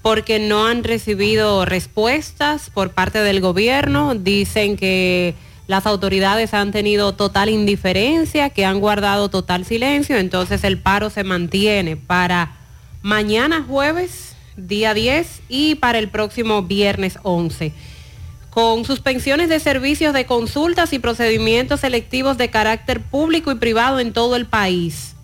porque 0.00 0.38
no 0.38 0.66
han 0.66 0.84
recibido 0.84 1.64
respuestas 1.64 2.70
por 2.70 2.92
parte 2.92 3.18
del 3.18 3.40
gobierno. 3.40 4.14
Dicen 4.14 4.76
que 4.76 5.34
las 5.66 5.86
autoridades 5.86 6.54
han 6.54 6.72
tenido 6.72 7.14
total 7.14 7.48
indiferencia, 7.48 8.50
que 8.50 8.64
han 8.64 8.80
guardado 8.80 9.28
total 9.28 9.64
silencio, 9.64 10.16
entonces 10.16 10.64
el 10.64 10.78
paro 10.78 11.10
se 11.10 11.24
mantiene 11.24 11.96
para 11.96 12.56
mañana 13.02 13.64
jueves, 13.66 14.34
día 14.56 14.94
10, 14.94 15.42
y 15.48 15.74
para 15.76 15.98
el 15.98 16.08
próximo 16.08 16.62
viernes 16.62 17.18
11 17.22 17.72
con 18.50 18.86
suspensiones 18.86 19.50
de 19.50 19.60
servicios 19.60 20.14
de 20.14 20.24
consultas 20.24 20.94
y 20.94 20.98
procedimientos 20.98 21.80
selectivos 21.80 22.38
de 22.38 22.48
carácter 22.48 23.02
público 23.02 23.52
y 23.52 23.56
privado 23.56 24.00
en 24.00 24.14
todo 24.14 24.34
el 24.34 24.46
país 24.46 25.14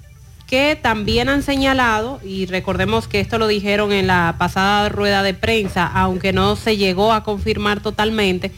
que 0.53 0.77
también 0.77 1.31
han 1.31 1.43
señalado, 1.43 2.21
y 2.23 2.45
recordemos 2.45 3.09
que 3.09 3.21
esto 3.21 3.39
lo 3.39 3.47
dijeron 3.47 3.91
en 3.91 4.07
la 4.07 4.37
pasada 4.39 4.91
rueda 4.91 5.23
de 5.23 5.33
prensa, 5.33 5.87
aunque 5.87 6.35
no 6.35 6.57
se 6.57 6.77
llegó 6.77 7.15
a 7.15 7.25
confirmar 7.25 7.81
totalmente, 7.81 8.53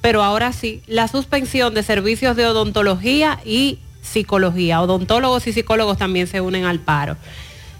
pero 0.00 0.22
ahora 0.22 0.52
sí, 0.52 0.82
la 0.86 1.08
suspensión 1.08 1.74
de 1.74 1.82
servicios 1.82 2.36
de 2.36 2.46
odontología 2.46 3.40
y 3.44 3.78
psicología. 4.02 4.80
Odontólogos 4.80 5.46
y 5.46 5.52
psicólogos 5.52 5.98
también 5.98 6.26
se 6.26 6.40
unen 6.40 6.64
al 6.64 6.80
paro. 6.80 7.16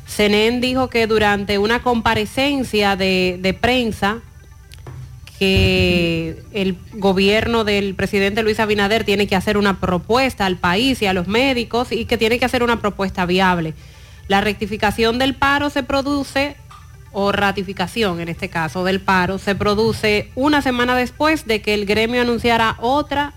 Senen 0.07 0.61
dijo 0.61 0.89
que 0.89 1.07
durante 1.07 1.59
una 1.59 1.83
comparecencia 1.83 2.97
de, 2.97 3.39
de 3.41 3.55
prensa 3.55 4.21
que 5.41 6.43
el 6.53 6.77
gobierno 6.93 7.65
del 7.65 7.95
presidente 7.95 8.43
Luis 8.43 8.61
Abinader 8.61 9.05
tiene 9.05 9.27
que 9.27 9.37
hacer 9.37 9.57
una 9.57 9.81
propuesta 9.81 10.45
al 10.45 10.59
país 10.59 11.01
y 11.01 11.07
a 11.07 11.15
los 11.15 11.29
médicos 11.29 11.93
y 11.93 12.05
que 12.05 12.19
tiene 12.19 12.39
que 12.39 12.45
hacer 12.45 12.63
una 12.63 12.79
propuesta 12.81 13.25
viable. 13.25 13.73
La 14.29 14.43
rectificación 14.43 15.19
del 15.19 15.35
paro 15.35 15.71
se 15.71 15.83
produce, 15.83 16.57
o 17.12 17.32
ratificación 17.32 18.20
en 18.20 18.28
este 18.28 18.49
caso 18.49 18.85
del 18.85 19.01
paro, 19.01 19.39
se 19.39 19.55
produce 19.55 20.31
una 20.35 20.62
semana 20.62 20.95
después 20.97 21.47
de 21.47 21.62
que 21.62 21.74
el 21.74 21.87
gremio 21.87 22.23
anunciara 22.23 22.77
otra 22.81 23.35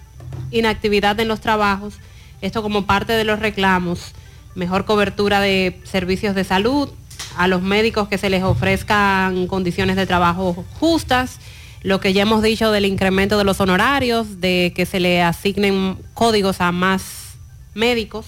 inactividad 0.51 1.19
en 1.19 1.27
los 1.27 1.41
trabajos, 1.41 1.95
esto 2.41 2.61
como 2.61 2.85
parte 2.85 3.13
de 3.13 3.23
los 3.23 3.39
reclamos, 3.39 4.13
mejor 4.55 4.85
cobertura 4.85 5.39
de 5.39 5.79
servicios 5.83 6.35
de 6.35 6.43
salud, 6.43 6.89
a 7.37 7.47
los 7.47 7.61
médicos 7.61 8.07
que 8.07 8.17
se 8.17 8.29
les 8.29 8.43
ofrezcan 8.43 9.47
condiciones 9.47 9.95
de 9.95 10.05
trabajo 10.05 10.65
justas 10.79 11.39
lo 11.83 11.99
que 11.99 12.13
ya 12.13 12.21
hemos 12.21 12.41
dicho 12.41 12.71
del 12.71 12.85
incremento 12.85 13.37
de 13.37 13.43
los 13.43 13.59
honorarios, 13.59 14.39
de 14.39 14.71
que 14.73 14.85
se 14.85 15.01
le 15.01 15.21
asignen 15.21 15.97
códigos 16.13 16.61
a 16.61 16.71
más 16.71 17.35
médicos. 17.73 18.25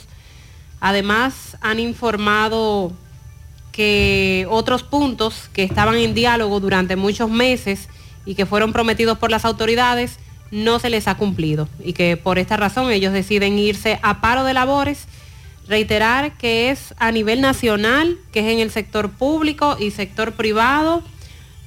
Además, 0.81 1.57
han 1.61 1.80
informado 1.80 2.91
que 3.76 4.47
otros 4.49 4.84
puntos 4.84 5.49
que 5.53 5.64
estaban 5.64 5.95
en 5.95 6.14
diálogo 6.14 6.60
durante 6.60 6.95
muchos 6.95 7.30
meses 7.30 7.89
y 8.26 8.35
que 8.35 8.45
fueron 8.45 8.73
prometidos 8.73 9.18
por 9.18 9.31
las 9.31 9.43
autoridades 9.45 10.18
no 10.52 10.80
se 10.80 10.89
les 10.89 11.07
ha 11.07 11.15
cumplido 11.18 11.68
y 11.84 11.93
que 11.93 12.18
por 12.18 12.39
esta 12.39 12.56
razón 12.56 12.91
ellos 12.91 13.11
deciden 13.11 13.60
irse 13.60 13.99
a 14.02 14.22
paro 14.22 14.43
de 14.43 14.53
labores. 14.53 15.07
Reiterar 15.68 16.38
que 16.38 16.69
es 16.69 16.93
a 16.97 17.11
nivel 17.11 17.41
nacional, 17.41 18.18
que 18.31 18.41
es 18.41 18.45
en 18.45 18.60
el 18.60 18.69
sector 18.69 19.10
público 19.10 19.76
y 19.80 19.89
sector 19.91 20.34
privado 20.34 21.03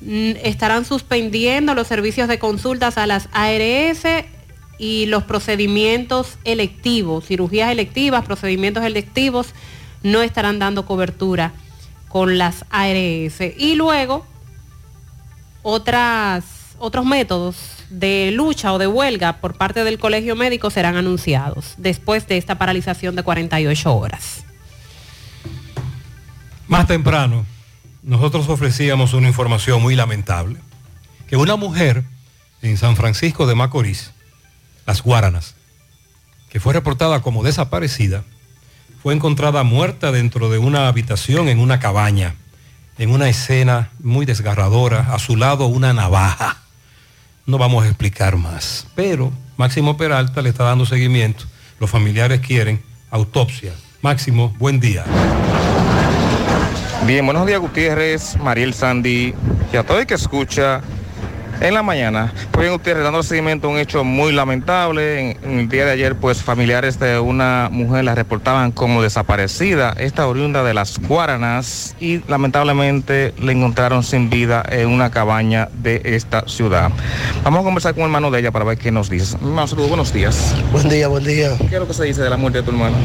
Mm, 0.01 0.33
estarán 0.45 0.85
suspendiendo 0.85 1.75
los 1.75 1.89
servicios 1.89 2.29
de 2.29 2.39
consultas 2.39 2.99
a 2.99 3.07
las 3.07 3.29
ARS 3.33 4.05
y 4.79 5.07
los 5.07 5.25
procedimientos 5.25 6.39
electivos, 6.45 7.27
cirugías 7.27 7.73
electivas, 7.73 8.25
procedimientos 8.25 8.85
electivos, 8.85 9.49
no 10.05 10.23
estarán 10.23 10.61
dando 10.61 10.87
cobertura 10.87 11.53
con 12.09 12.39
las 12.39 12.65
ARS. 12.71 13.41
Y 13.57 13.75
luego, 13.75 14.27
otras, 15.63 16.45
otros 16.79 17.05
métodos 17.05 17.57
de 17.91 18.31
lucha 18.33 18.73
o 18.73 18.79
de 18.79 18.87
huelga 18.87 19.41
por 19.41 19.57
parte 19.57 19.85
del 19.85 19.99
Colegio 19.99 20.37
Médico 20.37 20.71
serán 20.71 20.97
anunciados 20.97 21.75
después 21.77 22.27
de 22.27 22.37
esta 22.37 22.59
paralización 22.59 23.17
de 23.17 23.23
48 23.23 23.95
horas. 23.95 24.45
Más 26.67 26.87
temprano 26.87 27.47
nosotros 28.03 28.49
ofrecíamos 28.49 29.13
una 29.13 29.29
información 29.29 29.83
muy 29.83 29.95
lamentable, 29.95 30.59
que 31.29 31.37
una 31.37 31.57
mujer 31.57 32.05
en 32.63 32.77
San 32.77 32.97
Francisco 32.97 33.47
de 33.47 33.55
Macorís, 33.55 34.13
las 34.87 35.03
Guaranas, 35.03 35.55
que 36.49 36.61
fue 36.61 36.73
reportada 36.73 37.21
como 37.21 37.43
desaparecida, 37.43 38.25
fue 39.09 39.15
encontrada 39.15 39.63
muerta 39.63 40.13
dentro 40.13 40.51
de 40.51 40.59
una 40.59 40.87
habitación 40.87 41.49
en 41.49 41.61
una 41.61 41.81
cabaña, 41.81 42.35
en 42.99 43.11
una 43.11 43.31
escena 43.31 43.89
muy 44.01 44.27
desgarradora, 44.27 45.15
a 45.15 45.19
su 45.19 45.35
lado 45.35 45.65
una 45.65 45.95
navaja. 45.95 46.59
No 47.47 47.57
vamos 47.57 47.85
a 47.85 47.89
explicar 47.89 48.37
más, 48.37 48.87
pero 48.95 49.33
Máximo 49.57 49.97
Peralta 49.97 50.43
le 50.43 50.51
está 50.51 50.65
dando 50.65 50.85
seguimiento. 50.85 51.45
Los 51.81 51.89
familiares 51.89 52.43
quieren 52.43 52.83
autopsia. 53.11 53.73
Máximo, 54.03 54.55
buen 54.59 54.79
día. 54.79 55.07
Bien, 57.07 57.25
buenos 57.25 57.47
días 57.47 57.61
Gutiérrez, 57.61 58.37
Mariel 58.37 58.75
Sandy 58.75 59.33
y 59.73 59.77
a 59.79 59.85
todo 59.85 60.01
el 60.01 60.07
que 60.07 60.17
escucha 60.17 60.83
en 61.61 61.75
la 61.75 61.83
mañana. 61.83 62.33
Pues 62.53 62.65
bien, 62.65 62.73
Gutiérrez, 62.77 63.05
dando 63.05 63.23
seguimiento 63.23 63.69
a 63.69 63.71
un 63.71 63.79
hecho 63.79 64.05
muy 64.05 64.33
lamentable. 64.33 65.37
En, 65.43 65.59
el 65.61 65.69
día 65.69 65.85
de 65.85 65.93
ayer, 65.93 66.17
pues 66.17 66.43
familiares 66.43 66.99
de 66.99 67.19
una 67.19 67.69
mujer 67.71 68.05
la 68.05 68.15
reportaban 68.15 68.73
como 68.73 69.03
desaparecida, 69.03 69.95
esta 69.99 70.27
oriunda 70.27 70.63
de 70.63 70.75
las 70.75 70.99
Guaranas, 70.99 71.97
y 72.01 72.23
lamentablemente 72.29 73.35
le 73.41 73.53
encontraron 73.53 74.03
sin 74.03 74.31
vida 74.31 74.65
en 74.71 74.89
una 74.89 75.11
cabaña 75.11 75.69
de 75.83 76.01
esta 76.05 76.47
ciudad. 76.47 76.91
Vamos 77.45 77.61
a 77.61 77.65
conversar 77.65 77.95
con 77.95 78.03
el 78.03 78.07
hermano 78.07 78.31
de 78.31 78.41
ella 78.41 78.51
para 78.51 78.65
ver 78.65 78.79
qué 78.79 78.91
nos 78.91 79.11
dice. 79.11 79.37
Hermano, 79.37 79.67
saludos, 79.67 79.89
buenos 79.89 80.13
días. 80.13 80.55
Buen 80.73 80.89
día, 80.89 81.09
buen 81.09 81.25
día. 81.25 81.57
¿Qué 81.59 81.75
es 81.75 81.81
lo 81.81 81.87
que 81.87 81.95
se 81.95 82.05
dice 82.05 82.23
de 82.23 82.31
la 82.31 82.37
muerte 82.37 82.59
de 82.59 82.65
tu 82.65 82.71
hermano? 82.71 82.97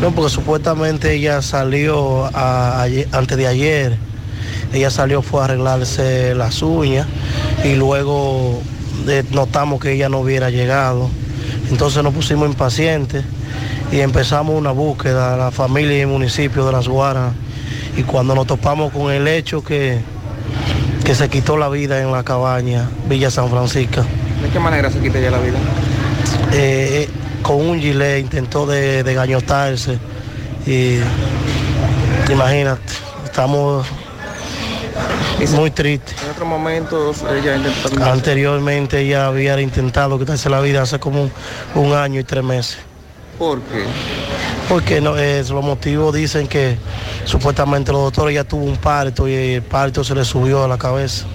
No, 0.00 0.10
porque 0.10 0.30
supuestamente 0.30 1.12
ella 1.12 1.40
salió 1.40 2.30
antes 2.34 3.36
de 3.36 3.46
ayer. 3.46 3.98
Ella 4.74 4.90
salió, 4.90 5.22
fue 5.22 5.40
a 5.40 5.44
arreglarse 5.44 6.34
las 6.34 6.60
uñas 6.60 7.06
y 7.62 7.76
luego 7.76 8.60
eh, 9.06 9.22
notamos 9.30 9.80
que 9.80 9.92
ella 9.92 10.08
no 10.08 10.18
hubiera 10.18 10.50
llegado. 10.50 11.08
Entonces 11.70 12.02
nos 12.02 12.12
pusimos 12.12 12.48
impacientes 12.48 13.24
y 13.92 14.00
empezamos 14.00 14.56
una 14.58 14.72
búsqueda, 14.72 15.36
la 15.36 15.52
familia 15.52 15.98
y 15.98 16.00
el 16.00 16.08
municipio 16.08 16.66
de 16.66 16.72
Las 16.72 16.88
Guaras. 16.88 17.32
Y 17.96 18.02
cuando 18.02 18.34
nos 18.34 18.48
topamos 18.48 18.92
con 18.92 19.12
el 19.12 19.28
hecho 19.28 19.62
que, 19.62 20.00
que 21.04 21.14
se 21.14 21.28
quitó 21.28 21.56
la 21.56 21.68
vida 21.68 22.02
en 22.02 22.10
la 22.10 22.24
cabaña 22.24 22.90
Villa 23.08 23.30
San 23.30 23.48
Francisco. 23.50 24.00
¿De 24.42 24.48
qué 24.52 24.58
manera 24.58 24.90
se 24.90 24.98
quita 24.98 25.20
ya 25.20 25.30
la 25.30 25.38
vida? 25.38 25.58
Eh, 26.52 27.08
con 27.42 27.60
un 27.60 27.78
gilet 27.78 28.24
intentó 28.24 28.66
de, 28.66 29.04
de 29.04 29.14
gañotarse 29.14 30.00
y 30.66 30.98
imagínate, 32.28 32.92
estamos 33.24 33.86
muy 35.52 35.70
tristes. 35.70 36.14
En 36.22 36.30
otros 36.30 36.48
momentos 36.48 37.22
ella 37.22 37.56
intentó... 37.56 38.04
Anteriormente 38.04 39.00
ella 39.00 39.26
había 39.26 39.60
intentado 39.60 40.18
quitarse 40.18 40.48
la 40.48 40.60
vida 40.60 40.82
hace 40.82 40.98
como 40.98 41.30
un, 41.74 41.92
año 41.92 42.20
y 42.20 42.24
tres 42.24 42.44
meses. 42.44 42.78
¿Por 43.38 43.60
qué? 43.62 43.84
Porque 44.68 45.00
no, 45.00 45.16
es, 45.16 45.50
los 45.50 45.64
motivos 45.64 46.14
dicen 46.14 46.46
que 46.46 46.78
supuestamente 47.24 47.92
los 47.92 48.02
doctores 48.02 48.34
ya 48.34 48.44
tuvo 48.44 48.64
un 48.64 48.76
parto 48.76 49.28
y 49.28 49.34
el 49.34 49.62
parto 49.62 50.04
se 50.04 50.14
le 50.14 50.24
subió 50.24 50.64
a 50.64 50.68
la 50.68 50.78
cabeza. 50.78 51.26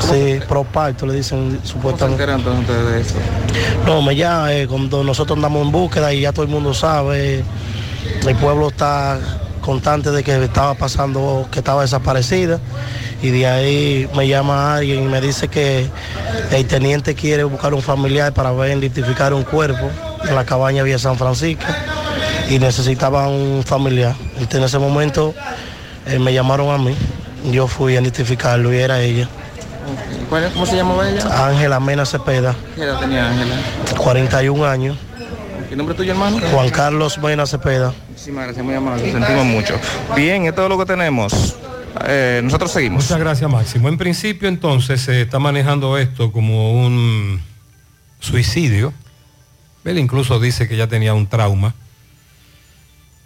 Sí, 0.00 0.40
proparto 0.48 1.06
le 1.06 1.14
dicen 1.14 1.60
supuestamente. 1.62 2.24
¿Cómo 2.24 2.38
se 2.38 2.58
entonces 2.58 2.86
de 2.86 3.00
eso? 3.00 3.14
No, 3.84 4.02
me 4.02 4.16
ya 4.16 4.52
eh, 4.52 4.66
cuando 4.66 5.04
nosotros 5.04 5.36
andamos 5.36 5.64
en 5.64 5.72
búsqueda 5.72 6.12
y 6.12 6.22
ya 6.22 6.32
todo 6.32 6.44
el 6.44 6.50
mundo 6.50 6.74
sabe, 6.74 7.44
el 8.26 8.36
pueblo 8.36 8.68
está 8.68 9.18
constante 9.66 10.12
de 10.12 10.22
que 10.22 10.44
estaba 10.44 10.74
pasando, 10.74 11.48
que 11.50 11.58
estaba 11.58 11.82
desaparecida 11.82 12.60
y 13.20 13.30
de 13.30 13.48
ahí 13.48 14.08
me 14.14 14.28
llama 14.28 14.76
alguien 14.76 15.02
y 15.02 15.06
me 15.06 15.20
dice 15.20 15.48
que 15.48 15.90
el 16.52 16.66
teniente 16.66 17.16
quiere 17.16 17.42
buscar 17.42 17.74
un 17.74 17.82
familiar 17.82 18.32
para 18.32 18.52
ver 18.52 18.78
identificar 18.78 19.34
un 19.34 19.42
cuerpo 19.42 19.90
en 20.22 20.36
la 20.36 20.44
cabaña 20.44 20.84
Vía 20.84 21.00
San 21.00 21.18
Francisco 21.18 21.64
y 22.48 22.60
necesitaba 22.60 23.26
un 23.26 23.64
familiar. 23.66 24.14
en 24.38 24.62
ese 24.62 24.78
momento 24.78 25.34
eh, 26.06 26.20
me 26.20 26.32
llamaron 26.32 26.70
a 26.70 26.78
mí 26.78 26.94
yo 27.50 27.66
fui 27.66 27.96
a 27.96 28.00
identificarlo 28.00 28.72
y 28.72 28.78
era 28.78 29.00
ella. 29.00 29.28
¿Cómo 30.52 30.66
se 30.66 30.76
llamaba 30.76 31.08
ella? 31.08 31.48
Ángela 31.48 31.80
Mena 31.80 32.06
Cepeda. 32.06 32.54
¿Qué 32.74 32.82
edad 32.82 32.98
tenía 32.98 33.28
Ángela? 33.28 33.56
41 33.98 34.64
años. 34.64 34.96
¿Qué 35.68 35.76
nombre 35.76 35.94
tuyo, 35.94 36.12
hermano? 36.12 36.38
Juan 36.52 36.70
Carlos 36.70 37.18
Mena 37.18 37.46
Cepeda. 37.46 37.92
Muchísimas 38.26 38.46
gracias, 38.46 38.66
muy 38.66 38.74
amable. 38.74 39.12
sentimos 39.12 39.44
mucho. 39.44 39.78
Bien, 40.16 40.46
esto 40.46 40.64
es 40.64 40.68
lo 40.68 40.76
que 40.76 40.84
tenemos. 40.84 41.54
Eh, 42.08 42.40
nosotros 42.42 42.72
seguimos. 42.72 43.04
Muchas 43.04 43.20
gracias, 43.20 43.48
Máximo. 43.48 43.88
En 43.88 43.96
principio, 43.96 44.48
entonces, 44.48 45.00
se 45.00 45.22
está 45.22 45.38
manejando 45.38 45.96
esto 45.96 46.32
como 46.32 46.84
un 46.84 47.40
suicidio. 48.18 48.92
Él 49.84 50.00
incluso 50.00 50.40
dice 50.40 50.66
que 50.66 50.76
ya 50.76 50.88
tenía 50.88 51.14
un 51.14 51.28
trauma 51.28 51.76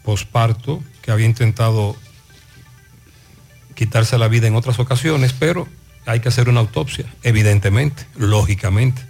posparto, 0.04 0.82
que 1.00 1.10
había 1.10 1.24
intentado 1.24 1.96
quitarse 3.74 4.18
la 4.18 4.28
vida 4.28 4.48
en 4.48 4.54
otras 4.54 4.78
ocasiones, 4.80 5.32
pero 5.32 5.66
hay 6.04 6.20
que 6.20 6.28
hacer 6.28 6.50
una 6.50 6.60
autopsia, 6.60 7.06
evidentemente, 7.22 8.04
lógicamente, 8.16 9.00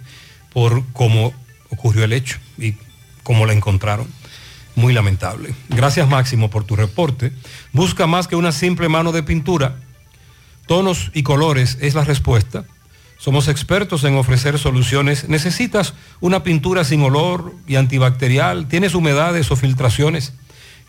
por 0.53 0.85
cómo 0.93 1.33
ocurrió 1.69 2.05
el 2.05 2.13
hecho 2.13 2.39
y 2.57 2.77
cómo 3.23 3.45
la 3.45 3.51
encontraron. 3.51 4.07
Muy 4.75 4.93
lamentable. 4.93 5.53
Gracias 5.69 6.07
Máximo 6.07 6.49
por 6.49 6.63
tu 6.63 6.75
reporte. 6.75 7.31
Busca 7.73 8.07
más 8.07 8.27
que 8.27 8.35
una 8.35 8.51
simple 8.51 8.89
mano 8.89 9.11
de 9.11 9.23
pintura. 9.23 9.75
Tonos 10.67 11.11
y 11.13 11.23
colores 11.23 11.77
es 11.81 11.95
la 11.95 12.03
respuesta. 12.03 12.65
Somos 13.17 13.47
expertos 13.47 14.03
en 14.03 14.15
ofrecer 14.15 14.57
soluciones. 14.57 15.29
¿Necesitas 15.29 15.93
una 16.21 16.41
pintura 16.43 16.83
sin 16.83 17.03
olor 17.03 17.53
y 17.67 17.75
antibacterial? 17.75 18.67
¿Tienes 18.67 18.95
humedades 18.95 19.51
o 19.51 19.55
filtraciones? 19.55 20.33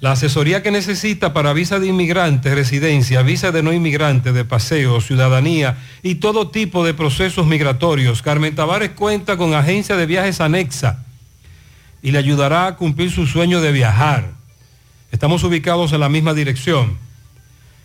la 0.00 0.12
asesoría 0.12 0.62
que 0.62 0.70
necesita 0.70 1.32
para 1.32 1.52
visa 1.52 1.80
de 1.80 1.88
inmigrante, 1.88 2.54
residencia, 2.54 3.22
visa 3.22 3.50
de 3.50 3.62
no 3.62 3.72
inmigrante, 3.72 4.32
de 4.32 4.44
paseo, 4.44 5.00
ciudadanía 5.00 5.78
y 6.02 6.16
todo 6.16 6.48
tipo 6.48 6.84
de 6.84 6.94
procesos 6.94 7.46
migratorios. 7.46 8.22
Carmen 8.22 8.54
Tavares 8.54 8.90
cuenta 8.90 9.36
con 9.36 9.54
agencia 9.54 9.96
de 9.96 10.06
viajes 10.06 10.40
anexa 10.40 11.04
y 12.00 12.12
le 12.12 12.18
ayudará 12.18 12.68
a 12.68 12.76
cumplir 12.76 13.10
su 13.10 13.26
sueño 13.26 13.60
de 13.60 13.72
viajar. 13.72 14.30
Estamos 15.10 15.42
ubicados 15.42 15.92
en 15.92 16.00
la 16.00 16.08
misma 16.08 16.32
dirección. 16.32 16.96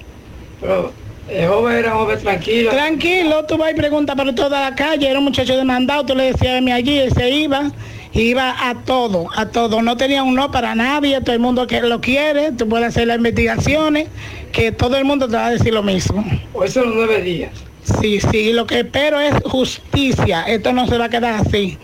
Pero 0.59 0.93
el 1.27 1.47
joven 1.47 1.77
era 1.77 1.91
joven 1.93 2.19
tranquilo. 2.19 2.69
Tranquilo, 2.69 3.45
tú 3.47 3.57
vas 3.57 3.71
y 3.71 3.75
preguntas 3.75 4.15
por 4.15 4.31
toda 4.35 4.69
la 4.69 4.75
calle, 4.75 5.09
era 5.09 5.17
un 5.17 5.25
muchacho 5.25 5.57
demandado, 5.57 6.05
tú 6.05 6.13
le 6.13 6.25
decías 6.25 6.53
de 6.53 6.61
mí 6.61 6.71
allí, 6.71 7.01
y 7.01 7.09
se 7.09 7.31
iba, 7.31 7.71
iba 8.13 8.69
a 8.69 8.75
todo, 8.75 9.25
a 9.35 9.47
todo, 9.47 9.81
no 9.81 9.97
tenía 9.97 10.21
un 10.21 10.35
no 10.35 10.51
para 10.51 10.75
nadie, 10.75 11.19
todo 11.21 11.33
el 11.33 11.41
mundo 11.41 11.65
que 11.65 11.81
lo 11.81 11.99
quiere, 11.99 12.51
tú 12.51 12.69
puedes 12.69 12.89
hacer 12.89 13.07
las 13.07 13.17
investigaciones, 13.17 14.07
que 14.51 14.71
todo 14.71 14.97
el 14.97 15.05
mundo 15.05 15.27
te 15.27 15.35
va 15.35 15.47
a 15.47 15.51
decir 15.51 15.73
lo 15.73 15.81
mismo. 15.81 16.23
Hoy 16.53 16.67
son 16.67 16.85
los 16.85 16.95
nueve 16.95 17.23
días. 17.23 17.70
Sí, 17.83 18.19
sí, 18.19 18.53
lo 18.53 18.65
que 18.67 18.81
espero 18.81 19.19
es 19.19 19.33
justicia, 19.43 20.43
esto 20.43 20.71
no 20.73 20.87
se 20.87 20.97
va 20.97 21.05
a 21.05 21.09
quedar 21.09 21.45
así. 21.45 21.77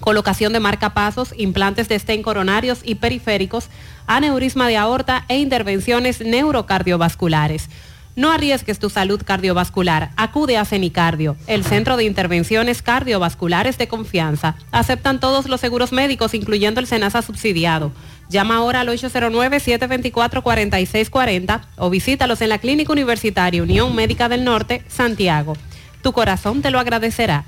colocación 0.00 0.52
de 0.52 0.60
marcapasos, 0.60 1.34
implantes 1.36 1.88
de 1.88 1.94
estén 1.94 2.22
coronarios 2.22 2.80
y 2.82 2.96
periféricos, 2.96 3.68
aneurisma 4.16 4.66
de 4.66 4.76
aorta 4.76 5.24
e 5.28 5.38
intervenciones 5.38 6.20
neurocardiovasculares. 6.20 7.68
No 8.16 8.32
arriesgues 8.32 8.80
tu 8.80 8.90
salud 8.90 9.22
cardiovascular. 9.24 10.10
Acude 10.16 10.58
a 10.58 10.64
Cenicardio, 10.64 11.36
el 11.46 11.62
centro 11.64 11.96
de 11.96 12.02
intervenciones 12.04 12.82
cardiovasculares 12.82 13.78
de 13.78 13.86
confianza. 13.86 14.56
Aceptan 14.72 15.20
todos 15.20 15.48
los 15.48 15.60
seguros 15.60 15.92
médicos, 15.92 16.34
incluyendo 16.34 16.80
el 16.80 16.88
SENASA 16.88 17.22
subsidiado. 17.22 17.92
Llama 18.28 18.56
ahora 18.56 18.80
al 18.80 18.88
809-724-4640 18.88 21.60
o 21.76 21.88
visítalos 21.88 22.40
en 22.40 22.48
la 22.48 22.58
Clínica 22.58 22.92
Universitaria 22.92 23.62
Unión 23.62 23.94
Médica 23.94 24.28
del 24.28 24.42
Norte, 24.42 24.82
Santiago. 24.88 25.56
Tu 26.02 26.12
corazón 26.12 26.62
te 26.62 26.72
lo 26.72 26.80
agradecerá. 26.80 27.44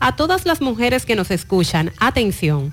A 0.00 0.16
todas 0.16 0.46
las 0.46 0.62
mujeres 0.62 1.04
que 1.04 1.14
nos 1.14 1.30
escuchan, 1.30 1.92
atención. 1.98 2.72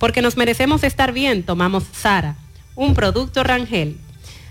Porque 0.00 0.22
nos 0.22 0.36
merecemos 0.36 0.82
estar 0.82 1.12
bien, 1.12 1.44
tomamos 1.44 1.84
Sara, 1.92 2.34
un 2.74 2.94
producto 2.94 3.44
Rangel. 3.44 3.98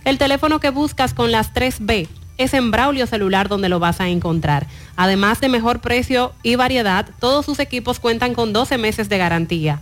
El 0.06 0.20
teléfono 0.20 0.60
que 0.60 0.70
buscas 0.70 1.14
con 1.14 1.32
las 1.32 1.54
3B 1.54 2.08
es 2.38 2.54
en 2.54 2.72
Braulio 2.72 3.08
Celular 3.08 3.50
donde 3.50 3.70
lo 3.70 3.80
vas 3.80 4.00
a 4.00 4.10
encontrar. 4.10 4.68
Además 4.96 5.42
de 5.42 5.50
mejor 5.50 5.82
precio 5.82 6.34
y 6.44 6.56
variedad, 6.56 7.08
todos 7.20 7.46
sus 7.46 7.60
equipos 7.60 8.00
cuentan 8.00 8.34
con 8.34 8.54
12 8.54 8.78
meses 8.78 9.10
de 9.10 9.18
garantía. 9.18 9.82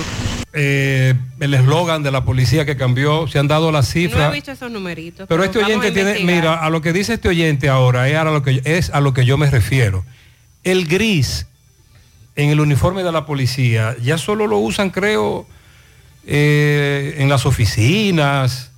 eh, 0.52 1.14
el 1.40 1.54
eslogan 1.54 2.02
de 2.02 2.10
la 2.10 2.24
policía 2.24 2.64
que 2.64 2.76
cambió, 2.76 3.26
se 3.28 3.38
han 3.38 3.48
dado 3.48 3.70
las 3.72 3.86
No 3.94 4.00
he 4.00 4.04
cifras. 4.04 4.32
visto 4.32 4.52
esos 4.52 4.70
numeritos. 4.70 5.26
Pero 5.28 5.44
este 5.44 5.58
oyente 5.58 5.90
tiene, 5.92 6.20
mira, 6.24 6.54
a 6.54 6.70
lo 6.70 6.80
que 6.80 6.92
dice 6.92 7.14
este 7.14 7.28
oyente 7.28 7.68
ahora 7.68 8.08
es 8.08 8.16
a 8.16 8.24
lo 8.24 8.42
que, 8.42 8.62
es 8.64 8.90
a 8.90 9.00
lo 9.00 9.12
que 9.12 9.24
yo 9.24 9.36
me 9.38 9.50
refiero. 9.50 10.04
El 10.64 10.86
gris 10.86 11.46
en 12.36 12.50
el 12.50 12.60
uniforme 12.60 13.02
de 13.02 13.12
la 13.12 13.26
policía 13.26 13.96
ya 14.02 14.18
solo 14.18 14.46
lo 14.46 14.58
usan, 14.58 14.90
creo, 14.90 15.46
eh, 16.26 17.16
en 17.18 17.28
las 17.28 17.46
oficinas, 17.46 18.70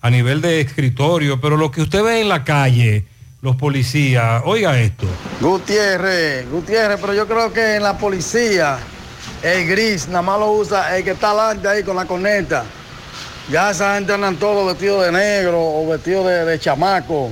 a 0.00 0.10
nivel 0.10 0.40
de 0.40 0.60
escritorio, 0.60 1.40
pero 1.40 1.56
lo 1.56 1.70
que 1.70 1.82
usted 1.82 2.02
ve 2.02 2.20
en 2.20 2.28
la 2.28 2.44
calle, 2.44 3.06
los 3.42 3.56
policías, 3.56 4.42
oiga 4.44 4.78
esto. 4.80 5.06
Gutiérrez, 5.40 6.48
Gutiérrez, 6.50 6.98
pero 7.00 7.14
yo 7.14 7.26
creo 7.26 7.52
que 7.52 7.76
en 7.76 7.82
la 7.82 7.96
policía 7.98 8.78
el 9.42 9.66
gris 9.68 10.08
nada 10.08 10.22
más 10.22 10.38
lo 10.40 10.52
usa 10.52 10.96
el 10.96 11.04
que 11.04 11.12
está 11.12 11.30
adelante 11.30 11.68
ahí 11.68 11.82
con 11.82 11.96
la 11.96 12.04
corneta. 12.06 12.64
Ya 13.50 13.70
esa 13.70 13.94
gente 13.94 14.12
andan 14.12 14.36
todos 14.36 14.66
vestidos 14.66 15.04
de 15.06 15.12
negro 15.12 15.60
o 15.62 15.86
vestidos 15.88 16.26
de, 16.26 16.44
de 16.44 16.58
chamaco, 16.58 17.30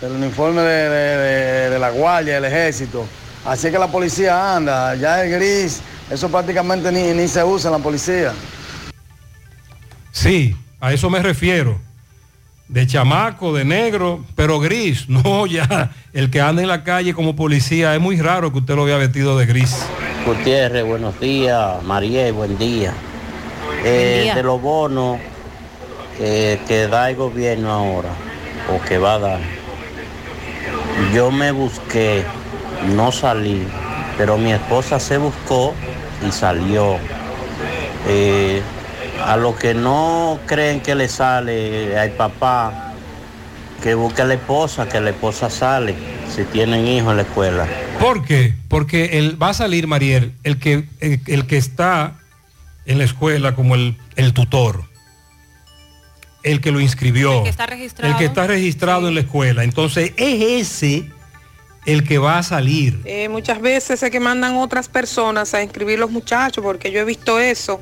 del 0.00 0.12
uniforme 0.12 0.60
de, 0.62 0.88
de- 0.88 1.16
de- 1.16 1.70
de 1.70 1.78
la 1.78 1.90
guardia, 1.90 2.34
del 2.34 2.44
ejército. 2.44 3.04
Así 3.44 3.70
que 3.70 3.78
la 3.78 3.88
policía 3.88 4.54
anda, 4.56 4.94
ya 4.94 5.24
el 5.24 5.30
gris, 5.32 5.80
eso 6.10 6.28
prácticamente 6.28 6.92
ni, 6.92 7.12
ni 7.12 7.26
se 7.26 7.42
usa 7.42 7.70
en 7.70 7.78
la 7.78 7.82
policía. 7.82 8.32
Sí, 10.12 10.56
a 10.80 10.92
eso 10.92 11.10
me 11.10 11.20
refiero. 11.20 11.80
De 12.68 12.86
chamaco, 12.86 13.54
de 13.54 13.64
negro, 13.64 14.24
pero 14.36 14.60
gris. 14.60 15.08
No, 15.08 15.46
ya, 15.46 15.90
el 16.12 16.30
que 16.30 16.40
anda 16.40 16.62
en 16.62 16.68
la 16.68 16.84
calle 16.84 17.14
como 17.14 17.34
policía, 17.34 17.94
es 17.94 18.00
muy 18.00 18.20
raro 18.20 18.52
que 18.52 18.58
usted 18.58 18.76
lo 18.76 18.84
vea 18.84 18.98
vestido 18.98 19.38
de 19.38 19.46
gris. 19.46 19.84
Gutiérrez, 20.26 20.84
buenos 20.84 21.18
días. 21.18 21.82
María, 21.82 22.30
buen 22.32 22.58
día. 22.58 22.92
Eh, 23.84 24.20
día. 24.24 24.34
De 24.34 24.42
los 24.42 24.60
bonos 24.60 25.18
eh, 26.20 26.60
que 26.66 26.88
da 26.88 27.08
el 27.10 27.16
gobierno 27.16 27.70
ahora, 27.70 28.10
o 28.74 28.84
que 28.84 28.98
va 28.98 29.14
a 29.14 29.18
dar, 29.18 29.40
yo 31.14 31.30
me 31.30 31.52
busqué, 31.52 32.24
no 32.94 33.12
salí, 33.12 33.66
pero 34.18 34.36
mi 34.36 34.52
esposa 34.52 35.00
se 35.00 35.16
buscó 35.16 35.74
y 36.26 36.32
salió. 36.32 36.96
Eh, 38.08 38.60
a 39.28 39.36
los 39.36 39.56
que 39.56 39.74
no 39.74 40.40
creen 40.46 40.80
que 40.80 40.94
le 40.94 41.06
sale 41.06 41.98
al 41.98 42.12
papá, 42.12 42.94
que 43.82 43.94
busque 43.94 44.22
a 44.22 44.24
la 44.24 44.34
esposa, 44.34 44.88
que 44.88 45.00
la 45.00 45.10
esposa 45.10 45.50
sale, 45.50 45.94
si 46.34 46.44
tienen 46.44 46.86
hijos 46.86 47.10
en 47.10 47.16
la 47.18 47.22
escuela. 47.22 47.68
¿Por 48.00 48.24
qué? 48.24 48.54
Porque 48.68 49.18
él 49.18 49.36
va 49.40 49.50
a 49.50 49.54
salir, 49.54 49.86
Mariel, 49.86 50.32
el 50.44 50.58
que, 50.58 50.84
el, 51.00 51.20
el 51.26 51.46
que 51.46 51.58
está 51.58 52.14
en 52.86 52.96
la 52.98 53.04
escuela 53.04 53.54
como 53.54 53.74
el, 53.74 53.98
el 54.16 54.32
tutor. 54.32 54.84
el 56.42 56.60
que 56.60 56.70
lo 56.72 56.80
inscribió. 56.80 57.38
El 57.38 57.42
que 57.44 57.50
está 57.50 57.66
registrado. 57.66 58.12
El 58.12 58.18
que 58.18 58.24
está 58.24 58.46
registrado 58.46 59.08
en 59.08 59.14
la 59.14 59.20
escuela. 59.20 59.64
Entonces 59.64 60.12
es 60.16 60.66
ese 60.66 61.10
el 61.86 62.04
que 62.04 62.18
va 62.18 62.38
a 62.38 62.42
salir. 62.42 63.00
Eh, 63.04 63.28
muchas 63.28 63.60
veces 63.60 64.02
es 64.02 64.10
que 64.10 64.20
mandan 64.20 64.56
otras 64.56 64.88
personas 64.88 65.54
a 65.54 65.62
inscribir 65.62 65.98
los 65.98 66.10
muchachos, 66.10 66.62
porque 66.62 66.90
yo 66.90 67.00
he 67.00 67.04
visto 67.04 67.38
eso, 67.38 67.80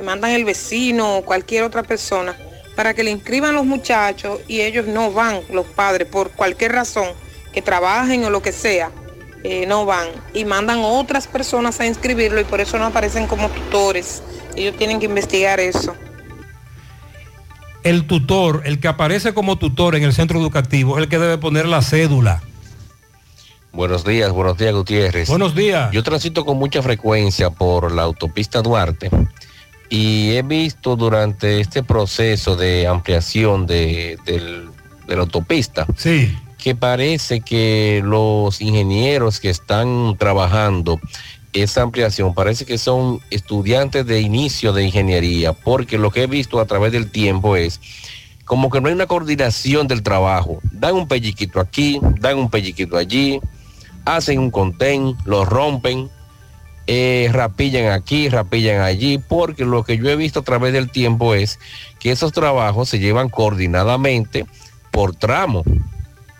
que 0.00 0.06
mandan 0.06 0.30
el 0.30 0.46
vecino 0.46 1.18
o 1.18 1.22
cualquier 1.22 1.62
otra 1.62 1.82
persona 1.82 2.34
para 2.74 2.94
que 2.94 3.04
le 3.04 3.10
inscriban 3.10 3.54
los 3.54 3.66
muchachos 3.66 4.40
y 4.48 4.62
ellos 4.62 4.86
no 4.86 5.12
van, 5.12 5.40
los 5.52 5.66
padres, 5.66 6.08
por 6.08 6.30
cualquier 6.30 6.72
razón, 6.72 7.08
que 7.52 7.60
trabajen 7.60 8.24
o 8.24 8.30
lo 8.30 8.40
que 8.40 8.50
sea, 8.50 8.90
eh, 9.44 9.66
no 9.66 9.84
van. 9.84 10.08
Y 10.32 10.46
mandan 10.46 10.78
otras 10.80 11.26
personas 11.26 11.80
a 11.80 11.86
inscribirlo 11.86 12.40
y 12.40 12.44
por 12.44 12.62
eso 12.62 12.78
no 12.78 12.86
aparecen 12.86 13.26
como 13.26 13.50
tutores. 13.50 14.22
Ellos 14.56 14.74
tienen 14.78 15.00
que 15.00 15.04
investigar 15.04 15.60
eso. 15.60 15.94
El 17.82 18.06
tutor, 18.06 18.62
el 18.64 18.80
que 18.80 18.88
aparece 18.88 19.34
como 19.34 19.58
tutor 19.58 19.96
en 19.96 20.04
el 20.04 20.14
centro 20.14 20.40
educativo, 20.40 20.96
es 20.96 21.02
el 21.02 21.10
que 21.10 21.18
debe 21.18 21.36
poner 21.36 21.66
la 21.66 21.82
cédula. 21.82 22.42
Buenos 23.72 24.02
días, 24.02 24.32
buenos 24.32 24.56
días 24.56 24.72
Gutiérrez. 24.72 25.28
Buenos 25.28 25.54
días. 25.54 25.92
Yo 25.92 26.02
transito 26.02 26.46
con 26.46 26.56
mucha 26.56 26.80
frecuencia 26.80 27.50
por 27.50 27.92
la 27.92 28.04
autopista 28.04 28.62
Duarte 28.62 29.10
y 29.90 30.30
he 30.36 30.42
visto 30.42 30.96
durante 30.96 31.60
este 31.60 31.82
proceso 31.82 32.56
de 32.56 32.86
ampliación 32.86 33.66
de, 33.66 34.16
del- 34.24 34.68
de 35.06 35.16
la 35.16 35.22
autopista 35.22 35.86
sí. 35.96 36.32
que 36.58 36.74
parece 36.76 37.40
que 37.40 38.00
los 38.04 38.60
ingenieros 38.60 39.40
que 39.40 39.50
están 39.50 40.16
trabajando 40.16 41.00
esa 41.52 41.82
ampliación 41.82 42.32
parece 42.32 42.64
que 42.64 42.78
son 42.78 43.18
estudiantes 43.30 44.06
de 44.06 44.20
inicio 44.20 44.72
de 44.72 44.84
ingeniería, 44.84 45.52
porque 45.52 45.98
lo 45.98 46.12
que 46.12 46.22
he 46.22 46.26
visto 46.28 46.60
a 46.60 46.64
través 46.66 46.92
del 46.92 47.10
tiempo 47.10 47.56
es 47.56 47.80
como 48.44 48.70
que 48.70 48.80
no 48.80 48.86
hay 48.86 48.94
una 48.94 49.06
coordinación 49.08 49.88
del 49.88 50.04
trabajo. 50.04 50.60
Dan 50.70 50.94
un 50.94 51.08
pelliquito 51.08 51.58
aquí, 51.58 51.98
dan 52.20 52.38
un 52.38 52.50
pelliquito 52.50 52.96
allí, 52.96 53.40
hacen 54.04 54.38
un 54.38 54.52
contén, 54.52 55.16
lo 55.24 55.44
rompen, 55.44 56.08
eh, 56.92 57.28
rapillan 57.30 57.92
aquí, 57.92 58.28
rapillan 58.28 58.80
allí, 58.80 59.18
porque 59.18 59.64
lo 59.64 59.84
que 59.84 59.96
yo 59.96 60.10
he 60.10 60.16
visto 60.16 60.40
a 60.40 60.42
través 60.42 60.72
del 60.72 60.90
tiempo 60.90 61.36
es 61.36 61.60
que 62.00 62.10
esos 62.10 62.32
trabajos 62.32 62.88
se 62.88 62.98
llevan 62.98 63.28
coordinadamente 63.28 64.44
por 64.90 65.14
tramo 65.14 65.62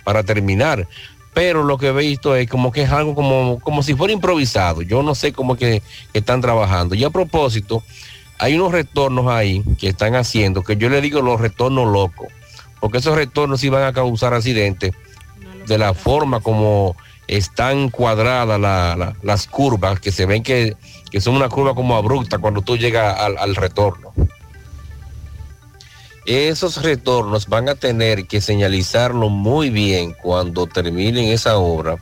para 0.03 0.25
terminar. 0.25 0.89
Pero 1.35 1.63
lo 1.63 1.79
que 1.79 1.87
he 1.87 1.93
visto 1.93 2.35
es 2.35 2.51
como 2.51 2.73
que 2.73 2.83
es 2.83 2.91
algo 2.91 3.15
como, 3.15 3.61
como 3.61 3.85
si 3.85 3.95
fuera 3.95 4.13
improvisado. 4.13 4.83
Yo 4.83 5.05
no 5.05 5.15
sé 5.15 5.33
cómo 5.33 5.55
que, 5.55 5.85
que 6.13 6.19
están 6.19 6.41
trabajando. 6.41 6.97
Y 6.97 7.05
a 7.05 7.11
propósito, 7.11 7.85
hay 8.37 8.57
unos 8.57 8.73
retornos 8.73 9.29
ahí 9.29 9.63
que 9.79 9.87
están 9.87 10.17
haciendo, 10.17 10.65
que 10.65 10.77
yo 10.77 10.89
le 10.89 11.01
digo 11.01 11.23
los 11.23 11.41
retornos 11.41 11.87
locos, 11.93 12.27
porque 12.81 12.99
esos 12.99 13.15
retornos 13.15 13.63
iban 13.63 13.85
a 13.85 13.93
causar 13.93 14.35
accidentes 14.35 14.95
de 15.69 15.79
la 15.79 15.95
forma 15.95 16.41
como 16.41 16.97
están 17.31 17.91
cuadradas 17.91 18.61
la- 18.61 18.97
la- 18.97 19.17
las 19.23 19.47
curvas, 19.47 20.01
que 20.01 20.11
se 20.11 20.27
ven 20.27 20.43
que, 20.43 20.77
que 21.11 21.21
son 21.21 21.37
una 21.37 21.49
curva 21.49 21.75
como 21.77 21.95
abrupta 21.97 22.39
cuando 22.39 22.61
tú 22.61 22.77
llegas 22.77 23.19
al, 23.19 23.55
retorno. 23.55 24.13
Esos 26.27 26.83
retornos 26.83 27.47
van 27.47 27.69
a 27.69 27.77
tener 27.77 28.27
que 28.27 28.41
señalizarlo 28.41 29.29
muy 29.29 29.71
bien 29.71 30.15
cuando 30.21 30.67
terminen 30.67 31.27
esa 31.27 31.57
obra. 31.57 31.97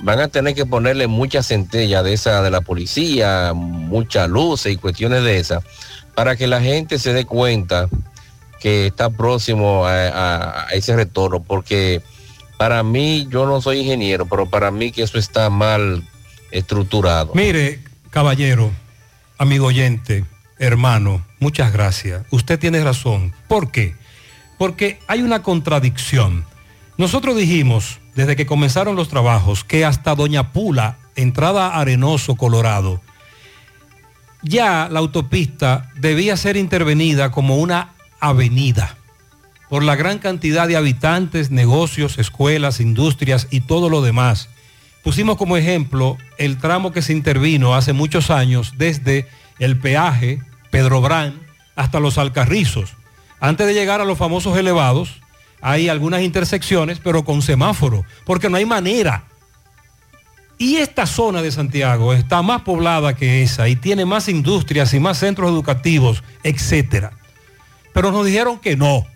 Van 0.00 0.18
a 0.18 0.28
tener 0.28 0.54
que 0.54 0.66
ponerle 0.66 1.06
mucha 1.06 1.42
centella 1.42 2.02
de 2.02 2.14
esa 2.14 2.42
de 2.42 2.50
la 2.50 2.62
policía, 2.62 3.52
muchas 3.54 4.28
luces 4.28 4.72
y 4.72 4.76
cuestiones 4.76 5.22
de 5.22 5.38
esas, 5.38 5.62
para 6.14 6.36
que 6.36 6.46
la 6.46 6.60
gente 6.60 6.98
se 6.98 7.12
dé 7.12 7.26
cuenta 7.26 7.88
que 8.60 8.86
está 8.86 9.10
próximo 9.10 9.86
a- 9.86 10.64
a 10.64 10.68
ese 10.72 10.96
retorno, 10.96 11.42
porque 11.42 12.02
para 12.60 12.82
mí, 12.82 13.26
yo 13.30 13.46
no 13.46 13.62
soy 13.62 13.78
ingeniero, 13.78 14.26
pero 14.26 14.44
para 14.44 14.70
mí 14.70 14.92
que 14.92 15.02
eso 15.02 15.16
está 15.16 15.48
mal 15.48 16.06
estructurado. 16.50 17.32
Mire, 17.34 17.82
caballero, 18.10 18.70
amigo 19.38 19.68
oyente, 19.68 20.26
hermano, 20.58 21.24
muchas 21.38 21.72
gracias. 21.72 22.26
Usted 22.30 22.58
tiene 22.58 22.84
razón. 22.84 23.32
¿Por 23.48 23.70
qué? 23.70 23.94
Porque 24.58 24.98
hay 25.08 25.22
una 25.22 25.42
contradicción. 25.42 26.44
Nosotros 26.98 27.34
dijimos, 27.34 27.98
desde 28.14 28.36
que 28.36 28.44
comenzaron 28.44 28.94
los 28.94 29.08
trabajos, 29.08 29.64
que 29.64 29.86
hasta 29.86 30.14
Doña 30.14 30.52
Pula, 30.52 30.98
entrada 31.16 31.80
Arenoso, 31.80 32.34
Colorado, 32.34 33.00
ya 34.42 34.86
la 34.90 34.98
autopista 34.98 35.90
debía 35.96 36.36
ser 36.36 36.58
intervenida 36.58 37.30
como 37.30 37.56
una 37.56 37.94
avenida 38.20 38.98
por 39.70 39.84
la 39.84 39.94
gran 39.94 40.18
cantidad 40.18 40.66
de 40.66 40.76
habitantes, 40.76 41.52
negocios, 41.52 42.18
escuelas, 42.18 42.80
industrias 42.80 43.46
y 43.50 43.60
todo 43.60 43.88
lo 43.88 44.02
demás. 44.02 44.50
Pusimos 45.04 45.36
como 45.38 45.56
ejemplo 45.56 46.18
el 46.38 46.58
tramo 46.58 46.90
que 46.92 47.02
se 47.02 47.12
intervino 47.12 47.76
hace 47.76 47.92
muchos 47.92 48.30
años 48.30 48.74
desde 48.76 49.28
el 49.60 49.78
peaje 49.78 50.40
Pedro 50.70 51.00
Brán 51.00 51.40
hasta 51.76 52.00
los 52.00 52.18
Alcarrizos. 52.18 52.94
Antes 53.38 53.68
de 53.68 53.74
llegar 53.74 54.00
a 54.00 54.04
los 54.04 54.18
famosos 54.18 54.58
elevados, 54.58 55.22
hay 55.62 55.88
algunas 55.88 56.22
intersecciones, 56.22 56.98
pero 56.98 57.24
con 57.24 57.40
semáforo, 57.40 58.04
porque 58.26 58.50
no 58.50 58.56
hay 58.56 58.66
manera. 58.66 59.24
Y 60.58 60.76
esta 60.76 61.06
zona 61.06 61.42
de 61.42 61.52
Santiago 61.52 62.12
está 62.12 62.42
más 62.42 62.62
poblada 62.62 63.14
que 63.14 63.42
esa 63.42 63.68
y 63.68 63.76
tiene 63.76 64.04
más 64.04 64.28
industrias 64.28 64.92
y 64.94 65.00
más 65.00 65.18
centros 65.18 65.48
educativos, 65.48 66.24
etcétera. 66.42 67.12
Pero 67.94 68.10
nos 68.10 68.26
dijeron 68.26 68.58
que 68.58 68.76
no, 68.76 69.06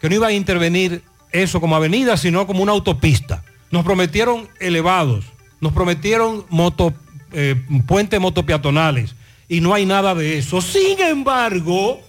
que 0.00 0.08
no 0.08 0.14
iba 0.16 0.28
a 0.28 0.32
intervenir 0.32 1.02
eso 1.32 1.60
como 1.60 1.76
avenida, 1.76 2.16
sino 2.16 2.46
como 2.46 2.62
una 2.62 2.72
autopista. 2.72 3.42
Nos 3.70 3.84
prometieron 3.84 4.48
elevados, 4.60 5.24
nos 5.60 5.72
prometieron 5.72 6.44
moto, 6.48 6.94
eh, 7.32 7.56
puentes 7.86 8.20
motopeatonales 8.20 9.14
y 9.48 9.60
no 9.60 9.74
hay 9.74 9.86
nada 9.86 10.14
de 10.14 10.38
eso. 10.38 10.60
Sin 10.60 11.00
embargo, 11.00 12.00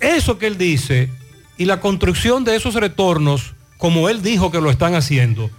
eso 0.00 0.38
que 0.38 0.46
él 0.46 0.58
dice 0.58 1.10
y 1.56 1.64
la 1.64 1.80
construcción 1.80 2.44
de 2.44 2.56
esos 2.56 2.74
retornos, 2.74 3.54
como 3.78 4.08
él 4.08 4.22
dijo 4.22 4.50
que 4.50 4.60
lo 4.60 4.70
están 4.70 4.94
haciendo, 4.94 5.50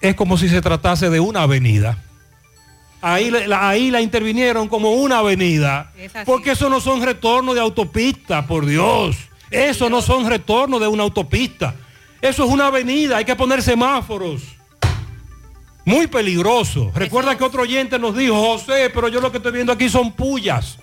es 0.00 0.14
como 0.14 0.38
si 0.38 0.48
se 0.48 0.60
tratase 0.60 1.10
de 1.10 1.20
una 1.20 1.42
avenida. 1.42 2.04
Ahí 3.00 3.30
la, 3.30 3.68
ahí 3.68 3.90
la 3.90 4.00
intervinieron 4.00 4.68
como 4.68 4.90
una 4.90 5.18
avenida, 5.18 5.92
porque 6.24 6.52
eso 6.52 6.68
no 6.68 6.80
son 6.80 7.02
retornos 7.02 7.54
de 7.54 7.60
autopista, 7.60 8.46
por 8.46 8.66
Dios. 8.66 9.27
Eso 9.50 9.88
no 9.88 10.02
son 10.02 10.28
retornos 10.28 10.80
de 10.80 10.86
una 10.86 11.02
autopista. 11.02 11.74
Eso 12.20 12.44
es 12.44 12.50
una 12.50 12.66
avenida, 12.66 13.16
hay 13.18 13.24
que 13.24 13.36
poner 13.36 13.62
semáforos. 13.62 14.42
Muy 15.84 16.06
peligroso. 16.06 16.90
Recuerda 16.94 17.38
que 17.38 17.44
otro 17.44 17.62
oyente 17.62 17.98
nos 17.98 18.16
dijo, 18.16 18.34
José, 18.34 18.90
pero 18.92 19.08
yo 19.08 19.20
lo 19.20 19.30
que 19.30 19.38
estoy 19.38 19.52
viendo 19.52 19.72
aquí 19.72 19.88
son 19.88 20.12
pullas. 20.12 20.78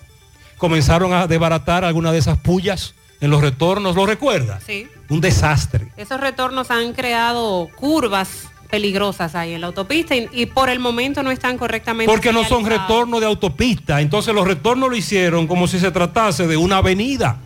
Comenzaron 0.57 1.13
a 1.13 1.27
desbaratar 1.27 1.83
algunas 1.83 2.13
de 2.13 2.19
esas 2.19 2.39
pullas 2.39 2.95
en 3.21 3.29
los 3.29 3.41
retornos, 3.41 3.95
¿lo 3.95 4.05
recuerda? 4.05 4.59
Sí. 4.65 4.87
Un 5.09 5.21
desastre. 5.21 5.91
Esos 5.97 6.19
retornos 6.19 6.71
han 6.71 6.93
creado 6.93 7.69
curvas 7.75 8.49
peligrosas 8.69 9.35
ahí 9.35 9.53
en 9.53 9.61
la 9.61 9.67
autopista 9.67 10.15
y, 10.15 10.27
y 10.31 10.47
por 10.47 10.69
el 10.69 10.79
momento 10.79 11.21
no 11.21 11.29
están 11.29 11.57
correctamente 11.57 12.11
Porque 12.11 12.33
no 12.33 12.43
son 12.43 12.65
retornos 12.65 13.19
de 13.19 13.27
autopista. 13.27 14.01
Entonces 14.01 14.33
los 14.33 14.47
retornos 14.47 14.89
lo 14.89 14.95
hicieron 14.95 15.45
como 15.45 15.67
si 15.67 15.79
se 15.79 15.91
tratase 15.91 16.47
de 16.47 16.57
una 16.57 16.77
avenida. 16.77 17.37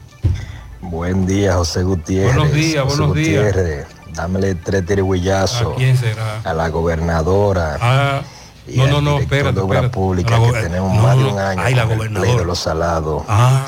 Buen 0.82 1.26
día, 1.26 1.56
José 1.56 1.84
Gutiérrez. 1.84 2.36
Buenos 2.36 2.54
días, 2.54 2.84
José 2.84 2.98
buenos 2.98 3.16
días. 3.16 3.46
Gutiérrez, 3.46 3.88
dámele 4.14 4.56
tres 4.56 4.86
tirigüillazos 4.86 5.74
¿A 5.74 5.76
quién 5.76 5.98
será? 5.98 6.42
a 6.44 6.54
la 6.54 6.70
gobernadora. 6.70 7.78
Ah, 7.82 8.22
y 8.68 8.78
no, 8.78 8.88
no, 8.88 9.02
no, 9.02 9.20
espérate, 9.20 9.56
de 9.56 9.62
obra 9.62 9.80
espérate. 9.80 9.94
pública 9.94 10.40
que 10.42 10.52
tenemos 10.62 10.94
no, 10.96 11.02
más 11.04 11.18
de 11.18 11.26
un 11.26 11.40
año 11.40 11.62
ay, 11.64 11.76
la 11.76 11.84
gobernadora. 11.84 12.36
de 12.36 12.46
los 12.46 12.60
salados 12.60 13.24
Ah. 13.28 13.66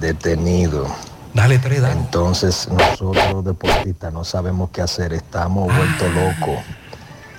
detenido. 0.00 0.86
Dale 1.32 1.58
tres, 1.60 1.80
dale. 1.80 1.94
Entonces 1.98 2.68
nosotros 2.68 3.16
los 3.32 3.44
deportistas 3.44 4.12
no 4.12 4.24
sabemos 4.24 4.70
qué 4.72 4.82
hacer, 4.82 5.12
estamos 5.12 5.74
vueltos 5.74 6.08
locos 6.14 6.58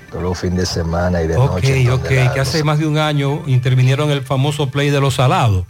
todos 0.10 0.24
los 0.24 0.40
fines 0.40 0.58
de 0.60 0.66
semana 0.66 1.22
y 1.22 1.28
de 1.28 1.38
Ok, 1.38 1.52
noche. 1.54 1.92
ok, 1.92 2.08
que 2.34 2.40
hace 2.40 2.64
más 2.64 2.80
de 2.80 2.88
un 2.88 2.98
año 2.98 3.44
intervinieron 3.48 4.10
el 4.12 4.24
famoso 4.24 4.70
play 4.70 4.90
de 4.90 5.00
los 5.00 5.16
salados, 5.16 5.66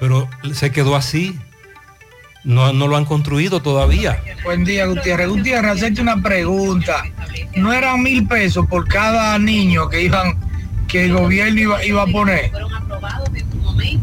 pero 0.00 0.28
se 0.54 0.70
quedó 0.72 0.96
así. 0.96 1.38
No, 2.44 2.72
no 2.72 2.88
lo 2.88 2.96
han 2.96 3.04
construido 3.04 3.60
todavía. 3.60 4.22
Buen 4.44 4.64
día, 4.64 4.86
Gutiérrez. 4.86 5.28
Gutiérrez, 5.28 5.72
hacerte 5.72 6.00
una 6.00 6.22
pregunta. 6.22 7.04
¿No 7.56 7.72
eran 7.72 8.02
mil 8.02 8.26
pesos 8.26 8.66
por 8.66 8.88
cada 8.88 9.38
niño 9.38 9.88
que 9.88 10.02
iban, 10.02 10.38
que 10.86 11.04
el 11.06 11.12
gobierno 11.14 11.60
iba, 11.60 11.84
iba 11.84 12.02
a 12.02 12.06
poner? 12.06 12.50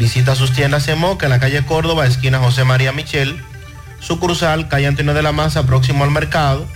Visita 0.00 0.34
sus 0.34 0.54
tiendas 0.54 0.88
en 0.88 0.98
Moca, 0.98 1.26
en 1.26 1.30
la 1.30 1.40
calle 1.40 1.62
Córdoba, 1.66 2.06
esquina 2.06 2.38
José 2.38 2.64
María 2.64 2.90
Michel, 2.90 3.38
sucursal, 4.00 4.66
calle 4.66 4.86
Antonio 4.86 5.12
de 5.12 5.22
la 5.22 5.32
Maza, 5.32 5.66
próximo 5.66 6.04
al 6.04 6.10
mercado, 6.10 6.66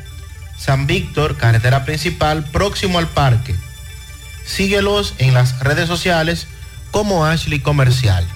San 0.58 0.86
Víctor, 0.86 1.38
carretera 1.38 1.86
principal, 1.86 2.44
próximo 2.44 2.98
al 2.98 3.08
parque. 3.08 3.54
Síguelos 4.44 5.14
en 5.16 5.32
las 5.32 5.58
redes 5.60 5.88
sociales 5.88 6.48
como 6.90 7.24
Ashley 7.24 7.60
Comercial. 7.60 8.26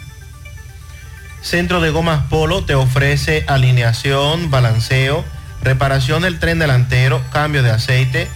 Centro 1.42 1.82
de 1.82 1.90
Gomas 1.90 2.24
Polo 2.30 2.64
te 2.64 2.74
ofrece 2.74 3.44
alineación, 3.46 4.50
balanceo, 4.50 5.22
reparación 5.62 6.22
del 6.22 6.38
tren 6.38 6.58
delantero, 6.58 7.22
cambio 7.30 7.62
de 7.62 7.72
aceite, 7.72 8.26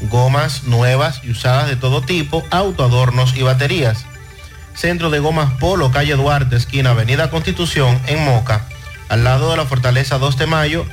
gomas 0.00 0.64
nuevas 0.64 1.20
y 1.22 1.30
usadas 1.30 1.68
de 1.68 1.76
todo 1.76 2.02
tipo, 2.02 2.44
autoadornos 2.50 3.36
y 3.36 3.42
baterías. 3.42 4.06
Centro 4.74 5.10
de 5.10 5.18
Gomas 5.18 5.52
Polo, 5.54 5.90
calle 5.90 6.14
Duarte, 6.16 6.56
esquina 6.56 6.90
Avenida 6.90 7.30
Constitución, 7.30 7.98
en 8.06 8.22
Moca, 8.24 8.66
al 9.08 9.24
lado 9.24 9.50
de 9.50 9.56
la 9.56 9.66
Fortaleza 9.66 10.18
2 10.18 10.36
de 10.38 10.46
Mayo, 10.46 10.86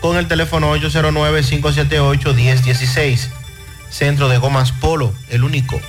con 0.00 0.16
el 0.16 0.28
teléfono 0.28 0.72
809-578-1016. 0.76 3.28
Centro 3.90 4.28
de 4.28 4.38
Gomas 4.38 4.70
Polo, 4.72 5.12
el 5.30 5.44
único. 5.44 5.80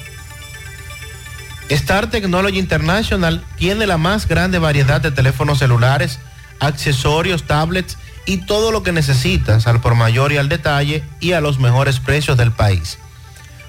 Star 1.69 2.09
Technology 2.09 2.59
International 2.59 3.43
tiene 3.57 3.87
la 3.87 3.97
más 3.97 4.27
grande 4.27 4.59
variedad 4.59 5.01
de 5.01 5.11
teléfonos 5.11 5.59
celulares, 5.59 6.19
accesorios, 6.59 7.43
tablets 7.43 7.97
y 8.25 8.37
todo 8.37 8.71
lo 8.71 8.83
que 8.83 8.91
necesitas 8.91 9.67
al 9.67 9.81
por 9.81 9.95
mayor 9.95 10.31
y 10.31 10.37
al 10.37 10.49
detalle 10.49 11.03
y 11.19 11.33
a 11.33 11.41
los 11.41 11.59
mejores 11.59 11.99
precios 11.99 12.37
del 12.37 12.51
país. 12.51 12.97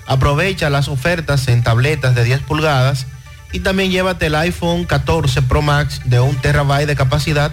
Aprovecha 0.06 0.70
las 0.70 0.88
ofertas 0.88 1.48
en 1.48 1.62
tabletas 1.62 2.14
de 2.14 2.24
10 2.24 2.40
pulgadas 2.42 3.06
y 3.52 3.60
también 3.60 3.90
llévate 3.90 4.26
el 4.26 4.34
iPhone 4.34 4.84
14 4.84 5.42
Pro 5.42 5.62
Max 5.62 6.00
de 6.04 6.20
1 6.20 6.40
terabyte 6.40 6.86
de 6.86 6.96
capacidad 6.96 7.52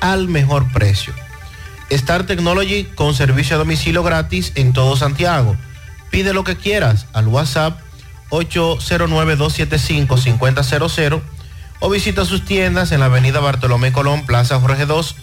al 0.00 0.28
mejor 0.28 0.70
precio. 0.72 1.12
Star 1.90 2.24
Technology 2.24 2.84
con 2.94 3.14
servicio 3.14 3.56
a 3.56 3.58
domicilio 3.58 4.02
gratis 4.02 4.52
en 4.54 4.72
todo 4.72 4.96
Santiago. 4.96 5.56
Pide 6.10 6.32
lo 6.32 6.44
que 6.44 6.56
quieras 6.56 7.06
al 7.12 7.26
WhatsApp 7.26 7.78
809-275-5000 8.30 11.20
o 11.80 11.90
visita 11.90 12.24
sus 12.24 12.44
tiendas 12.44 12.92
en 12.92 13.00
la 13.00 13.06
avenida 13.06 13.40
Bartolomé 13.40 13.90
Colón, 13.92 14.24
Plaza 14.26 14.60
Jorge 14.60 14.86
2, 14.86 15.16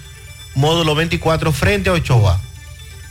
módulo 0.55 0.93
24 0.95 1.53
frente 1.53 1.89
a 1.89 1.93
Ochoa. 1.93 2.41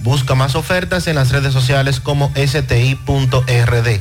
Busca 0.00 0.34
más 0.34 0.54
ofertas 0.54 1.06
en 1.06 1.14
las 1.14 1.30
redes 1.30 1.54
sociales 1.54 2.00
como 2.00 2.30
sti.rd. 2.34 4.00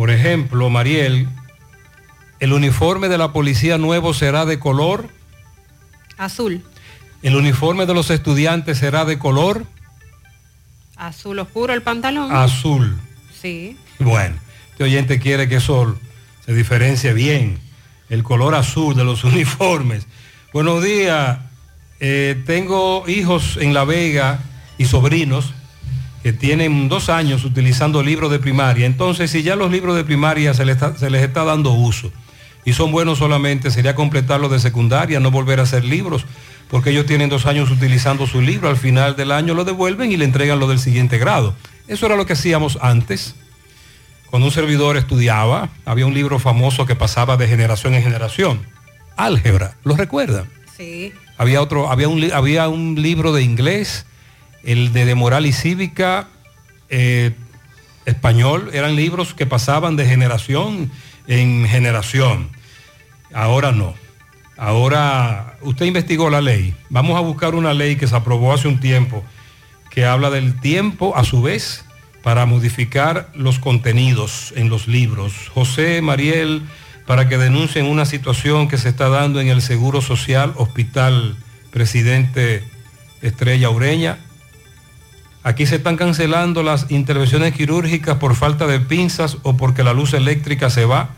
por 0.00 0.08
ejemplo, 0.10 0.70
Mariel, 0.70 1.28
el 2.38 2.54
uniforme 2.54 3.10
de 3.10 3.18
la 3.18 3.34
policía 3.34 3.76
nuevo 3.76 4.14
será 4.14 4.46
de 4.46 4.58
color, 4.58 5.10
Azul. 6.16 6.64
el 7.20 7.36
uniforme 7.36 7.84
de 7.84 7.92
los 7.92 8.08
estudiantes 8.08 8.78
será 8.78 9.04
de 9.04 9.18
color 9.18 9.66
Azul 10.96 11.38
oscuro 11.38 11.74
el 11.74 11.82
pantalón. 11.82 12.34
azul. 12.34 12.98
Sí. 13.42 13.76
Bueno, 13.98 14.36
este 14.70 14.84
oyente 14.84 15.18
quiere 15.20 15.50
que 15.50 15.56
eso 15.56 15.98
se 16.46 16.54
diferencie 16.54 17.12
bien, 17.12 17.58
el 18.08 18.22
color 18.22 18.54
azul 18.54 18.96
de 18.96 19.04
los 19.04 19.22
uniformes. 19.24 20.06
Buenos 20.54 20.82
días, 20.82 21.40
eh, 22.00 22.42
tengo 22.46 23.06
hijos 23.06 23.58
en 23.58 23.74
La 23.74 23.84
Vega 23.84 24.38
y 24.78 24.86
sobrinos 24.86 25.52
que 26.22 26.32
tienen 26.32 26.88
dos 26.88 27.08
años 27.08 27.44
utilizando 27.44 28.02
libros 28.02 28.30
de 28.30 28.38
primaria. 28.38 28.86
Entonces, 28.86 29.30
si 29.30 29.42
ya 29.42 29.56
los 29.56 29.70
libros 29.70 29.96
de 29.96 30.04
primaria 30.04 30.54
se 30.54 30.64
les 30.64 30.76
está, 30.76 30.96
se 30.96 31.10
les 31.10 31.22
está 31.22 31.44
dando 31.44 31.72
uso 31.72 32.12
y 32.64 32.72
son 32.74 32.92
buenos 32.92 33.18
solamente, 33.18 33.70
sería 33.70 33.94
completarlos 33.94 34.50
de 34.50 34.60
secundaria, 34.60 35.18
no 35.20 35.30
volver 35.30 35.60
a 35.60 35.62
hacer 35.62 35.84
libros, 35.84 36.26
porque 36.68 36.90
ellos 36.90 37.06
tienen 37.06 37.30
dos 37.30 37.46
años 37.46 37.70
utilizando 37.70 38.26
su 38.26 38.42
libro, 38.42 38.68
al 38.68 38.76
final 38.76 39.16
del 39.16 39.32
año 39.32 39.54
lo 39.54 39.64
devuelven 39.64 40.12
y 40.12 40.16
le 40.16 40.24
entregan 40.24 40.60
lo 40.60 40.68
del 40.68 40.78
siguiente 40.78 41.18
grado. 41.18 41.54
Eso 41.88 42.06
era 42.06 42.16
lo 42.16 42.26
que 42.26 42.34
hacíamos 42.34 42.78
antes. 42.80 43.34
Cuando 44.30 44.46
un 44.46 44.52
servidor 44.52 44.96
estudiaba, 44.96 45.70
había 45.84 46.06
un 46.06 46.14
libro 46.14 46.38
famoso 46.38 46.86
que 46.86 46.94
pasaba 46.94 47.36
de 47.36 47.48
generación 47.48 47.94
en 47.94 48.02
generación. 48.02 48.60
Álgebra, 49.16 49.74
¿lo 49.82 49.96
recuerdan? 49.96 50.48
Sí. 50.76 51.12
Había 51.36 51.60
otro, 51.62 51.90
había 51.90 52.08
un, 52.08 52.30
había 52.32 52.68
un 52.68 53.00
libro 53.00 53.32
de 53.32 53.42
inglés, 53.42 54.06
el 54.62 54.92
de, 54.92 55.04
de 55.04 55.14
moral 55.14 55.46
y 55.46 55.52
cívica, 55.52 56.28
eh, 56.88 57.32
español, 58.04 58.70
eran 58.72 58.96
libros 58.96 59.34
que 59.34 59.46
pasaban 59.46 59.96
de 59.96 60.06
generación 60.06 60.90
en 61.26 61.66
generación. 61.68 62.48
Ahora 63.32 63.72
no. 63.72 63.94
Ahora, 64.56 65.56
usted 65.62 65.86
investigó 65.86 66.28
la 66.28 66.40
ley. 66.40 66.74
Vamos 66.90 67.16
a 67.16 67.20
buscar 67.20 67.54
una 67.54 67.72
ley 67.72 67.96
que 67.96 68.06
se 68.06 68.16
aprobó 68.16 68.52
hace 68.52 68.68
un 68.68 68.80
tiempo 68.80 69.24
que 69.90 70.04
habla 70.04 70.30
del 70.30 70.60
tiempo 70.60 71.16
a 71.16 71.24
su 71.24 71.42
vez 71.42 71.84
para 72.22 72.46
modificar 72.46 73.30
los 73.34 73.58
contenidos 73.58 74.52
en 74.56 74.68
los 74.68 74.86
libros. 74.86 75.48
José 75.52 76.00
Mariel, 76.02 76.62
para 77.06 77.28
que 77.28 77.38
denuncien 77.38 77.86
una 77.86 78.04
situación 78.04 78.68
que 78.68 78.78
se 78.78 78.88
está 78.88 79.08
dando 79.08 79.40
en 79.40 79.48
el 79.48 79.62
Seguro 79.62 80.00
Social 80.00 80.52
Hospital 80.56 81.36
Presidente 81.70 82.62
Estrella 83.22 83.70
Ureña. 83.70 84.18
Aquí 85.42 85.64
se 85.64 85.76
están 85.76 85.96
cancelando 85.96 86.62
las 86.62 86.90
intervenciones 86.90 87.54
quirúrgicas 87.54 88.16
por 88.16 88.34
falta 88.34 88.66
de 88.66 88.78
pinzas 88.78 89.38
o 89.42 89.56
porque 89.56 89.82
la 89.82 89.94
luz 89.94 90.12
eléctrica 90.12 90.68
se 90.68 90.84
va 90.84 91.10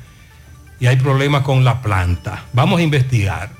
y 0.78 0.86
hay 0.86 0.96
problemas 0.96 1.42
con 1.42 1.64
la 1.64 1.82
planta. 1.82 2.44
Vamos 2.52 2.78
a 2.78 2.82
investigar. 2.82 3.50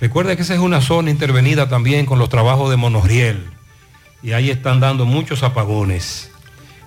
Recuerda 0.00 0.34
que 0.34 0.42
esa 0.42 0.54
es 0.54 0.60
una 0.60 0.80
zona 0.80 1.10
intervenida 1.10 1.68
también 1.68 2.06
con 2.06 2.18
los 2.18 2.28
trabajos 2.28 2.70
de 2.70 2.76
monorriel. 2.76 3.46
y 4.24 4.32
ahí 4.32 4.50
están 4.50 4.78
dando 4.78 5.04
muchos 5.04 5.42
apagones. 5.42 6.30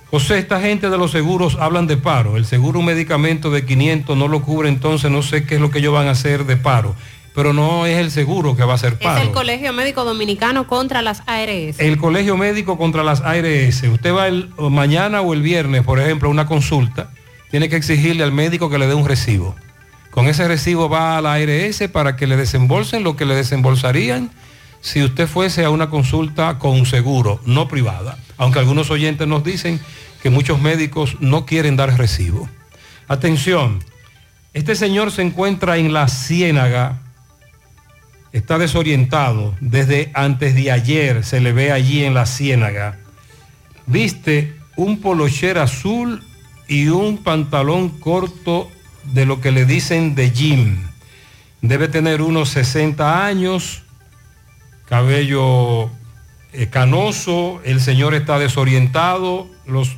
José, 0.09 0.37
esta 0.37 0.61
gente 0.61 0.89
de 0.89 0.97
los 0.97 1.11
seguros 1.11 1.57
hablan 1.59 1.87
de 1.87 1.97
paro. 1.97 2.37
El 2.37 2.45
seguro 2.45 2.79
un 2.79 2.85
medicamento 2.85 3.51
de 3.51 3.65
500 3.65 4.15
no 4.15 4.29
lo 4.29 4.41
cubre, 4.41 4.69
entonces 4.69 5.11
no 5.11 5.21
sé 5.21 5.45
qué 5.45 5.55
es 5.55 5.61
lo 5.61 5.71
que 5.71 5.79
ellos 5.79 5.93
van 5.93 6.07
a 6.07 6.11
hacer 6.11 6.45
de 6.45 6.55
paro. 6.55 6.95
Pero 7.35 7.51
no 7.51 7.85
es 7.85 7.97
el 7.97 8.11
seguro 8.11 8.55
que 8.55 8.63
va 8.63 8.71
a 8.71 8.75
hacer 8.75 8.97
paro. 8.97 9.17
Es 9.17 9.27
el 9.27 9.33
Colegio 9.33 9.73
Médico 9.73 10.05
Dominicano 10.05 10.67
contra 10.67 11.01
las 11.01 11.21
ARS. 11.27 11.79
El 11.79 11.97
Colegio 11.97 12.37
Médico 12.37 12.77
contra 12.77 13.03
las 13.03 13.21
ARS. 13.21 13.83
Usted 13.83 14.13
va 14.13 14.27
el, 14.27 14.49
mañana 14.57 15.21
o 15.21 15.33
el 15.33 15.41
viernes, 15.41 15.83
por 15.83 15.99
ejemplo, 15.99 16.29
a 16.29 16.31
una 16.31 16.47
consulta, 16.47 17.09
tiene 17.51 17.67
que 17.67 17.75
exigirle 17.75 18.23
al 18.23 18.31
médico 18.31 18.69
que 18.69 18.77
le 18.77 18.87
dé 18.87 18.93
un 18.93 19.05
recibo. 19.05 19.55
Con 20.11 20.27
ese 20.27 20.47
recibo 20.47 20.87
va 20.87 21.17
a 21.17 21.21
la 21.21 21.33
ARS 21.33 21.83
para 21.91 22.15
que 22.15 22.25
le 22.25 22.37
desembolsen 22.37 23.03
lo 23.03 23.17
que 23.17 23.25
le 23.25 23.35
desembolsarían 23.35 24.31
si 24.79 25.03
usted 25.03 25.27
fuese 25.27 25.65
a 25.65 25.71
una 25.71 25.89
consulta 25.89 26.59
con 26.59 26.85
seguro, 26.85 27.41
no 27.45 27.67
privada. 27.67 28.17
Aunque 28.37 28.59
algunos 28.59 28.91
oyentes 28.91 29.27
nos 29.27 29.43
dicen 29.43 29.81
que 30.21 30.29
muchos 30.29 30.61
médicos 30.61 31.17
no 31.19 31.45
quieren 31.45 31.75
dar 31.75 31.97
recibo. 31.97 32.47
Atención, 33.07 33.83
este 34.53 34.75
señor 34.75 35.11
se 35.11 35.23
encuentra 35.23 35.77
en 35.77 35.91
la 35.91 36.07
Ciénaga, 36.07 37.01
está 38.35 38.57
desorientado, 38.57 39.55
desde 39.61 40.11
antes 40.13 40.55
de 40.55 40.69
ayer 40.69 41.23
se 41.23 41.39
le 41.39 41.53
ve 41.53 41.71
allí 41.71 42.03
en 42.03 42.13
la 42.13 42.25
Ciénaga. 42.25 42.97
Viste 43.85 44.53
un 44.75 44.99
polocher 44.99 45.57
azul 45.57 46.21
y 46.67 46.89
un 46.89 47.23
pantalón 47.23 47.87
corto 47.87 48.69
de 49.05 49.25
lo 49.25 49.39
que 49.39 49.53
le 49.53 49.63
dicen 49.63 50.15
de 50.15 50.31
gym. 50.31 50.75
Debe 51.61 51.87
tener 51.87 52.21
unos 52.21 52.49
60 52.49 53.25
años, 53.25 53.83
cabello 54.89 55.89
eh, 56.51 56.67
canoso, 56.69 57.61
el 57.63 57.79
señor 57.79 58.13
está 58.15 58.37
desorientado, 58.37 59.47
los 59.65 59.95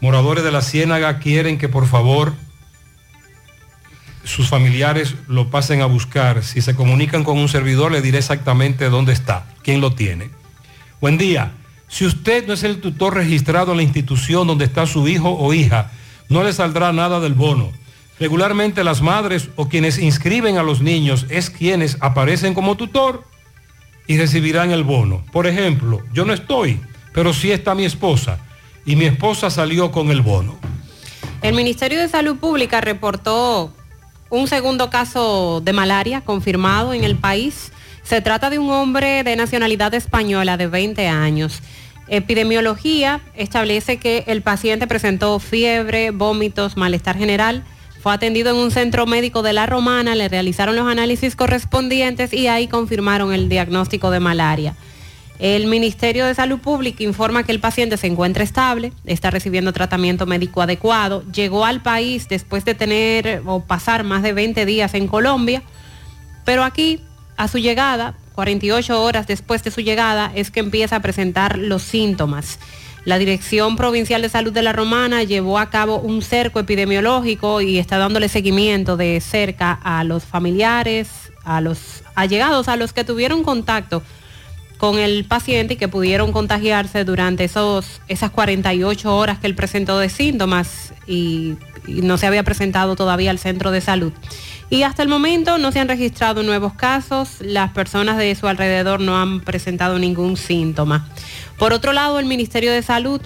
moradores 0.00 0.42
de 0.42 0.52
la 0.52 0.62
Ciénaga 0.62 1.18
quieren 1.18 1.58
que 1.58 1.68
por 1.68 1.86
favor 1.86 2.32
sus 4.26 4.48
familiares 4.48 5.14
lo 5.28 5.50
pasen 5.50 5.80
a 5.80 5.86
buscar. 5.86 6.42
Si 6.42 6.60
se 6.60 6.74
comunican 6.74 7.24
con 7.24 7.38
un 7.38 7.48
servidor, 7.48 7.92
le 7.92 8.02
diré 8.02 8.18
exactamente 8.18 8.90
dónde 8.90 9.12
está, 9.12 9.46
quién 9.62 9.80
lo 9.80 9.94
tiene. 9.94 10.30
Buen 11.00 11.16
día. 11.16 11.52
Si 11.88 12.04
usted 12.04 12.46
no 12.46 12.54
es 12.54 12.64
el 12.64 12.80
tutor 12.80 13.14
registrado 13.14 13.70
en 13.70 13.78
la 13.78 13.82
institución 13.84 14.46
donde 14.46 14.64
está 14.64 14.86
su 14.86 15.06
hijo 15.06 15.30
o 15.30 15.54
hija, 15.54 15.92
no 16.28 16.42
le 16.42 16.52
saldrá 16.52 16.92
nada 16.92 17.20
del 17.20 17.34
bono. 17.34 17.70
Regularmente 18.18 18.82
las 18.82 19.02
madres 19.02 19.50
o 19.54 19.68
quienes 19.68 19.98
inscriben 19.98 20.58
a 20.58 20.64
los 20.64 20.80
niños 20.80 21.26
es 21.28 21.48
quienes 21.48 21.96
aparecen 22.00 22.54
como 22.54 22.76
tutor 22.76 23.24
y 24.08 24.16
recibirán 24.18 24.72
el 24.72 24.82
bono. 24.82 25.24
Por 25.32 25.46
ejemplo, 25.46 26.02
yo 26.12 26.24
no 26.24 26.32
estoy, 26.32 26.80
pero 27.12 27.32
sí 27.32 27.52
está 27.52 27.76
mi 27.76 27.84
esposa 27.84 28.38
y 28.84 28.96
mi 28.96 29.04
esposa 29.04 29.50
salió 29.50 29.92
con 29.92 30.10
el 30.10 30.22
bono. 30.22 30.58
El 31.42 31.54
Ministerio 31.54 32.00
de 32.00 32.08
Salud 32.08 32.36
Pública 32.36 32.80
reportó 32.80 33.72
un 34.30 34.48
segundo 34.48 34.90
caso 34.90 35.60
de 35.64 35.72
malaria 35.72 36.20
confirmado 36.20 36.94
en 36.94 37.04
el 37.04 37.16
país. 37.16 37.72
Se 38.02 38.20
trata 38.20 38.50
de 38.50 38.58
un 38.58 38.70
hombre 38.70 39.22
de 39.24 39.36
nacionalidad 39.36 39.94
española 39.94 40.56
de 40.56 40.66
20 40.66 41.08
años. 41.08 41.60
Epidemiología 42.08 43.20
establece 43.34 43.96
que 43.96 44.24
el 44.28 44.42
paciente 44.42 44.86
presentó 44.86 45.38
fiebre, 45.38 46.12
vómitos, 46.12 46.76
malestar 46.76 47.16
general. 47.16 47.64
Fue 48.00 48.12
atendido 48.12 48.50
en 48.50 48.56
un 48.56 48.70
centro 48.70 49.06
médico 49.06 49.42
de 49.42 49.52
La 49.52 49.66
Romana, 49.66 50.14
le 50.14 50.28
realizaron 50.28 50.76
los 50.76 50.86
análisis 50.86 51.34
correspondientes 51.34 52.32
y 52.32 52.46
ahí 52.46 52.68
confirmaron 52.68 53.32
el 53.32 53.48
diagnóstico 53.48 54.12
de 54.12 54.20
malaria. 54.20 54.76
El 55.38 55.66
Ministerio 55.66 56.24
de 56.24 56.34
Salud 56.34 56.58
Pública 56.58 57.04
informa 57.04 57.42
que 57.44 57.52
el 57.52 57.60
paciente 57.60 57.98
se 57.98 58.06
encuentra 58.06 58.42
estable, 58.42 58.92
está 59.04 59.30
recibiendo 59.30 59.72
tratamiento 59.72 60.24
médico 60.24 60.62
adecuado, 60.62 61.24
llegó 61.30 61.66
al 61.66 61.82
país 61.82 62.26
después 62.28 62.64
de 62.64 62.74
tener 62.74 63.42
o 63.44 63.60
pasar 63.60 64.02
más 64.02 64.22
de 64.22 64.32
20 64.32 64.64
días 64.64 64.94
en 64.94 65.06
Colombia, 65.06 65.62
pero 66.46 66.64
aquí, 66.64 67.00
a 67.36 67.48
su 67.48 67.58
llegada, 67.58 68.14
48 68.34 69.02
horas 69.02 69.26
después 69.26 69.62
de 69.62 69.70
su 69.70 69.82
llegada, 69.82 70.32
es 70.34 70.50
que 70.50 70.60
empieza 70.60 70.96
a 70.96 71.00
presentar 71.00 71.58
los 71.58 71.82
síntomas. 71.82 72.58
La 73.04 73.18
Dirección 73.18 73.76
Provincial 73.76 74.22
de 74.22 74.28
Salud 74.30 74.52
de 74.52 74.62
la 74.62 74.72
Romana 74.72 75.22
llevó 75.22 75.58
a 75.58 75.70
cabo 75.70 75.98
un 75.98 76.22
cerco 76.22 76.60
epidemiológico 76.60 77.60
y 77.60 77.78
está 77.78 77.98
dándole 77.98 78.28
seguimiento 78.28 78.96
de 78.96 79.20
cerca 79.20 79.72
a 79.72 80.02
los 80.02 80.24
familiares, 80.24 81.08
a 81.44 81.60
los 81.60 82.02
allegados, 82.14 82.68
a 82.68 82.76
los 82.76 82.92
que 82.92 83.04
tuvieron 83.04 83.44
contacto 83.44 84.02
con 84.78 84.98
el 84.98 85.24
paciente 85.24 85.74
y 85.74 85.76
que 85.76 85.88
pudieron 85.88 86.32
contagiarse 86.32 87.04
durante 87.04 87.44
esos, 87.44 88.00
esas 88.08 88.30
48 88.30 89.16
horas 89.16 89.38
que 89.38 89.46
él 89.46 89.54
presentó 89.54 89.98
de 89.98 90.08
síntomas 90.08 90.92
y, 91.06 91.54
y, 91.86 92.02
no 92.02 92.18
se 92.18 92.26
había 92.26 92.42
presentado 92.42 92.96
todavía 92.96 93.30
al 93.30 93.38
centro 93.38 93.70
de 93.70 93.80
salud. 93.80 94.12
Y 94.68 94.82
hasta 94.82 95.02
el 95.02 95.08
momento 95.08 95.58
no 95.58 95.72
se 95.72 95.80
han 95.80 95.88
registrado 95.88 96.42
nuevos 96.42 96.74
casos, 96.74 97.36
las 97.40 97.70
personas 97.72 98.18
de 98.18 98.34
su 98.34 98.48
alrededor 98.48 99.00
no 99.00 99.16
han 99.16 99.40
presentado 99.40 99.98
ningún 99.98 100.36
síntoma. 100.36 101.08
Por 101.56 101.72
otro 101.72 101.92
lado, 101.92 102.18
el 102.18 102.26
Ministerio 102.26 102.72
de 102.72 102.82
Salud 102.82 103.20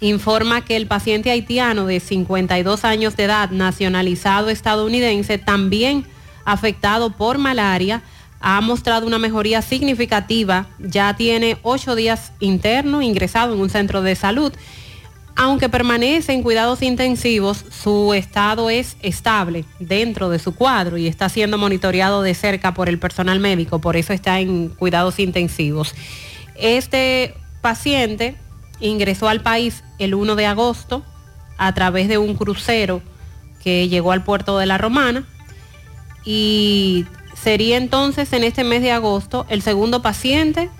informa 0.00 0.64
que 0.64 0.76
el 0.76 0.86
paciente 0.86 1.30
haitiano 1.30 1.86
de 1.86 2.00
52 2.00 2.84
años 2.84 3.16
de 3.16 3.24
edad, 3.24 3.50
nacionalizado 3.50 4.48
estadounidense, 4.48 5.36
también 5.36 6.06
afectado 6.44 7.10
por 7.10 7.38
malaria, 7.38 8.02
ha 8.40 8.60
mostrado 8.62 9.06
una 9.06 9.18
mejoría 9.18 9.60
significativa, 9.60 10.66
ya 10.78 11.14
tiene 11.14 11.58
ocho 11.62 11.94
días 11.94 12.32
interno 12.40 13.02
ingresado 13.02 13.54
en 13.54 13.60
un 13.60 13.70
centro 13.70 14.00
de 14.02 14.16
salud. 14.16 14.52
Aunque 15.36 15.68
permanece 15.68 16.32
en 16.32 16.42
cuidados 16.42 16.82
intensivos, 16.82 17.64
su 17.70 18.12
estado 18.14 18.68
es 18.68 18.96
estable 19.02 19.64
dentro 19.78 20.28
de 20.28 20.38
su 20.38 20.54
cuadro 20.54 20.96
y 20.96 21.06
está 21.06 21.28
siendo 21.28 21.56
monitoreado 21.56 22.22
de 22.22 22.34
cerca 22.34 22.74
por 22.74 22.88
el 22.88 22.98
personal 22.98 23.40
médico, 23.40 23.78
por 23.78 23.96
eso 23.96 24.12
está 24.12 24.40
en 24.40 24.68
cuidados 24.70 25.18
intensivos. 25.18 25.94
Este 26.56 27.34
paciente 27.60 28.36
ingresó 28.80 29.28
al 29.28 29.42
país 29.42 29.84
el 29.98 30.14
1 30.14 30.34
de 30.34 30.46
agosto 30.46 31.04
a 31.58 31.72
través 31.74 32.08
de 32.08 32.18
un 32.18 32.34
crucero 32.34 33.02
que 33.62 33.88
llegó 33.88 34.12
al 34.12 34.24
puerto 34.24 34.58
de 34.58 34.66
La 34.66 34.78
Romana 34.78 35.26
y 36.24 37.04
sería 37.42 37.76
entonces 37.76 38.32
en 38.32 38.44
este 38.44 38.64
mes 38.64 38.82
de 38.82 38.92
agosto 38.92 39.46
el 39.48 39.62
segundo 39.62 40.02
paciente 40.02 40.70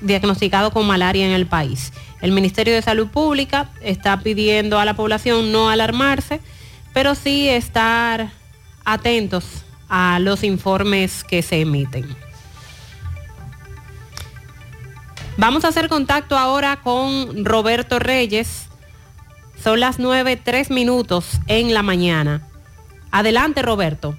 diagnosticado 0.00 0.72
con 0.72 0.86
malaria 0.86 1.26
en 1.26 1.32
el 1.32 1.46
país. 1.46 1.92
El 2.20 2.32
Ministerio 2.32 2.74
de 2.74 2.82
Salud 2.82 3.08
Pública 3.08 3.70
está 3.80 4.20
pidiendo 4.20 4.78
a 4.78 4.84
la 4.84 4.94
población 4.94 5.52
no 5.52 5.70
alarmarse, 5.70 6.40
pero 6.92 7.14
sí 7.14 7.48
estar 7.48 8.30
atentos 8.84 9.44
a 9.88 10.18
los 10.18 10.42
informes 10.42 11.24
que 11.24 11.42
se 11.42 11.60
emiten. 11.60 12.06
Vamos 15.36 15.64
a 15.64 15.68
hacer 15.68 15.88
contacto 15.88 16.38
ahora 16.38 16.80
con 16.82 17.44
Roberto 17.44 17.98
Reyes. 17.98 18.68
Son 19.62 19.80
las 19.80 19.98
9, 19.98 20.36
3 20.42 20.70
minutos 20.70 21.40
en 21.46 21.74
la 21.74 21.82
mañana. 21.82 22.42
Adelante, 23.10 23.62
Roberto. 23.62 24.16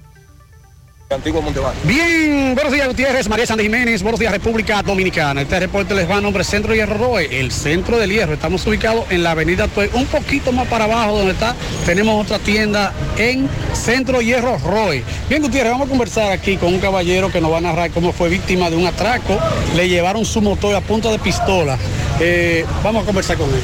Antiguo 1.08 1.40
Bien, 1.84 2.56
buenos 2.56 2.72
días 2.72 2.88
Gutiérrez, 2.88 3.28
María 3.28 3.46
Sandra 3.46 3.62
Jiménez, 3.62 4.02
buenos 4.02 4.18
días 4.18 4.32
República 4.32 4.82
Dominicana. 4.82 5.42
Este 5.42 5.60
reporte 5.60 5.94
les 5.94 6.10
va 6.10 6.16
a 6.16 6.20
nombre 6.20 6.42
Centro 6.42 6.74
Hierro 6.74 6.98
Roe, 6.98 7.38
el 7.38 7.52
centro 7.52 7.96
del 7.96 8.10
hierro. 8.10 8.34
Estamos 8.34 8.66
ubicados 8.66 9.04
en 9.10 9.22
la 9.22 9.30
avenida 9.30 9.68
Tuey, 9.68 9.88
un 9.92 10.06
poquito 10.06 10.50
más 10.50 10.66
para 10.66 10.84
abajo 10.84 11.18
donde 11.18 11.34
está. 11.34 11.54
Tenemos 11.84 12.24
otra 12.24 12.40
tienda 12.40 12.92
en 13.18 13.48
Centro 13.72 14.20
Hierro 14.20 14.58
Roe. 14.58 15.04
Bien 15.28 15.42
Gutiérrez, 15.42 15.70
vamos 15.70 15.86
a 15.86 15.90
conversar 15.90 16.32
aquí 16.32 16.56
con 16.56 16.74
un 16.74 16.80
caballero 16.80 17.30
que 17.30 17.40
nos 17.40 17.52
va 17.52 17.58
a 17.58 17.60
narrar 17.60 17.92
cómo 17.92 18.12
fue 18.12 18.28
víctima 18.28 18.68
de 18.68 18.74
un 18.74 18.86
atraco. 18.86 19.38
Le 19.76 19.88
llevaron 19.88 20.24
su 20.24 20.40
motor 20.42 20.74
a 20.74 20.80
punta 20.80 21.08
de 21.12 21.20
pistola. 21.20 21.78
Eh, 22.18 22.66
vamos 22.82 23.04
a 23.04 23.06
conversar 23.06 23.36
con 23.36 23.48
él. 23.50 23.62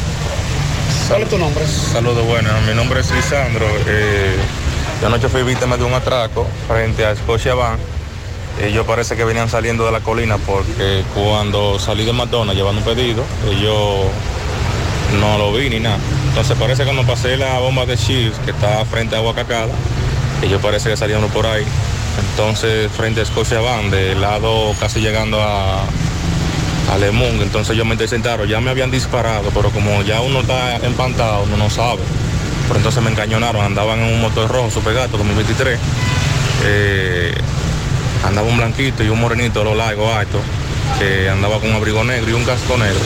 ¿Cuál 1.08 1.22
es 1.22 1.28
tu 1.28 1.38
nombre? 1.38 1.64
Saludos, 1.66 2.24
buenas. 2.24 2.62
Mi 2.68 2.74
nombre 2.74 3.00
es 3.00 3.10
Lisandro. 3.10 3.66
Eh... 3.88 4.61
Yo 5.02 5.08
anoche 5.08 5.28
fui 5.28 5.42
víctima 5.42 5.76
de 5.76 5.82
un 5.82 5.92
atraco 5.92 6.46
frente 6.68 7.04
a 7.04 7.16
Scotia 7.16 7.54
Bank. 7.54 7.80
Ellos 8.62 8.86
parece 8.86 9.16
que 9.16 9.24
venían 9.24 9.48
saliendo 9.48 9.84
de 9.84 9.90
la 9.90 9.98
colina 9.98 10.38
porque 10.38 11.02
cuando 11.12 11.80
salí 11.80 12.04
de 12.04 12.12
McDonald's 12.12 12.54
llevando 12.54 12.82
un 12.82 12.84
pedido, 12.84 13.24
yo 13.60 14.04
no 15.18 15.38
lo 15.38 15.52
vi 15.52 15.70
ni 15.70 15.80
nada. 15.80 15.98
Entonces 16.28 16.56
parece 16.56 16.84
que 16.84 16.92
cuando 16.92 17.02
pasé 17.04 17.36
la 17.36 17.58
bomba 17.58 17.84
de 17.84 17.96
Shields 17.96 18.38
que 18.44 18.52
está 18.52 18.84
frente 18.84 19.16
a 19.16 19.22
Huacacada, 19.22 19.72
ellos 20.40 20.62
parece 20.62 20.90
que 20.90 20.96
salieron 20.96 21.28
por 21.30 21.46
ahí. 21.46 21.64
Entonces 22.30 22.88
frente 22.92 23.22
a 23.22 23.24
Scotia 23.24 23.60
Bank, 23.60 23.90
del 23.90 24.20
lado 24.20 24.72
casi 24.78 25.00
llegando 25.00 25.42
a, 25.42 25.80
a 25.80 26.96
entonces 27.40 27.74
ellos 27.74 27.86
me 27.86 28.06
sentaron, 28.06 28.46
ya 28.46 28.60
me 28.60 28.70
habían 28.70 28.92
disparado, 28.92 29.50
pero 29.52 29.70
como 29.70 30.00
ya 30.02 30.20
uno 30.20 30.42
está 30.42 30.76
empantado, 30.76 31.42
uno 31.42 31.56
no 31.56 31.70
sabe 31.70 32.02
pero 32.72 32.78
entonces 32.78 33.02
me 33.02 33.10
encañonaron, 33.10 33.62
andaban 33.62 33.98
en 34.00 34.14
un 34.14 34.20
motor 34.22 34.50
rojo, 34.50 34.70
super 34.70 34.94
gato, 34.94 35.18
2023. 35.18 35.78
Eh, 36.64 37.34
andaba 38.26 38.48
un 38.48 38.56
blanquito 38.56 39.04
y 39.04 39.10
un 39.10 39.20
morenito, 39.20 39.62
lo 39.62 39.74
largo, 39.74 40.10
alto. 40.14 40.40
que 40.98 41.28
andaba 41.28 41.60
con 41.60 41.68
un 41.68 41.76
abrigo 41.76 42.02
negro 42.02 42.30
y 42.30 42.32
un 42.32 42.44
casco 42.44 42.78
negro. 42.78 42.98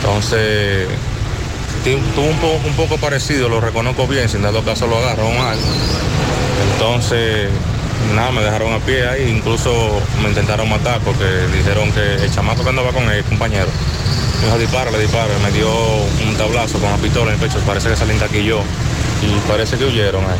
Entonces, 0.00 0.86
tuvo 2.14 2.24
un, 2.28 2.36
po- 2.38 2.60
un 2.64 2.74
poco 2.76 2.98
parecido, 2.98 3.48
lo 3.48 3.60
reconozco 3.60 4.06
bien, 4.06 4.28
sin 4.28 4.42
dado 4.42 4.62
caso 4.62 4.86
lo 4.86 4.96
agarró 4.98 5.28
mal. 5.32 5.58
Entonces, 6.74 7.48
nada, 8.14 8.30
me 8.30 8.42
dejaron 8.42 8.72
a 8.74 8.78
pie 8.78 9.08
ahí, 9.08 9.28
incluso 9.36 9.72
me 10.22 10.28
intentaron 10.28 10.68
matar 10.68 11.00
porque 11.00 11.24
dijeron 11.56 11.90
que 11.90 12.14
el 12.24 12.32
chamaco 12.32 12.62
que 12.62 12.68
andaba 12.70 12.92
con 12.92 13.10
el 13.10 13.24
compañero 13.24 13.66
dispara, 14.58 14.90
le 14.90 14.98
dispara, 14.98 15.32
me 15.42 15.50
dio 15.50 15.68
un 15.68 16.36
tablazo 16.36 16.78
con 16.78 16.90
la 16.90 16.96
pistola 16.96 17.32
en 17.32 17.40
el 17.40 17.48
pecho, 17.48 17.58
parece 17.66 17.88
que 17.88 17.96
se 17.96 18.06
le 18.06 18.44
yo 18.44 18.62
y 19.22 19.48
parece 19.48 19.76
que 19.76 19.84
huyeron 19.84 20.24
ahí. 20.24 20.38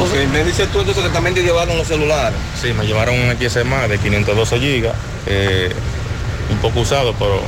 Ok, 0.00 0.32
me 0.32 0.42
dices 0.44 0.68
tú 0.72 0.80
entonces 0.80 1.04
que 1.04 1.10
también 1.10 1.34
te 1.34 1.42
llevaron 1.42 1.76
los 1.76 1.86
celulares. 1.86 2.38
Sí, 2.60 2.72
me 2.72 2.84
llevaron 2.86 3.14
un 3.14 3.36
XMA 3.36 3.88
de 3.88 3.98
512 3.98 4.58
gigas, 4.58 4.94
eh, 5.26 5.70
un 6.50 6.58
poco 6.58 6.80
usado, 6.80 7.14
pero 7.18 7.40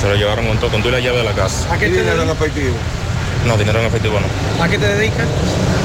se 0.00 0.08
lo 0.08 0.14
llevaron 0.14 0.46
con 0.46 0.58
todo, 0.58 0.70
con 0.70 0.82
toda 0.82 0.98
la 0.98 1.00
llave 1.00 1.18
de 1.18 1.24
la 1.24 1.32
casa. 1.32 1.72
¿A 1.72 1.78
qué 1.78 1.88
te 1.88 1.98
dinero 1.98 2.22
en 2.22 2.30
efectivo? 2.30 2.74
No, 3.46 3.56
dinero 3.56 3.80
en 3.80 3.86
efectivo 3.86 4.18
no. 4.20 4.62
¿A 4.62 4.68
qué 4.68 4.78
te 4.78 4.86
dedicas? 4.86 5.26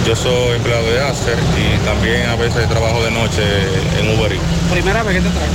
Yo 0.05 0.15
soy 0.15 0.55
empleado 0.57 0.85
de 0.85 1.01
Acer 1.01 1.37
y 1.57 1.83
también 1.85 2.27
a 2.29 2.35
veces 2.35 2.69
trabajo 2.69 3.03
de 3.03 3.09
noche 3.09 3.41
en 3.99 4.17
Uber 4.17 4.31
Eats. 4.31 4.43
Primera 4.71 5.01
vez 5.01 5.15
que 5.15 5.21
te 5.21 5.29
traen. 5.29 5.51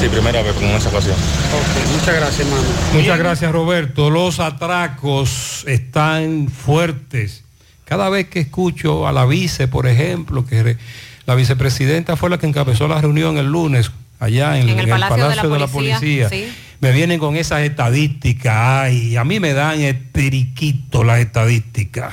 Sí, 0.00 0.08
primera 0.08 0.42
vez 0.42 0.54
con 0.54 0.64
esa 0.64 0.88
ocasión. 0.88 1.14
Ok, 1.14 1.92
muchas 1.98 2.14
gracias, 2.16 2.40
hermano. 2.40 2.62
Muchas 2.94 3.18
gracias 3.18 3.52
Roberto. 3.52 4.10
Los 4.10 4.40
atracos 4.40 5.64
están 5.68 6.48
fuertes. 6.48 7.44
Cada 7.84 8.08
vez 8.08 8.28
que 8.28 8.40
escucho 8.40 9.06
a 9.06 9.12
la 9.12 9.24
vice, 9.24 9.68
por 9.68 9.86
ejemplo, 9.86 10.44
que 10.44 10.62
re- 10.62 10.78
la 11.26 11.36
vicepresidenta 11.36 12.16
fue 12.16 12.28
la 12.30 12.38
que 12.38 12.46
encabezó 12.46 12.88
la 12.88 13.00
reunión 13.00 13.36
el 13.38 13.46
lunes 13.46 13.92
allá 14.18 14.58
en, 14.58 14.68
En 14.68 14.78
el 14.80 14.84
en 14.86 14.90
Palacio 14.90 15.28
de 15.28 15.58
la 15.60 15.66
Policía, 15.68 16.28
sí. 16.28 16.52
Me 16.80 16.90
vienen 16.90 17.20
con 17.20 17.36
esas 17.36 17.60
estadísticas. 17.60 18.52
Ay, 18.56 19.16
a 19.16 19.22
mí 19.22 19.38
me 19.38 19.52
dan 19.52 19.78
periquito 20.10 21.04
las 21.04 21.20
estadísticas. 21.20 22.12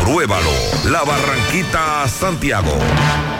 Compruébalo. 0.00 0.50
La 0.84 1.04
Barranquita 1.04 2.08
Santiago. 2.08 3.39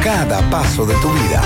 cada 0.01 0.41
paso 0.49 0.85
de 0.85 0.95
tu 0.95 1.09
vida. 1.09 1.41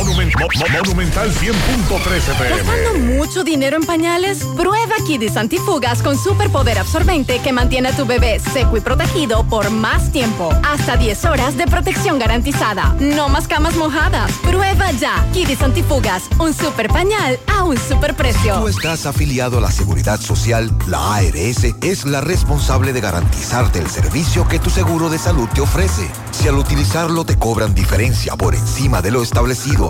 Monumen- 0.00 0.32
Mo- 0.38 0.48
Mo- 0.58 0.66
Monumental 0.78 1.30
100.13 1.30 2.32
¿Gastando 2.48 2.92
pm. 2.92 3.16
mucho 3.18 3.44
dinero 3.44 3.76
en 3.76 3.82
pañales? 3.82 4.38
Prueba 4.56 4.94
Kidis 5.06 5.36
Antifugas 5.36 6.00
con 6.02 6.16
superpoder 6.16 6.78
absorbente 6.78 7.38
que 7.42 7.52
mantiene 7.52 7.90
a 7.90 7.92
tu 7.96 8.06
bebé 8.06 8.40
seco 8.54 8.78
y 8.78 8.80
protegido 8.80 9.44
por 9.44 9.70
más 9.70 10.10
tiempo. 10.10 10.48
Hasta 10.66 10.96
10 10.96 11.22
horas 11.26 11.58
de 11.58 11.66
protección 11.66 12.18
garantizada. 12.18 12.94
No 12.98 13.28
más 13.28 13.46
camas 13.46 13.76
mojadas. 13.76 14.32
Prueba 14.42 14.90
ya. 14.92 15.22
Kidis 15.34 15.60
Antifugas, 15.60 16.22
un 16.38 16.54
super 16.54 16.88
pañal 16.88 17.38
a 17.54 17.64
un 17.64 17.76
super 17.76 18.16
precio. 18.16 18.54
Tú 18.58 18.68
estás 18.68 19.04
afiliado 19.04 19.58
a 19.58 19.60
la 19.60 19.70
Seguridad 19.70 20.18
Social, 20.18 20.70
la 20.86 21.16
ARS 21.16 21.64
es 21.82 22.06
la 22.06 22.22
responsable 22.22 22.94
de 22.94 23.02
garantizarte 23.02 23.78
el 23.80 23.90
servicio 23.90 24.48
que 24.48 24.58
tu 24.58 24.70
seguro 24.70 25.10
de 25.10 25.18
salud 25.18 25.46
te 25.54 25.60
ofrece. 25.60 26.10
Si 26.30 26.48
al 26.48 26.54
utilizarlo 26.56 27.24
te 27.26 27.38
cobran 27.38 27.74
diferencia 27.74 28.34
por 28.36 28.54
encima 28.54 29.02
de 29.02 29.10
lo 29.10 29.22
establecido, 29.22 29.89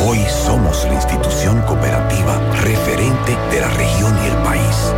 hoy 0.00 0.18
somos 0.44 0.84
la 0.84 0.94
institución 0.94 1.60
cooperativa 1.62 2.38
referente 2.62 3.36
de 3.50 3.60
la 3.60 3.68
región 3.68 4.16
y 4.24 4.28
el 4.28 4.36
país. 4.42 4.92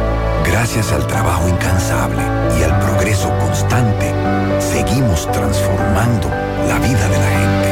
Gracias 0.44 0.92
al 0.92 1.06
trabajo 1.06 1.48
incansable 1.48 2.22
y 2.58 2.62
al 2.62 2.78
progreso 2.80 3.28
constante, 3.38 4.12
seguimos 4.60 5.30
transformando 5.32 6.28
la 6.68 6.78
vida 6.78 7.08
de 7.08 7.18
la 7.18 7.30
gente. 7.38 7.68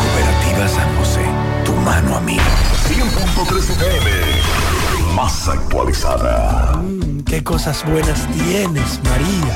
Cooperativa 0.00 0.68
San 0.68 0.96
José, 0.98 1.24
tu 1.64 1.72
mano 1.72 2.16
amiga. 2.16 2.42
100.13 2.88 3.76
pm. 3.76 5.14
Más 5.14 5.48
actualizada. 5.48 6.80
Qué 7.26 7.42
cosas 7.42 7.84
buenas 7.84 8.26
tienes, 8.32 9.00
María. 9.04 9.54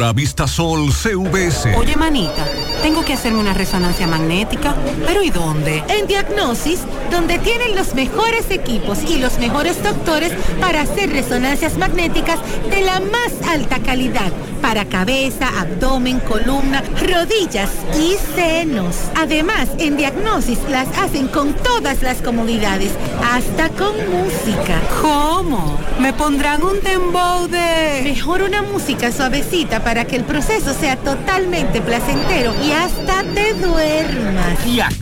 Constructora 0.00 0.12
Vistasol 0.14 0.92
CVS. 0.92 1.76
Oye, 1.76 1.94
manita, 1.94 2.46
tengo 2.80 3.04
que 3.04 3.12
hacerme 3.12 3.38
una 3.38 3.52
resonancia 3.52 4.06
magnética, 4.06 4.74
pero 5.06 5.22
¿y 5.22 5.28
dónde? 5.28 5.84
En 5.88 6.06
Diagnosis, 6.06 6.80
donde 7.10 7.38
tienen 7.38 7.76
los 7.76 7.94
mejores 7.94 8.50
equipos 8.50 8.98
y 9.02 9.18
los 9.18 9.38
mejores 9.38 9.82
doctores 9.82 10.32
para 10.58 10.80
hacer 10.80 11.10
resonancias 11.10 11.76
magnéticas 11.76 12.38
de 12.70 12.80
la 12.80 13.00
más 13.00 13.46
alta 13.46 13.78
calidad 13.80 14.32
para 14.60 14.84
cabeza, 14.84 15.48
abdomen, 15.60 16.20
columna, 16.20 16.82
rodillas 17.00 17.70
y 17.98 18.16
senos. 18.34 18.96
Además, 19.16 19.68
en 19.78 19.96
Diagnosis 19.96 20.58
las 20.68 20.88
hacen 20.98 21.28
con 21.28 21.54
todas 21.54 22.02
las 22.02 22.18
comodidades, 22.22 22.90
hasta 23.24 23.68
con 23.70 23.94
música. 24.10 24.80
¿Cómo? 25.00 25.78
¿Me 25.98 26.12
pondrán 26.12 26.62
un 26.62 26.80
dembow 26.80 27.48
de...? 27.48 28.02
Mejor 28.04 28.42
una 28.42 28.62
música 28.62 29.12
suavecita 29.12 29.82
para 29.82 30.04
que 30.04 30.16
el 30.16 30.24
proceso 30.24 30.74
sea 30.74 30.96
totalmente 30.96 31.80
placentero 31.80 32.54
y 32.64 32.72
hasta 32.72 33.22
te 33.34 33.54
duermas. 33.54 34.58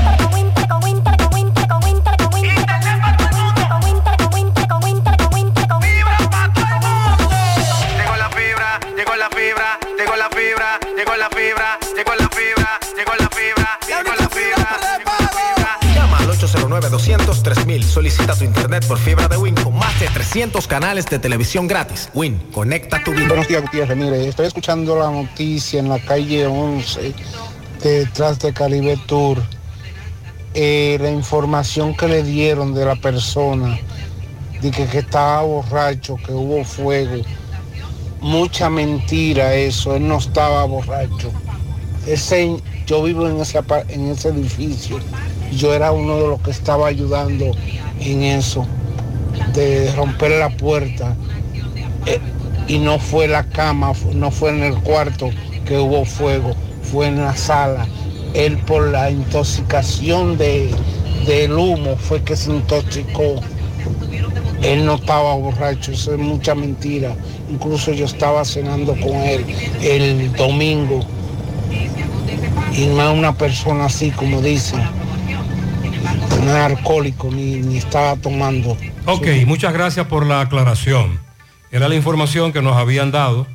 809-200-3000. 16.71 17.83
Solicita 17.83 18.35
tu 18.35 18.45
internet 18.45 18.85
por 18.87 18.97
fibra 18.97 19.27
de 19.27 19.37
Win 19.37 19.55
con 19.55 19.75
más 19.75 19.99
de 19.99 20.07
300 20.07 20.65
canales 20.67 21.05
de 21.05 21.19
televisión 21.19 21.67
gratis. 21.67 22.09
Win, 22.13 22.39
conecta 22.53 23.03
tu 23.03 23.11
vida. 23.11 23.27
Buenos 23.27 23.47
días, 23.47 23.61
Gutiérrez. 23.61 23.97
Mire, 23.97 24.27
estoy 24.27 24.47
escuchando 24.47 24.97
la 24.97 25.11
noticia 25.11 25.79
en 25.79 25.89
la 25.89 25.99
calle 25.99 26.45
11, 26.47 27.13
detrás 27.83 28.39
de 28.39 28.53
Caribe 28.53 28.97
Tour. 29.05 29.41
Eh, 30.53 30.97
la 31.01 31.11
información 31.11 31.95
que 31.95 32.07
le 32.07 32.23
dieron 32.23 32.73
de 32.73 32.85
la 32.85 32.95
persona, 32.95 33.77
de 34.61 34.71
que, 34.71 34.85
que 34.85 34.99
estaba 34.99 35.41
borracho, 35.41 36.15
que 36.25 36.31
hubo 36.31 36.63
fuego. 36.63 37.21
Mucha 38.21 38.69
mentira 38.69 39.55
eso, 39.55 39.95
él 39.95 40.07
no 40.07 40.17
estaba 40.17 40.63
borracho. 40.65 41.31
Ese, 42.05 42.57
yo 42.85 43.03
vivo 43.03 43.27
en 43.27 43.39
ese, 43.41 43.59
en 43.89 44.07
ese 44.07 44.29
edificio. 44.29 44.99
Yo 45.51 45.73
era 45.73 45.91
uno 45.91 46.17
de 46.17 46.27
los 46.27 46.41
que 46.41 46.51
estaba 46.51 46.87
ayudando 46.87 47.51
en 47.99 48.23
eso, 48.23 48.65
de 49.53 49.91
romper 49.95 50.31
la 50.31 50.49
puerta. 50.49 51.15
Eh, 52.05 52.19
y 52.67 52.79
no 52.79 52.99
fue 52.99 53.27
la 53.27 53.43
cama, 53.43 53.91
no 54.13 54.31
fue 54.31 54.51
en 54.51 54.63
el 54.63 54.75
cuarto 54.75 55.29
que 55.65 55.77
hubo 55.77 56.05
fuego, 56.05 56.53
fue 56.83 57.07
en 57.07 57.21
la 57.21 57.35
sala. 57.35 57.85
Él 58.33 58.57
por 58.59 58.87
la 58.87 59.11
intoxicación 59.11 60.37
de, 60.37 60.73
del 61.25 61.51
humo 61.51 61.97
fue 61.97 62.23
que 62.23 62.35
se 62.35 62.51
intoxicó. 62.51 63.41
Él 64.61 64.85
no 64.85 64.95
estaba 64.95 65.33
borracho, 65.35 65.91
eso 65.91 66.13
es 66.13 66.19
mucha 66.19 66.55
mentira. 66.55 67.15
Incluso 67.49 67.91
yo 67.91 68.05
estaba 68.05 68.45
cenando 68.45 68.93
con 68.93 69.15
él 69.15 69.45
el 69.81 70.31
domingo. 70.33 71.01
Y 72.73 72.85
no 72.85 73.13
una 73.13 73.33
persona 73.33 73.85
así 73.85 74.11
como 74.11 74.41
dicen. 74.41 74.79
No 76.39 76.55
es 76.55 76.63
alcohólico 76.63 77.29
ni, 77.31 77.57
ni 77.61 77.77
estaba 77.77 78.15
tomando. 78.15 78.77
Ok, 79.05 79.27
muchas 79.45 79.73
gracias 79.73 80.07
por 80.07 80.25
la 80.25 80.41
aclaración. 80.41 81.19
Era 81.71 81.87
la 81.87 81.95
información 81.95 82.51
que 82.51 82.61
nos 82.61 82.75
habían 82.77 83.11
dado, 83.11 83.47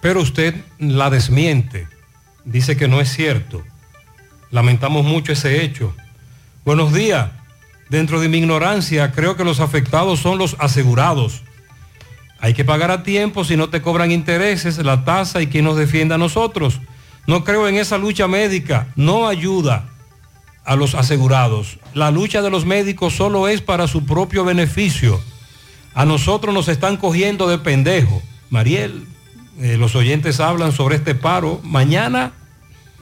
pero 0.00 0.20
usted 0.20 0.54
la 0.78 1.10
desmiente. 1.10 1.88
Dice 2.44 2.76
que 2.76 2.88
no 2.88 3.00
es 3.00 3.10
cierto. 3.12 3.62
Lamentamos 4.50 5.04
mucho 5.04 5.32
ese 5.32 5.64
hecho. 5.64 5.94
Buenos 6.64 6.92
días. 6.92 7.30
Dentro 7.88 8.20
de 8.20 8.28
mi 8.28 8.38
ignorancia, 8.38 9.12
creo 9.12 9.36
que 9.36 9.44
los 9.44 9.60
afectados 9.60 10.20
son 10.20 10.38
los 10.38 10.56
asegurados. 10.58 11.42
Hay 12.38 12.54
que 12.54 12.64
pagar 12.64 12.90
a 12.90 13.02
tiempo 13.02 13.44
si 13.44 13.56
no 13.56 13.70
te 13.70 13.80
cobran 13.80 14.12
intereses, 14.12 14.78
la 14.78 15.04
tasa 15.04 15.40
y 15.40 15.46
quien 15.46 15.64
nos 15.64 15.76
defienda 15.76 16.16
a 16.16 16.18
nosotros. 16.18 16.80
No 17.26 17.42
creo 17.44 17.66
en 17.68 17.76
esa 17.76 17.96
lucha 17.96 18.28
médica. 18.28 18.88
No 18.96 19.26
ayuda 19.26 19.93
a 20.64 20.76
los 20.76 20.94
asegurados. 20.94 21.78
La 21.92 22.10
lucha 22.10 22.42
de 22.42 22.50
los 22.50 22.64
médicos 22.64 23.14
solo 23.14 23.48
es 23.48 23.60
para 23.60 23.86
su 23.86 24.04
propio 24.04 24.44
beneficio. 24.44 25.20
A 25.94 26.04
nosotros 26.04 26.54
nos 26.54 26.68
están 26.68 26.96
cogiendo 26.96 27.48
de 27.48 27.58
pendejo. 27.58 28.22
Mariel, 28.50 29.06
eh, 29.60 29.76
los 29.78 29.94
oyentes 29.94 30.40
hablan 30.40 30.72
sobre 30.72 30.96
este 30.96 31.14
paro 31.14 31.60
mañana 31.62 32.32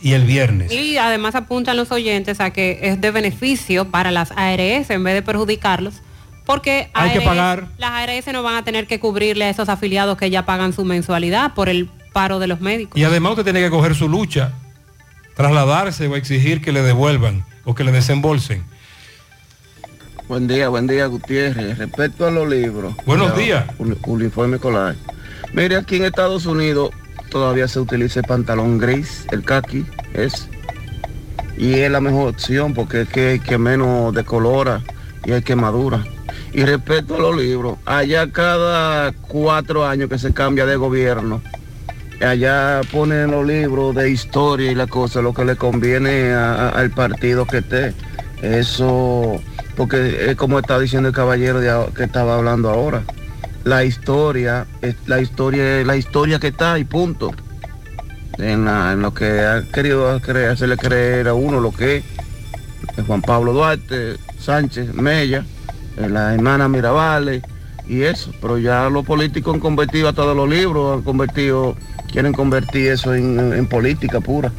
y 0.02 0.12
el 0.12 0.24
viernes. 0.24 0.72
Y 0.72 0.98
además 0.98 1.34
apuntan 1.34 1.76
los 1.76 1.90
oyentes 1.93 2.40
a 2.40 2.51
que 2.51 2.80
es 2.82 3.01
de 3.01 3.10
beneficio 3.10 3.90
para 3.90 4.10
las 4.10 4.32
ARS 4.32 4.90
en 4.90 5.05
vez 5.05 5.14
de 5.14 5.22
perjudicarlos, 5.22 5.94
porque 6.44 6.90
Hay 6.93 7.12
que 7.12 7.20
pagar. 7.20 7.68
las 7.78 7.93
ARS 7.93 8.26
no 8.32 8.43
van 8.43 8.56
a 8.56 8.64
tener 8.64 8.86
que 8.89 8.98
cubrirle 8.98 9.44
a 9.44 9.51
esos 9.51 9.68
afiliados 9.68 10.18
que 10.18 10.28
ya 10.28 10.44
pagan 10.44 10.72
su 10.72 10.84
mensualidad 10.84 11.55
por 11.55 11.68
el 11.68 11.89
paro 12.12 12.40
de 12.40 12.48
los 12.48 12.60
médicos. 12.60 12.98
Y 13.01 13.05
además 13.05 13.30
usted 13.32 13.44
tiene 13.44 13.60
que 13.60 13.70
coger 13.70 13.94
su 13.94 14.09
lucha, 14.09 14.52
trasladarse 15.36 16.09
o 16.09 16.16
exigir 16.16 16.60
que 16.60 16.72
le 16.72 16.82
devuelvan 16.82 17.44
o 17.64 17.74
que 17.74 17.84
le 17.84 17.93
desembolsen. 17.93 18.64
Buen 20.28 20.47
día, 20.47 20.68
buen 20.68 20.86
día, 20.86 21.06
Gutiérrez. 21.06 21.78
Respecto 21.78 22.26
a 22.26 22.30
los 22.30 22.48
libros. 22.48 22.94
Buenos 23.05 23.36
días. 23.36 23.66
Un, 23.78 23.98
uniforme 24.06 24.56
escolar. 24.56 24.94
Mire, 25.52 25.76
aquí 25.76 25.97
en 25.97 26.05
Estados 26.05 26.47
Unidos 26.47 26.90
todavía 27.30 27.68
se 27.68 27.80
utiliza 27.80 28.20
el 28.20 28.26
pantalón 28.26 28.78
gris, 28.78 29.26
el 29.30 29.43
khaki, 29.43 29.84
es. 30.14 30.48
Y 31.59 31.74
es 31.74 31.90
la 31.90 32.01
mejor 32.01 32.30
opción 32.30 32.72
porque 32.72 33.02
es 33.02 33.09
que, 33.09 33.40
que 33.44 33.59
menos 33.59 34.14
decolora 34.14 34.82
y 35.24 35.32
hay 35.32 35.43
quemadura. 35.43 36.05
Y 36.52 36.64
respecto 36.64 37.16
a 37.16 37.18
los 37.18 37.36
libros, 37.36 37.78
allá 37.84 38.30
cada 38.30 39.12
cuatro 39.12 39.86
años 39.86 40.09
que 40.09 40.18
se 40.18 40.32
cambia 40.32 40.66
de 40.66 40.76
gobierno, 40.76 41.43
allá 42.24 42.80
ponen 42.90 43.30
los 43.30 43.46
libros 43.46 43.94
de 43.94 44.10
historia 44.10 44.70
y 44.70 44.74
la 44.74 44.86
cosa, 44.86 45.22
lo 45.22 45.34
que 45.34 45.44
le 45.44 45.56
conviene 45.56 46.32
al 46.32 46.90
partido 46.90 47.46
que 47.46 47.58
esté. 47.58 47.94
Eso, 48.42 49.40
porque 49.76 50.30
es 50.30 50.36
como 50.36 50.58
está 50.58 50.78
diciendo 50.78 51.08
el 51.08 51.14
caballero 51.14 51.60
de 51.60 51.92
que 51.94 52.04
estaba 52.04 52.36
hablando 52.36 52.70
ahora. 52.70 53.02
la 53.64 53.84
historia, 53.84 54.66
la 55.06 55.20
historia, 55.20 55.84
la 55.84 55.96
historia 55.96 56.38
que 56.38 56.48
está 56.48 56.78
y 56.78 56.84
punto. 56.84 57.32
En, 58.38 58.64
lo 59.00 59.12
que 59.14 59.40
ha 59.40 59.62
querido 59.72 60.08
hacerle 60.08 60.76
creer 60.76 61.28
a 61.28 61.34
uno 61.34 61.60
lo 61.60 61.70
que 61.70 62.02
es 62.96 63.06
Juan 63.06 63.22
Pablo 63.22 63.52
Duarte, 63.52 64.16
Sánchez, 64.38 64.94
Mella, 64.94 65.44
eh, 65.96 66.08
la 66.08 66.34
hermana 66.34 66.68
Mirabales 66.68 67.42
y 67.86 68.02
eso. 68.02 68.32
Pero 68.40 68.58
ya 68.58 68.88
los 68.90 69.04
políticos 69.04 69.54
han 69.54 69.60
convertido 69.60 70.08
a 70.08 70.12
todos 70.12 70.36
los 70.36 70.48
libros, 70.48 70.98
han 70.98 71.02
convertido, 71.02 71.76
quieren 72.12 72.32
convertir 72.32 72.90
eso 72.93 73.14
en, 73.14 73.52
en 73.52 73.66
política 73.66 74.20
pura. 74.20 74.52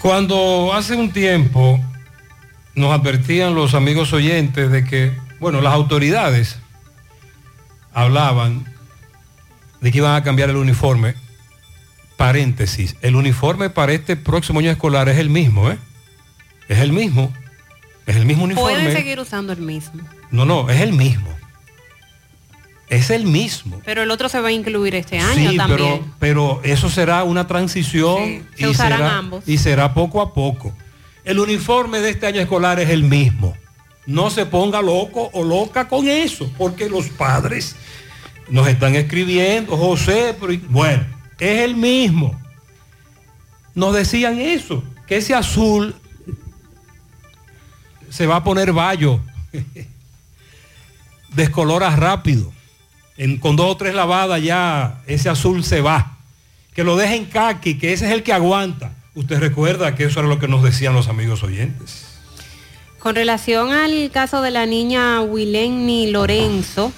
Cuando 0.00 0.72
hace 0.72 0.96
un 0.96 1.12
tiempo 1.12 1.78
nos 2.74 2.98
advertían 2.98 3.54
los 3.54 3.74
amigos 3.74 4.12
oyentes 4.12 4.70
de 4.70 4.84
que, 4.84 5.12
bueno, 5.38 5.60
las 5.60 5.74
autoridades 5.74 6.58
hablaban 7.92 8.64
de 9.80 9.92
que 9.92 9.98
iban 9.98 10.14
a 10.14 10.22
cambiar 10.22 10.48
el 10.50 10.56
uniforme. 10.56 11.14
Paréntesis, 12.16 12.96
el 13.02 13.16
uniforme 13.16 13.68
para 13.68 13.92
este 13.92 14.16
próximo 14.16 14.60
año 14.60 14.70
escolar 14.70 15.08
es 15.08 15.18
el 15.18 15.28
mismo, 15.28 15.70
¿eh? 15.70 15.78
Es 16.68 16.78
el 16.78 16.92
mismo. 16.92 17.32
Es 18.06 18.16
el 18.16 18.24
mismo 18.24 18.44
uniforme. 18.44 18.72
Pueden 18.72 18.92
seguir 18.96 19.18
usando 19.20 19.52
el 19.52 19.60
mismo. 19.60 20.02
No, 20.30 20.44
no, 20.44 20.70
es 20.70 20.80
el 20.80 20.92
mismo. 20.92 21.28
Es 22.92 23.08
el 23.08 23.24
mismo. 23.24 23.80
Pero 23.86 24.02
el 24.02 24.10
otro 24.10 24.28
se 24.28 24.38
va 24.38 24.48
a 24.48 24.52
incluir 24.52 24.94
este 24.94 25.18
año 25.18 25.50
Sí, 25.52 25.56
también. 25.56 25.78
pero, 25.78 26.04
pero 26.18 26.60
eso 26.62 26.90
será 26.90 27.24
una 27.24 27.46
transición 27.46 28.46
se 28.54 28.68
usarán 28.68 28.98
será, 28.98 29.16
ambos. 29.16 29.44
y 29.48 29.56
será 29.56 29.94
poco 29.94 30.20
a 30.20 30.34
poco. 30.34 30.74
El 31.24 31.38
uniforme 31.38 32.00
de 32.00 32.10
este 32.10 32.26
año 32.26 32.40
escolar 32.42 32.78
es 32.80 32.90
el 32.90 33.04
mismo. 33.04 33.56
No 34.04 34.28
se 34.28 34.44
ponga 34.44 34.82
loco 34.82 35.30
o 35.32 35.42
loca 35.42 35.88
con 35.88 36.06
eso, 36.06 36.52
porque 36.58 36.90
los 36.90 37.06
padres 37.08 37.76
nos 38.50 38.68
están 38.68 38.94
escribiendo, 38.94 39.74
José, 39.76 40.36
pero- 40.38 40.52
bueno, 40.68 41.02
es 41.38 41.60
el 41.62 41.74
mismo. 41.74 42.38
Nos 43.74 43.94
decían 43.94 44.38
eso, 44.38 44.84
que 45.06 45.16
ese 45.16 45.34
azul 45.34 45.94
se 48.10 48.26
va 48.26 48.36
a 48.36 48.44
poner 48.44 48.70
vallo, 48.74 49.18
descolora 51.34 51.96
rápido. 51.96 52.52
En- 53.16 53.38
con 53.38 53.56
dos 53.56 53.70
o 53.70 53.76
tres 53.76 53.94
lavadas 53.94 54.42
ya 54.42 55.00
ese 55.06 55.28
azul 55.28 55.64
se 55.64 55.80
va. 55.80 56.16
Que 56.74 56.84
lo 56.84 56.96
dejen 56.96 57.26
kaki, 57.26 57.78
que 57.78 57.92
ese 57.92 58.06
es 58.06 58.12
el 58.12 58.22
que 58.22 58.32
aguanta. 58.32 58.92
Usted 59.14 59.38
recuerda 59.40 59.94
que 59.94 60.04
eso 60.04 60.20
era 60.20 60.28
lo 60.28 60.38
que 60.38 60.48
nos 60.48 60.62
decían 60.62 60.94
los 60.94 61.08
amigos 61.08 61.42
oyentes. 61.42 62.06
Con 62.98 63.14
relación 63.14 63.72
al 63.72 64.10
caso 64.12 64.40
de 64.42 64.50
la 64.50 64.64
niña 64.64 65.20
Wilenny 65.20 66.10
Lorenzo, 66.10 66.92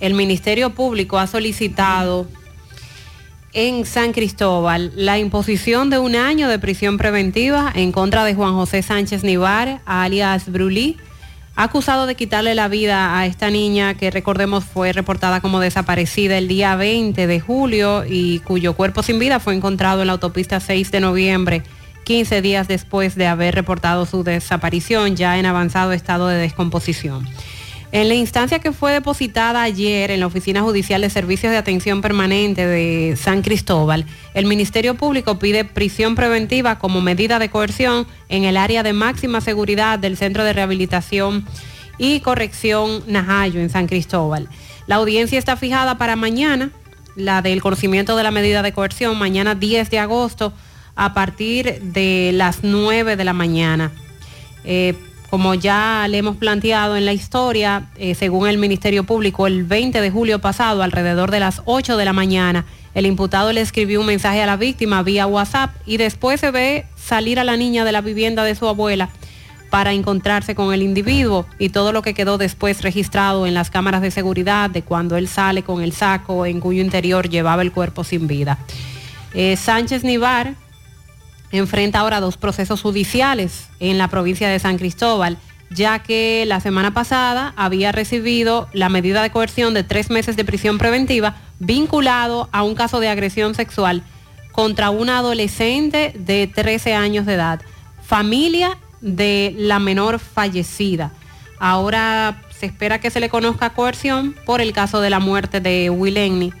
el 0.00 0.14
Ministerio 0.14 0.70
Público 0.70 1.18
ha 1.18 1.26
solicitado 1.26 2.26
en 3.52 3.84
San 3.84 4.12
Cristóbal 4.12 4.92
la 4.94 5.18
imposición 5.18 5.90
de 5.90 5.98
un 5.98 6.14
año 6.14 6.48
de 6.48 6.58
prisión 6.58 6.96
preventiva 6.98 7.70
en 7.74 7.90
contra 7.92 8.24
de 8.24 8.34
Juan 8.34 8.54
José 8.54 8.82
Sánchez 8.82 9.24
Nivar, 9.24 9.80
alias 9.86 10.50
Brulí, 10.50 10.96
acusado 11.62 12.06
de 12.06 12.14
quitarle 12.14 12.54
la 12.54 12.68
vida 12.68 13.18
a 13.18 13.26
esta 13.26 13.50
niña 13.50 13.92
que 13.94 14.10
recordemos 14.10 14.64
fue 14.64 14.92
reportada 14.94 15.42
como 15.42 15.60
desaparecida 15.60 16.38
el 16.38 16.48
día 16.48 16.74
20 16.74 17.26
de 17.26 17.40
julio 17.40 18.04
y 18.08 18.38
cuyo 18.40 18.74
cuerpo 18.74 19.02
sin 19.02 19.18
vida 19.18 19.40
fue 19.40 19.54
encontrado 19.54 20.00
en 20.00 20.06
la 20.06 20.14
autopista 20.14 20.58
6 20.58 20.90
de 20.90 21.00
noviembre, 21.00 21.62
15 22.04 22.40
días 22.40 22.66
después 22.66 23.14
de 23.14 23.26
haber 23.26 23.54
reportado 23.54 24.06
su 24.06 24.24
desaparición 24.24 25.16
ya 25.16 25.38
en 25.38 25.44
avanzado 25.44 25.92
estado 25.92 26.28
de 26.28 26.38
descomposición. 26.38 27.28
En 27.92 28.08
la 28.08 28.14
instancia 28.14 28.60
que 28.60 28.70
fue 28.70 28.92
depositada 28.92 29.62
ayer 29.62 30.12
en 30.12 30.20
la 30.20 30.28
Oficina 30.28 30.62
Judicial 30.62 31.00
de 31.00 31.10
Servicios 31.10 31.50
de 31.50 31.58
Atención 31.58 32.00
Permanente 32.00 32.64
de 32.64 33.16
San 33.16 33.42
Cristóbal, 33.42 34.06
el 34.32 34.46
Ministerio 34.46 34.94
Público 34.94 35.40
pide 35.40 35.64
prisión 35.64 36.14
preventiva 36.14 36.78
como 36.78 37.00
medida 37.00 37.40
de 37.40 37.50
coerción 37.50 38.06
en 38.28 38.44
el 38.44 38.56
área 38.56 38.84
de 38.84 38.92
máxima 38.92 39.40
seguridad 39.40 39.98
del 39.98 40.16
Centro 40.16 40.44
de 40.44 40.52
Rehabilitación 40.52 41.44
y 41.98 42.20
Corrección 42.20 43.02
Najayo 43.08 43.60
en 43.60 43.70
San 43.70 43.88
Cristóbal. 43.88 44.48
La 44.86 44.96
audiencia 44.96 45.38
está 45.38 45.56
fijada 45.56 45.98
para 45.98 46.14
mañana, 46.14 46.70
la 47.16 47.42
del 47.42 47.60
conocimiento 47.60 48.16
de 48.16 48.22
la 48.22 48.30
medida 48.30 48.62
de 48.62 48.72
coerción, 48.72 49.18
mañana 49.18 49.56
10 49.56 49.90
de 49.90 49.98
agosto 49.98 50.52
a 50.94 51.12
partir 51.12 51.80
de 51.82 52.30
las 52.34 52.62
9 52.62 53.16
de 53.16 53.24
la 53.24 53.32
mañana. 53.32 53.90
Eh, 54.64 54.94
como 55.30 55.54
ya 55.54 56.06
le 56.08 56.18
hemos 56.18 56.36
planteado 56.36 56.96
en 56.96 57.06
la 57.06 57.12
historia, 57.12 57.88
eh, 57.96 58.16
según 58.16 58.48
el 58.48 58.58
Ministerio 58.58 59.04
Público, 59.04 59.46
el 59.46 59.62
20 59.62 60.00
de 60.00 60.10
julio 60.10 60.40
pasado, 60.40 60.82
alrededor 60.82 61.30
de 61.30 61.38
las 61.38 61.62
8 61.66 61.96
de 61.96 62.04
la 62.04 62.12
mañana, 62.12 62.66
el 62.94 63.06
imputado 63.06 63.52
le 63.52 63.60
escribió 63.60 64.00
un 64.00 64.06
mensaje 64.06 64.42
a 64.42 64.46
la 64.46 64.56
víctima 64.56 65.04
vía 65.04 65.28
WhatsApp 65.28 65.70
y 65.86 65.98
después 65.98 66.40
se 66.40 66.50
ve 66.50 66.84
salir 66.96 67.38
a 67.38 67.44
la 67.44 67.56
niña 67.56 67.84
de 67.84 67.92
la 67.92 68.00
vivienda 68.00 68.42
de 68.42 68.56
su 68.56 68.66
abuela 68.66 69.08
para 69.70 69.92
encontrarse 69.92 70.56
con 70.56 70.74
el 70.74 70.82
individuo 70.82 71.46
y 71.60 71.68
todo 71.68 71.92
lo 71.92 72.02
que 72.02 72.12
quedó 72.12 72.36
después 72.36 72.82
registrado 72.82 73.46
en 73.46 73.54
las 73.54 73.70
cámaras 73.70 74.02
de 74.02 74.10
seguridad 74.10 74.68
de 74.68 74.82
cuando 74.82 75.16
él 75.16 75.28
sale 75.28 75.62
con 75.62 75.80
el 75.80 75.92
saco 75.92 76.44
en 76.44 76.58
cuyo 76.58 76.82
interior 76.82 77.28
llevaba 77.28 77.62
el 77.62 77.70
cuerpo 77.70 78.02
sin 78.02 78.26
vida. 78.26 78.58
Eh, 79.32 79.56
Sánchez 79.56 80.02
Nivar 80.02 80.54
enfrenta 81.52 82.00
ahora 82.00 82.20
dos 82.20 82.36
procesos 82.36 82.82
judiciales 82.82 83.68
en 83.80 83.98
la 83.98 84.08
provincia 84.08 84.48
de 84.48 84.58
San 84.58 84.78
Cristóbal, 84.78 85.36
ya 85.70 86.00
que 86.00 86.44
la 86.46 86.60
semana 86.60 86.92
pasada 86.92 87.52
había 87.56 87.92
recibido 87.92 88.68
la 88.72 88.88
medida 88.88 89.22
de 89.22 89.30
coerción 89.30 89.74
de 89.74 89.84
tres 89.84 90.10
meses 90.10 90.36
de 90.36 90.44
prisión 90.44 90.78
preventiva 90.78 91.36
vinculado 91.58 92.48
a 92.52 92.62
un 92.62 92.74
caso 92.74 93.00
de 93.00 93.08
agresión 93.08 93.54
sexual 93.54 94.02
contra 94.52 94.90
una 94.90 95.18
adolescente 95.18 96.12
de 96.18 96.46
13 96.46 96.94
años 96.94 97.26
de 97.26 97.34
edad, 97.34 97.60
familia 98.02 98.78
de 99.00 99.54
la 99.56 99.78
menor 99.78 100.18
fallecida. 100.18 101.12
Ahora 101.58 102.42
se 102.58 102.66
espera 102.66 103.00
que 103.00 103.10
se 103.10 103.20
le 103.20 103.28
conozca 103.28 103.70
coerción 103.70 104.34
por 104.44 104.60
el 104.60 104.72
caso 104.72 105.00
de 105.00 105.10
la 105.10 105.20
muerte 105.20 105.60
de 105.60 105.88
Willenny 105.88 106.52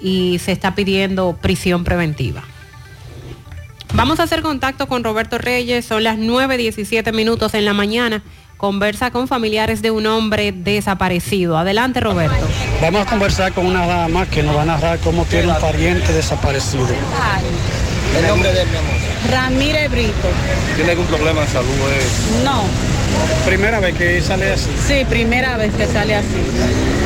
y 0.00 0.38
se 0.38 0.52
está 0.52 0.74
pidiendo 0.74 1.36
prisión 1.40 1.84
preventiva. 1.84 2.42
Vamos 3.94 4.20
a 4.20 4.22
hacer 4.24 4.42
contacto 4.42 4.86
con 4.86 5.02
Roberto 5.04 5.38
Reyes, 5.38 5.84
son 5.84 6.04
las 6.04 6.16
9.17 6.16 7.12
minutos 7.12 7.54
en 7.54 7.64
la 7.64 7.72
mañana. 7.72 8.22
Conversa 8.56 9.10
con 9.10 9.26
familiares 9.26 9.80
de 9.82 9.90
un 9.90 10.06
hombre 10.06 10.52
desaparecido. 10.52 11.56
Adelante, 11.56 12.00
Roberto. 12.00 12.46
Vamos 12.82 13.06
a 13.06 13.10
conversar 13.10 13.52
con 13.52 13.66
una 13.66 13.86
dama 13.86 14.26
que 14.26 14.42
nos 14.42 14.54
va 14.54 14.62
a 14.62 14.66
narrar 14.66 14.98
cómo 14.98 15.24
tiene 15.24 15.48
un 15.48 15.58
pariente 15.60 16.12
desaparecido. 16.12 16.86
El 18.18 18.26
nombre 18.26 18.52
de 18.52 18.66
mi 18.66 18.76
amor. 18.76 18.94
Ramírez 19.30 19.90
Brito. 19.90 20.28
¿Tiene 20.76 20.90
algún 20.90 21.06
problema 21.06 21.40
de 21.42 21.46
salud? 21.48 21.68
eh? 21.68 22.44
No, 22.44 22.64
Primera 23.46 23.80
vez 23.80 23.96
que 23.96 24.20
sale 24.22 24.52
así. 24.52 24.70
sí, 24.86 25.04
primera 25.08 25.56
vez 25.56 25.72
que 25.74 25.86
sale 25.86 26.14
así. 26.14 26.28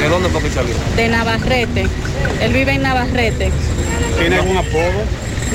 ¿De 0.01 0.09
dónde 0.09 0.29
fue 0.31 0.43
que 0.43 0.51
salió? 0.51 0.75
De 0.97 1.09
Navarrete. 1.09 1.87
Él 2.41 2.53
vive 2.53 2.73
en 2.73 2.83
Navarrete. 2.83 3.51
¿Tiene 4.19 4.37
algún 4.37 4.57
apodo? 4.57 5.03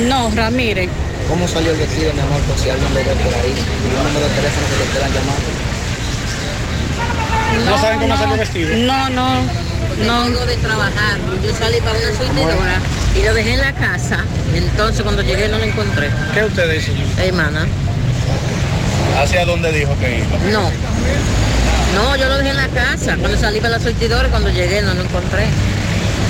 No, 0.08 0.32
Ramírez. 0.35 0.90
¿Cómo 1.30 1.48
salió 1.48 1.72
el 1.72 1.77
vestido, 1.77 2.11
mi 2.14 2.19
amor? 2.19 2.41
Por 2.41 2.58
si 2.58 2.69
alguien 2.69 2.90
lo 2.90 2.95
ve 2.99 3.03
por 3.06 3.33
ahí. 3.33 3.53
El 3.53 4.03
número 4.03 4.27
de 4.27 4.35
teléfono 4.35 4.67
que 4.67 4.77
le 4.83 4.91
quieran 4.91 5.11
llamar. 5.14 5.38
¿No 7.66 7.82
saben 7.82 7.99
cómo 7.99 8.17
salió 8.17 8.38
vestido? 8.38 8.75
No, 8.77 9.09
no. 9.11 9.41
No. 10.06 10.24
Vengo 10.25 10.45
de 10.45 10.56
trabajar, 10.58 11.17
yo 11.43 11.53
salí 11.56 11.80
para 11.82 11.98
una 11.99 12.08
surtidora 12.17 12.80
y 13.19 13.24
lo 13.24 13.33
dejé 13.33 13.53
en 13.53 13.59
la 13.61 13.74
casa. 13.74 14.24
Entonces 14.53 15.01
cuando 15.03 15.22
llegué 15.22 15.48
no 15.49 15.58
lo 15.58 15.66
encontré. 15.66 16.09
¿Qué 16.33 16.43
usted 16.45 16.72
dice? 16.72 16.93
Hermana, 17.17 17.67
¿Hacia 19.22 19.45
dónde 19.45 19.72
dijo 19.72 19.93
que 19.99 20.19
iba? 20.19 20.51
no. 20.51 20.72
No, 21.95 22.16
yo 22.16 22.27
lo 22.30 22.38
dejé 22.38 22.51
en 22.51 22.58
la 22.58 22.67
casa. 22.69 23.17
Cuando 23.19 23.38
salí 23.38 23.59
para 23.59 23.77
la 23.77 23.83
surtidora, 23.83 24.30
cuando 24.30 24.49
llegué 24.49 24.82
no 24.82 24.93
lo 24.93 25.01
encontré. 25.01 25.45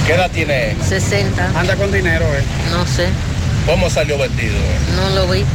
¿Qué 0.07 0.13
edad 0.13 0.31
tiene? 0.31 0.75
60. 0.87 1.51
Anda 1.59 1.75
con 1.75 1.91
dinero, 1.91 2.25
¿eh? 2.25 2.41
No 2.71 2.85
sé, 2.87 3.07
¿Cómo 3.69 3.89
salió 3.89 4.17
vestido? 4.17 4.55
no 4.95 5.09
lo 5.11 5.27
vi. 5.27 5.45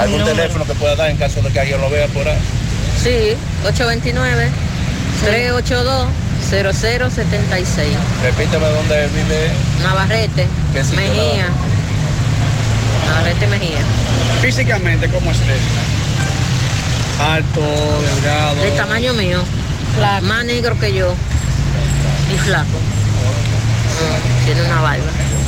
¿Algún 0.00 0.20
No. 0.20 0.24
teléfono 0.24 0.64
que 0.64 0.72
pueda 0.74 0.96
dar 0.96 1.10
en 1.10 1.18
caso 1.18 1.42
de 1.42 1.50
que 1.50 1.60
alguien 1.60 1.78
lo 1.80 1.90
vea 1.90 2.06
por 2.08 2.26
ahí? 2.26 2.38
Sí, 3.02 3.36
829-382-0076. 6.50 7.96
Repíteme 8.22 8.66
dónde 8.66 9.06
vive. 9.08 9.50
Navarrete, 9.82 10.46
¿Qué 10.72 10.82
sitio, 10.84 11.00
Mejía. 11.00 11.46
Navarrete 13.08 13.46
Mejía. 13.46 13.78
Físicamente, 14.40 15.08
¿cómo 15.10 15.30
es 15.30 15.36
él? 15.38 15.60
Alto, 17.20 17.60
delgado. 18.14 18.54
Del 18.62 18.74
tamaño 18.76 19.12
mío. 19.14 19.42
Más 20.22 20.44
negro 20.44 20.78
que 20.80 20.92
yo. 20.94 21.14
Y 22.34 22.38
flaco. 22.38 22.64
Mm, 24.00 24.44
Tiene 24.46 24.62
una 24.62 24.80
barba. 24.80 25.04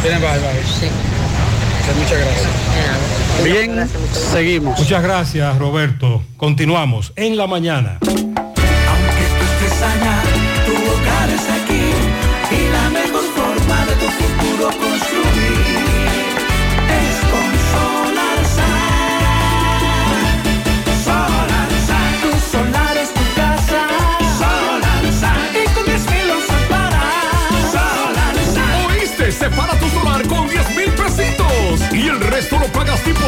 Tiene 0.07 0.20
barba. 0.20 0.52
Sí. 0.78 0.86
Muchas 1.99 2.18
gracias. 2.20 3.43
Bien, 3.43 3.91
seguimos. 4.12 4.78
Muchas 4.78 5.02
gracias, 5.02 5.59
Roberto. 5.59 6.23
Continuamos 6.36 7.12
en 7.17 7.36
la 7.36 7.49
mañana. 7.49 7.99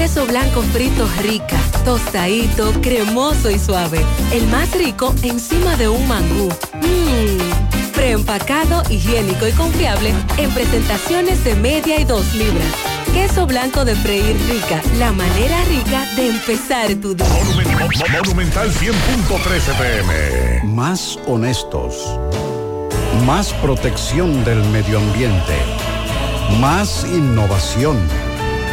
Queso 0.00 0.24
blanco 0.24 0.62
frito 0.62 1.06
rica, 1.20 1.58
tostadito, 1.84 2.72
cremoso 2.80 3.50
y 3.50 3.58
suave. 3.58 4.02
El 4.32 4.46
más 4.46 4.72
rico 4.72 5.14
encima 5.22 5.76
de 5.76 5.90
un 5.90 6.08
mangú. 6.08 6.48
Mmm. 6.80 7.92
Preempacado, 7.92 8.82
higiénico 8.88 9.46
y 9.46 9.52
confiable 9.52 10.14
en 10.38 10.50
presentaciones 10.52 11.44
de 11.44 11.54
media 11.54 12.00
y 12.00 12.04
dos 12.04 12.34
libras. 12.34 12.66
Queso 13.12 13.46
blanco 13.46 13.84
de 13.84 13.94
freír 13.94 14.38
rica, 14.48 14.80
la 14.98 15.12
manera 15.12 15.62
rica 15.64 16.06
de 16.16 16.30
empezar 16.30 16.94
tu 16.94 17.14
día. 17.14 17.26
Monumental 18.24 18.70
100.13 18.70 19.76
pm. 19.76 20.62
Más 20.64 21.18
honestos. 21.26 22.18
Más 23.26 23.52
protección 23.52 24.46
del 24.46 24.64
medio 24.70 24.98
ambiente. 24.98 25.58
Más 26.58 27.04
innovación. 27.04 27.98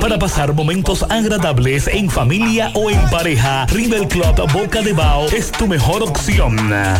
Para 0.00 0.18
pasar 0.18 0.52
momentos 0.52 1.04
agradables 1.08 1.88
en 1.88 2.10
familia 2.10 2.70
o 2.74 2.90
en 2.90 3.00
pareja, 3.10 3.66
River 3.66 4.08
Club 4.08 4.52
Boca 4.52 4.82
de 4.82 4.92
Bao 4.92 5.26
es 5.28 5.50
tu 5.52 5.66
mejor 5.66 6.02
opción. 6.02 6.56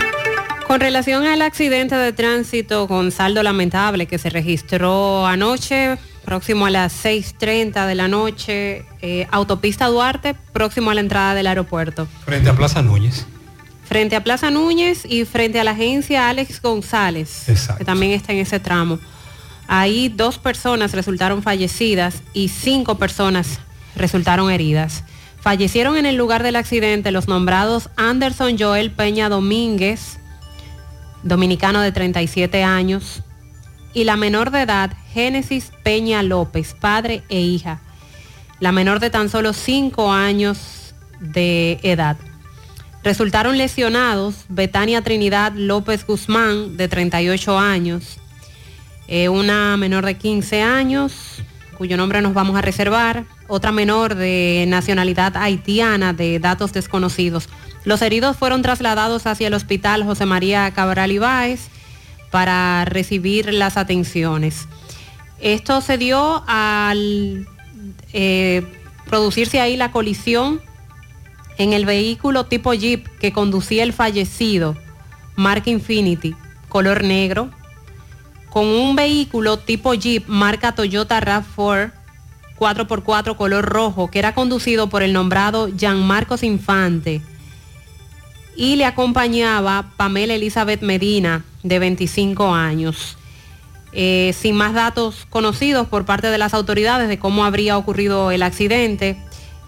Con 0.71 0.79
relación 0.79 1.25
al 1.25 1.41
accidente 1.41 1.95
de 1.95 2.13
tránsito 2.13 2.87
con 2.87 3.11
saldo 3.11 3.43
lamentable 3.43 4.05
que 4.05 4.17
se 4.17 4.29
registró 4.29 5.27
anoche, 5.27 5.97
próximo 6.23 6.65
a 6.65 6.69
las 6.69 6.93
6.30 7.03 7.85
de 7.85 7.93
la 7.93 8.07
noche, 8.07 8.85
eh, 9.01 9.27
autopista 9.31 9.87
Duarte, 9.87 10.33
próximo 10.53 10.89
a 10.89 10.93
la 10.93 11.01
entrada 11.01 11.33
del 11.35 11.47
aeropuerto. 11.47 12.07
Frente 12.23 12.49
a 12.49 12.55
Plaza 12.55 12.81
Núñez. 12.81 13.25
Frente 13.83 14.15
a 14.15 14.23
Plaza 14.23 14.49
Núñez 14.49 15.03
y 15.03 15.25
frente 15.25 15.59
a 15.59 15.65
la 15.65 15.71
agencia 15.71 16.29
Alex 16.29 16.61
González, 16.61 17.47
que 17.77 17.83
también 17.83 18.13
está 18.13 18.31
en 18.31 18.39
ese 18.39 18.61
tramo. 18.61 18.97
Ahí 19.67 20.07
dos 20.07 20.37
personas 20.37 20.93
resultaron 20.93 21.43
fallecidas 21.43 22.23
y 22.31 22.47
cinco 22.47 22.97
personas 22.97 23.59
resultaron 23.97 24.49
heridas. 24.49 25.03
Fallecieron 25.41 25.97
en 25.97 26.05
el 26.05 26.15
lugar 26.15 26.43
del 26.43 26.55
accidente 26.55 27.11
los 27.11 27.27
nombrados 27.27 27.89
Anderson 27.97 28.57
Joel 28.57 28.91
Peña 28.91 29.27
Domínguez, 29.27 30.20
dominicano 31.23 31.81
de 31.81 31.91
37 31.91 32.63
años, 32.63 33.23
y 33.93 34.05
la 34.05 34.15
menor 34.15 34.51
de 34.51 34.61
edad, 34.61 34.91
Génesis 35.13 35.71
Peña 35.83 36.23
López, 36.23 36.75
padre 36.79 37.23
e 37.29 37.41
hija. 37.41 37.81
La 38.59 38.71
menor 38.71 38.99
de 38.99 39.09
tan 39.09 39.29
solo 39.29 39.53
5 39.53 40.11
años 40.11 40.93
de 41.19 41.79
edad. 41.83 42.17
Resultaron 43.03 43.57
lesionados 43.57 44.45
Betania 44.47 45.01
Trinidad 45.01 45.53
López 45.55 46.05
Guzmán, 46.05 46.77
de 46.77 46.87
38 46.87 47.57
años, 47.57 48.19
eh, 49.07 49.27
una 49.27 49.75
menor 49.75 50.05
de 50.05 50.15
15 50.15 50.61
años, 50.61 51.41
cuyo 51.77 51.97
nombre 51.97 52.21
nos 52.21 52.35
vamos 52.35 52.55
a 52.55 52.61
reservar, 52.61 53.25
otra 53.47 53.71
menor 53.71 54.15
de 54.15 54.65
nacionalidad 54.67 55.35
haitiana 55.35 56.13
de 56.13 56.39
datos 56.39 56.73
desconocidos. 56.73 57.49
Los 57.83 58.01
heridos 58.01 58.37
fueron 58.37 58.61
trasladados 58.61 59.25
hacia 59.25 59.47
el 59.47 59.53
hospital 59.53 60.03
José 60.03 60.25
María 60.25 60.71
Cabral 60.71 61.11
Ibáez 61.11 61.69
para 62.29 62.85
recibir 62.85 63.53
las 63.53 63.77
atenciones. 63.77 64.67
Esto 65.39 65.81
se 65.81 65.97
dio 65.97 66.43
al 66.47 67.47
eh, 68.13 68.63
producirse 69.07 69.59
ahí 69.59 69.77
la 69.77 69.91
colisión 69.91 70.61
en 71.57 71.73
el 71.73 71.85
vehículo 71.85 72.45
tipo 72.45 72.73
Jeep 72.73 73.07
que 73.19 73.33
conducía 73.33 73.83
el 73.83 73.93
fallecido, 73.93 74.77
marca 75.35 75.69
Infinity, 75.69 76.35
color 76.69 77.03
negro, 77.03 77.49
con 78.51 78.65
un 78.67 78.95
vehículo 78.95 79.57
tipo 79.57 79.93
Jeep 79.93 80.27
marca 80.27 80.73
Toyota 80.73 81.19
RAV4 81.19 81.93
4x4 82.59 83.35
color 83.37 83.65
rojo 83.65 84.11
que 84.11 84.19
era 84.19 84.35
conducido 84.35 84.87
por 84.87 85.01
el 85.01 85.13
nombrado 85.13 85.69
Jean 85.69 86.05
Marcos 86.05 86.43
Infante 86.43 87.21
y 88.61 88.75
le 88.75 88.85
acompañaba 88.85 89.89
Pamela 89.97 90.35
Elizabeth 90.35 90.83
Medina 90.83 91.43
de 91.63 91.79
25 91.79 92.53
años. 92.53 93.17
Eh, 93.91 94.35
sin 94.37 94.55
más 94.55 94.75
datos 94.75 95.25
conocidos 95.31 95.87
por 95.87 96.05
parte 96.05 96.27
de 96.27 96.37
las 96.37 96.53
autoridades 96.53 97.09
de 97.09 97.17
cómo 97.17 97.43
habría 97.43 97.75
ocurrido 97.75 98.29
el 98.29 98.43
accidente, 98.43 99.17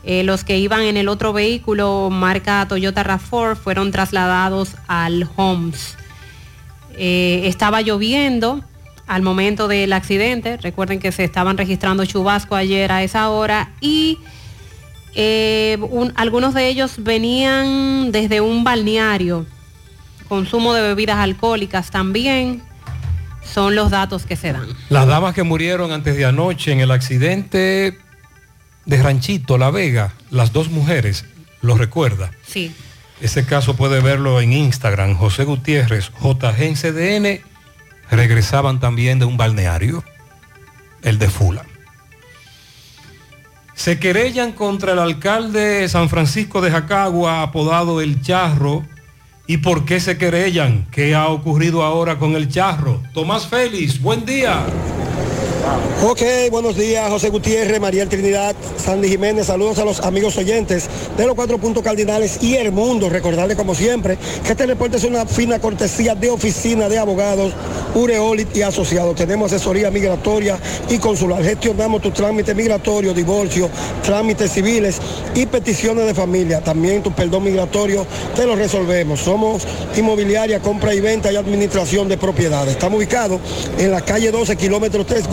eh, 0.03 0.21
los 0.21 0.43
que 0.43 0.59
iban 0.59 0.81
en 0.81 0.97
el 0.97 1.07
otro 1.09 1.33
vehículo 1.33 2.09
marca 2.11 2.67
Toyota 2.69 3.03
RAV4 3.03 3.55
fueron 3.55 3.91
trasladados 3.91 4.75
al 4.85 5.27
Homs. 5.37 5.97
Eh, 6.95 7.41
estaba 7.45 7.81
lloviendo, 7.81 8.63
al 9.07 9.23
momento 9.23 9.67
del 9.67 9.91
accidente. 9.91 10.57
Recuerden 10.57 10.99
que 10.99 11.11
se 11.11 11.23
estaban 11.23 11.57
registrando 11.57 12.05
chubasco 12.05 12.55
ayer 12.55 12.91
a 12.91 13.01
esa 13.01 13.31
hora 13.31 13.71
y 13.81 14.19
Eh, 15.15 15.77
un- 15.81 16.11
algunos 16.15 16.53
de 16.53 16.67
ellos 16.67 16.93
venían 16.97 18.11
desde 18.11 18.41
un 18.41 18.63
balneario, 18.63 19.45
consumo 20.27 20.73
de 20.73 20.81
bebidas 20.81 21.17
alcohólicas 21.17 21.91
también, 21.91 22.63
son 23.43 23.75
los 23.75 23.91
datos 23.91 24.25
que 24.25 24.35
se 24.35 24.53
dan. 24.53 24.67
Las 24.89 25.05
damas 25.07 25.33
que 25.35 25.43
murieron 25.43 25.91
antes 25.91 26.15
de 26.15 26.25
anoche 26.25 26.71
en 26.71 26.79
el 26.79 26.91
accidente 26.91 27.97
de 28.85 29.03
Ranchito, 29.03 29.57
La 29.57 29.69
Vega, 29.69 30.13
las 30.31 30.51
dos 30.53 30.69
mujeres, 30.69 31.25
¿lo 31.61 31.75
recuerda? 31.77 32.31
Sí. 32.47 32.73
Ese 33.21 33.45
caso 33.45 33.75
puede 33.75 34.01
verlo 34.01 34.41
en 34.41 34.51
Instagram. 34.53 35.15
José 35.15 35.43
Gutiérrez, 35.45 36.11
JG 36.21 36.61
en 36.63 36.75
CDN, 36.75 37.41
regresaban 38.09 38.79
también 38.79 39.19
de 39.19 39.25
un 39.25 39.37
balneario, 39.37 40.03
el 41.03 41.19
de 41.19 41.29
Fula. 41.29 41.63
Se 43.75 43.99
querellan 43.99 44.51
contra 44.51 44.93
el 44.93 44.99
alcalde 44.99 45.59
de 45.59 45.89
San 45.89 46.07
Francisco 46.09 46.61
de 46.61 46.71
Jacagua, 46.71 47.41
apodado 47.41 48.01
El 48.01 48.21
Charro. 48.21 48.83
¿Y 49.47 49.57
por 49.57 49.83
qué 49.83 49.99
se 49.99 50.17
querellan? 50.17 50.87
¿Qué 50.91 51.15
ha 51.15 51.27
ocurrido 51.27 51.83
ahora 51.83 52.17
con 52.17 52.35
El 52.35 52.47
Charro? 52.49 53.01
Tomás 53.13 53.47
Félix, 53.47 53.99
buen 53.99 54.25
día. 54.25 54.63
Ok, 56.05 56.21
buenos 56.51 56.75
días, 56.75 57.09
José 57.09 57.29
Gutiérrez, 57.29 57.79
María 57.79 58.07
Trinidad, 58.09 58.53
Sandy 58.77 59.07
Jiménez, 59.07 59.47
saludos 59.47 59.79
a 59.79 59.85
los 59.85 60.01
amigos 60.01 60.35
oyentes 60.37 60.89
de 61.15 61.25
los 61.25 61.35
cuatro 61.35 61.57
puntos 61.57 61.81
cardinales 61.81 62.43
y 62.43 62.55
el 62.55 62.73
mundo. 62.73 63.09
Recordarles 63.09 63.55
como 63.55 63.73
siempre 63.73 64.17
que 64.45 64.51
este 64.51 64.65
reporte 64.65 64.97
es 64.97 65.05
una 65.05 65.25
fina 65.25 65.59
cortesía 65.59 66.15
de 66.15 66.29
oficina 66.29 66.89
de 66.89 66.99
abogados, 66.99 67.53
Ureolit 67.95 68.55
y 68.57 68.63
asociados. 68.63 69.15
Tenemos 69.15 69.53
asesoría 69.53 69.89
migratoria 69.89 70.57
y 70.89 70.97
consular. 70.97 71.41
Gestionamos 71.41 72.01
tu 72.01 72.11
trámite 72.11 72.53
migratorio, 72.53 73.13
divorcio, 73.13 73.69
trámites 74.03 74.51
civiles 74.51 74.97
y 75.33 75.45
peticiones 75.45 76.05
de 76.05 76.13
familia. 76.13 76.59
También 76.61 77.01
tu 77.01 77.13
perdón 77.13 77.45
migratorio 77.45 78.05
te 78.35 78.45
lo 78.45 78.57
resolvemos. 78.57 79.21
Somos 79.21 79.63
inmobiliaria, 79.95 80.59
compra 80.59 80.93
y 80.93 80.99
venta 80.99 81.31
y 81.31 81.37
administración 81.37 82.09
de 82.09 82.17
propiedades. 82.17 82.73
Estamos 82.73 82.97
ubicados 82.97 83.39
en 83.77 83.91
la 83.91 84.01
calle 84.01 84.31
12, 84.31 84.57
kilómetro 84.57 85.05
3, 85.05 85.27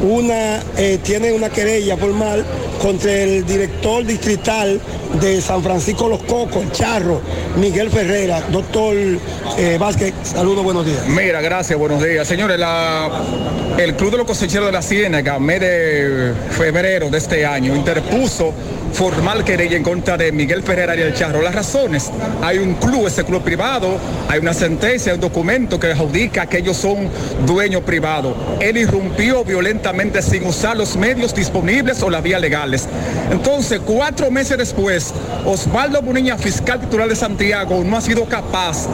una, 0.03 0.61
eh, 0.77 0.99
tiene 1.03 1.33
una 1.33 1.49
querella 1.49 1.97
formal 1.97 2.45
contra 2.81 3.13
el 3.13 3.47
director 3.47 4.05
distrital 4.05 4.81
de 5.21 5.41
San 5.41 5.63
Francisco 5.63 6.09
Los 6.09 6.23
Cocos, 6.25 6.63
el 6.63 6.73
Charro, 6.73 7.21
Miguel 7.57 7.91
Ferrera. 7.91 8.43
Doctor 8.51 8.97
eh, 9.57 9.77
Vázquez, 9.79 10.13
saludos, 10.23 10.65
buenos 10.65 10.85
días. 10.85 11.07
Mira, 11.07 11.41
gracias, 11.41 11.79
buenos 11.79 12.03
días. 12.03 12.27
Señores, 12.27 12.59
el 13.79 13.95
de 14.11 14.19
los 14.19 14.27
Cosecheros 14.27 14.67
de 14.67 14.73
la 14.73 14.83
Ciénaga, 14.83 15.39
mes 15.39 15.61
de 15.61 16.33
febrero 16.51 17.09
de 17.09 17.19
este 17.19 17.47
año, 17.47 17.75
interpuso 17.75 18.53
formal 18.95 19.45
querella 19.45 19.77
en 19.77 19.83
contra 19.83 20.17
de 20.17 20.31
Miguel 20.31 20.63
Ferrera 20.63 20.97
y 20.97 21.01
el 21.01 21.15
Charro. 21.15 21.43
Las 21.43 21.55
razones, 21.55 22.11
hay 22.41 22.59
un 22.59 22.75
club, 22.75 23.07
ese 23.09 23.25
club 23.25 23.43
privado, 23.43 23.99
hay 24.29 24.39
una 24.39 24.55
sentencia, 24.55 25.13
hay 25.13 25.17
un 25.17 25.21
documento 25.21 25.81
que 25.81 25.89
adjudica 25.89 26.47
que 26.47 26.59
ellos 26.59 26.77
son 26.77 27.09
dueños 27.45 27.83
privados. 27.83 28.37
Él 28.61 28.77
irrumpió 28.77 29.45
violentamente 29.45 30.23
sin 30.23 30.47
usar 30.47 30.77
los 30.77 30.97
medios 30.97 31.35
disponibles 31.35 32.03
o 32.03 32.11
las 32.11 32.23
vías 32.23 32.41
legales. 32.41 32.89
Entonces, 33.31 33.81
cuatro 33.85 34.31
meses 34.31 34.57
después, 34.57 35.13
Osvaldo 35.45 36.01
Bonilla, 36.01 36.39
fiscal 36.39 36.81
titular 36.81 37.09
de 37.09 37.17
Santiago, 37.17 37.83
no 37.85 37.97
ha 37.97 38.01
sido 38.01 38.25
capaz 38.27 38.87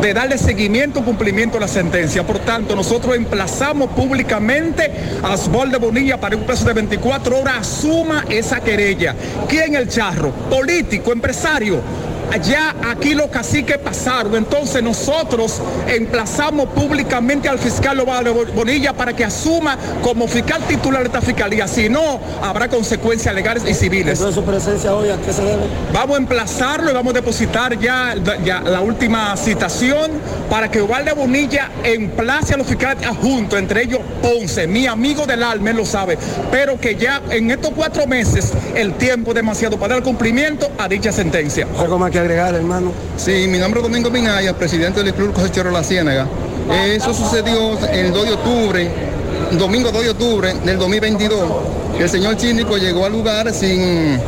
de 0.00 0.12
darle 0.12 0.38
seguimiento 0.38 1.04
cumplimiento 1.04 1.56
a 1.58 1.60
la 1.60 1.68
sentencia. 1.68 2.26
Por 2.26 2.38
tanto, 2.40 2.74
nosotros 2.74 3.16
emplazamos 3.16 3.90
públicamente 3.90 4.90
a 5.22 5.32
Osvaldo 5.34 5.78
Bonilla 5.78 6.18
para 6.18 6.36
un 6.36 6.44
plazo 6.44 6.64
de 6.64 6.74
24 6.74 7.38
horas 7.38 7.54
asuma 7.58 8.24
esa 8.28 8.60
querella. 8.60 9.14
¿Quién 9.48 9.74
el 9.74 9.88
charro? 9.88 10.30
Político, 10.30 11.12
empresario. 11.12 11.80
Ya 12.42 12.74
aquí 12.90 13.14
los 13.14 13.28
caciques 13.28 13.78
pasaron, 13.78 14.34
entonces 14.34 14.82
nosotros 14.82 15.60
emplazamos 15.86 16.68
públicamente 16.70 17.48
al 17.48 17.58
fiscal 17.58 18.00
Osvaldo 18.00 18.34
Bonilla 18.54 18.92
para 18.92 19.14
que 19.14 19.24
asuma 19.24 19.78
como 20.02 20.26
fiscal 20.26 20.60
titular 20.66 21.02
de 21.02 21.06
esta 21.06 21.20
fiscalía. 21.20 21.68
Si 21.68 21.88
no, 21.88 22.20
habrá 22.42 22.68
consecuencias 22.68 23.34
legales 23.34 23.64
y 23.68 23.74
civiles. 23.74 24.18
Entonces, 24.18 24.34
su 24.34 24.44
presencia 24.44 24.94
hoy, 24.94 25.10
¿a 25.10 25.16
qué 25.16 25.32
se 25.32 25.42
debe? 25.42 25.62
Vamos 25.92 26.16
a 26.16 26.18
emplazarlo 26.18 26.90
y 26.90 26.94
vamos 26.94 27.12
a 27.12 27.14
depositar 27.14 27.78
ya, 27.78 28.14
ya 28.44 28.60
la 28.60 28.80
última 28.80 29.36
citación 29.36 30.10
para 30.50 30.70
que 30.70 30.82
Ubalde 30.82 31.12
Bonilla 31.12 31.70
emplace 31.84 32.54
a 32.54 32.56
los 32.56 32.66
fiscales 32.66 33.06
adjuntos, 33.06 33.58
entre 33.58 33.82
ellos 33.82 34.00
Ponce, 34.22 34.66
mi 34.66 34.86
amigo 34.86 35.26
del 35.26 35.42
alma, 35.42 35.70
él 35.70 35.76
lo 35.76 35.86
sabe, 35.86 36.18
pero 36.50 36.78
que 36.78 36.96
ya 36.96 37.22
en 37.30 37.50
estos 37.50 37.70
cuatro 37.74 38.06
meses 38.06 38.52
el 38.74 38.94
tiempo 38.94 39.30
es 39.30 39.36
demasiado 39.36 39.78
para 39.78 39.94
dar 39.94 40.02
cumplimiento 40.02 40.68
a 40.78 40.88
dicha 40.88 41.12
sentencia. 41.12 41.66
¿Algo 42.24 42.32
más 42.32 42.32
que 42.32 42.32
agregar, 42.32 42.54
hermano? 42.54 42.92
Sí, 43.16 43.46
mi 43.48 43.58
nombre 43.58 43.80
es 43.80 43.86
Domingo 43.86 44.10
Minaya, 44.10 44.54
presidente 44.54 45.02
del 45.02 45.12
Club 45.12 45.34
Cosechero 45.34 45.70
La 45.70 45.82
Ciénaga. 45.82 46.26
Eso 46.86 47.12
sucedió 47.12 47.78
el 47.88 48.12
2 48.12 48.26
de 48.26 48.32
octubre, 48.32 48.90
domingo 49.58 49.92
2 49.92 50.02
de 50.04 50.10
octubre 50.10 50.54
del 50.64 50.78
2022. 50.78 51.52
El 52.00 52.08
señor 52.08 52.40
síndico 52.40 52.78
llegó 52.78 53.04
al 53.04 53.12
lugar 53.12 53.52
sin, 53.52 54.18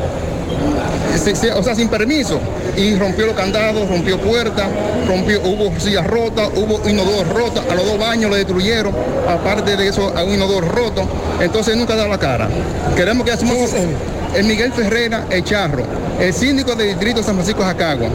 o 1.55 1.63
sea, 1.63 1.75
sin 1.75 1.89
permiso 1.89 2.39
y 2.77 2.97
rompió 2.97 3.27
los 3.27 3.35
candados, 3.35 3.89
rompió 3.89 4.21
puertas, 4.21 4.67
rompió, 5.09 5.41
hubo 5.43 5.73
sillas 5.81 6.07
rotas, 6.07 6.51
hubo 6.55 6.87
inodoros 6.87 7.33
rotos, 7.33 7.65
a 7.71 7.75
los 7.75 7.87
dos 7.87 7.99
baños 7.99 8.31
lo 8.31 8.37
destruyeron, 8.37 8.95
aparte 9.27 9.75
de 9.77 9.89
eso, 9.89 10.13
a 10.15 10.23
un 10.23 10.35
inodoro 10.35 10.69
roto. 10.69 11.09
Entonces 11.41 11.75
nunca 11.77 11.97
da 11.97 12.07
la 12.07 12.19
cara. 12.19 12.49
Queremos 12.95 13.25
que 13.25 13.33
hacemos 13.33 13.71
el 14.37 14.45
Miguel 14.45 14.73
Ferrera, 14.73 15.27
el 15.31 15.43
Charro, 15.45 15.83
el 16.21 16.33
síndico 16.33 16.75
del 16.75 16.89
distrito 16.89 17.21
de 17.21 17.25
San 17.25 17.35
Francisco 17.35 17.61
de 17.61 17.67
Jacagua. 17.69 18.09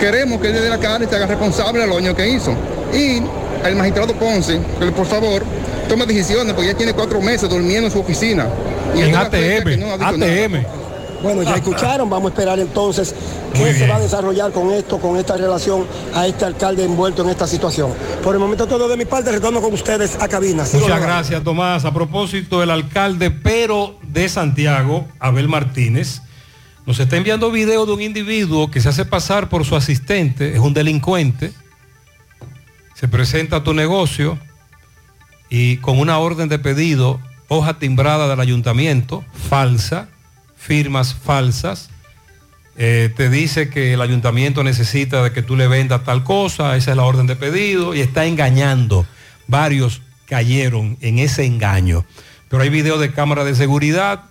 Queremos 0.00 0.40
que 0.40 0.48
él 0.48 0.54
dé 0.54 0.68
la 0.68 0.78
cara 0.78 1.06
se 1.06 1.14
haga 1.14 1.26
responsable 1.26 1.82
de 1.82 1.86
los 1.86 1.98
años 1.98 2.14
que 2.14 2.28
hizo. 2.28 2.54
Y 2.94 3.22
el 3.66 3.76
magistrado 3.76 4.14
Ponce, 4.14 4.58
que 4.78 4.86
por 4.92 5.06
favor, 5.06 5.42
tome 5.88 6.06
decisiones, 6.06 6.54
porque 6.54 6.68
ya 6.68 6.76
tiene 6.76 6.94
cuatro 6.94 7.20
meses 7.20 7.48
durmiendo 7.48 7.86
en 7.86 7.92
su 7.92 8.00
oficina. 8.00 8.46
Y 8.94 9.02
En 9.02 9.12
no 9.76 9.92
dicho 9.98 10.16
nada. 10.16 10.75
Bueno, 11.26 11.42
ya 11.42 11.56
escucharon, 11.56 12.08
vamos 12.08 12.30
a 12.30 12.34
esperar 12.34 12.60
entonces 12.60 13.12
qué 13.52 13.74
se 13.74 13.88
va 13.88 13.96
a 13.96 14.00
desarrollar 14.00 14.52
con 14.52 14.70
esto, 14.70 15.00
con 15.00 15.16
esta 15.16 15.36
relación 15.36 15.84
a 16.14 16.24
este 16.24 16.44
alcalde 16.44 16.84
envuelto 16.84 17.22
en 17.22 17.30
esta 17.30 17.48
situación. 17.48 17.92
Por 18.22 18.36
el 18.36 18.40
momento 18.40 18.66
todo 18.68 18.88
de 18.88 18.96
mi 18.96 19.06
parte, 19.06 19.32
retorno 19.32 19.60
con 19.60 19.72
ustedes 19.72 20.16
a 20.20 20.28
cabina. 20.28 20.64
Muchas 20.72 21.00
gracias, 21.00 21.42
Tomás. 21.42 21.84
A 21.84 21.92
propósito, 21.92 22.62
el 22.62 22.70
alcalde 22.70 23.32
pero 23.32 23.96
de 24.02 24.28
Santiago, 24.28 25.04
Abel 25.18 25.48
Martínez, 25.48 26.22
nos 26.86 27.00
está 27.00 27.16
enviando 27.16 27.50
video 27.50 27.86
de 27.86 27.92
un 27.92 28.02
individuo 28.02 28.70
que 28.70 28.80
se 28.80 28.88
hace 28.88 29.04
pasar 29.04 29.48
por 29.48 29.64
su 29.64 29.74
asistente, 29.74 30.52
es 30.52 30.60
un 30.60 30.74
delincuente, 30.74 31.52
se 32.94 33.08
presenta 33.08 33.56
a 33.56 33.64
tu 33.64 33.74
negocio 33.74 34.38
y 35.50 35.78
con 35.78 35.98
una 35.98 36.18
orden 36.18 36.48
de 36.48 36.60
pedido, 36.60 37.20
hoja 37.48 37.80
timbrada 37.80 38.28
del 38.28 38.38
ayuntamiento, 38.38 39.24
falsa, 39.48 40.08
firmas 40.66 41.14
falsas, 41.14 41.90
eh, 42.76 43.10
te 43.16 43.30
dice 43.30 43.70
que 43.70 43.94
el 43.94 44.02
ayuntamiento 44.02 44.64
necesita 44.64 45.22
de 45.22 45.32
que 45.32 45.42
tú 45.42 45.56
le 45.56 45.68
vendas 45.68 46.04
tal 46.04 46.24
cosa, 46.24 46.76
esa 46.76 46.90
es 46.90 46.96
la 46.96 47.04
orden 47.04 47.26
de 47.26 47.36
pedido 47.36 47.94
y 47.94 48.00
está 48.00 48.26
engañando. 48.26 49.06
Varios 49.46 50.02
cayeron 50.26 50.98
en 51.00 51.20
ese 51.20 51.44
engaño. 51.44 52.04
Pero 52.48 52.62
hay 52.62 52.68
video 52.68 52.98
de 52.98 53.12
cámara 53.12 53.44
de 53.44 53.54
seguridad, 53.54 54.24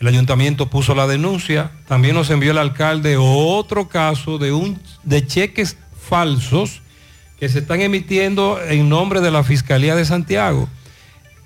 el 0.00 0.06
ayuntamiento 0.06 0.70
puso 0.70 0.94
la 0.94 1.06
denuncia, 1.06 1.70
también 1.86 2.14
nos 2.14 2.30
envió 2.30 2.52
el 2.52 2.58
alcalde 2.58 3.16
otro 3.18 3.88
caso 3.88 4.38
de, 4.38 4.52
un, 4.52 4.80
de 5.02 5.26
cheques 5.26 5.76
falsos 6.08 6.80
que 7.38 7.48
se 7.48 7.58
están 7.58 7.80
emitiendo 7.80 8.60
en 8.62 8.88
nombre 8.88 9.20
de 9.20 9.30
la 9.30 9.44
Fiscalía 9.44 9.94
de 9.94 10.04
Santiago. 10.04 10.68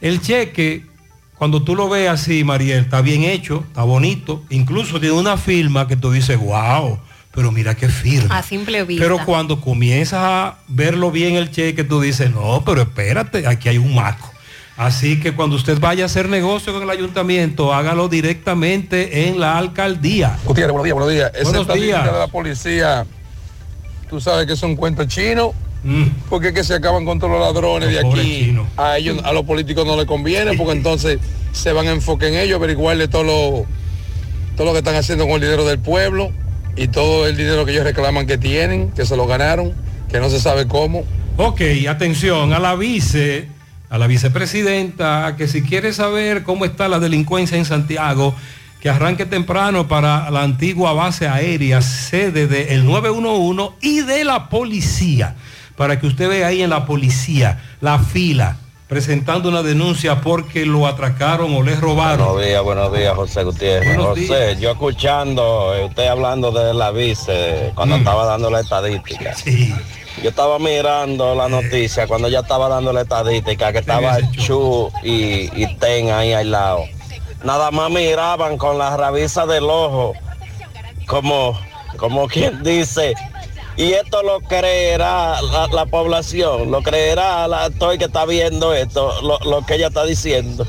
El 0.01 0.20
cheque, 0.20 0.86
cuando 1.42 1.60
tú 1.60 1.74
lo 1.74 1.88
ves 1.88 2.08
así, 2.08 2.44
Mariel, 2.44 2.84
está 2.84 3.00
bien 3.00 3.24
hecho, 3.24 3.64
está 3.66 3.82
bonito, 3.82 4.44
incluso 4.48 5.00
tiene 5.00 5.16
una 5.16 5.36
firma 5.36 5.88
que 5.88 5.96
tú 5.96 6.12
dices, 6.12 6.38
wow, 6.38 7.00
pero 7.34 7.50
mira 7.50 7.74
qué 7.74 7.88
firma. 7.88 8.38
A 8.38 8.44
simple 8.44 8.84
vista. 8.84 9.02
Pero 9.02 9.18
cuando 9.26 9.60
comienzas 9.60 10.20
a 10.22 10.58
verlo 10.68 11.10
bien 11.10 11.34
el 11.34 11.50
cheque, 11.50 11.82
tú 11.82 12.00
dices, 12.00 12.30
no, 12.30 12.62
pero 12.64 12.82
espérate, 12.82 13.48
aquí 13.48 13.68
hay 13.68 13.78
un 13.78 13.92
maco. 13.92 14.30
Así 14.76 15.18
que 15.18 15.32
cuando 15.32 15.56
usted 15.56 15.80
vaya 15.80 16.04
a 16.04 16.06
hacer 16.06 16.28
negocio 16.28 16.72
con 16.72 16.84
el 16.84 16.90
ayuntamiento, 16.90 17.74
hágalo 17.74 18.08
directamente 18.08 19.26
en 19.26 19.40
la 19.40 19.58
alcaldía. 19.58 20.38
Gutiérrez, 20.44 20.70
buenos 20.72 20.84
días, 20.84 20.94
buenos 20.94 21.12
días. 21.12 21.32
Esa 21.34 21.50
Buenos 21.50 21.74
días. 21.74 22.04
de 22.04 22.18
la 22.20 22.28
policía, 22.28 23.04
tú 24.08 24.20
sabes 24.20 24.46
que 24.46 24.54
son 24.54 24.76
cuentos 24.76 25.08
chinos, 25.08 25.50
porque 26.28 26.49
es 26.49 26.55
que 26.55 26.65
se 26.65 26.75
acaban 26.75 27.05
con 27.05 27.19
todos 27.19 27.33
los 27.33 27.41
ladrones 27.41 27.91
de 27.91 27.99
aquí. 27.99 28.57
A 28.77 28.99
ellos, 28.99 29.19
a 29.25 29.33
los 29.33 29.44
políticos 29.44 29.86
no 29.86 29.97
les 29.97 30.07
conviene, 30.07 30.57
porque 30.57 30.73
entonces 30.73 31.19
se 31.52 31.73
van 31.73 31.89
a 31.89 31.91
enfocar 31.93 32.28
en 32.28 32.36
ellos, 32.36 32.57
averiguarle 32.57 33.09
todos 33.09 33.27
los 33.27 33.67
todo 34.57 34.67
lo 34.67 34.73
que 34.73 34.78
están 34.78 34.94
haciendo 34.97 35.25
con 35.25 35.35
el 35.35 35.41
dinero 35.41 35.65
del 35.65 35.78
pueblo 35.78 36.31
y 36.77 36.89
todo 36.89 37.27
el 37.27 37.36
dinero 37.36 37.65
que 37.65 37.73
ellos 37.73 37.85
reclaman 37.85 38.27
que 38.27 38.39
tienen, 38.39 38.91
que 38.91 39.07
se 39.07 39.17
lo 39.17 39.27
ganaron, 39.27 39.73
que 40.11 40.20
no 40.20 40.28
se 40.28 40.41
sabe 40.41 40.67
cómo. 40.67 41.05
Ok, 41.36 41.62
atención 41.89 42.52
a 42.52 42.59
la 42.59 42.75
vice, 42.75 43.49
a 43.89 43.99
la 43.99 44.07
vicepresidenta, 44.07 45.35
que 45.36 45.49
si 45.49 45.62
quiere 45.62 45.93
saber 45.93 46.43
cómo 46.43 46.65
está 46.65 46.89
la 46.89 46.99
delincuencia 46.99 47.57
en 47.57 47.65
Santiago, 47.65 48.35
que 48.81 48.91
arranque 48.91 49.27
temprano 49.27 49.86
para 49.89 50.31
la 50.31 50.43
antigua 50.43 50.93
base 50.93 51.28
aérea, 51.28 51.81
sede 51.83 52.47
del 52.47 52.85
911 52.85 53.77
y 53.81 54.01
de 54.01 54.25
la 54.25 54.49
policía, 54.49 55.36
para 55.76 55.99
que 55.99 56.07
usted 56.07 56.28
vea 56.28 56.49
ahí 56.49 56.62
en 56.62 56.70
la 56.70 56.86
policía 56.86 57.60
la 57.81 57.99
fila 57.99 58.57
presentando 58.92 59.49
una 59.49 59.62
denuncia 59.62 60.20
porque 60.20 60.67
lo 60.67 60.86
atracaron 60.86 61.55
o 61.55 61.62
les 61.62 61.81
robaron. 61.81 62.34
Buenos 62.34 62.47
días, 62.47 62.62
buenos 62.62 62.92
días, 62.92 63.15
José 63.15 63.42
Gutiérrez. 63.42 63.97
Buenos 63.97 64.18
José, 64.18 64.59
yo 64.60 64.73
escuchando 64.73 65.73
usted 65.86 66.09
hablando 66.09 66.52
de 66.52 66.75
la 66.75 66.91
vice 66.91 67.73
cuando 67.75 67.97
estaba 67.97 68.26
dando 68.26 68.51
la 68.51 68.60
estadística. 68.60 69.34
Yo 70.23 70.28
estaba 70.28 70.59
mirando 70.59 71.34
la 71.34 71.49
noticia 71.49 72.07
cuando 72.07 72.28
ya 72.28 72.41
estaba 72.41 72.68
dando 72.68 72.92
la 72.92 73.01
estadística, 73.01 73.73
que 73.73 73.78
estaba 73.78 74.18
Chu 74.33 74.92
y, 75.02 75.49
y 75.59 75.75
Ten 75.81 76.10
ahí 76.10 76.34
al 76.34 76.51
lado. 76.51 76.84
Nada 77.44 77.70
más 77.70 77.91
miraban 77.91 78.59
con 78.59 78.76
la 78.76 78.94
rabiza 78.94 79.47
del 79.47 79.65
ojo, 79.65 80.12
como, 81.07 81.59
como 81.97 82.28
quien 82.28 82.62
dice, 82.62 83.15
y 83.76 83.92
esto 83.92 84.23
lo 84.23 84.41
creerá 84.41 85.41
la, 85.42 85.67
la 85.68 85.86
población, 85.86 86.70
lo 86.70 86.83
creerá 86.83 87.49
la 87.49 87.70
todo 87.70 87.92
el 87.92 87.99
que 87.99 88.05
está 88.07 88.25
viendo 88.26 88.75
esto, 88.75 89.20
lo, 89.23 89.39
lo 89.41 89.65
que 89.65 89.75
ella 89.76 89.89
está 89.89 90.05
diciendo. 90.05 90.67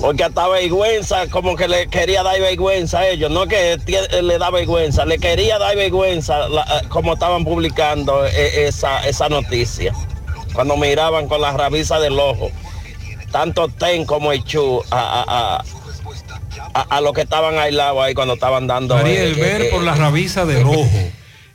Porque 0.00 0.22
hasta 0.22 0.46
vergüenza, 0.46 1.26
como 1.28 1.56
que 1.56 1.66
le 1.66 1.88
quería 1.88 2.22
dar 2.22 2.40
vergüenza 2.40 3.00
a 3.00 3.08
ellos, 3.08 3.32
no 3.32 3.48
que 3.48 3.78
le 4.22 4.38
da 4.38 4.50
vergüenza, 4.50 5.04
le 5.04 5.18
quería 5.18 5.58
dar 5.58 5.74
vergüenza 5.74 6.48
la- 6.48 6.84
como 6.88 7.14
estaban 7.14 7.44
publicando 7.44 8.24
eh, 8.24 8.68
esa, 8.68 9.04
esa 9.08 9.28
noticia. 9.28 9.92
Cuando 10.52 10.76
miraban 10.76 11.26
con 11.26 11.40
la 11.40 11.50
rabiza 11.52 11.98
del 11.98 12.18
ojo, 12.18 12.50
tanto 13.32 13.66
Ten 13.68 14.04
como 14.04 14.30
a, 14.30 14.34
a, 14.90 15.24
a, 15.56 15.64
a- 16.74 16.86
a 16.96 17.00
los 17.00 17.12
que 17.12 17.22
estaban 17.22 17.58
aislados 17.58 18.00
ahí 18.00 18.14
cuando 18.14 18.34
estaban 18.34 18.68
dando... 18.68 18.94
Ariel, 18.96 19.36
eh, 19.36 19.40
ver 19.42 19.62
eh, 19.62 19.68
por 19.72 19.82
la 19.82 19.94
rabiza 19.96 20.46
del 20.46 20.64
ojo. 20.64 20.88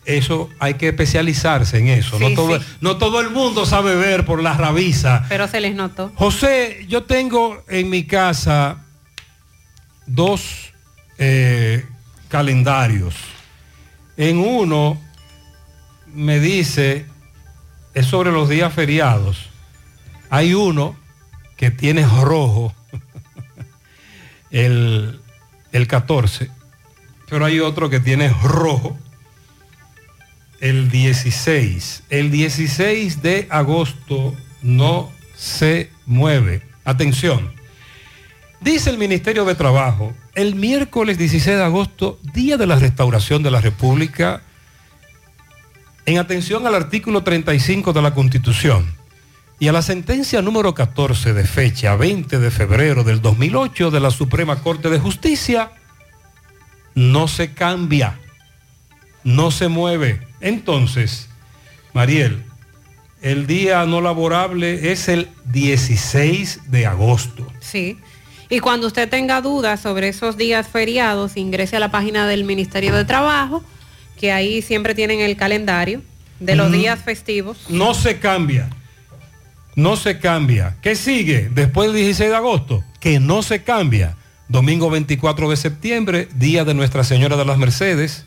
Eso 0.05 0.49
hay 0.59 0.73
que 0.73 0.89
especializarse 0.89 1.77
en 1.77 1.87
eso. 1.87 2.19
no, 2.19 2.33
todo, 2.33 2.59
sí. 2.59 2.65
no 2.81 2.97
todo 2.97 3.21
el 3.21 3.29
mundo 3.29 3.65
sabe 3.65 3.95
ver 3.95 4.25
por 4.25 4.41
la 4.41 4.53
rabiza. 4.53 5.25
Pero 5.29 5.47
se 5.47 5.61
les 5.61 5.75
notó. 5.75 6.11
José, 6.15 6.85
yo 6.89 7.03
tengo 7.03 7.63
en 7.69 7.89
mi 7.89 8.03
casa 8.03 8.83
dos 10.05 10.73
eh, 11.17 11.85
calendarios. 12.27 13.15
En 14.17 14.39
uno 14.39 15.01
me 16.13 16.39
dice, 16.39 17.05
es 17.93 18.05
sobre 18.05 18.31
los 18.31 18.49
días 18.49 18.73
feriados. 18.73 19.49
Hay 20.29 20.53
uno 20.53 20.97
que 21.55 21.71
tiene 21.71 22.05
rojo 22.05 22.73
el, 24.51 25.19
el 25.71 25.87
14, 25.87 26.51
pero 27.29 27.45
hay 27.45 27.61
otro 27.61 27.89
que 27.89 28.01
tiene 28.01 28.29
rojo 28.43 28.97
el 30.63 30.89
16. 30.89 32.03
El 32.09 32.31
16 32.31 33.21
de 33.21 33.47
agosto 33.49 34.33
no 34.61 35.11
se 35.35 35.91
mueve. 36.05 36.61
Atención. 36.85 37.51
Dice 38.61 38.89
el 38.89 38.97
Ministerio 38.97 39.43
de 39.43 39.55
Trabajo, 39.55 40.13
el 40.35 40.55
miércoles 40.55 41.17
16 41.17 41.57
de 41.57 41.63
agosto, 41.63 42.17
Día 42.33 42.55
de 42.55 42.65
la 42.65 42.77
Restauración 42.77 43.43
de 43.43 43.51
la 43.51 43.59
República, 43.59 44.41
en 46.05 46.17
atención 46.17 46.65
al 46.65 46.75
artículo 46.75 47.23
35 47.23 47.91
de 47.91 48.01
la 48.01 48.13
Constitución 48.13 48.95
y 49.59 49.67
a 49.67 49.73
la 49.73 49.81
sentencia 49.81 50.41
número 50.41 50.73
14 50.73 51.33
de 51.33 51.43
fecha 51.43 51.97
20 51.97 52.39
de 52.39 52.51
febrero 52.51 53.03
del 53.03 53.21
2008 53.21 53.91
de 53.91 53.99
la 53.99 54.11
Suprema 54.11 54.61
Corte 54.61 54.89
de 54.89 54.99
Justicia, 54.99 55.73
no 56.95 57.27
se 57.27 57.53
cambia, 57.53 58.17
no 59.25 59.51
se 59.51 59.67
mueve. 59.67 60.32
Entonces, 60.43 61.29
Mariel, 61.93 62.43
el 63.21 63.47
día 63.47 63.85
no 63.85 64.01
laborable 64.01 64.91
es 64.91 65.07
el 65.07 65.29
16 65.45 66.59
de 66.69 66.85
agosto. 66.85 67.47
Sí. 67.61 67.97
Y 68.49 68.59
cuando 68.59 68.85
usted 68.87 69.09
tenga 69.09 69.41
dudas 69.41 69.79
sobre 69.79 70.09
esos 70.09 70.35
días 70.37 70.67
feriados, 70.67 71.37
ingrese 71.37 71.77
a 71.77 71.79
la 71.79 71.89
página 71.91 72.27
del 72.27 72.43
Ministerio 72.43 72.93
de 72.93 73.05
Trabajo, 73.05 73.63
que 74.19 74.31
ahí 74.33 74.61
siempre 74.61 74.93
tienen 74.93 75.21
el 75.21 75.37
calendario 75.37 76.01
de 76.39 76.55
los 76.55 76.69
Mm. 76.69 76.73
días 76.73 76.99
festivos. 76.99 77.57
No 77.69 77.93
se 77.93 78.19
cambia. 78.19 78.69
No 79.75 79.95
se 79.95 80.19
cambia. 80.19 80.75
¿Qué 80.81 80.95
sigue 80.95 81.49
después 81.51 81.87
del 81.87 82.01
16 82.01 82.29
de 82.29 82.35
agosto? 82.35 82.83
Que 82.99 83.19
no 83.19 83.41
se 83.41 83.63
cambia. 83.63 84.17
Domingo 84.49 84.89
24 84.89 85.49
de 85.49 85.55
septiembre, 85.57 86.27
Día 86.35 86.63
de 86.65 86.73
Nuestra 86.73 87.03
Señora 87.05 87.37
de 87.37 87.45
las 87.45 87.57
Mercedes. 87.57 88.25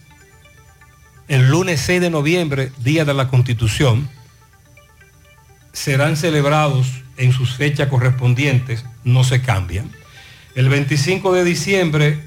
El 1.29 1.49
lunes 1.49 1.81
6 1.81 2.01
de 2.01 2.11
noviembre, 2.11 2.71
Día 2.79 3.05
de 3.05 3.13
la 3.13 3.27
Constitución. 3.27 4.09
Serán 5.73 6.17
celebrados 6.17 6.87
en 7.17 7.33
sus 7.33 7.57
fechas 7.57 7.89
correspondientes, 7.89 8.85
no 9.03 9.25
se 9.25 9.43
cambian. 9.43 9.91
El 10.55 10.69
25 10.69 11.33
de 11.33 11.45
diciembre 11.45 12.21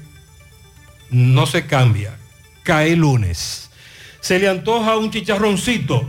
no 1.10 1.46
se 1.46 1.64
cambia, 1.64 2.14
cae 2.62 2.94
lunes. 2.94 3.70
Se 4.20 4.38
le 4.38 4.50
antoja 4.50 4.98
un 4.98 5.10
chicharroncito. 5.10 6.06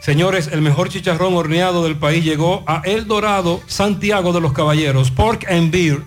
Señores, 0.00 0.48
el 0.50 0.62
mejor 0.62 0.88
chicharrón 0.88 1.34
horneado 1.34 1.84
del 1.84 1.96
país 1.96 2.24
llegó 2.24 2.64
a 2.66 2.80
El 2.86 3.06
Dorado, 3.06 3.60
Santiago 3.66 4.32
de 4.32 4.40
los 4.40 4.54
Caballeros. 4.54 5.10
Pork 5.10 5.46
and 5.48 5.70
Beer 5.70 6.02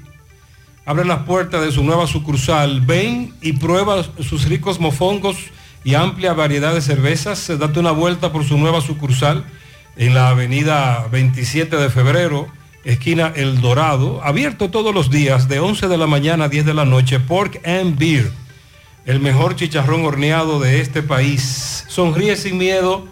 abre 0.84 1.06
las 1.06 1.20
puertas 1.26 1.64
de 1.64 1.72
su 1.72 1.84
nueva 1.84 2.08
sucursal. 2.08 2.82
Ven 2.82 3.36
y 3.40 3.54
prueba 3.54 4.04
sus 4.20 4.50
ricos 4.50 4.80
mofongos 4.80 5.38
y 5.86 5.94
amplia 5.94 6.34
variedad 6.34 6.74
de 6.74 6.82
cervezas. 6.82 7.48
Date 7.48 7.80
una 7.80 7.92
vuelta 7.92 8.34
por 8.34 8.44
su 8.44 8.58
nueva 8.58 8.82
sucursal 8.82 9.46
en 9.96 10.16
la 10.16 10.30
avenida 10.30 11.08
27 11.12 11.78
de 11.78 11.90
febrero, 11.90 12.48
esquina 12.84 13.32
El 13.36 13.62
Dorado. 13.62 14.22
Abierto 14.24 14.70
todos 14.72 14.94
los 14.94 15.12
días 15.12 15.48
de 15.48 15.60
11 15.60 15.88
de 15.88 15.98
la 15.98 16.08
mañana 16.08 16.46
a 16.46 16.50
10 16.50 16.66
de 16.66 16.74
la 16.74 16.86
noche. 16.86 17.20
Pork 17.20 17.62
and 17.66 18.00
Beer, 18.00 18.32
el 19.06 19.20
mejor 19.20 19.56
chicharrón 19.56 20.04
horneado 20.06 20.60
de 20.60 20.82
este 20.82 21.04
país. 21.04 21.86
Sonríe 21.88 22.36
sin 22.36 22.58
miedo. 22.58 23.08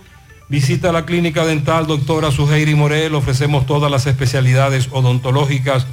Visita 0.49 0.91
la 0.91 1.05
clínica 1.05 1.45
dental 1.45 1.85
doctora 1.85 2.31
Suheiri 2.31 2.73
Morel. 2.73 3.13
Ofrecemos 3.13 3.67
todas 3.67 3.91
las 3.91 4.07
especialidades 4.07 4.89
odontológicas. 4.91 5.85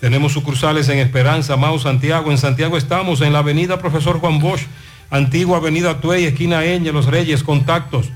Tenemos 0.00 0.32
sucursales 0.32 0.88
en 0.88 0.98
Esperanza, 0.98 1.58
Mau, 1.58 1.78
Santiago. 1.78 2.30
En 2.30 2.38
Santiago 2.38 2.78
estamos 2.78 3.20
en 3.20 3.34
la 3.34 3.40
avenida 3.40 3.78
Profesor 3.78 4.18
Juan 4.18 4.38
Bosch, 4.38 4.62
antigua 5.10 5.58
avenida 5.58 6.00
Tuey, 6.00 6.24
esquina 6.24 6.64
Eñe, 6.64 6.92
Los 6.92 7.06
Reyes. 7.06 7.42
Contactos 7.42 8.06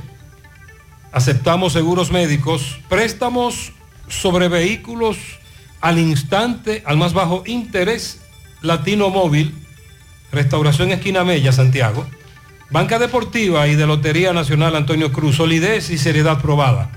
Aceptamos 1.11 1.73
seguros 1.73 2.11
médicos, 2.11 2.79
préstamos 2.87 3.71
sobre 4.07 4.47
vehículos 4.47 5.17
al 5.81 5.97
instante, 5.97 6.83
al 6.85 6.97
más 6.97 7.13
bajo 7.13 7.41
interés, 7.47 8.21
Latino 8.61 9.09
Móvil, 9.09 9.55
Restauración 10.31 10.91
Esquina 10.91 11.23
Mella, 11.23 11.51
Santiago, 11.51 12.05
Banca 12.71 12.99
Deportiva 12.99 13.67
y 13.67 13.75
de 13.75 13.87
Lotería 13.87 14.31
Nacional 14.31 14.75
Antonio 14.75 15.11
Cruz, 15.11 15.37
solidez 15.37 15.89
y 15.89 15.97
seriedad 15.97 16.39
probada. 16.39 16.91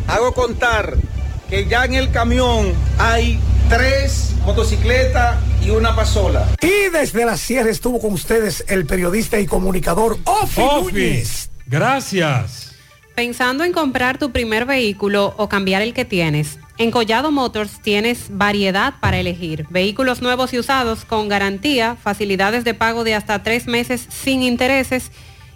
hago 0.07 0.33
contar 0.33 0.95
que 1.49 1.67
ya 1.67 1.83
en 1.83 1.95
el 1.95 2.09
camión 2.11 2.71
hay 2.97 3.37
tres 3.67 4.31
motocicletas 4.45 5.39
y 5.61 5.71
una 5.71 5.93
pasola. 5.93 6.47
Y 6.61 6.89
desde 6.93 7.25
la 7.25 7.35
sierra 7.35 7.69
estuvo 7.69 7.99
con 7.99 8.13
ustedes 8.13 8.63
el 8.69 8.85
periodista 8.85 9.37
y 9.41 9.45
comunicador 9.45 10.17
Ofi 10.23 10.61
Núñez. 10.61 11.49
Gracias. 11.65 12.66
Pensando 13.17 13.63
en 13.63 13.73
comprar 13.73 14.19
tu 14.19 14.31
primer 14.31 14.65
vehículo 14.65 15.33
o 15.37 15.49
cambiar 15.49 15.81
el 15.81 15.95
que 15.95 16.05
tienes. 16.05 16.59
En 16.77 16.91
Collado 16.91 17.31
Motors 17.31 17.81
tienes 17.81 18.27
variedad 18.29 18.93
para 18.99 19.17
elegir. 19.17 19.65
Vehículos 19.71 20.21
nuevos 20.21 20.53
y 20.53 20.59
usados 20.59 21.03
con 21.03 21.27
garantía, 21.27 21.95
facilidades 21.95 22.63
de 22.63 22.75
pago 22.75 23.03
de 23.03 23.15
hasta 23.15 23.41
tres 23.41 23.65
meses 23.65 24.05
sin 24.07 24.43
intereses 24.43 25.11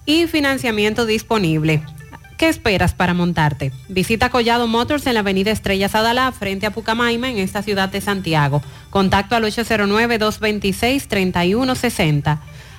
y 0.07 0.25
financiamiento 0.25 1.06
disponible. 1.06 1.83
¿Qué 2.40 2.49
esperas 2.49 2.95
para 2.95 3.14
montarte? 3.14 3.72
Visita 3.88 4.31
Collado 4.31 4.65
Motors 4.65 5.06
en 5.06 5.14
la 5.14 5.19
avenida 5.19 5.51
Estrella 5.51 5.88
Sadalá, 5.88 6.31
frente 6.31 6.65
a 6.65 6.72
Pucamaima, 6.72 7.30
en 7.30 7.38
esta 7.38 7.61
ciudad 7.61 7.90
de 7.90 8.01
Santiago. 8.01 8.64
Contacto 8.90 9.35
al 9.35 9.43
809-226-3160. 9.43 12.40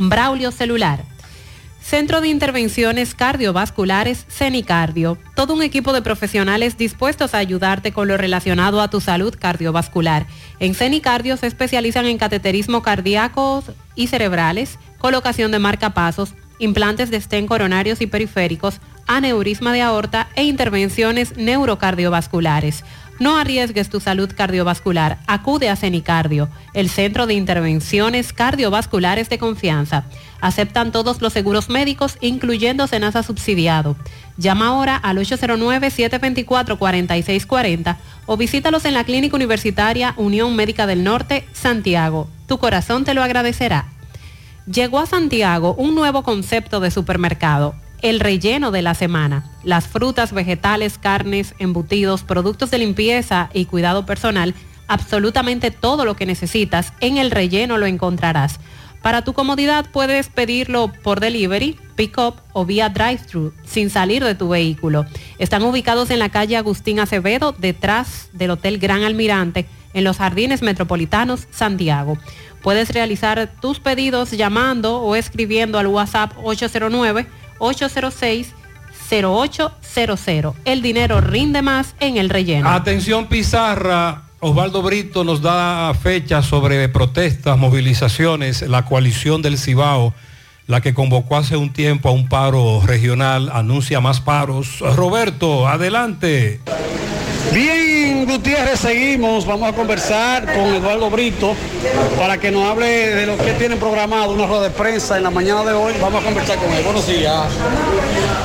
Braulio 0.00 0.50
Celular. 0.50 1.04
Centro 1.82 2.22
de 2.22 2.28
Intervenciones 2.28 3.14
Cardiovasculares 3.14 4.24
CENICardio. 4.28 5.18
Todo 5.34 5.52
un 5.52 5.62
equipo 5.62 5.92
de 5.92 6.00
profesionales 6.00 6.78
dispuestos 6.78 7.34
a 7.34 7.38
ayudarte 7.38 7.92
con 7.92 8.08
lo 8.08 8.16
relacionado 8.16 8.80
a 8.80 8.88
tu 8.88 9.02
salud 9.02 9.34
cardiovascular. 9.38 10.26
En 10.58 10.74
CENICardio 10.74 11.36
se 11.36 11.46
especializan 11.46 12.06
en 12.06 12.16
cateterismo 12.16 12.82
cardíaco 12.82 13.62
y 13.94 14.06
cerebrales, 14.06 14.78
colocación 14.98 15.50
de 15.50 15.58
marcapasos, 15.58 16.32
implantes 16.58 17.10
de 17.10 17.20
stent 17.20 17.46
coronarios 17.48 18.00
y 18.00 18.06
periféricos, 18.06 18.80
aneurisma 19.06 19.72
de 19.72 19.82
aorta 19.82 20.28
e 20.34 20.44
intervenciones 20.44 21.36
neurocardiovasculares. 21.36 22.84
No 23.20 23.36
arriesgues 23.36 23.88
tu 23.90 24.00
salud 24.00 24.32
cardiovascular. 24.34 25.18
Acude 25.26 25.68
a 25.68 25.76
CENICardio, 25.76 26.48
el 26.72 26.88
centro 26.88 27.26
de 27.26 27.34
intervenciones 27.34 28.32
cardiovasculares 28.32 29.28
de 29.28 29.38
confianza. 29.38 30.04
Aceptan 30.40 30.90
todos 30.90 31.20
los 31.20 31.34
seguros 31.34 31.68
médicos, 31.68 32.16
incluyendo 32.22 32.86
Senasa 32.86 33.22
subsidiado. 33.22 33.94
Llama 34.38 34.68
ahora 34.68 34.96
al 34.96 35.18
809-724-4640 35.18 37.98
o 38.24 38.38
visítalos 38.38 38.86
en 38.86 38.94
la 38.94 39.04
Clínica 39.04 39.36
Universitaria 39.36 40.14
Unión 40.16 40.56
Médica 40.56 40.86
del 40.86 41.04
Norte, 41.04 41.46
Santiago. 41.52 42.26
Tu 42.46 42.56
corazón 42.56 43.04
te 43.04 43.12
lo 43.12 43.22
agradecerá. 43.22 43.88
Llegó 44.64 44.98
a 44.98 45.04
Santiago 45.04 45.74
un 45.74 45.94
nuevo 45.94 46.22
concepto 46.22 46.80
de 46.80 46.90
supermercado 46.90 47.74
el 48.02 48.20
relleno 48.20 48.70
de 48.70 48.82
la 48.82 48.94
semana. 48.94 49.44
Las 49.62 49.86
frutas, 49.86 50.32
vegetales, 50.32 50.98
carnes, 50.98 51.54
embutidos, 51.58 52.22
productos 52.22 52.70
de 52.70 52.78
limpieza 52.78 53.50
y 53.52 53.64
cuidado 53.66 54.06
personal, 54.06 54.54
absolutamente 54.88 55.70
todo 55.70 56.04
lo 56.04 56.16
que 56.16 56.26
necesitas 56.26 56.92
en 57.00 57.16
el 57.16 57.30
relleno 57.30 57.78
lo 57.78 57.86
encontrarás. 57.86 58.58
Para 59.02 59.22
tu 59.22 59.32
comodidad 59.32 59.86
puedes 59.90 60.28
pedirlo 60.28 60.92
por 61.02 61.20
delivery, 61.20 61.78
pick-up 61.96 62.34
o 62.52 62.66
vía 62.66 62.90
drive-thru 62.90 63.54
sin 63.64 63.88
salir 63.88 64.22
de 64.22 64.34
tu 64.34 64.50
vehículo. 64.50 65.06
Están 65.38 65.62
ubicados 65.62 66.10
en 66.10 66.18
la 66.18 66.28
calle 66.28 66.58
Agustín 66.58 67.00
Acevedo, 67.00 67.52
detrás 67.56 68.28
del 68.34 68.50
Hotel 68.50 68.78
Gran 68.78 69.04
Almirante, 69.04 69.66
en 69.94 70.04
los 70.04 70.18
Jardines 70.18 70.60
Metropolitanos, 70.60 71.48
Santiago. 71.50 72.18
Puedes 72.62 72.90
realizar 72.90 73.50
tus 73.60 73.80
pedidos 73.80 74.32
llamando 74.32 75.00
o 75.00 75.16
escribiendo 75.16 75.78
al 75.78 75.86
WhatsApp 75.86 76.32
809-806-0800. 77.60 80.54
El 80.64 80.82
dinero 80.82 81.20
rinde 81.20 81.62
más 81.62 81.94
en 82.00 82.16
el 82.16 82.28
relleno. 82.28 82.68
Atención 82.68 83.26
Pizarra, 83.26 84.22
Osvaldo 84.40 84.82
Brito 84.82 85.22
nos 85.22 85.42
da 85.42 85.94
fechas 85.94 86.46
sobre 86.46 86.88
protestas, 86.88 87.56
movilizaciones, 87.58 88.62
la 88.62 88.86
coalición 88.86 89.42
del 89.42 89.58
Cibao, 89.58 90.12
la 90.66 90.80
que 90.80 90.94
convocó 90.94 91.36
hace 91.36 91.56
un 91.56 91.72
tiempo 91.72 92.08
a 92.08 92.12
un 92.12 92.28
paro 92.28 92.82
regional, 92.84 93.48
anuncia 93.52 94.00
más 94.00 94.20
paros. 94.20 94.80
Roberto, 94.96 95.68
adelante. 95.68 96.60
Bien, 97.52 98.26
Gutiérrez, 98.26 98.78
seguimos. 98.78 99.44
Vamos 99.44 99.68
a 99.68 99.72
conversar 99.72 100.44
con 100.54 100.72
Eduardo 100.74 101.10
Brito 101.10 101.54
para 102.16 102.38
que 102.38 102.52
nos 102.52 102.64
hable 102.70 102.86
de 102.86 103.26
lo 103.26 103.36
que 103.36 103.52
tienen 103.54 103.78
programado, 103.78 104.32
una 104.32 104.46
rueda 104.46 104.64
de 104.64 104.70
prensa 104.70 105.16
en 105.16 105.24
la 105.24 105.30
mañana 105.30 105.64
de 105.64 105.72
hoy. 105.72 105.94
Vamos 106.00 106.22
a 106.22 106.24
conversar 106.24 106.58
con 106.58 106.72
él. 106.72 106.84
Buenos 106.84 107.06
días. 107.08 107.46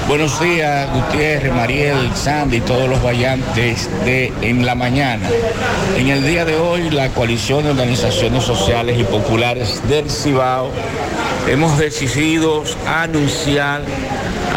Buenos 0.08 0.40
días, 0.40 0.90
Gutiérrez, 0.94 1.54
Mariel, 1.54 2.12
Sandy 2.16 2.62
todos 2.62 2.90
los 2.90 3.02
variantes 3.04 3.90
de 4.06 4.34
En 4.42 4.66
la 4.66 4.74
Mañana. 4.74 5.28
En 5.98 6.10
el 6.10 6.26
día 6.26 6.46
de 6.46 6.56
hoy, 6.56 6.90
la 6.90 7.10
coalición 7.10 7.64
de 7.64 7.72
organizaciones 7.72 8.44
sociales 8.44 9.00
y 9.00 9.04
populares 9.04 9.88
del 9.88 10.10
Cibao 10.10 10.72
hemos 11.48 11.78
decidido 11.78 12.64
anunciar 12.88 13.82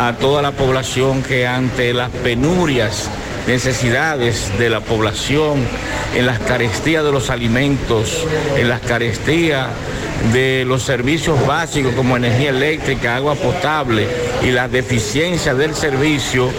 a 0.00 0.14
toda 0.14 0.40
la 0.40 0.52
población 0.52 1.22
que 1.22 1.46
ante 1.46 1.92
las 1.92 2.10
penurias 2.10 3.10
necesidades 3.48 4.56
de 4.58 4.68
la 4.68 4.80
población, 4.80 5.66
en 6.14 6.26
las 6.26 6.38
carestías 6.38 7.02
de 7.02 7.10
los 7.10 7.30
alimentos, 7.30 8.26
en 8.58 8.68
las 8.68 8.82
carestías 8.82 9.68
de 10.34 10.64
los 10.66 10.82
servicios 10.82 11.44
básicos 11.46 11.94
como 11.94 12.18
energía 12.18 12.50
eléctrica, 12.50 13.16
agua 13.16 13.34
potable 13.36 14.06
y 14.42 14.50
las 14.50 14.70
deficiencias 14.70 15.56
del 15.56 15.74
servicio, 15.74 16.50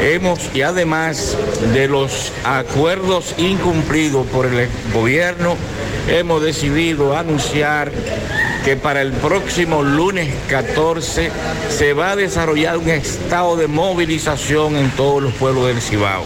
hemos, 0.00 0.38
y 0.54 0.62
además 0.62 1.36
de 1.72 1.88
los 1.88 2.32
acuerdos 2.44 3.34
incumplidos 3.36 4.24
por 4.28 4.46
el 4.46 4.68
gobierno, 4.94 5.56
hemos 6.08 6.42
decidido 6.42 7.16
anunciar 7.16 7.90
que 8.64 8.76
para 8.76 9.02
el 9.02 9.12
próximo 9.12 9.82
lunes 9.82 10.32
14 10.48 11.30
se 11.68 11.92
va 11.92 12.12
a 12.12 12.16
desarrollar 12.16 12.76
un 12.76 12.88
estado 12.90 13.56
de 13.56 13.66
movilización 13.66 14.76
en 14.76 14.90
todos 14.90 15.22
los 15.22 15.32
pueblos 15.34 15.66
del 15.66 15.80
Cibao. 15.80 16.24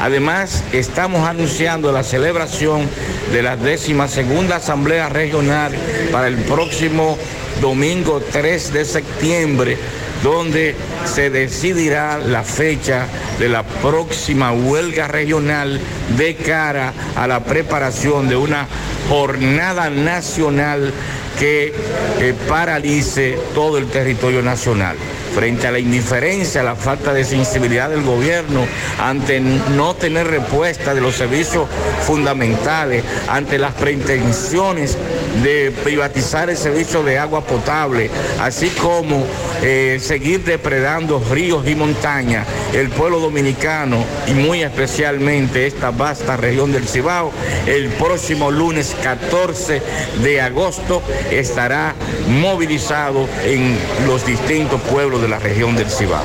Además, 0.00 0.62
estamos 0.72 1.26
anunciando 1.28 1.90
la 1.90 2.04
celebración 2.04 2.88
de 3.32 3.42
la 3.42 3.56
décima 3.56 4.06
segunda 4.06 4.56
Asamblea 4.56 5.08
Regional 5.08 5.72
para 6.12 6.28
el 6.28 6.36
próximo 6.36 7.18
domingo 7.60 8.22
3 8.32 8.72
de 8.72 8.84
septiembre, 8.84 9.76
donde 10.22 10.74
se 11.04 11.30
decidirá 11.30 12.18
la 12.18 12.42
fecha 12.42 13.06
de 13.38 13.48
la 13.48 13.62
próxima 13.62 14.52
huelga 14.52 15.08
regional 15.08 15.80
de 16.16 16.34
cara 16.34 16.92
a 17.16 17.26
la 17.26 17.44
preparación 17.44 18.28
de 18.28 18.36
una 18.36 18.66
jornada 19.08 19.90
nacional 19.90 20.92
que 21.38 21.72
eh, 22.18 22.34
paralice 22.48 23.38
todo 23.54 23.78
el 23.78 23.86
territorio 23.86 24.42
nacional. 24.42 24.96
Frente 25.34 25.68
a 25.68 25.70
la 25.70 25.78
indiferencia, 25.78 26.64
la 26.64 26.74
falta 26.74 27.12
de 27.12 27.24
sensibilidad 27.24 27.90
del 27.90 28.02
gobierno, 28.02 28.66
ante 29.00 29.38
no 29.40 29.94
tener 29.94 30.26
respuesta 30.26 30.94
de 30.94 31.00
los 31.00 31.14
servicios 31.14 31.68
fundamentales, 32.04 33.04
ante 33.28 33.58
las 33.58 33.74
pretensiones 33.74 34.98
de 35.42 35.72
privatizar 35.84 36.50
el 36.50 36.56
servicio 36.56 37.02
de 37.02 37.18
agua 37.18 37.44
potable, 37.44 38.10
así 38.40 38.68
como 38.70 39.24
eh, 39.62 39.98
seguir 40.00 40.44
depredando 40.44 41.22
ríos 41.30 41.66
y 41.66 41.74
montañas, 41.74 42.46
el 42.72 42.88
pueblo 42.88 43.20
dominicano 43.20 44.04
y 44.26 44.32
muy 44.32 44.62
especialmente 44.62 45.66
esta 45.66 45.90
vasta 45.90 46.36
región 46.36 46.72
del 46.72 46.86
Cibao, 46.86 47.32
el 47.66 47.88
próximo 47.90 48.50
lunes 48.50 48.96
14 49.02 49.82
de 50.22 50.40
agosto 50.40 51.02
estará 51.30 51.94
movilizado 52.28 53.28
en 53.44 53.76
los 54.06 54.26
distintos 54.26 54.80
pueblos 54.82 55.22
de 55.22 55.28
la 55.28 55.38
región 55.38 55.76
del 55.76 55.90
Cibao. 55.90 56.24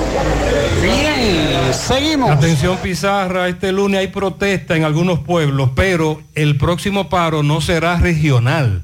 Bien, 0.81 1.73
seguimos. 1.73 2.31
Atención 2.31 2.77
Pizarra, 2.77 3.47
este 3.47 3.71
lunes 3.71 3.99
hay 3.99 4.07
protesta 4.07 4.75
en 4.75 4.83
algunos 4.83 5.19
pueblos, 5.19 5.71
pero 5.75 6.21
el 6.35 6.57
próximo 6.57 7.09
paro 7.09 7.43
no 7.43 7.61
será 7.61 7.97
regional. 7.97 8.83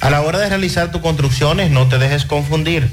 A 0.00 0.10
la 0.10 0.22
hora 0.22 0.38
de 0.38 0.48
realizar 0.48 0.90
tus 0.90 1.00
construcciones, 1.00 1.70
no 1.70 1.88
te 1.88 1.98
dejes 1.98 2.24
confundir. 2.24 2.90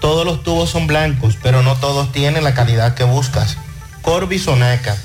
Todos 0.00 0.24
los 0.24 0.42
tubos 0.42 0.70
son 0.70 0.86
blancos, 0.86 1.36
pero 1.42 1.62
no 1.62 1.76
todos 1.76 2.12
tienen 2.12 2.44
la 2.44 2.54
calidad 2.54 2.94
que 2.94 3.04
buscas. 3.04 3.58
Corby 4.02 4.38
Sonaca, 4.38 4.96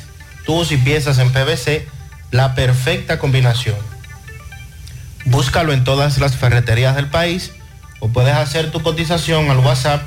tubos 0.45 0.71
y 0.71 0.77
piezas 0.77 1.19
en 1.19 1.31
PVC, 1.31 1.87
la 2.31 2.55
perfecta 2.55 3.19
combinación. 3.19 3.75
Búscalo 5.25 5.73
en 5.73 5.83
todas 5.83 6.19
las 6.19 6.35
ferreterías 6.35 6.95
del 6.95 7.07
país 7.07 7.51
o 7.99 8.09
puedes 8.09 8.35
hacer 8.35 8.71
tu 8.71 8.81
cotización 8.81 9.49
al 9.49 9.59
WhatsApp 9.59 10.03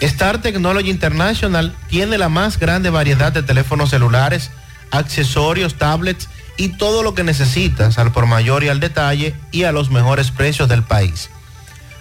Star 0.00 0.40
Technology 0.40 0.90
International 0.90 1.74
tiene 1.88 2.18
la 2.18 2.28
más 2.28 2.58
grande 2.58 2.90
variedad 2.90 3.32
de 3.32 3.42
teléfonos 3.42 3.90
celulares, 3.90 4.50
accesorios, 4.92 5.74
tablets 5.74 6.28
y 6.56 6.68
todo 6.68 7.02
lo 7.02 7.14
que 7.14 7.24
necesitas 7.24 7.98
al 7.98 8.12
por 8.12 8.26
mayor 8.26 8.62
y 8.62 8.68
al 8.68 8.78
detalle 8.78 9.34
y 9.50 9.64
a 9.64 9.72
los 9.72 9.90
mejores 9.90 10.30
precios 10.30 10.68
del 10.68 10.84
país. 10.84 11.30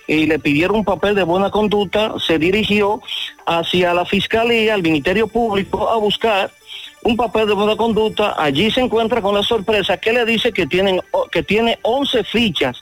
y 0.08 0.28
le 0.28 0.40
pidieron 0.40 0.78
un 0.78 0.86
papel 0.86 1.16
de 1.16 1.24
buena 1.24 1.50
conducta, 1.50 2.14
se 2.26 2.38
dirigió 2.38 3.02
hacia 3.46 3.94
la 3.94 4.06
Fiscalía, 4.06 4.74
al 4.74 4.84
Ministerio 4.84 5.28
Público, 5.28 5.90
a 5.90 5.98
buscar 5.98 6.52
un 7.04 7.18
papel 7.18 7.48
de 7.48 7.54
buena 7.54 7.76
conducta, 7.76 8.36
allí 8.38 8.70
se 8.70 8.82
encuentra 8.82 9.22
con 9.22 9.34
la 9.34 9.44
sorpresa 9.44 9.98
que 9.98 10.14
le 10.14 10.24
dice 10.26 10.52
que, 10.52 10.68
tienen, 10.68 11.02
que 11.32 11.42
tiene 11.42 11.80
11 11.82 12.24
fichas. 12.26 12.78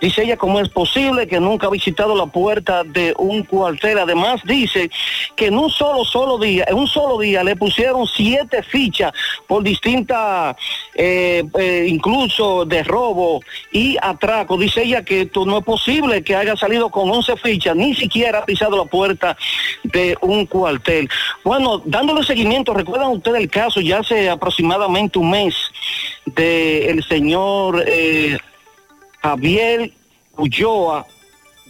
Dice 0.00 0.22
ella 0.22 0.36
cómo 0.38 0.60
es 0.60 0.68
posible 0.70 1.26
que 1.26 1.40
nunca 1.40 1.66
ha 1.66 1.70
visitado 1.70 2.16
la 2.16 2.26
puerta 2.26 2.84
de 2.84 3.14
un 3.18 3.42
cuartel. 3.42 3.98
Además 3.98 4.40
dice 4.44 4.90
que 5.36 5.46
en 5.46 5.58
un 5.58 5.68
solo, 5.70 6.04
solo 6.04 6.38
día, 6.38 6.64
en 6.68 6.76
un 6.76 6.88
solo 6.88 7.18
día 7.18 7.44
le 7.44 7.54
pusieron 7.54 8.06
siete 8.06 8.62
fichas 8.62 9.12
por 9.46 9.62
distintas, 9.62 10.56
eh, 10.94 11.44
eh, 11.58 11.86
incluso 11.86 12.64
de 12.64 12.82
robo 12.82 13.42
y 13.72 13.98
atraco. 14.00 14.56
Dice 14.56 14.82
ella 14.82 15.04
que 15.04 15.22
esto 15.22 15.44
no 15.44 15.58
es 15.58 15.64
posible 15.64 16.24
que 16.24 16.34
haya 16.34 16.56
salido 16.56 16.90
con 16.90 17.10
11 17.10 17.36
fichas, 17.36 17.76
ni 17.76 17.94
siquiera 17.94 18.38
ha 18.38 18.46
pisado 18.46 18.76
la 18.76 18.84
puerta 18.84 19.36
de 19.82 20.16
un 20.22 20.46
cuartel. 20.46 21.10
Bueno, 21.44 21.82
dándole 21.84 22.24
seguimiento, 22.24 22.72
recuerdan 22.72 23.10
ustedes 23.10 23.42
el 23.42 23.49
caso 23.50 23.80
ya 23.80 23.98
hace 23.98 24.30
aproximadamente 24.30 25.18
un 25.18 25.30
mes 25.30 25.54
del 26.26 27.02
señor 27.04 27.84
eh, 27.86 28.38
Javier 29.22 29.92
Ulloa 30.36 31.06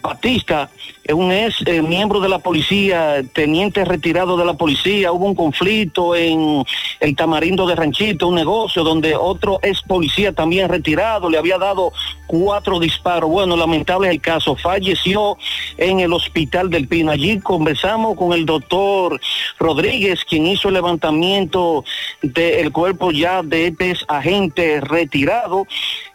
Batista, 0.02 0.70
es 1.04 1.14
un 1.14 1.32
ex 1.32 1.62
eh, 1.66 1.82
miembro 1.82 2.20
de 2.20 2.28
la 2.28 2.38
policía, 2.38 3.22
teniente 3.32 3.84
retirado 3.84 4.36
de 4.36 4.44
la 4.44 4.54
policía, 4.54 5.12
hubo 5.12 5.26
un 5.26 5.34
conflicto 5.34 6.14
en 6.14 6.64
el 7.00 7.16
Tamarindo 7.16 7.66
de 7.66 7.74
Ranchito, 7.74 8.28
un 8.28 8.34
negocio 8.34 8.84
donde 8.84 9.16
otro 9.16 9.58
ex 9.62 9.82
policía 9.82 10.32
también 10.32 10.68
retirado 10.68 11.28
le 11.28 11.38
había 11.38 11.58
dado 11.58 11.92
cuatro 12.26 12.78
disparos. 12.78 13.28
Bueno, 13.28 13.56
lamentable 13.56 14.08
es 14.08 14.14
el 14.14 14.20
caso, 14.20 14.54
falleció 14.56 15.36
en 15.76 16.00
el 16.00 16.12
hospital 16.12 16.70
del 16.70 16.86
Pino. 16.86 17.10
Allí 17.10 17.40
conversamos 17.40 18.16
con 18.16 18.32
el 18.32 18.46
doctor 18.46 19.20
Rodríguez, 19.58 20.24
quien 20.24 20.46
hizo 20.46 20.68
el 20.68 20.74
levantamiento 20.74 21.84
del 22.22 22.70
cuerpo 22.70 23.10
ya 23.10 23.42
de 23.42 23.66
este 23.66 23.94
agente 24.06 24.80
retirado, 24.80 25.66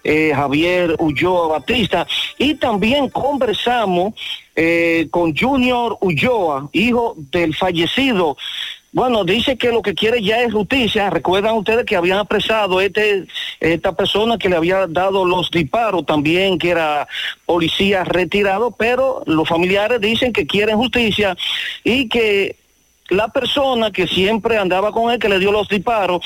eh, 0.05 0.31
Javier 0.35 0.95
Ulloa 0.99 1.47
Batista, 1.47 2.05
y 2.37 2.53
también 2.53 3.09
conversamos 3.09 4.13
eh, 4.55 5.07
con 5.09 5.35
Junior 5.35 5.97
Ulloa, 5.99 6.69
hijo 6.71 7.15
del 7.17 7.55
fallecido. 7.55 8.37
Bueno, 8.93 9.25
dice 9.25 9.57
que 9.57 9.73
lo 9.73 9.81
que 9.81 9.93
quiere 9.93 10.21
ya 10.21 10.41
es 10.43 10.53
justicia. 10.53 11.09
Recuerdan 11.09 11.55
ustedes 11.55 11.85
que 11.85 11.97
habían 11.97 12.19
apresado 12.19 12.79
este, 12.79 13.25
esta 13.59 13.93
persona 13.93 14.37
que 14.37 14.47
le 14.47 14.55
había 14.55 14.87
dado 14.87 15.25
los 15.25 15.51
disparos, 15.51 16.05
también 16.05 16.57
que 16.57 16.69
era 16.69 17.05
policía 17.45 18.05
retirado, 18.05 18.71
pero 18.71 19.23
los 19.25 19.49
familiares 19.49 19.99
dicen 19.99 20.31
que 20.31 20.47
quieren 20.47 20.77
justicia 20.77 21.35
y 21.83 22.07
que 22.07 22.55
la 23.09 23.27
persona 23.27 23.91
que 23.91 24.07
siempre 24.07 24.57
andaba 24.57 24.91
con 24.91 25.11
él, 25.11 25.19
que 25.19 25.29
le 25.29 25.39
dio 25.39 25.51
los 25.51 25.67
disparos, 25.67 26.25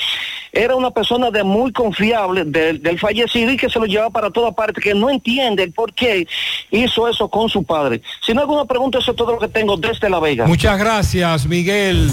era 0.52 0.74
una 0.74 0.90
persona 0.90 1.30
de 1.30 1.44
muy 1.44 1.72
confiable 1.72 2.44
del, 2.44 2.98
fallecido 2.98 3.52
y 3.52 3.56
que 3.56 3.68
se 3.68 3.78
lo 3.78 3.86
llevaba 3.86 4.10
para 4.10 4.30
toda 4.30 4.52
parte, 4.52 4.80
que 4.80 4.94
no 4.94 5.10
entiende 5.10 5.62
el 5.62 5.72
por 5.72 5.92
qué 5.92 6.26
hizo 6.70 7.08
eso 7.08 7.28
con 7.28 7.48
su 7.48 7.62
padre. 7.62 8.02
Si 8.24 8.32
no 8.32 8.40
hay 8.40 8.44
alguna 8.44 8.64
pregunta, 8.64 8.98
eso 8.98 9.10
es 9.12 9.16
todo 9.16 9.32
lo 9.32 9.38
que 9.38 9.48
tengo 9.48 9.76
desde 9.76 10.08
La 10.08 10.18
Vega. 10.20 10.46
Muchas 10.46 10.78
gracias, 10.78 11.46
Miguel. 11.46 12.10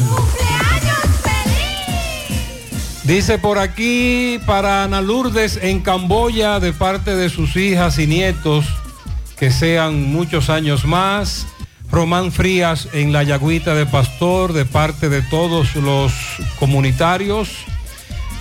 Dice 3.04 3.40
por 3.40 3.58
aquí 3.58 4.38
para 4.46 4.84
Ana 4.84 5.00
Lourdes 5.00 5.58
en 5.64 5.80
Camboya 5.80 6.60
de 6.60 6.74
parte 6.74 7.16
de 7.16 7.30
sus 7.30 7.56
hijas 7.56 8.00
y 8.00 8.06
nietos 8.06 8.66
que 9.40 9.50
sean 9.50 10.12
muchos 10.12 10.50
años 10.50 10.84
más. 10.84 11.48
Román 11.90 12.32
Frías 12.32 12.90
en 12.94 13.14
la 13.14 13.24
Yagüita 13.24 13.74
de 13.74 13.86
Pastor 13.86 14.54
de 14.54 14.66
parte 14.66 15.10
de 15.10 15.22
todos 15.22 15.76
los 15.76 16.14
comunitarios. 16.60 17.50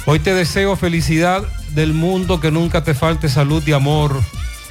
Hoy 0.05 0.18
te 0.18 0.34
deseo 0.34 0.76
felicidad 0.76 1.42
del 1.75 1.92
mundo, 1.92 2.41
que 2.41 2.50
nunca 2.50 2.83
te 2.83 2.94
falte 2.94 3.28
salud 3.28 3.62
y 3.66 3.73
amor. 3.73 4.20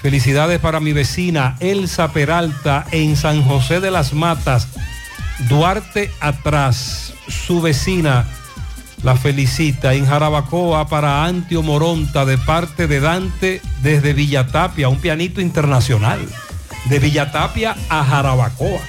Felicidades 0.02 0.60
para 0.60 0.80
mi 0.80 0.94
vecina 0.94 1.56
Elsa 1.60 2.12
Peralta 2.12 2.86
en 2.92 3.16
San 3.16 3.44
José 3.44 3.80
de 3.80 3.92
las 3.92 4.14
Matas, 4.14 4.68
Duarte 5.50 6.12
atrás, 6.22 7.14
su 7.28 7.62
vecina 7.62 8.26
la 9.04 9.16
felicita 9.16 9.94
en 9.94 10.06
Jarabacoa 10.06 10.88
para 10.88 11.26
Antio 11.26 11.62
Moronta 11.62 12.26
de 12.26 12.38
parte 12.38 12.88
de 12.88 13.00
Dante 13.00 13.62
desde 13.84 14.14
Villatapia, 14.14 14.90
un 14.90 14.98
pianito 14.98 15.42
internacional 15.42 16.20
de 16.90 17.00
Villatapia 17.00 17.76
a 17.90 18.04
Jarabacoa. 18.04 18.80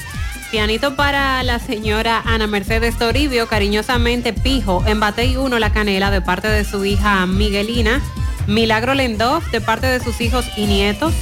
Pianito 0.50 0.94
para 0.94 1.42
la 1.42 1.58
señora 1.58 2.22
Ana 2.24 2.46
Mercedes 2.46 2.96
Toribio, 2.96 3.48
cariñosamente 3.48 4.32
Pijo, 4.32 4.84
en 4.86 5.00
Batey 5.00 5.36
1 5.36 5.58
La 5.58 5.72
Canela 5.72 6.10
de 6.10 6.20
parte 6.20 6.48
de 6.48 6.64
su 6.64 6.84
hija 6.84 7.26
Miguelina, 7.26 8.00
Milagro 8.46 8.94
Lendoff 8.94 9.50
de 9.50 9.60
parte 9.60 9.86
de 9.86 10.00
sus 10.00 10.20
hijos 10.20 10.46
y 10.56 10.66
nietos, 10.66 11.12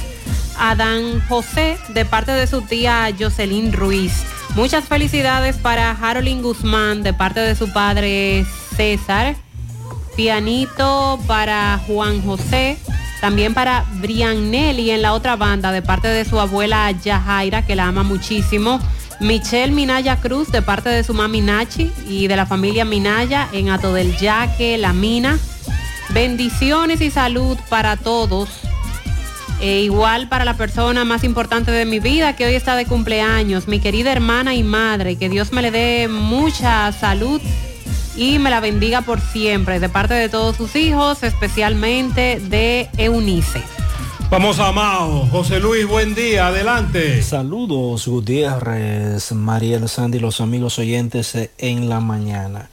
Adán 0.59 1.21
José 1.27 1.77
de 1.89 2.05
parte 2.05 2.31
de 2.31 2.45
su 2.47 2.61
tía 2.61 3.09
Jocelyn 3.17 3.73
Ruiz. 3.73 4.23
Muchas 4.55 4.85
felicidades 4.85 5.57
para 5.57 5.91
Harolyn 5.91 6.41
Guzmán 6.41 7.03
de 7.03 7.13
parte 7.13 7.39
de 7.39 7.55
su 7.55 7.73
padre 7.73 8.45
César. 8.77 9.35
Pianito 10.15 11.19
para 11.27 11.81
Juan 11.87 12.21
José 12.21 12.77
también 13.25 13.55
para 13.55 13.85
Brian 13.93 14.51
Nelly 14.51 14.91
en 14.91 15.01
la 15.01 15.13
otra 15.13 15.35
banda 15.35 15.71
de 15.71 15.81
parte 15.81 16.07
de 16.07 16.25
su 16.25 16.39
abuela 16.39 16.91
Yajaira, 16.91 17.65
que 17.65 17.75
la 17.75 17.87
ama 17.87 18.03
muchísimo. 18.03 18.79
Michelle 19.19 19.73
Minaya 19.73 20.17
Cruz 20.17 20.51
de 20.51 20.61
parte 20.61 20.89
de 20.89 21.03
su 21.03 21.15
mami 21.15 21.41
Nachi 21.41 21.91
y 22.07 22.27
de 22.27 22.35
la 22.35 22.45
familia 22.45 22.85
Minaya 22.85 23.49
en 23.51 23.69
Ato 23.69 23.95
del 23.95 24.15
Yaque, 24.15 24.77
La 24.77 24.93
Mina. 24.93 25.39
Bendiciones 26.09 27.01
y 27.01 27.09
salud 27.09 27.57
para 27.67 27.97
todos. 27.97 28.47
E 29.59 29.79
igual 29.79 30.29
para 30.29 30.45
la 30.45 30.53
persona 30.53 31.03
más 31.03 31.23
importante 31.23 31.71
de 31.71 31.85
mi 31.85 31.99
vida 31.99 32.35
que 32.35 32.45
hoy 32.45 32.53
está 32.53 32.75
de 32.75 32.85
cumpleaños, 32.85 33.67
mi 33.67 33.79
querida 33.79 34.11
hermana 34.11 34.53
y 34.53 34.61
madre. 34.61 35.15
Que 35.15 35.29
Dios 35.29 35.51
me 35.51 35.63
le 35.63 35.71
dé 35.71 36.07
mucha 36.07 36.91
salud 36.91 37.41
y 38.15 38.39
me 38.39 38.49
la 38.49 38.59
bendiga 38.59 39.01
por 39.01 39.19
siempre, 39.19 39.79
de 39.79 39.89
parte 39.89 40.13
de 40.13 40.29
todos 40.29 40.55
sus 40.55 40.75
hijos, 40.75 41.23
especialmente 41.23 42.39
de 42.39 42.89
Eunice. 42.97 43.61
Vamos 44.29 44.59
a 44.59 44.71
Mao. 44.71 45.27
José 45.27 45.59
Luis, 45.59 45.87
buen 45.87 46.15
día, 46.15 46.47
adelante. 46.47 47.21
Saludos, 47.21 48.07
Gutiérrez, 48.07 49.31
Mariel 49.33 49.87
Sandy, 49.87 50.19
los 50.19 50.41
amigos 50.41 50.79
oyentes 50.79 51.37
en 51.57 51.89
la 51.89 51.99
mañana. 51.99 52.69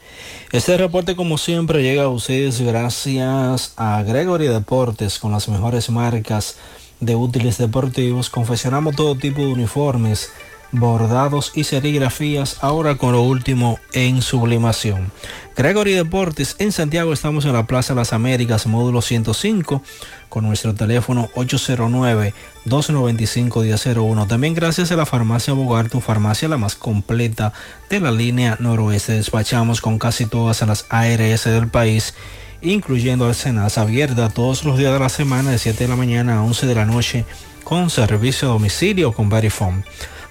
Este 0.51 0.77
reporte, 0.77 1.15
como 1.15 1.37
siempre, 1.37 1.83
llega 1.83 2.03
a 2.03 2.09
ustedes 2.09 2.59
gracias 2.59 3.73
a 3.77 4.01
Gregory 4.03 4.47
Deportes 4.47 5.19
con 5.19 5.31
las 5.31 5.47
mejores 5.47 5.89
marcas 5.89 6.57
de 6.99 7.15
útiles 7.15 7.57
deportivos. 7.57 8.29
Confeccionamos 8.29 8.95
todo 8.95 9.15
tipo 9.15 9.41
de 9.41 9.47
uniformes 9.47 10.31
bordados 10.73 11.53
y 11.55 11.63
serigrafías, 11.63 12.57
ahora 12.61 12.95
con 12.95 13.13
lo 13.13 13.21
último 13.21 13.79
en 13.93 14.21
sublimación. 14.21 15.09
Gregory 15.55 15.93
Deportes, 15.93 16.57
en 16.59 16.71
Santiago 16.71 17.13
estamos 17.13 17.45
en 17.45 17.53
la 17.53 17.67
Plaza 17.67 17.93
las 17.93 18.11
Américas, 18.11 18.65
módulo 18.67 19.01
105, 19.01 19.81
con 20.29 20.45
nuestro 20.45 20.73
teléfono 20.73 21.29
809-295-1001. 21.35 24.27
También 24.27 24.55
gracias 24.55 24.91
a 24.91 24.95
la 24.95 25.05
farmacia 25.05 25.53
Bogar, 25.53 25.89
tu 25.89 26.01
farmacia 26.01 26.49
la 26.49 26.57
más 26.57 26.73
completa 26.75 27.53
de 27.89 27.99
la 27.99 28.11
línea 28.11 28.57
noroeste. 28.59 29.13
Despachamos 29.13 29.79
con 29.79 29.99
casi 29.99 30.25
todas 30.25 30.63
las 30.63 30.87
ARS 30.89 31.43
del 31.45 31.67
país 31.69 32.15
incluyendo 32.63 33.27
el 33.27 33.35
Senasa 33.35 33.81
abierta 33.81 34.29
todos 34.29 34.63
los 34.63 34.77
días 34.77 34.93
de 34.93 34.99
la 34.99 35.09
semana 35.09 35.51
de 35.51 35.57
7 35.57 35.83
de 35.83 35.89
la 35.89 35.97
mañana 35.97 36.37
a 36.37 36.43
11 36.43 36.65
de 36.65 36.75
la 36.75 36.85
noche 36.85 37.25
con 37.65 37.89
servicio 37.89 38.47
a 38.47 38.53
domicilio 38.53 39.11
con 39.11 39.27
Verifone. 39.29 39.83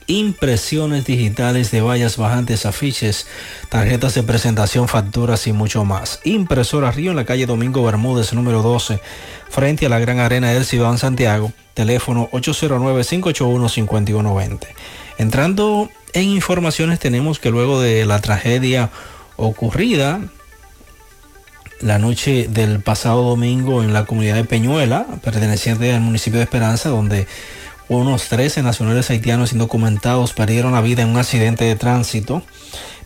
impresiones 0.07 1.05
digitales 1.05 1.71
de 1.73 1.83
vallas 1.83 2.17
bajantes, 2.17 2.65
afiches, 2.65 3.27
tarjetas 3.69 4.15
de 4.15 4.23
presentación, 4.23 4.89
facturas 4.89 5.47
y 5.47 5.53
mucho 5.53 5.85
más. 5.85 6.21
Impresora 6.25 6.91
Río 6.91 7.11
en 7.11 7.17
la 7.17 7.27
calle 7.27 7.45
Domingo 7.45 7.85
Bermúdez, 7.85 8.33
número 8.33 8.63
12, 8.63 8.99
frente 9.51 9.85
a 9.85 9.89
la 9.89 9.99
Gran 9.99 10.21
Arena 10.21 10.53
del 10.53 10.65
Cibao 10.65 10.97
Santiago, 10.97 11.53
teléfono 11.75 12.31
809-581-5120. 12.31 14.69
Entrando 15.19 15.91
en 16.13 16.29
informaciones 16.29 16.99
tenemos 16.99 17.39
que 17.41 17.51
luego 17.51 17.81
de 17.81 18.07
la 18.07 18.21
tragedia 18.21 18.91
ocurrida 19.37 20.21
la 21.81 21.99
noche 21.99 22.49
del 22.49 22.81
pasado 22.81 23.23
domingo 23.23 23.83
en 23.83 23.93
la 23.93 24.05
comunidad 24.05 24.37
de 24.37 24.45
Peñuela, 24.45 25.07
perteneciente 25.23 25.93
al 25.93 26.01
municipio 26.01 26.39
de 26.39 26.45
Esperanza, 26.45 26.89
donde 26.89 27.27
unos 27.89 28.29
13 28.29 28.63
nacionales 28.63 29.11
haitianos 29.11 29.53
indocumentados 29.53 30.33
perdieron 30.33 30.73
la 30.73 30.81
vida 30.81 31.03
en 31.03 31.11
un 31.11 31.19
accidente 31.19 31.65
de 31.65 31.77
tránsito. 31.77 32.43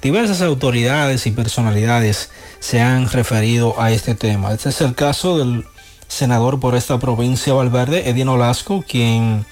Diversas 0.00 0.40
autoridades 0.40 1.26
y 1.26 1.32
personalidades 1.32 2.30
se 2.60 2.80
han 2.80 3.10
referido 3.10 3.80
a 3.80 3.90
este 3.90 4.14
tema. 4.14 4.52
Este 4.52 4.70
es 4.70 4.80
el 4.80 4.94
caso 4.94 5.38
del 5.38 5.64
senador 6.08 6.60
por 6.60 6.74
esta 6.74 6.98
provincia 6.98 7.52
Valverde, 7.52 8.08
Edino 8.08 8.34
Olasco, 8.34 8.82
quien 8.86 9.44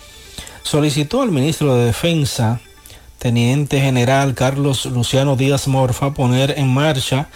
solicitó 0.63 1.23
al 1.23 1.31
ministro 1.31 1.77
de 1.77 1.87
Defensa, 1.87 2.61
teniente 3.19 3.81
general 3.81 4.35
Carlos 4.35 4.87
Luciano 4.87 5.37
Díaz 5.37 5.69
Morfa, 5.69 6.15
poner 6.15 6.55
en 6.57 6.69
marcha 6.69 7.29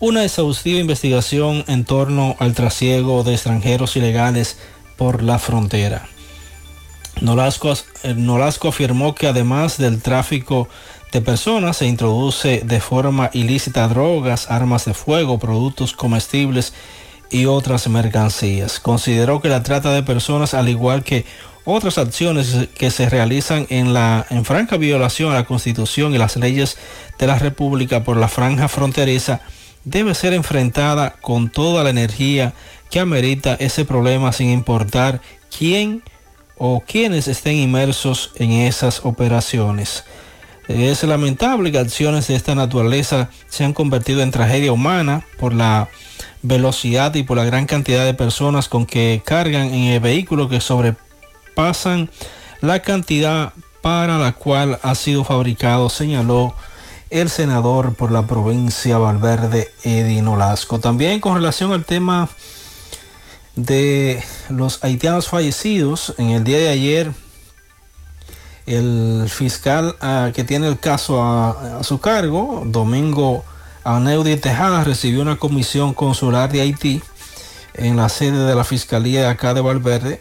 una 0.00 0.24
exhaustiva 0.24 0.80
investigación 0.80 1.62
en 1.68 1.84
torno 1.84 2.34
al 2.38 2.54
trasiego 2.54 3.22
de 3.22 3.34
extranjeros 3.34 3.96
ilegales 3.96 4.58
por 4.96 5.22
la 5.22 5.38
frontera. 5.38 6.08
Nolasco, 7.20 7.74
eh, 8.02 8.14
Nolasco 8.16 8.68
afirmó 8.68 9.14
que 9.14 9.26
además 9.26 9.76
del 9.76 10.00
tráfico 10.00 10.68
de 11.12 11.20
personas 11.20 11.76
se 11.76 11.86
introduce 11.86 12.62
de 12.64 12.80
forma 12.80 13.30
ilícita 13.34 13.86
drogas, 13.88 14.50
armas 14.50 14.86
de 14.86 14.94
fuego, 14.94 15.38
productos 15.38 15.92
comestibles 15.92 16.72
y 17.30 17.44
otras 17.44 17.86
mercancías. 17.88 18.80
Consideró 18.80 19.40
que 19.40 19.48
la 19.48 19.62
trata 19.62 19.92
de 19.92 20.02
personas, 20.02 20.54
al 20.54 20.68
igual 20.68 21.04
que 21.04 21.26
otras 21.64 21.98
acciones 21.98 22.68
que 22.74 22.90
se 22.90 23.10
realizan 23.10 23.66
en 23.68 23.92
la 23.92 24.26
en 24.30 24.46
franca 24.46 24.78
violación 24.78 25.30
a 25.30 25.34
la 25.34 25.44
Constitución 25.44 26.14
y 26.14 26.18
las 26.18 26.36
leyes 26.36 26.78
de 27.18 27.26
la 27.26 27.38
República 27.38 28.02
por 28.02 28.16
la 28.16 28.28
franja 28.28 28.66
fronteriza, 28.68 29.42
debe 29.84 30.14
ser 30.14 30.32
enfrentada 30.32 31.14
con 31.20 31.50
toda 31.50 31.84
la 31.84 31.90
energía 31.90 32.52
que 32.90 33.00
amerita 33.00 33.54
ese 33.54 33.84
problema 33.84 34.32
sin 34.32 34.50
importar 34.50 35.20
quién 35.56 36.02
o 36.56 36.82
quienes 36.86 37.28
estén 37.28 37.56
inmersos 37.56 38.32
en 38.36 38.52
esas 38.52 39.04
operaciones. 39.04 40.04
Es 40.68 41.02
lamentable 41.02 41.72
que 41.72 41.78
acciones 41.78 42.28
de 42.28 42.36
esta 42.36 42.54
naturaleza 42.54 43.30
se 43.48 43.64
han 43.64 43.72
convertido 43.72 44.22
en 44.22 44.30
tragedia 44.30 44.72
humana 44.72 45.24
por 45.38 45.52
la 45.54 45.88
velocidad 46.42 47.14
y 47.14 47.22
por 47.22 47.36
la 47.36 47.44
gran 47.44 47.66
cantidad 47.66 48.04
de 48.04 48.14
personas 48.14 48.68
con 48.68 48.86
que 48.86 49.22
cargan 49.24 49.74
en 49.74 49.84
el 49.84 50.00
vehículo 50.00 50.48
que 50.48 50.60
sobrepasan 50.60 52.10
la 52.60 52.82
cantidad 52.82 53.52
para 53.80 54.18
la 54.18 54.32
cual 54.32 54.78
ha 54.82 54.94
sido 54.94 55.24
fabricado, 55.24 55.88
señaló 55.88 56.54
el 57.10 57.28
senador 57.28 57.94
por 57.94 58.12
la 58.12 58.26
provincia 58.26 58.96
Valverde, 58.98 59.72
Edino 59.82 60.36
Lasco. 60.36 60.78
También 60.78 61.20
con 61.20 61.34
relación 61.34 61.72
al 61.72 61.84
tema 61.84 62.28
de 63.56 64.22
los 64.48 64.82
haitianos 64.84 65.28
fallecidos. 65.28 66.14
En 66.18 66.30
el 66.30 66.44
día 66.44 66.58
de 66.58 66.68
ayer, 66.68 67.12
el 68.66 69.26
fiscal 69.28 69.96
ah, 70.00 70.30
que 70.32 70.44
tiene 70.44 70.68
el 70.68 70.78
caso 70.78 71.22
a, 71.22 71.82
su 71.82 72.00
cargo, 72.00 72.62
Domingo 72.66 73.44
Aneudi 73.82 74.36
Tejada, 74.36 74.84
recibió 74.84 75.22
una 75.22 75.36
comisión 75.36 75.94
consular 75.94 76.50
de 76.50 76.60
Haití 76.60 77.02
en 77.74 77.96
la 77.96 78.08
sede 78.08 78.46
de 78.46 78.54
la 78.54 78.64
Fiscalía 78.64 79.22
de 79.22 79.26
acá 79.26 79.54
de 79.54 79.60
Valverde, 79.60 80.20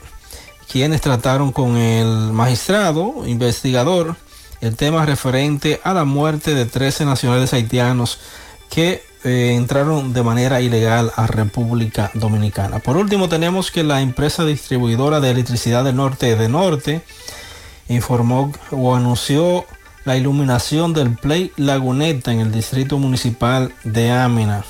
quienes 0.72 1.02
trataron 1.02 1.52
con 1.52 1.78
el 1.78 2.32
magistrado 2.32 3.28
investigador 3.28 4.16
el 4.62 4.76
tema 4.76 5.06
referente 5.06 5.80
a 5.84 5.94
la 5.94 6.06
muerte 6.06 6.54
de 6.54 6.66
13 6.66 7.06
nacionales 7.06 7.54
haitianos 7.54 8.20
que 8.70 9.04
eh, 9.24 9.54
entraron 9.56 10.14
de 10.14 10.24
manera 10.24 10.62
ilegal 10.62 11.12
a 11.16 11.28
República 11.28 12.12
Dominicana. 12.14 12.80
Por 12.80 12.98
último, 12.98 13.28
tenemos 13.28 13.72
que 13.72 13.84
la 13.84 14.02
empresa 14.02 14.46
distribuidora 14.46 15.20
de 15.20 15.32
electricidad 15.32 15.84
del 15.84 15.98
norte 15.98 16.36
de 16.36 16.50
Norte 16.50 17.02
informó 17.90 18.54
o 18.72 18.96
anunció 18.96 19.66
la 20.06 20.16
iluminación 20.16 20.94
del 20.94 21.16
Play 21.16 21.52
Laguneta 21.58 22.32
en 22.32 22.40
el 22.40 22.52
distrito 22.52 22.98
municipal 22.98 23.74
de 23.84 24.12
Amina. 24.12 24.64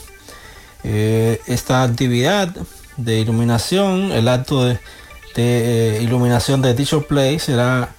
Eh, 0.83 1.41
esta 1.45 1.83
actividad 1.83 2.55
de 2.97 3.19
iluminación, 3.19 4.11
el 4.11 4.27
acto 4.27 4.65
de, 4.65 4.79
de 5.35 5.97
eh, 5.97 6.01
iluminación 6.01 6.61
de 6.61 6.73
dicho 6.73 7.03
Play 7.03 7.39
será 7.39 7.93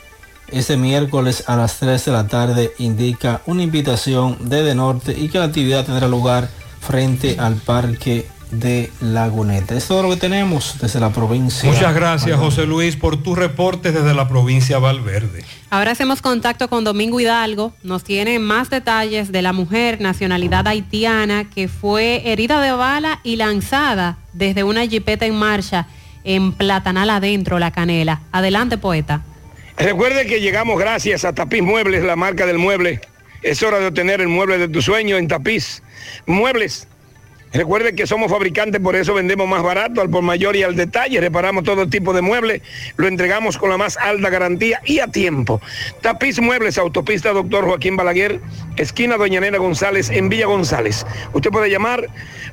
este 0.52 0.76
miércoles 0.76 1.44
a 1.46 1.56
las 1.56 1.78
3 1.78 2.04
de 2.04 2.12
la 2.12 2.26
tarde 2.26 2.72
indica 2.78 3.42
una 3.46 3.62
invitación 3.62 4.36
de 4.48 4.62
De 4.62 4.74
Norte 4.74 5.16
y 5.18 5.28
que 5.28 5.38
la 5.38 5.44
actividad 5.44 5.84
tendrá 5.84 6.08
lugar 6.08 6.48
frente 6.80 7.36
al 7.38 7.56
Parque 7.56 8.26
de 8.50 8.90
Laguneta. 9.00 9.76
Es 9.76 9.86
todo 9.86 10.02
lo 10.02 10.10
que 10.10 10.16
tenemos 10.16 10.76
desde 10.80 11.00
la 11.00 11.10
provincia. 11.10 11.70
Muchas 11.70 11.94
gracias 11.94 12.38
José 12.38 12.66
Luis 12.66 12.96
por 12.96 13.22
tu 13.22 13.34
reporte 13.34 13.92
desde 13.92 14.12
la 14.14 14.28
provincia 14.28 14.78
Valverde. 14.78 15.44
Ahora 15.70 15.92
hacemos 15.92 16.20
contacto 16.20 16.68
con 16.68 16.82
Domingo 16.82 17.20
Hidalgo. 17.20 17.72
Nos 17.82 18.02
tiene 18.02 18.38
más 18.38 18.70
detalles 18.70 19.30
de 19.30 19.42
la 19.42 19.52
mujer 19.52 20.00
nacionalidad 20.00 20.66
haitiana 20.66 21.48
que 21.48 21.68
fue 21.68 22.22
herida 22.24 22.60
de 22.60 22.72
bala 22.72 23.20
y 23.22 23.36
lanzada 23.36 24.18
desde 24.32 24.64
una 24.64 24.86
jipeta 24.86 25.26
en 25.26 25.36
marcha 25.36 25.86
en 26.24 26.52
Platanal 26.52 27.08
adentro, 27.10 27.58
La 27.58 27.70
Canela. 27.70 28.20
Adelante, 28.32 28.78
poeta. 28.78 29.22
Recuerde 29.80 30.26
que 30.26 30.42
llegamos 30.42 30.78
gracias 30.78 31.24
a 31.24 31.32
Tapiz 31.32 31.62
Muebles, 31.62 32.04
la 32.04 32.14
marca 32.14 32.44
del 32.44 32.58
mueble. 32.58 33.00
Es 33.42 33.62
hora 33.62 33.78
de 33.78 33.86
obtener 33.86 34.20
el 34.20 34.28
mueble 34.28 34.58
de 34.58 34.68
tu 34.68 34.82
sueño 34.82 35.16
en 35.16 35.26
Tapiz 35.26 35.82
Muebles 36.26 36.86
Recuerde 37.52 37.96
que 37.96 38.06
somos 38.06 38.30
fabricantes, 38.30 38.80
por 38.80 38.94
eso 38.94 39.12
vendemos 39.12 39.48
más 39.48 39.64
barato, 39.64 40.00
al 40.00 40.08
por 40.08 40.22
mayor 40.22 40.54
y 40.54 40.62
al 40.62 40.76
detalle. 40.76 41.20
Reparamos 41.20 41.64
todo 41.64 41.88
tipo 41.88 42.12
de 42.12 42.22
muebles, 42.22 42.62
lo 42.96 43.08
entregamos 43.08 43.58
con 43.58 43.70
la 43.70 43.76
más 43.76 43.96
alta 43.96 44.30
garantía 44.30 44.80
y 44.84 45.00
a 45.00 45.08
tiempo. 45.08 45.60
Tapiz 46.00 46.40
Muebles, 46.40 46.78
autopista 46.78 47.32
Doctor 47.32 47.64
Joaquín 47.64 47.96
Balaguer, 47.96 48.40
esquina 48.76 49.16
Doña 49.16 49.40
Nena 49.40 49.58
González, 49.58 50.10
en 50.10 50.28
Villa 50.28 50.46
González. 50.46 51.04
Usted 51.32 51.50
puede 51.50 51.68
llamar 51.68 52.06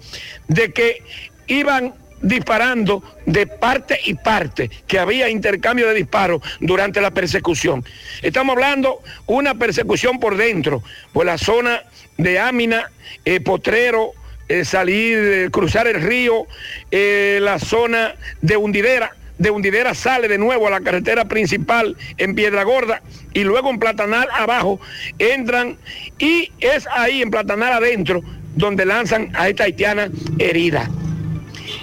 de 0.48 0.72
que 0.72 1.01
iban 1.48 1.93
disparando 2.22 3.03
de 3.25 3.48
parte 3.48 3.99
y 4.06 4.14
parte, 4.14 4.69
que 4.88 4.99
había 4.99 5.30
intercambio 5.30 5.88
de 5.88 5.95
disparos 5.95 6.41
durante 6.59 7.01
la 7.01 7.11
persecución. 7.11 7.83
Estamos 8.22 8.53
hablando 8.53 9.01
una 9.25 9.56
persecución 9.56 10.19
por 10.19 10.38
dentro, 10.38 10.83
por 11.14 11.25
la 11.25 11.38
zona 11.38 11.81
de 12.17 12.40
Ámina, 12.40 12.91
eh, 13.25 13.40
Potrero, 13.40 14.11
eh, 14.48 14.65
salir, 14.65 15.49
cruzar 15.51 15.88
el 15.88 16.01
río, 16.01 16.45
la 16.91 17.57
zona 17.57 18.15
de 18.41 18.57
Hundidera, 18.57 19.15
de 19.42 19.50
Hundidera 19.50 19.95
sale 19.95 20.28
de 20.28 20.38
nuevo 20.38 20.68
a 20.68 20.70
la 20.70 20.82
carretera 20.82 21.26
principal 21.26 21.98
en 22.18 22.36
Piedra 22.36 22.64
Gorda 22.64 23.02
y 23.34 23.44
luego 23.44 23.72
en 23.72 23.80
Platanal 23.80 24.28
abajo 24.32 24.80
entran 25.18 25.78
y 26.20 26.52
es 26.60 26.88
ahí 26.88 27.24
en 27.24 27.32
Platanal 27.32 27.74
adentro 27.74 28.22
donde 28.56 28.86
lanzan 28.86 29.32
a 29.34 29.50
esta 29.50 29.64
haitiana 29.64 30.10
herida. 30.38 30.90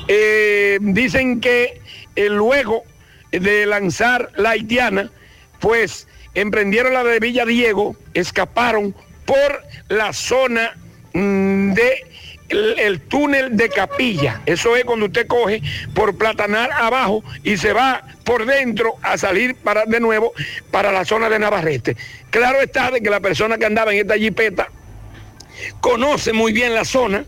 Eh, 0.07 0.79
dicen 0.81 1.41
que 1.41 1.81
eh, 2.15 2.29
luego 2.29 2.85
de 3.33 3.67
lanzar 3.67 4.31
la 4.37 4.51
haitiana, 4.51 5.11
pues 5.59 6.07
emprendieron 6.35 6.93
la 6.93 7.03
de 7.03 7.19
Villa 7.19 7.45
Diego, 7.45 7.97
escaparon 8.15 8.95
por 9.25 9.63
la 9.89 10.13
zona 10.13 10.77
mm, 11.13 11.73
de 11.73 12.08
el, 12.49 13.01
túnel 13.01 13.57
de 13.57 13.69
Capilla. 13.69 14.41
Eso 14.47 14.77
es 14.77 14.85
cuando 14.85 15.07
usted 15.07 15.27
coge 15.27 15.63
por 15.95 16.17
Platanar 16.17 16.71
abajo 16.73 17.23
y 17.45 17.57
se 17.57 17.73
va 17.73 18.03
por 18.25 18.47
dentro 18.47 18.95
a 19.03 19.19
salir 19.19 19.55
para, 19.57 19.85
de 19.85 20.01
nuevo 20.01 20.33
para 20.71 20.93
la 20.93 21.05
zona 21.05 21.29
de 21.29 21.39
Navarrete. 21.39 21.97
Claro 22.31 22.61
está 22.61 22.91
de 22.91 23.01
que 23.01 23.11
la 23.11 23.21
persona 23.21 23.59
que 23.59 23.67
andaba 23.67 23.93
en 23.93 24.01
esta 24.01 24.17
jipeta 24.17 24.69
conoce 25.81 26.33
muy 26.33 26.53
bien 26.53 26.75
la 26.75 26.85
zona. 26.85 27.25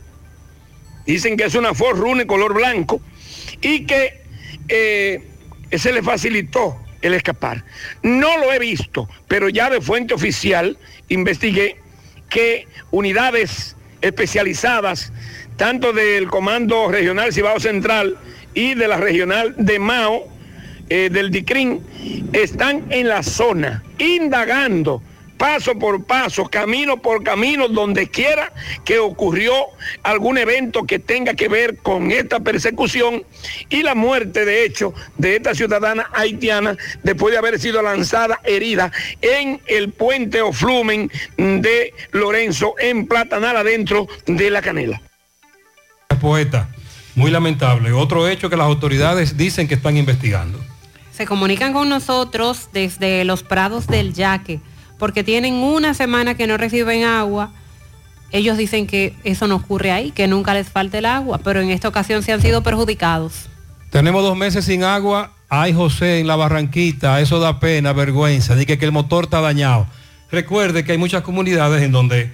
Dicen 1.07 1.37
que 1.37 1.45
es 1.45 1.55
una 1.55 1.75
Ford 1.75 1.99
Rune 1.99 2.27
color 2.27 2.55
blanco 2.55 3.01
y 3.61 3.87
que 3.87 4.23
eh, 4.69 5.27
se 5.73 5.93
le 5.93 6.03
facilitó 6.03 6.79
el 7.03 7.15
escapar. 7.15 7.65
No 8.03 8.39
lo 8.39 8.53
he 8.53 8.59
visto, 8.59 9.09
pero 9.27 9.49
ya 9.49 9.71
de 9.71 9.81
fuente 9.81 10.15
oficial 10.15 10.79
investigué 11.09 11.77
que 12.29 12.67
unidades 12.91 13.77
especializadas, 14.01 15.13
tanto 15.57 15.93
del 15.93 16.29
Comando 16.29 16.89
Regional 16.89 17.33
Cibao 17.33 17.61
Central 17.61 18.17
y 18.55 18.75
de 18.75 18.89
la 18.89 18.97
Regional 18.97 19.55
de 19.57 19.79
Mao, 19.79 20.29
eh, 20.89 21.09
del 21.11 21.31
DICRIN, 21.31 21.81
están 22.33 22.85
en 22.91 23.09
la 23.09 23.23
zona, 23.23 23.83
indagando 23.99 25.03
paso 25.41 25.75
por 25.79 26.05
paso, 26.05 26.45
camino 26.51 26.99
por 26.99 27.25
camino, 27.25 27.67
donde 27.67 28.11
quiera 28.11 28.53
que 28.85 28.99
ocurrió 28.99 29.55
algún 30.03 30.37
evento 30.37 30.85
que 30.85 30.99
tenga 30.99 31.33
que 31.33 31.49
ver 31.49 31.79
con 31.79 32.13
esta 32.13 32.41
persecución 32.41 33.25
y 33.71 33.83
la 33.83 33.95
muerte, 33.95 34.45
de 34.45 34.67
hecho, 34.67 34.93
de 35.17 35.37
esta 35.37 35.55
ciudadana 35.55 36.11
haitiana 36.13 36.77
después 37.03 37.33
de 37.33 37.39
haber 37.39 37.59
sido 37.59 37.81
lanzada 37.81 38.39
herida 38.45 38.93
en 39.23 39.63
el 39.67 39.93
puente 39.93 40.43
o 40.43 40.53
flumen 40.53 41.11
de 41.39 41.95
Lorenzo 42.13 42.75
en 42.79 43.07
Platanal 43.07 43.57
adentro 43.57 44.09
de 44.27 44.51
la 44.51 44.61
canela. 44.61 45.01
Poeta, 46.21 46.69
muy 47.15 47.31
lamentable. 47.31 47.93
Otro 47.93 48.29
hecho 48.29 48.51
que 48.51 48.59
las 48.59 48.67
autoridades 48.67 49.39
dicen 49.39 49.69
que 49.69 49.75
están 49.75 49.97
investigando. 49.97 50.61
Se 51.13 51.25
comunican 51.25 51.73
con 51.73 51.89
nosotros 51.89 52.69
desde 52.75 53.25
los 53.25 53.43
prados 53.43 53.87
del 53.87 54.13
Yaque 54.13 54.61
porque 55.01 55.25
tienen 55.25 55.55
una 55.55 55.95
semana 55.95 56.37
que 56.37 56.47
no 56.47 56.57
reciben 56.57 57.03
agua. 57.03 57.51
Ellos 58.31 58.57
dicen 58.57 58.87
que 58.87 59.17
eso 59.25 59.49
no 59.49 59.57
ocurre 59.57 59.91
ahí, 59.91 60.13
que 60.13 60.29
nunca 60.29 60.55
les 60.55 60.69
falta 60.69 60.99
el 60.99 61.07
agua, 61.07 61.41
pero 61.43 61.61
en 61.61 61.71
esta 61.71 61.89
ocasión 61.89 62.23
se 62.23 62.33
han 62.33 62.41
sido 62.41 62.63
perjudicados. 62.63 63.49
Tenemos 63.91 64.23
dos 64.23 64.37
meses 64.37 64.67
sin 64.67 64.85
agua. 64.85 65.33
Ay, 65.49 65.73
José, 65.73 66.21
en 66.21 66.29
la 66.29 66.37
Barranquita, 66.37 67.21
eso 67.21 67.41
da 67.41 67.59
pena, 67.59 67.93
vergüenza. 67.93 68.55
Dice 68.55 68.79
que 68.79 68.85
el 68.85 68.93
motor 68.93 69.25
está 69.25 69.41
dañado. 69.41 69.89
Recuerde 70.31 70.85
que 70.85 70.93
hay 70.93 70.99
muchas 70.99 71.23
comunidades 71.23 71.83
en 71.83 71.91
donde 71.91 72.33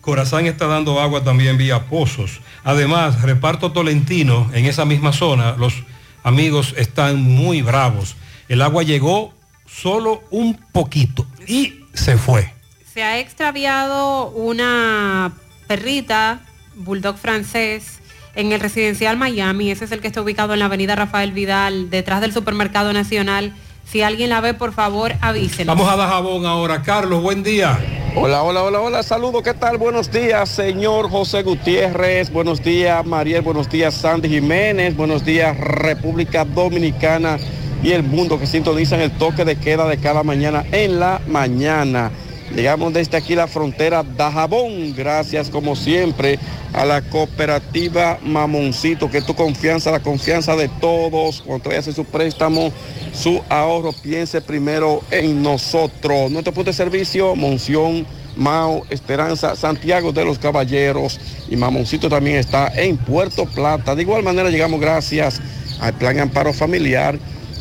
Corazán 0.00 0.46
está 0.46 0.66
dando 0.66 1.00
agua 1.00 1.22
también 1.22 1.58
vía 1.58 1.84
pozos. 1.84 2.40
Además, 2.64 3.20
reparto 3.20 3.72
tolentino 3.72 4.48
en 4.54 4.64
esa 4.64 4.86
misma 4.86 5.12
zona, 5.12 5.56
los 5.58 5.74
amigos 6.22 6.74
están 6.78 7.20
muy 7.20 7.60
bravos. 7.60 8.16
El 8.48 8.62
agua 8.62 8.82
llegó 8.82 9.34
solo 9.66 10.22
un 10.30 10.58
poquito 10.72 11.26
y 11.46 11.77
se 11.98 12.16
fue. 12.16 12.52
Se 12.92 13.02
ha 13.02 13.18
extraviado 13.18 14.30
una 14.30 15.32
perrita, 15.66 16.40
bulldog 16.74 17.16
francés, 17.16 17.98
en 18.34 18.52
el 18.52 18.60
residencial 18.60 19.16
Miami. 19.16 19.70
Ese 19.70 19.84
es 19.84 19.92
el 19.92 20.00
que 20.00 20.08
está 20.08 20.22
ubicado 20.22 20.52
en 20.54 20.60
la 20.60 20.66
avenida 20.66 20.96
Rafael 20.96 21.32
Vidal, 21.32 21.90
detrás 21.90 22.20
del 22.20 22.32
supermercado 22.32 22.92
nacional. 22.92 23.52
Si 23.84 24.02
alguien 24.02 24.30
la 24.30 24.40
ve, 24.40 24.54
por 24.54 24.72
favor, 24.72 25.14
avísenos. 25.20 25.76
Vamos 25.76 25.92
a 25.92 25.96
dar 25.96 26.08
jabón 26.08 26.46
ahora. 26.46 26.82
Carlos, 26.82 27.22
buen 27.22 27.42
día. 27.42 27.78
Hola, 28.14 28.42
hola, 28.42 28.62
hola, 28.62 28.80
hola. 28.80 29.02
Saludos, 29.02 29.42
¿qué 29.42 29.54
tal? 29.54 29.78
Buenos 29.78 30.10
días, 30.10 30.48
señor 30.48 31.10
José 31.10 31.42
Gutiérrez. 31.42 32.30
Buenos 32.30 32.62
días, 32.62 33.04
Mariel. 33.04 33.42
Buenos 33.42 33.68
días, 33.68 33.94
Sandy 33.94 34.28
Jiménez. 34.28 34.96
Buenos 34.96 35.24
días, 35.24 35.58
República 35.58 36.44
Dominicana 36.44 37.38
y 37.82 37.92
el 37.92 38.02
mundo 38.02 38.38
que 38.38 38.46
sintonizan 38.46 39.00
el 39.00 39.10
toque 39.12 39.44
de 39.44 39.56
queda 39.56 39.86
de 39.86 39.98
cada 39.98 40.22
mañana 40.22 40.64
en 40.72 40.98
la 40.98 41.20
mañana. 41.28 42.10
Llegamos 42.54 42.94
desde 42.94 43.18
aquí 43.18 43.34
la 43.34 43.46
frontera 43.46 44.02
Dajabón, 44.02 44.94
gracias 44.96 45.50
como 45.50 45.76
siempre 45.76 46.38
a 46.72 46.86
la 46.86 47.02
cooperativa 47.02 48.18
Mamoncito, 48.22 49.10
que 49.10 49.20
tu 49.20 49.34
confianza, 49.34 49.90
la 49.90 50.00
confianza 50.00 50.56
de 50.56 50.68
todos. 50.80 51.42
Cuando 51.42 51.70
hace 51.70 51.92
su 51.92 52.06
préstamo, 52.06 52.72
su 53.12 53.42
ahorro, 53.50 53.92
piense 53.92 54.40
primero 54.40 55.02
en 55.10 55.42
nosotros. 55.42 56.30
Nuestro 56.30 56.54
punto 56.54 56.70
de 56.70 56.76
servicio, 56.76 57.36
Monción, 57.36 58.06
Mao, 58.34 58.84
Esperanza, 58.88 59.54
Santiago 59.54 60.12
de 60.12 60.24
los 60.24 60.38
Caballeros 60.38 61.20
y 61.50 61.56
Mamoncito 61.56 62.08
también 62.08 62.38
está 62.38 62.68
en 62.74 62.96
Puerto 62.96 63.44
Plata. 63.44 63.94
De 63.94 64.02
igual 64.02 64.22
manera 64.22 64.48
llegamos 64.48 64.80
gracias 64.80 65.40
al 65.80 65.92
Plan 65.94 66.18
Amparo 66.18 66.54
Familiar 66.54 67.18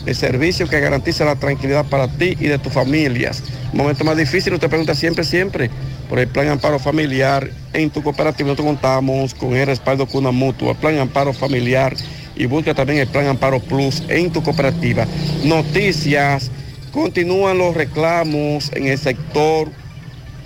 el 0.08 0.16
servicio 0.16 0.68
que 0.70 0.80
garantiza 0.80 1.26
la 1.26 1.36
tranquilidad 1.36 1.86
para 1.86 2.08
ti 2.08 2.38
y 2.40 2.48
de 2.48 2.58
tus 2.58 2.72
familias. 2.72 3.44
momento 3.74 4.06
más 4.06 4.16
difícil, 4.16 4.54
usted 4.54 4.70
pregunta 4.70 4.96
siempre, 4.96 5.26
siempre, 5.26 5.70
por 6.10 6.18
el 6.18 6.28
plan 6.30 6.48
amparo 6.48 6.80
familiar. 6.80 7.50
En 7.74 7.90
tu 7.90 8.02
cooperativa 8.02 8.48
nosotros 8.48 8.68
contamos 8.68 9.34
con 9.34 9.54
el 9.54 9.68
respaldo 9.68 10.08
con 10.08 10.22
una 10.22 10.32
mutua, 10.32 10.74
plan 10.76 10.98
amparo 10.98 11.34
familiar 11.34 11.94
y 12.38 12.46
busca 12.46 12.74
también 12.74 13.00
el 13.00 13.08
plan 13.08 13.28
amparo 13.28 13.60
plus 13.60 14.02
en 14.08 14.32
tu 14.32 14.42
cooperativa. 14.42 15.06
Noticias, 15.44 16.52
continúan 16.94 17.58
los 17.58 17.76
reclamos 17.76 18.72
en 18.74 18.88
el 18.88 18.98
sector 18.98 19.70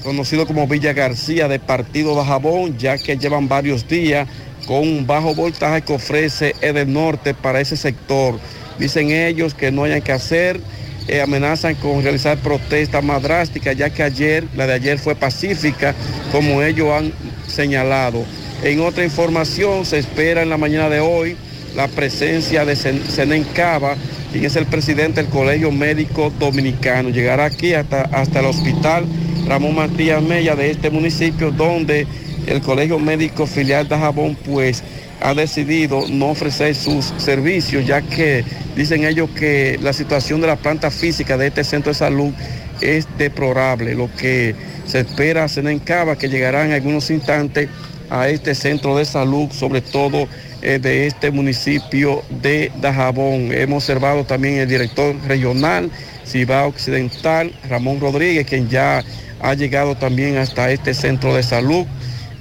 conocido 0.04 0.48
como 0.48 0.68
Villa 0.68 0.94
García 0.94 1.48
de 1.48 1.60
Partido 1.60 2.16
de 2.16 2.26
Jabón, 2.26 2.80
ya 2.80 2.98
que 2.98 3.16
llevan 3.16 3.48
varios 3.48 3.88
días 3.88 4.28
con 4.66 4.80
un 4.80 5.06
bajo 5.06 5.36
voltaje 5.36 5.84
que 5.84 5.94
ofrece 5.94 6.56
Edel 6.62 6.92
Norte 6.92 7.36
para 7.36 7.62
ese 7.62 7.78
sector. 7.78 8.40
Dicen 8.82 9.12
ellos 9.12 9.54
que 9.54 9.72
no 9.72 9.84
hayan 9.84 10.02
que 10.02 10.12
hacer, 10.12 10.60
eh, 11.08 11.22
amenazan 11.22 11.76
con 11.76 12.02
realizar 12.02 12.40
protestas 12.40 13.04
más 13.04 13.22
drásticas, 13.22 13.78
ya 13.78 13.92
que 13.92 14.02
ayer, 14.02 14.44
la 14.56 14.66
de 14.66 14.74
ayer 14.74 14.98
fue 14.98 15.14
pacífica, 15.14 15.94
como 16.32 16.64
ellos 16.64 16.90
han 16.90 17.14
señalado. 17.48 18.26
En 18.64 18.80
otra 18.80 19.04
información, 19.04 19.86
se 19.86 20.00
espera 20.00 20.42
en 20.42 20.50
la 20.50 20.58
mañana 20.58 20.90
de 20.90 21.00
hoy 21.00 21.38
la 21.76 21.88
presencia 21.90 22.66
de 22.66 22.76
Senen 22.76 23.44
Cava, 23.54 23.96
quien 24.32 24.46
es 24.46 24.56
el 24.56 24.66
presidente 24.66 25.22
del 25.22 25.30
Colegio 25.30 25.72
Médico 25.72 26.34
Dominicano. 26.40 27.10
Llegará 27.10 27.46
aquí 27.46 27.76
hasta, 27.76 28.02
hasta 28.02 28.40
el 28.40 28.48
hospital 28.48 29.06
Ramón 29.48 29.76
Matías 29.76 30.24
Mella 30.24 30.56
de 30.56 30.72
este 30.72 30.90
municipio, 30.90 31.52
donde 31.52 32.08
el 32.48 32.62
Colegio 32.62 32.98
Médico 32.98 33.46
Filial 33.46 33.88
de 33.88 33.96
Jabón, 33.96 34.36
pues, 34.44 34.84
ha 35.22 35.34
decidido 35.34 36.06
no 36.10 36.30
ofrecer 36.30 36.76
sus 36.76 37.14
servicios, 37.18 37.86
ya 37.86 38.02
que 38.02 38.44
dicen 38.76 39.06
ellos 39.06 39.30
que 39.32 39.80
la 39.82 39.94
situación 39.94 40.42
de 40.42 40.48
la 40.48 40.56
planta 40.56 40.92
física 40.92 41.38
de 41.38 41.48
este 41.48 41.64
centro 41.64 41.92
de 41.92 41.98
salud 41.98 42.34
es 42.82 43.08
deplorable. 43.18 43.96
Lo 43.96 44.10
que 44.16 44.56
se 44.86 45.02
espera 45.02 45.48
se 45.48 45.62
encaba 45.62 46.18
que 46.18 46.30
llegarán 46.30 46.68
en 46.68 46.74
algunos 46.74 47.10
instantes 47.12 47.70
a 48.10 48.28
este 48.28 48.56
centro 48.56 48.98
de 48.98 49.06
salud, 49.06 49.50
sobre 49.52 49.82
todo 49.82 50.28
eh, 50.62 50.80
de 50.80 51.08
este 51.08 51.32
municipio 51.32 52.24
de 52.42 52.72
Dajabón. 52.82 53.54
Hemos 53.54 53.84
observado 53.84 54.26
también 54.26 54.56
el 54.58 54.68
director 54.68 55.16
regional 55.28 55.90
Ciba 56.26 56.66
Occidental, 56.66 57.54
Ramón 57.70 58.00
Rodríguez, 58.00 58.46
quien 58.46 58.70
ya 58.70 59.04
ha 59.42 59.54
llegado 59.54 59.96
también 59.96 60.38
hasta 60.38 60.72
este 60.72 60.94
centro 60.94 61.36
de 61.36 61.44
salud. 61.44 61.86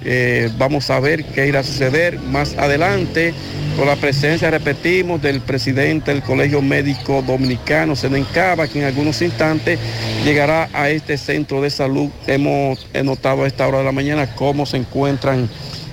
Eh, 0.04 0.50
vamos 0.56 0.90
a 0.90 0.98
ver 0.98 1.24
qué 1.24 1.46
irá 1.46 1.60
a 1.60 1.62
suceder 1.62 2.18
más 2.20 2.56
adelante 2.56 3.34
con 3.76 3.86
la 3.86 3.96
presencia, 3.96 4.50
repetimos, 4.50 5.20
del 5.22 5.40
presidente 5.40 6.12
del 6.12 6.22
Colegio 6.22 6.62
Médico 6.62 7.22
Dominicano, 7.22 7.94
Senencaba, 7.94 8.66
que 8.66 8.80
en 8.80 8.86
algunos 8.86 9.20
instantes 9.22 9.78
llegará 10.24 10.68
a 10.72 10.90
este 10.90 11.16
centro 11.16 11.60
de 11.62 11.70
salud. 11.70 12.08
Hemos 12.26 12.86
notado 13.04 13.44
a 13.44 13.46
esta 13.46 13.66
hora 13.68 13.78
de 13.78 13.84
la 13.84 13.92
mañana 13.92 14.34
cómo 14.34 14.66
se 14.66 14.78
encuentran 14.78 15.48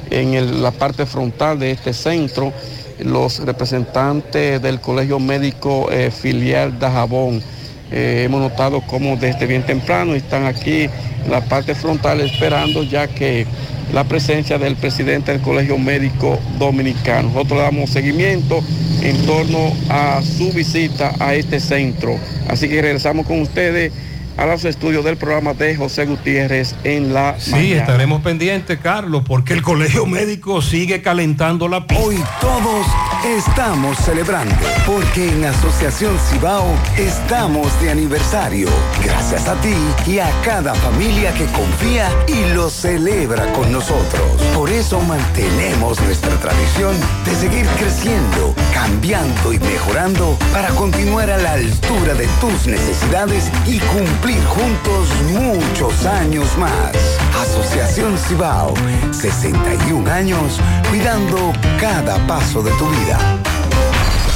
en 0.09 0.61
la 0.61 0.71
parte 0.71 1.05
frontal 1.05 1.59
de 1.59 1.71
este 1.71 1.93
centro 1.93 2.53
los 2.99 3.39
representantes 3.39 4.61
del 4.61 4.81
Colegio 4.81 5.19
Médico 5.19 5.89
eh, 5.91 6.11
Filial 6.11 6.79
de 6.79 6.87
Jabón. 6.87 7.43
Eh, 7.91 8.23
hemos 8.25 8.41
notado 8.41 8.81
cómo 8.81 9.15
desde 9.15 9.45
bien 9.45 9.63
temprano 9.63 10.13
están 10.13 10.45
aquí 10.45 10.83
en 10.83 11.31
la 11.31 11.41
parte 11.41 11.73
frontal 11.73 12.19
esperando 12.21 12.83
ya 12.83 13.07
que 13.07 13.45
la 13.93 14.03
presencia 14.03 14.57
del 14.57 14.75
presidente 14.75 15.31
del 15.31 15.41
Colegio 15.41 15.77
Médico 15.77 16.39
Dominicano. 16.59 17.29
Nosotros 17.29 17.59
damos 17.59 17.89
seguimiento 17.89 18.61
en 19.01 19.17
torno 19.25 19.71
a 19.89 20.21
su 20.21 20.51
visita 20.51 21.13
a 21.19 21.35
este 21.35 21.59
centro. 21.59 22.17
Así 22.49 22.67
que 22.67 22.81
regresamos 22.81 23.25
con 23.25 23.41
ustedes 23.41 23.93
a 24.37 24.45
los 24.45 24.65
estudios 24.65 25.03
del 25.03 25.17
programa 25.17 25.53
de 25.53 25.75
José 25.75 26.05
Gutiérrez 26.05 26.75
en 26.83 27.13
la 27.13 27.39
Sí, 27.39 27.73
estaremos 27.73 28.21
pendientes, 28.21 28.77
Carlos, 28.79 29.23
porque 29.27 29.53
el 29.53 29.63
colegio 29.63 30.05
médico 30.05 30.61
sigue 30.61 31.01
calentando 31.01 31.67
la 31.67 31.85
pista. 31.85 32.03
Hoy 32.03 32.23
todos 32.39 32.85
estamos 33.25 33.97
celebrando, 33.97 34.55
porque 34.85 35.29
en 35.29 35.45
Asociación 35.45 36.15
Cibao 36.29 36.67
estamos 36.97 37.67
de 37.81 37.89
aniversario. 37.89 38.69
Gracias 39.03 39.47
a 39.47 39.55
ti 39.61 39.73
y 40.05 40.19
a 40.19 40.29
cada 40.45 40.75
familia 40.75 41.33
que 41.33 41.45
confía 41.45 42.09
y 42.27 42.53
lo 42.53 42.69
celebra 42.69 43.51
con 43.53 43.71
nosotros. 43.71 44.23
Por 44.53 44.69
eso 44.69 45.01
mantenemos 45.01 45.99
nuestra 46.01 46.35
tradición 46.39 46.95
de 47.25 47.35
seguir 47.35 47.65
creciendo, 47.79 48.53
cambiando 48.73 49.51
y 49.51 49.59
mejorando 49.59 50.37
para 50.53 50.69
continuar 50.69 51.31
a 51.31 51.37
la 51.37 51.53
altura 51.53 52.13
de 52.13 52.27
tus 52.39 52.67
necesidades 52.67 53.51
y 53.65 53.79
cumplir 53.79 54.26
juntos 54.35 55.09
muchos 55.31 56.05
años 56.05 56.57
más. 56.57 56.95
Asociación 57.39 58.17
Cibao, 58.17 58.73
61 59.11 60.11
años 60.11 60.59
cuidando 60.89 61.53
cada 61.79 62.17
paso 62.27 62.61
de 62.61 62.71
tu 62.71 62.89
vida. 62.89 63.19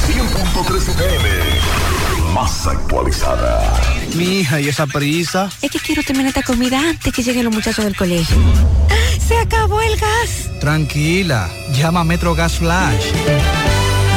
100.3 0.08 0.90
FM, 0.90 1.30
más 2.34 2.68
actualizada. 2.68 3.82
Mi 4.16 4.40
hija, 4.40 4.62
¿y 4.62 4.70
esa 4.70 4.88
prisa? 4.88 5.50
Es 5.62 5.72
que 5.72 5.80
quiero 5.80 6.04
terminar 6.04 6.30
esta 6.30 6.44
comida 6.44 6.80
antes 6.80 7.14
que 7.14 7.24
lleguen 7.24 7.46
los 7.46 7.54
muchachos 7.54 7.84
del 7.86 7.96
colegio. 7.96 8.38
¡Se 9.28 9.38
acabó 9.38 9.82
el 9.82 9.98
gas! 9.98 10.50
Tranquila, 10.60 11.50
llama 11.74 12.02
a 12.02 12.04
Metro 12.04 12.34
Gas 12.36 12.60
Flash. 12.60 13.12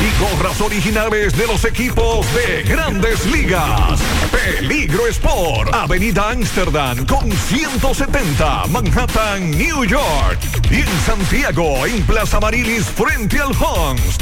y 0.00 0.10
gorras 0.22 0.60
originales 0.60 1.36
de 1.36 1.46
los 1.46 1.64
equipos 1.64 2.26
de 2.34 2.62
grandes 2.62 3.24
ligas. 3.26 4.00
Peligro 4.30 5.06
Sport, 5.08 5.72
Avenida 5.74 6.30
Amsterdam 6.30 7.04
con 7.06 7.30
170, 7.30 8.66
Manhattan, 8.68 9.50
New 9.52 9.84
York. 9.84 10.38
Y 10.70 10.76
en 10.80 11.00
Santiago, 11.06 11.86
en 11.86 12.02
Plaza 12.04 12.40
Marilis, 12.40 12.84
frente 12.84 13.38
al 13.38 13.52
Hans, 13.54 14.18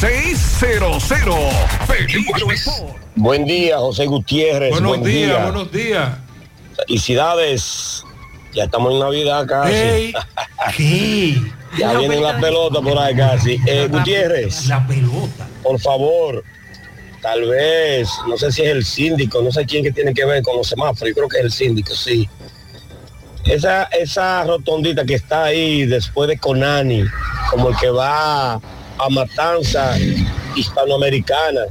809-971-9600. 0.00 1.52
Peligro 1.86 2.50
Sport. 2.52 2.96
Buen 3.14 3.44
día, 3.44 3.78
José 3.78 4.06
Gutiérrez. 4.06 4.70
Buenos 4.70 4.88
Buen 4.88 5.02
días, 5.04 5.28
día. 5.28 5.42
buenos 5.44 5.70
días. 5.72 6.18
Felicidades. 6.86 8.04
Ya 8.52 8.64
estamos 8.64 8.92
en 8.92 8.98
Navidad 9.00 9.46
casi. 9.46 9.72
Ey, 9.74 10.12
¿Qué? 10.76 11.36
Ya 11.78 11.92
La 11.94 11.98
vienen 12.00 12.22
las 12.22 12.34
pelota. 12.34 12.80
pelotas 12.80 12.82
por 12.82 12.98
ahí 12.98 13.16
casi. 13.16 13.52
Eh, 13.66 13.88
La- 13.90 13.98
Gutiérrez. 13.98 14.66
La 14.66 14.86
pelota. 14.86 15.48
Por 15.62 15.80
favor, 15.80 16.44
tal 17.22 17.46
vez, 17.48 18.08
no 18.28 18.36
sé 18.36 18.52
si 18.52 18.62
es 18.62 18.68
el 18.68 18.84
síndico, 18.84 19.40
no 19.42 19.50
sé 19.50 19.64
quién 19.64 19.82
que 19.82 19.92
tiene 19.92 20.12
que 20.12 20.24
ver 20.26 20.42
con 20.42 20.56
los 20.56 20.68
semáforos, 20.68 21.08
yo 21.08 21.14
creo 21.14 21.28
que 21.28 21.38
es 21.38 21.44
el 21.44 21.52
síndico, 21.52 21.94
sí. 21.94 22.28
Esa, 23.44 23.84
esa 23.84 24.44
rotondita 24.44 25.04
que 25.04 25.14
está 25.14 25.44
ahí 25.44 25.86
después 25.86 26.28
de 26.28 26.36
Conani, 26.38 27.04
como 27.50 27.70
el 27.70 27.76
que 27.76 27.88
va 27.90 28.54
a 28.54 29.08
Matanza 29.10 29.96
Hispanoamericana, 30.54 31.62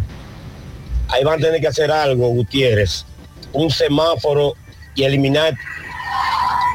ahí 1.09 1.23
van 1.23 1.39
a 1.39 1.45
tener 1.45 1.61
que 1.61 1.67
hacer 1.67 1.91
algo, 1.91 2.27
Gutiérrez. 2.29 3.05
Un 3.53 3.69
semáforo 3.69 4.55
y 4.95 5.03
eliminar 5.03 5.53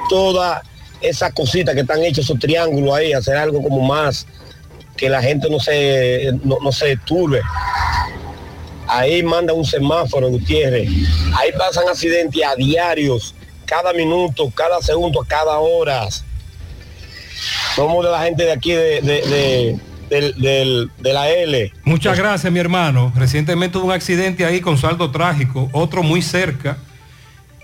toda 0.08 0.62
esa 1.00 1.30
cosita 1.30 1.74
que 1.74 1.80
están 1.80 2.02
hechos, 2.02 2.24
esos 2.24 2.38
triángulos 2.38 2.94
ahí, 2.94 3.12
hacer 3.12 3.36
algo 3.36 3.62
como 3.62 3.80
más 3.80 4.26
que 4.96 5.08
la 5.08 5.22
gente 5.22 5.48
no 5.50 5.60
se, 5.60 6.32
no, 6.42 6.58
no 6.62 6.72
se 6.72 6.96
turbe. 6.96 7.40
Ahí 8.88 9.22
manda 9.22 9.52
un 9.52 9.64
semáforo, 9.64 10.28
Gutiérrez. 10.28 10.88
Ahí 11.38 11.50
pasan 11.58 11.88
accidentes 11.88 12.42
a 12.44 12.54
diarios, 12.54 13.34
cada 13.66 13.92
minuto, 13.92 14.50
cada 14.54 14.80
segundo, 14.80 15.24
cada 15.26 15.58
hora. 15.58 16.06
Somos 17.74 18.04
de 18.04 18.10
la 18.10 18.22
gente 18.22 18.44
de 18.44 18.52
aquí 18.52 18.72
de, 18.72 19.78
de, 20.08 20.88
de 20.98 21.12
la 21.12 21.28
L. 21.28 21.72
Muchas 21.84 22.16
gracias, 22.16 22.50
mi 22.50 22.58
hermano. 22.58 23.12
Recientemente 23.14 23.76
hubo 23.76 23.86
un 23.86 23.92
accidente 23.92 24.46
ahí 24.46 24.60
con 24.60 24.78
saldo 24.78 25.10
trágico, 25.10 25.68
otro 25.72 26.02
muy 26.02 26.22
cerca 26.22 26.78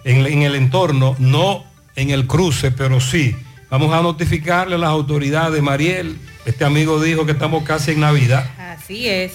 en, 0.05 0.27
en 0.27 0.43
el 0.43 0.57
entorno, 0.57 1.17
no 1.19 1.65
en 1.97 2.11
el 2.11 2.27
cruce, 2.27 2.71
pero 2.71 3.01
sí. 3.01 3.37
Vamos 3.71 3.93
a 3.95 4.03
notificarle 4.03 4.75
a 4.75 4.79
las 4.79 4.91
autoridades, 4.91 5.62
Mariel. 5.62 6.19
Este 6.45 6.65
amigo 6.65 7.01
dijo 7.01 7.25
que 7.25 7.33
estamos 7.33 7.62
casi 7.65 7.93
en 7.93 8.01
Navidad. 8.01 8.45
Así 8.59 9.09
es. 9.09 9.33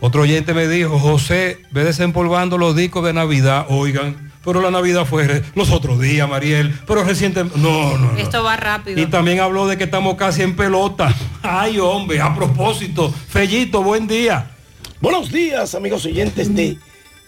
Otro 0.00 0.22
oyente 0.22 0.54
me 0.54 0.68
dijo, 0.68 0.98
José, 0.98 1.58
ve 1.70 1.84
desempolvando 1.84 2.56
los 2.56 2.76
discos 2.76 3.04
de 3.04 3.12
Navidad. 3.12 3.66
Oigan, 3.68 4.32
pero 4.44 4.62
la 4.62 4.70
Navidad 4.70 5.04
fue 5.04 5.42
los 5.54 5.70
otros 5.70 6.00
días, 6.00 6.28
Mariel. 6.28 6.72
Pero 6.86 7.04
reciente, 7.04 7.44
no, 7.44 7.98
no, 7.98 7.98
no. 7.98 8.18
Esto 8.18 8.42
va 8.42 8.56
rápido. 8.56 9.00
Y 9.00 9.06
también 9.06 9.40
habló 9.40 9.66
de 9.66 9.76
que 9.76 9.84
estamos 9.84 10.14
casi 10.14 10.42
en 10.42 10.56
pelota. 10.56 11.14
Ay, 11.42 11.78
hombre, 11.78 12.20
a 12.20 12.34
propósito, 12.34 13.12
Fellito, 13.28 13.82
buen 13.82 14.06
día. 14.06 14.52
Buenos 15.00 15.30
días, 15.30 15.74
amigos 15.74 16.06
oyentes 16.06 16.54
de 16.54 16.78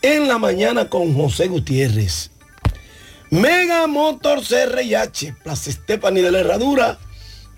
En 0.01 0.29
la 0.29 0.39
Mañana 0.39 0.89
con 0.89 1.13
José 1.13 1.49
Gutiérrez. 1.49 2.31
Mega 3.31 3.87
Motor 3.87 4.41
CRH, 4.43 5.37
Plaza 5.45 5.71
Stephanie 5.71 6.21
de 6.21 6.33
la 6.33 6.41
Herradura. 6.41 6.99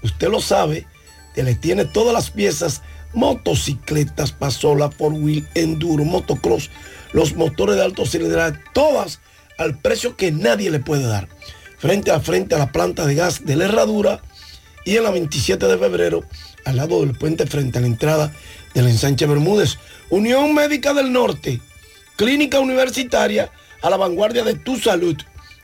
Usted 0.03 0.29
lo 0.29 0.39
sabe, 0.43 0.87
que 1.35 1.43
le 1.43 1.55
tiene 1.55 1.87
todas 1.87 2.13
las 2.13 2.31
piezas, 2.31 2.83
motocicletas, 3.15 4.33
pasola, 4.33 4.91
four 4.91 5.15
wheel, 5.15 5.49
enduro, 5.55 6.05
motocross, 6.05 6.69
los 7.15 7.37
motores 7.37 7.77
de 7.77 7.85
alto 7.85 8.05
cilindraje, 8.05 8.59
todas 8.75 9.21
al 9.57 9.79
precio 9.79 10.15
que 10.15 10.31
nadie 10.31 10.71
le 10.71 10.79
puede 10.79 11.07
dar. 11.07 11.29
Frente 11.79 12.11
a 12.11 12.21
frente 12.21 12.55
a 12.55 12.59
la 12.59 12.71
planta 12.71 13.07
de 13.07 13.15
gas 13.15 13.47
de 13.47 13.57
la 13.57 13.65
Herradura 13.65 14.21
y 14.85 14.99
en 14.99 15.05
la 15.05 15.11
27 15.11 15.67
de 15.67 15.79
febrero, 15.79 16.23
al 16.67 16.77
lado 16.77 17.01
del 17.01 17.17
puente 17.17 17.47
frente 17.47 17.79
a 17.79 17.81
la 17.81 17.87
entrada 17.87 18.31
del 18.75 18.89
ensanche 18.89 19.25
Bermúdez. 19.25 19.79
Unión 20.11 20.55
Médica 20.55 20.93
del 20.93 21.15
Norte, 21.15 21.63
clínica 22.17 22.61
universitaria 22.61 23.51
a 23.81 23.89
la 23.89 23.97
vanguardia 23.97 24.45
de 24.45 24.55
tu 24.55 24.79
salud. 24.79 25.17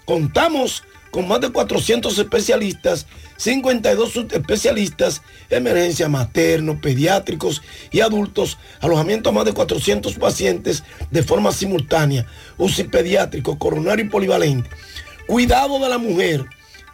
Contamos 0.09 0.85
con 1.11 1.29
más 1.29 1.43
de 1.43 1.51
400 1.51 2.17
especialistas, 2.17 3.05
52 3.37 4.11
subespecialistas, 4.11 5.21
emergencia 5.51 6.09
materno, 6.09 6.81
pediátricos 6.81 7.61
y 7.91 8.01
adultos, 8.01 8.57
alojamiento 8.81 9.29
a 9.29 9.33
más 9.33 9.45
de 9.45 9.53
400 9.53 10.15
pacientes 10.15 10.83
de 11.11 11.23
forma 11.23 11.53
simultánea, 11.53 12.25
UCI 12.57 12.85
pediátrico, 12.85 13.59
coronario 13.59 14.07
y 14.07 14.09
polivalente, 14.09 14.71
cuidado 15.27 15.79
de 15.79 15.91
la 15.91 15.99
mujer, 15.99 16.47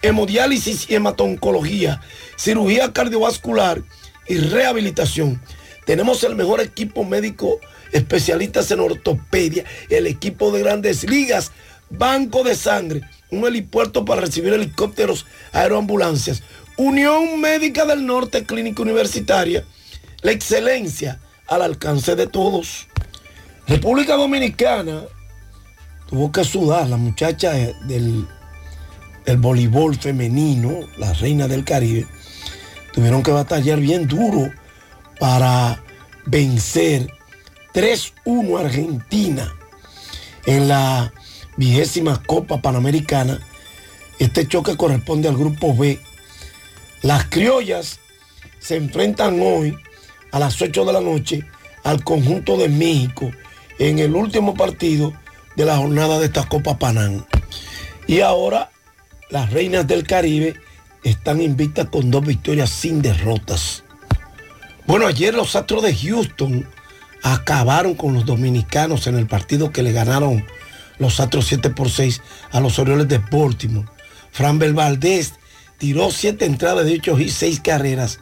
hemodiálisis 0.03 0.91
y 0.91 0.97
hematoncología, 0.97 2.01
cirugía 2.35 2.93
cardiovascular 2.93 3.81
y 4.27 4.39
rehabilitación. 4.39 5.41
Tenemos 5.87 6.25
el 6.25 6.35
mejor 6.35 6.61
equipo 6.61 7.05
médico, 7.05 7.61
especialistas 7.93 8.73
en 8.73 8.81
ortopedia, 8.81 9.65
el 9.89 10.09
equipo 10.09 10.51
de 10.51 10.63
grandes 10.63 11.09
ligas, 11.09 11.53
banco 11.99 12.43
de 12.43 12.55
sangre, 12.55 13.03
un 13.31 13.47
helipuerto 13.47 14.05
para 14.05 14.21
recibir 14.21 14.53
helicópteros, 14.53 15.27
aeroambulancias, 15.53 16.43
Unión 16.77 17.41
Médica 17.41 17.85
del 17.85 18.05
Norte, 18.05 18.45
Clínica 18.45 18.83
Universitaria, 18.83 19.65
la 20.23 20.33
excelencia 20.33 21.21
al 21.47 21.63
alcance 21.63 22.17
de 22.17 22.27
todos. 22.27 22.89
República 23.67 24.17
Dominicana 24.17 25.03
tuvo 26.09 26.33
que 26.33 26.45
sudar 26.45 26.89
la 26.89 26.97
muchacha 26.97 27.53
del 27.53 28.27
el 29.27 29.39
voleibol 29.39 29.97
femenino, 29.97 30.81
las 30.99 31.21
reinas 31.21 31.49
del 31.49 31.65
Caribe, 31.65 32.07
tuvieron 32.93 33.23
que 33.23 33.31
batallar 33.31 33.81
bien 33.81 34.07
duro 34.07 34.51
para 35.19 35.83
vencer 36.27 37.11
3-1 37.73 38.61
Argentina 38.61 39.53
en 40.47 40.69
la 40.69 41.13
vigésima 41.57 42.23
Copa 42.23 42.61
Panamericana. 42.61 43.41
Este 44.19 44.47
choque 44.47 44.77
corresponde 44.77 45.29
al 45.29 45.37
grupo 45.37 45.77
B. 45.77 46.01
Las 47.03 47.25
criollas 47.27 47.99
se 48.59 48.77
enfrentan 48.77 49.41
hoy 49.41 49.77
a 50.33 50.39
las 50.39 50.61
8 50.61 50.85
de 50.85 50.93
la 50.93 51.01
noche 51.01 51.45
al 51.83 52.03
conjunto 52.03 52.57
de 52.57 52.69
México 52.69 53.31
en 53.79 53.99
el 53.99 54.15
último 54.15 54.55
partido 54.55 55.13
de 55.57 55.65
la 55.65 55.77
jornada 55.77 56.19
de 56.19 56.27
esta 56.27 56.49
Copa 56.49 56.79
Panam. 56.79 57.25
Y 58.07 58.21
ahora 58.21 58.71
las 59.31 59.53
reinas 59.53 59.87
del 59.87 60.07
Caribe 60.07 60.55
están 61.03 61.41
invictas 61.41 61.89
con 61.89 62.11
dos 62.11 62.25
victorias 62.25 62.71
sin 62.71 63.03
derrotas. 63.03 63.85
Bueno, 64.87 65.07
ayer 65.07 65.35
los 65.35 65.57
Astros 65.57 65.83
de 65.83 65.95
Houston 65.95 66.69
acabaron 67.23 67.95
con 67.95 68.15
los 68.15 68.27
dominicanos 68.27 69.07
en 69.07 69.17
el 69.17 69.27
partido 69.27 69.73
que 69.73 69.83
le 69.83 69.93
ganaron 69.93 70.45
los 70.99 71.21
Astros 71.21 71.47
7 71.47 71.71
por 71.71 71.91
6 71.91 72.21
a 72.53 72.61
los 72.61 72.79
Orioles 72.79 73.09
de 73.09 73.19
Baltimore. 73.19 73.89
Fran 74.31 74.59
Valdez 74.59 75.35
tiró 75.79 76.11
7 76.11 76.45
entradas 76.45 76.87
de 76.87 76.95
8 76.95 77.19
y 77.21 77.31
6 77.31 77.61
carreras. 77.61 78.21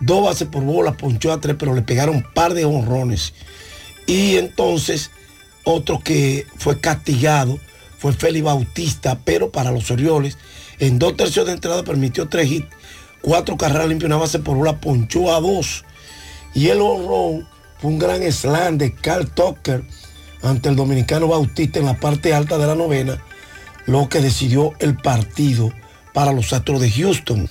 Dos 0.00 0.24
bases 0.24 0.48
por 0.48 0.62
bola, 0.62 0.96
ponchó 0.96 1.32
a 1.32 1.40
3, 1.40 1.56
pero 1.58 1.74
le 1.74 1.82
pegaron 1.82 2.16
un 2.16 2.22
par 2.22 2.54
de 2.54 2.64
honrones. 2.64 3.34
Y 4.06 4.36
entonces, 4.36 5.10
otro 5.64 6.00
que 6.00 6.46
fue 6.56 6.80
castigado 6.80 7.58
fue 7.98 8.12
Félix 8.14 8.44
Bautista, 8.44 9.20
pero 9.24 9.50
para 9.50 9.70
los 9.70 9.90
Orioles, 9.90 10.38
en 10.78 10.98
dos 10.98 11.16
tercios 11.16 11.46
de 11.46 11.52
entrada 11.52 11.84
permitió 11.84 12.28
tres 12.28 12.50
hits, 12.50 12.68
cuatro 13.20 13.58
carreras 13.58 13.88
limpias, 13.88 14.06
una 14.06 14.16
base 14.16 14.38
por 14.38 14.56
bola, 14.56 14.80
ponchó 14.80 15.34
a 15.34 15.40
dos. 15.40 15.84
Y 16.54 16.68
el 16.68 16.80
honrón 16.80 17.46
fue 17.78 17.90
un 17.90 17.98
gran 17.98 18.22
slam 18.32 18.78
de 18.78 18.94
Carl 18.94 19.30
Tucker 19.30 19.84
ante 20.42 20.68
el 20.68 20.76
dominicano 20.76 21.28
Bautista 21.28 21.78
en 21.78 21.86
la 21.86 21.98
parte 21.98 22.34
alta 22.34 22.58
de 22.58 22.66
la 22.66 22.74
novena, 22.74 23.22
lo 23.86 24.08
que 24.08 24.20
decidió 24.20 24.72
el 24.78 24.96
partido 24.96 25.72
para 26.12 26.32
los 26.32 26.52
Astros 26.52 26.80
de 26.80 26.90
Houston. 26.90 27.48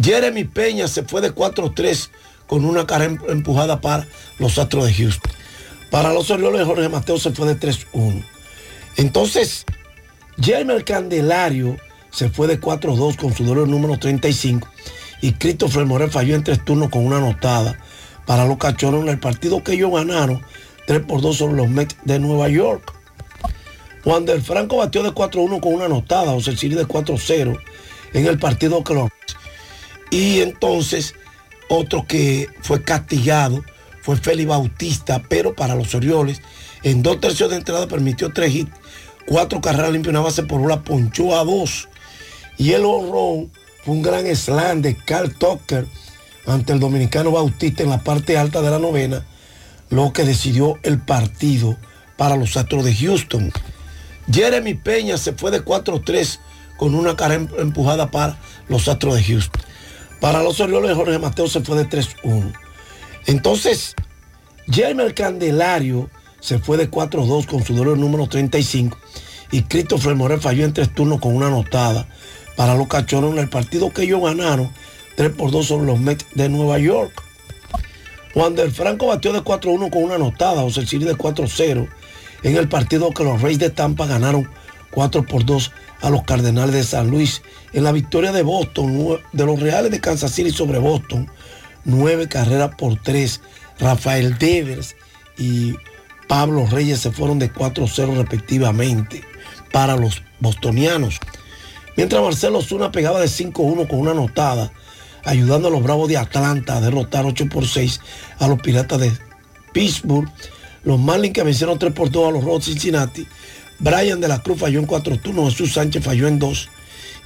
Jeremy 0.00 0.44
Peña 0.44 0.88
se 0.88 1.04
fue 1.04 1.20
de 1.20 1.34
4-3 1.34 2.10
con 2.46 2.64
una 2.64 2.86
carrera 2.86 3.16
empujada 3.28 3.80
para 3.80 4.06
los 4.38 4.58
Astros 4.58 4.86
de 4.86 4.94
Houston. 4.94 5.32
Para 5.90 6.12
los 6.12 6.30
Orioles, 6.30 6.66
Jorge 6.66 6.88
Mateo 6.88 7.18
se 7.18 7.30
fue 7.30 7.46
de 7.46 7.58
3-1. 7.58 8.24
Entonces, 8.96 9.64
Jeremy 10.40 10.82
Candelario 10.82 11.76
se 12.10 12.30
fue 12.30 12.46
de 12.46 12.60
4-2 12.60 13.16
con 13.16 13.34
su 13.34 13.44
dolor 13.44 13.68
número 13.68 13.98
35 13.98 14.68
y 15.20 15.32
Christopher 15.32 15.86
Morel 15.86 16.10
falló 16.10 16.34
en 16.34 16.44
tres 16.44 16.64
turnos 16.64 16.90
con 16.90 17.06
una 17.06 17.18
anotada 17.18 17.78
para 18.26 18.44
los 18.44 18.58
cachorros 18.58 19.02
en 19.02 19.08
el 19.08 19.18
partido 19.18 19.62
que 19.62 19.72
ellos 19.72 19.92
ganaron 19.92 20.42
3 20.86 21.02
por 21.02 21.20
2 21.20 21.36
sobre 21.36 21.56
los 21.56 21.68
Mets 21.68 21.96
de 22.04 22.18
Nueva 22.18 22.48
York. 22.48 22.92
Juan 24.04 24.24
del 24.26 24.42
Franco 24.42 24.76
batió 24.76 25.02
de 25.02 25.10
4-1 25.10 25.60
con 25.60 25.74
una 25.74 25.86
anotada, 25.86 26.32
José 26.32 26.56
Siri 26.56 26.74
de 26.74 26.86
4-0 26.86 27.58
en 28.12 28.26
el 28.26 28.38
partido 28.38 28.84
que 28.84 29.08
Y 30.10 30.40
entonces 30.40 31.14
otro 31.68 32.06
que 32.06 32.48
fue 32.62 32.82
castigado 32.82 33.64
fue 34.02 34.16
Félix 34.16 34.48
Bautista, 34.48 35.22
pero 35.28 35.54
para 35.54 35.74
los 35.74 35.94
Orioles, 35.94 36.42
en 36.82 37.02
dos 37.02 37.20
tercios 37.20 37.50
de 37.50 37.56
entrada 37.56 37.86
permitió 37.86 38.32
tres 38.32 38.54
hits, 38.54 38.70
cuatro 39.26 39.62
carreras 39.62 39.92
limpias, 39.92 40.10
una 40.10 40.20
base 40.20 40.42
por 40.42 40.60
bola, 40.60 40.82
ponchó 40.82 41.36
a 41.38 41.44
dos. 41.44 41.88
Y 42.58 42.72
el 42.72 42.84
honrón 42.84 43.50
fue 43.82 43.94
un 43.94 44.02
gran 44.02 44.26
slam 44.36 44.82
de 44.82 44.94
Carl 44.94 45.34
Tucker 45.34 45.86
ante 46.46 46.74
el 46.74 46.80
dominicano 46.80 47.30
Bautista 47.30 47.82
en 47.82 47.90
la 47.90 48.04
parte 48.04 48.36
alta 48.36 48.60
de 48.60 48.70
la 48.70 48.78
novena, 48.78 49.24
lo 49.90 50.12
que 50.12 50.24
decidió 50.24 50.78
el 50.82 51.00
partido 51.00 51.76
para 52.16 52.36
los 52.36 52.56
Astros 52.56 52.84
de 52.84 52.94
Houston. 52.94 53.52
Jeremy 54.30 54.74
Peña 54.74 55.18
se 55.18 55.32
fue 55.32 55.50
de 55.50 55.64
4-3 55.64 56.38
con 56.76 56.94
una 56.94 57.16
carrera 57.16 57.46
empujada 57.58 58.10
para 58.10 58.38
los 58.68 58.88
Astros 58.88 59.16
de 59.16 59.24
Houston. 59.24 59.62
Para 60.20 60.42
los 60.42 60.60
Orioles, 60.60 60.96
Jorge 60.96 61.18
Mateo 61.18 61.46
se 61.48 61.60
fue 61.60 61.76
de 61.76 61.88
3-1. 61.88 62.52
Entonces, 63.26 63.94
Jeremy 64.70 65.12
Candelario 65.12 66.08
se 66.40 66.58
fue 66.58 66.76
de 66.76 66.90
4-2 66.90 67.46
con 67.46 67.64
su 67.64 67.74
dolor 67.74 67.98
número 67.98 68.26
35 68.26 68.96
y 69.50 69.62
Christopher 69.62 70.14
Morel 70.14 70.40
falló 70.40 70.64
en 70.64 70.72
tres 70.72 70.92
turnos 70.92 71.20
con 71.20 71.34
una 71.34 71.46
anotada 71.46 72.06
para 72.56 72.74
los 72.74 72.88
cachorros 72.88 73.32
en 73.32 73.38
el 73.38 73.48
partido 73.48 73.92
que 73.92 74.02
ellos 74.02 74.22
ganaron 74.22 74.70
3 75.16 75.30
por 75.30 75.50
2 75.50 75.66
sobre 75.66 75.86
los 75.86 75.98
Mets 76.00 76.26
de 76.34 76.48
Nueva 76.48 76.78
York. 76.78 77.12
Juan 78.34 78.54
del 78.54 78.72
Franco 78.72 79.06
batió 79.06 79.32
de 79.32 79.40
4-1 79.40 79.90
con 79.90 80.02
una 80.02 80.16
anotada, 80.16 80.62
José 80.62 80.86
Siri 80.86 81.04
de 81.04 81.16
4-0 81.16 81.88
en 82.44 82.56
el 82.56 82.68
partido 82.68 83.10
que 83.10 83.24
los 83.24 83.40
Reyes 83.40 83.58
de 83.58 83.70
Tampa 83.70 84.06
ganaron 84.06 84.48
4 84.90 85.26
por 85.26 85.44
2 85.44 85.72
a 86.02 86.10
los 86.10 86.22
Cardenales 86.24 86.74
de 86.74 86.84
San 86.84 87.10
Luis. 87.10 87.42
En 87.72 87.84
la 87.84 87.90
victoria 87.90 88.32
de 88.32 88.42
Boston, 88.42 89.18
de 89.32 89.46
los 89.46 89.58
Reales 89.58 89.90
de 89.90 90.00
Kansas 90.00 90.30
City 90.30 90.50
sobre 90.50 90.78
Boston, 90.78 91.28
9 91.84 92.28
carreras 92.28 92.74
por 92.76 93.00
3. 93.02 93.40
Rafael 93.78 94.38
Devers 94.38 94.94
y 95.36 95.74
Pablo 96.28 96.66
Reyes 96.66 97.00
se 97.00 97.10
fueron 97.10 97.38
de 97.38 97.52
4-0 97.52 98.14
respectivamente 98.14 99.24
para 99.72 99.96
los 99.96 100.22
bostonianos. 100.38 101.18
Mientras 101.96 102.22
Marcelo 102.22 102.60
Zuna 102.60 102.92
pegaba 102.92 103.20
de 103.20 103.26
5-1 103.26 103.88
con 103.88 104.00
una 104.00 104.10
anotada, 104.12 104.70
ayudando 105.24 105.68
a 105.68 105.70
los 105.70 105.82
Bravos 105.82 106.08
de 106.08 106.16
Atlanta 106.16 106.76
a 106.76 106.80
derrotar 106.80 107.24
8 107.24 107.48
por 107.48 107.66
6 107.66 108.00
a 108.38 108.48
los 108.48 108.60
Piratas 108.60 109.00
de 109.00 109.12
Pittsburgh. 109.72 110.30
Los 110.84 110.98
Marlins 110.98 111.34
que 111.34 111.42
vencieron 111.42 111.78
3 111.78 111.92
por 111.92 112.10
2 112.10 112.28
a 112.28 112.30
los 112.32 112.44
Rojos 112.44 112.66
Cincinnati. 112.66 113.26
Brian 113.78 114.20
de 114.20 114.28
la 114.28 114.42
Cruz 114.42 114.60
falló 114.60 114.78
en 114.80 114.86
4 114.86 115.18
turnos, 115.18 115.52
Jesús 115.52 115.72
Sánchez 115.74 116.04
falló 116.04 116.28
en 116.28 116.38
2 116.38 116.68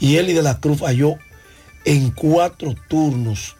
y 0.01 0.17
Eli 0.17 0.33
de 0.33 0.43
la 0.43 0.61
Cruz 0.61 0.79
falló 0.79 1.17
en 1.85 2.11
4 2.11 2.75
turnos. 2.89 3.57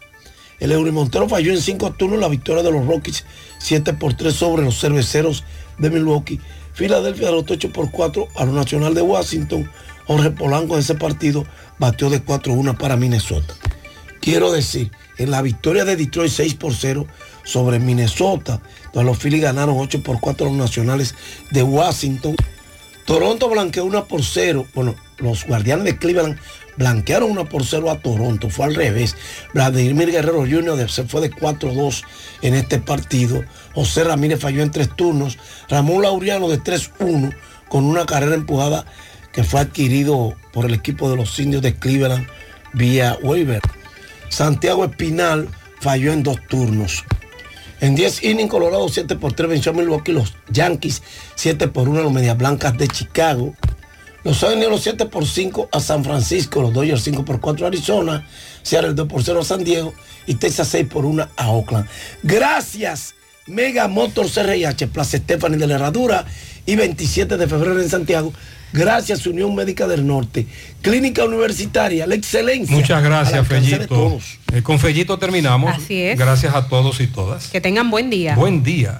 El 0.59 0.71
Eury 0.71 0.91
Montero 0.91 1.29
falló 1.29 1.51
en 1.51 1.61
5 1.61 1.93
turnos 1.93 2.19
la 2.19 2.27
victoria 2.27 2.63
de 2.63 2.71
los 2.71 2.85
Rockies 2.85 3.25
7 3.59 3.93
por 3.93 4.15
3 4.15 4.33
sobre 4.33 4.63
los 4.63 4.79
cerveceros 4.79 5.43
de 5.77 5.89
Milwaukee. 5.89 6.39
Filadelfia 6.73 7.27
derrotó 7.27 7.53
8 7.53 7.71
por 7.71 7.91
4 7.91 8.27
a 8.35 8.45
los 8.45 8.53
Nacional 8.53 8.93
de 8.93 9.01
Washington. 9.01 9.69
Jorge 10.07 10.31
Polanco 10.31 10.73
en 10.73 10.79
ese 10.79 10.95
partido 10.95 11.45
batió 11.77 12.09
de 12.09 12.23
4-1 12.23 12.77
para 12.77 12.95
Minnesota. 12.95 13.53
Quiero 14.21 14.51
decir, 14.51 14.91
en 15.17 15.31
la 15.31 15.41
victoria 15.41 15.85
de 15.85 15.95
Detroit 15.95 16.31
6 16.31 16.55
por 16.55 16.73
0 16.73 17.07
sobre 17.43 17.79
Minnesota, 17.79 18.61
donde 18.93 19.09
los 19.09 19.17
Phillies 19.17 19.43
ganaron 19.43 19.77
8 19.77 20.03
por 20.03 20.19
4 20.19 20.47
a 20.47 20.49
los 20.49 20.57
nacionales 20.57 21.15
de 21.51 21.63
Washington. 21.63 22.35
Toronto 23.05 23.49
blanqueó 23.49 23.85
1 23.85 24.05
por 24.05 24.23
0. 24.23 24.67
Bueno, 24.75 24.95
los 25.17 25.45
guardianes 25.45 25.85
de 25.85 25.97
Cleveland 25.97 26.37
blanquearon 26.77 27.31
1 27.31 27.49
por 27.49 27.65
0 27.65 27.89
a 27.89 27.99
Toronto. 27.99 28.49
Fue 28.49 28.65
al 28.65 28.75
revés. 28.75 29.15
Vladimir 29.53 30.11
Guerrero 30.11 30.41
Jr. 30.41 30.89
se 30.89 31.05
fue 31.05 31.21
de 31.21 31.31
4-2 31.31 32.03
en 32.41 32.53
este 32.53 32.79
partido. 32.79 33.43
José 33.73 34.03
Ramírez 34.03 34.39
falló 34.39 34.61
en 34.61 34.71
tres 34.71 34.95
turnos. 34.95 35.37
Ramón 35.69 36.03
Laureano 36.03 36.49
de 36.49 36.59
3-1 36.61 37.35
con 37.67 37.85
una 37.85 38.05
carrera 38.05 38.35
empujada 38.35 38.85
que 39.31 39.43
fue 39.43 39.61
adquirido 39.61 40.35
por 40.53 40.65
el 40.65 40.73
equipo 40.73 41.09
de 41.09 41.15
los 41.15 41.39
indios 41.39 41.61
de 41.61 41.75
Cleveland 41.75 42.27
vía 42.73 43.17
waiver. 43.23 43.61
Santiago 44.29 44.85
Espinal 44.85 45.49
falló 45.79 46.13
en 46.13 46.23
dos 46.23 46.37
turnos. 46.47 47.03
En 47.81 47.95
10 47.95 48.23
innings, 48.23 48.49
Colorado 48.49 48.89
7 48.89 49.15
por 49.15 49.33
3 49.33 49.49
venció 49.49 49.71
a 49.71 49.75
Milwaukee, 49.75 50.11
los 50.11 50.33
Yankees 50.49 51.01
7 51.35 51.69
por 51.69 51.87
1 51.87 51.99
a 51.99 52.03
los 52.03 52.11
Medias 52.11 52.37
Blancas 52.37 52.77
de 52.77 52.87
Chicago. 52.87 53.53
Los 54.25 54.43
Angels 54.43 54.81
7 54.81 55.05
por 55.05 55.25
5 55.25 55.69
a 55.71 55.79
San 55.79 56.03
Francisco, 56.03 56.61
los 56.61 56.73
Dodgers 56.73 57.03
5 57.03 57.23
por 57.23 57.39
4 57.39 57.65
a 57.65 57.69
Arizona, 57.69 58.27
Seattle 58.63 58.93
2 58.93 59.07
por 59.07 59.23
0 59.23 59.39
a 59.39 59.45
San 59.45 59.63
Diego 59.63 59.93
y 60.27 60.35
Texas 60.35 60.67
6 60.67 60.87
por 60.89 61.05
1 61.05 61.29
a 61.37 61.51
Oakland. 61.51 61.87
Gracias, 62.21 63.15
Mega 63.47 63.87
Motor 63.87 64.29
CRIH, 64.29 64.87
Plaza 64.87 65.17
Stephanie 65.17 65.57
de 65.57 65.67
la 65.67 65.75
Herradura 65.75 66.25
y 66.65 66.75
27 66.75 67.37
de 67.37 67.47
febrero 67.47 67.81
en 67.81 67.89
Santiago. 67.89 68.33
Gracias, 68.73 69.25
Unión 69.27 69.53
Médica 69.55 69.87
del 69.87 70.05
Norte. 70.05 70.45
Clínica 70.81 71.23
Universitaria, 71.25 72.07
la 72.07 72.15
excelencia. 72.15 72.75
Muchas 72.75 73.03
gracias, 73.03 73.47
Fellito. 73.47 74.19
Eh, 74.53 74.61
con 74.61 74.79
Fellito 74.79 75.17
terminamos. 75.19 75.75
Así 75.75 76.01
es. 76.01 76.17
Gracias 76.17 76.55
a 76.55 76.67
todos 76.67 76.99
y 77.01 77.07
todas. 77.07 77.47
Que 77.47 77.61
tengan 77.61 77.91
buen 77.91 78.09
día. 78.09 78.35
Buen 78.35 78.63
día. 78.63 78.97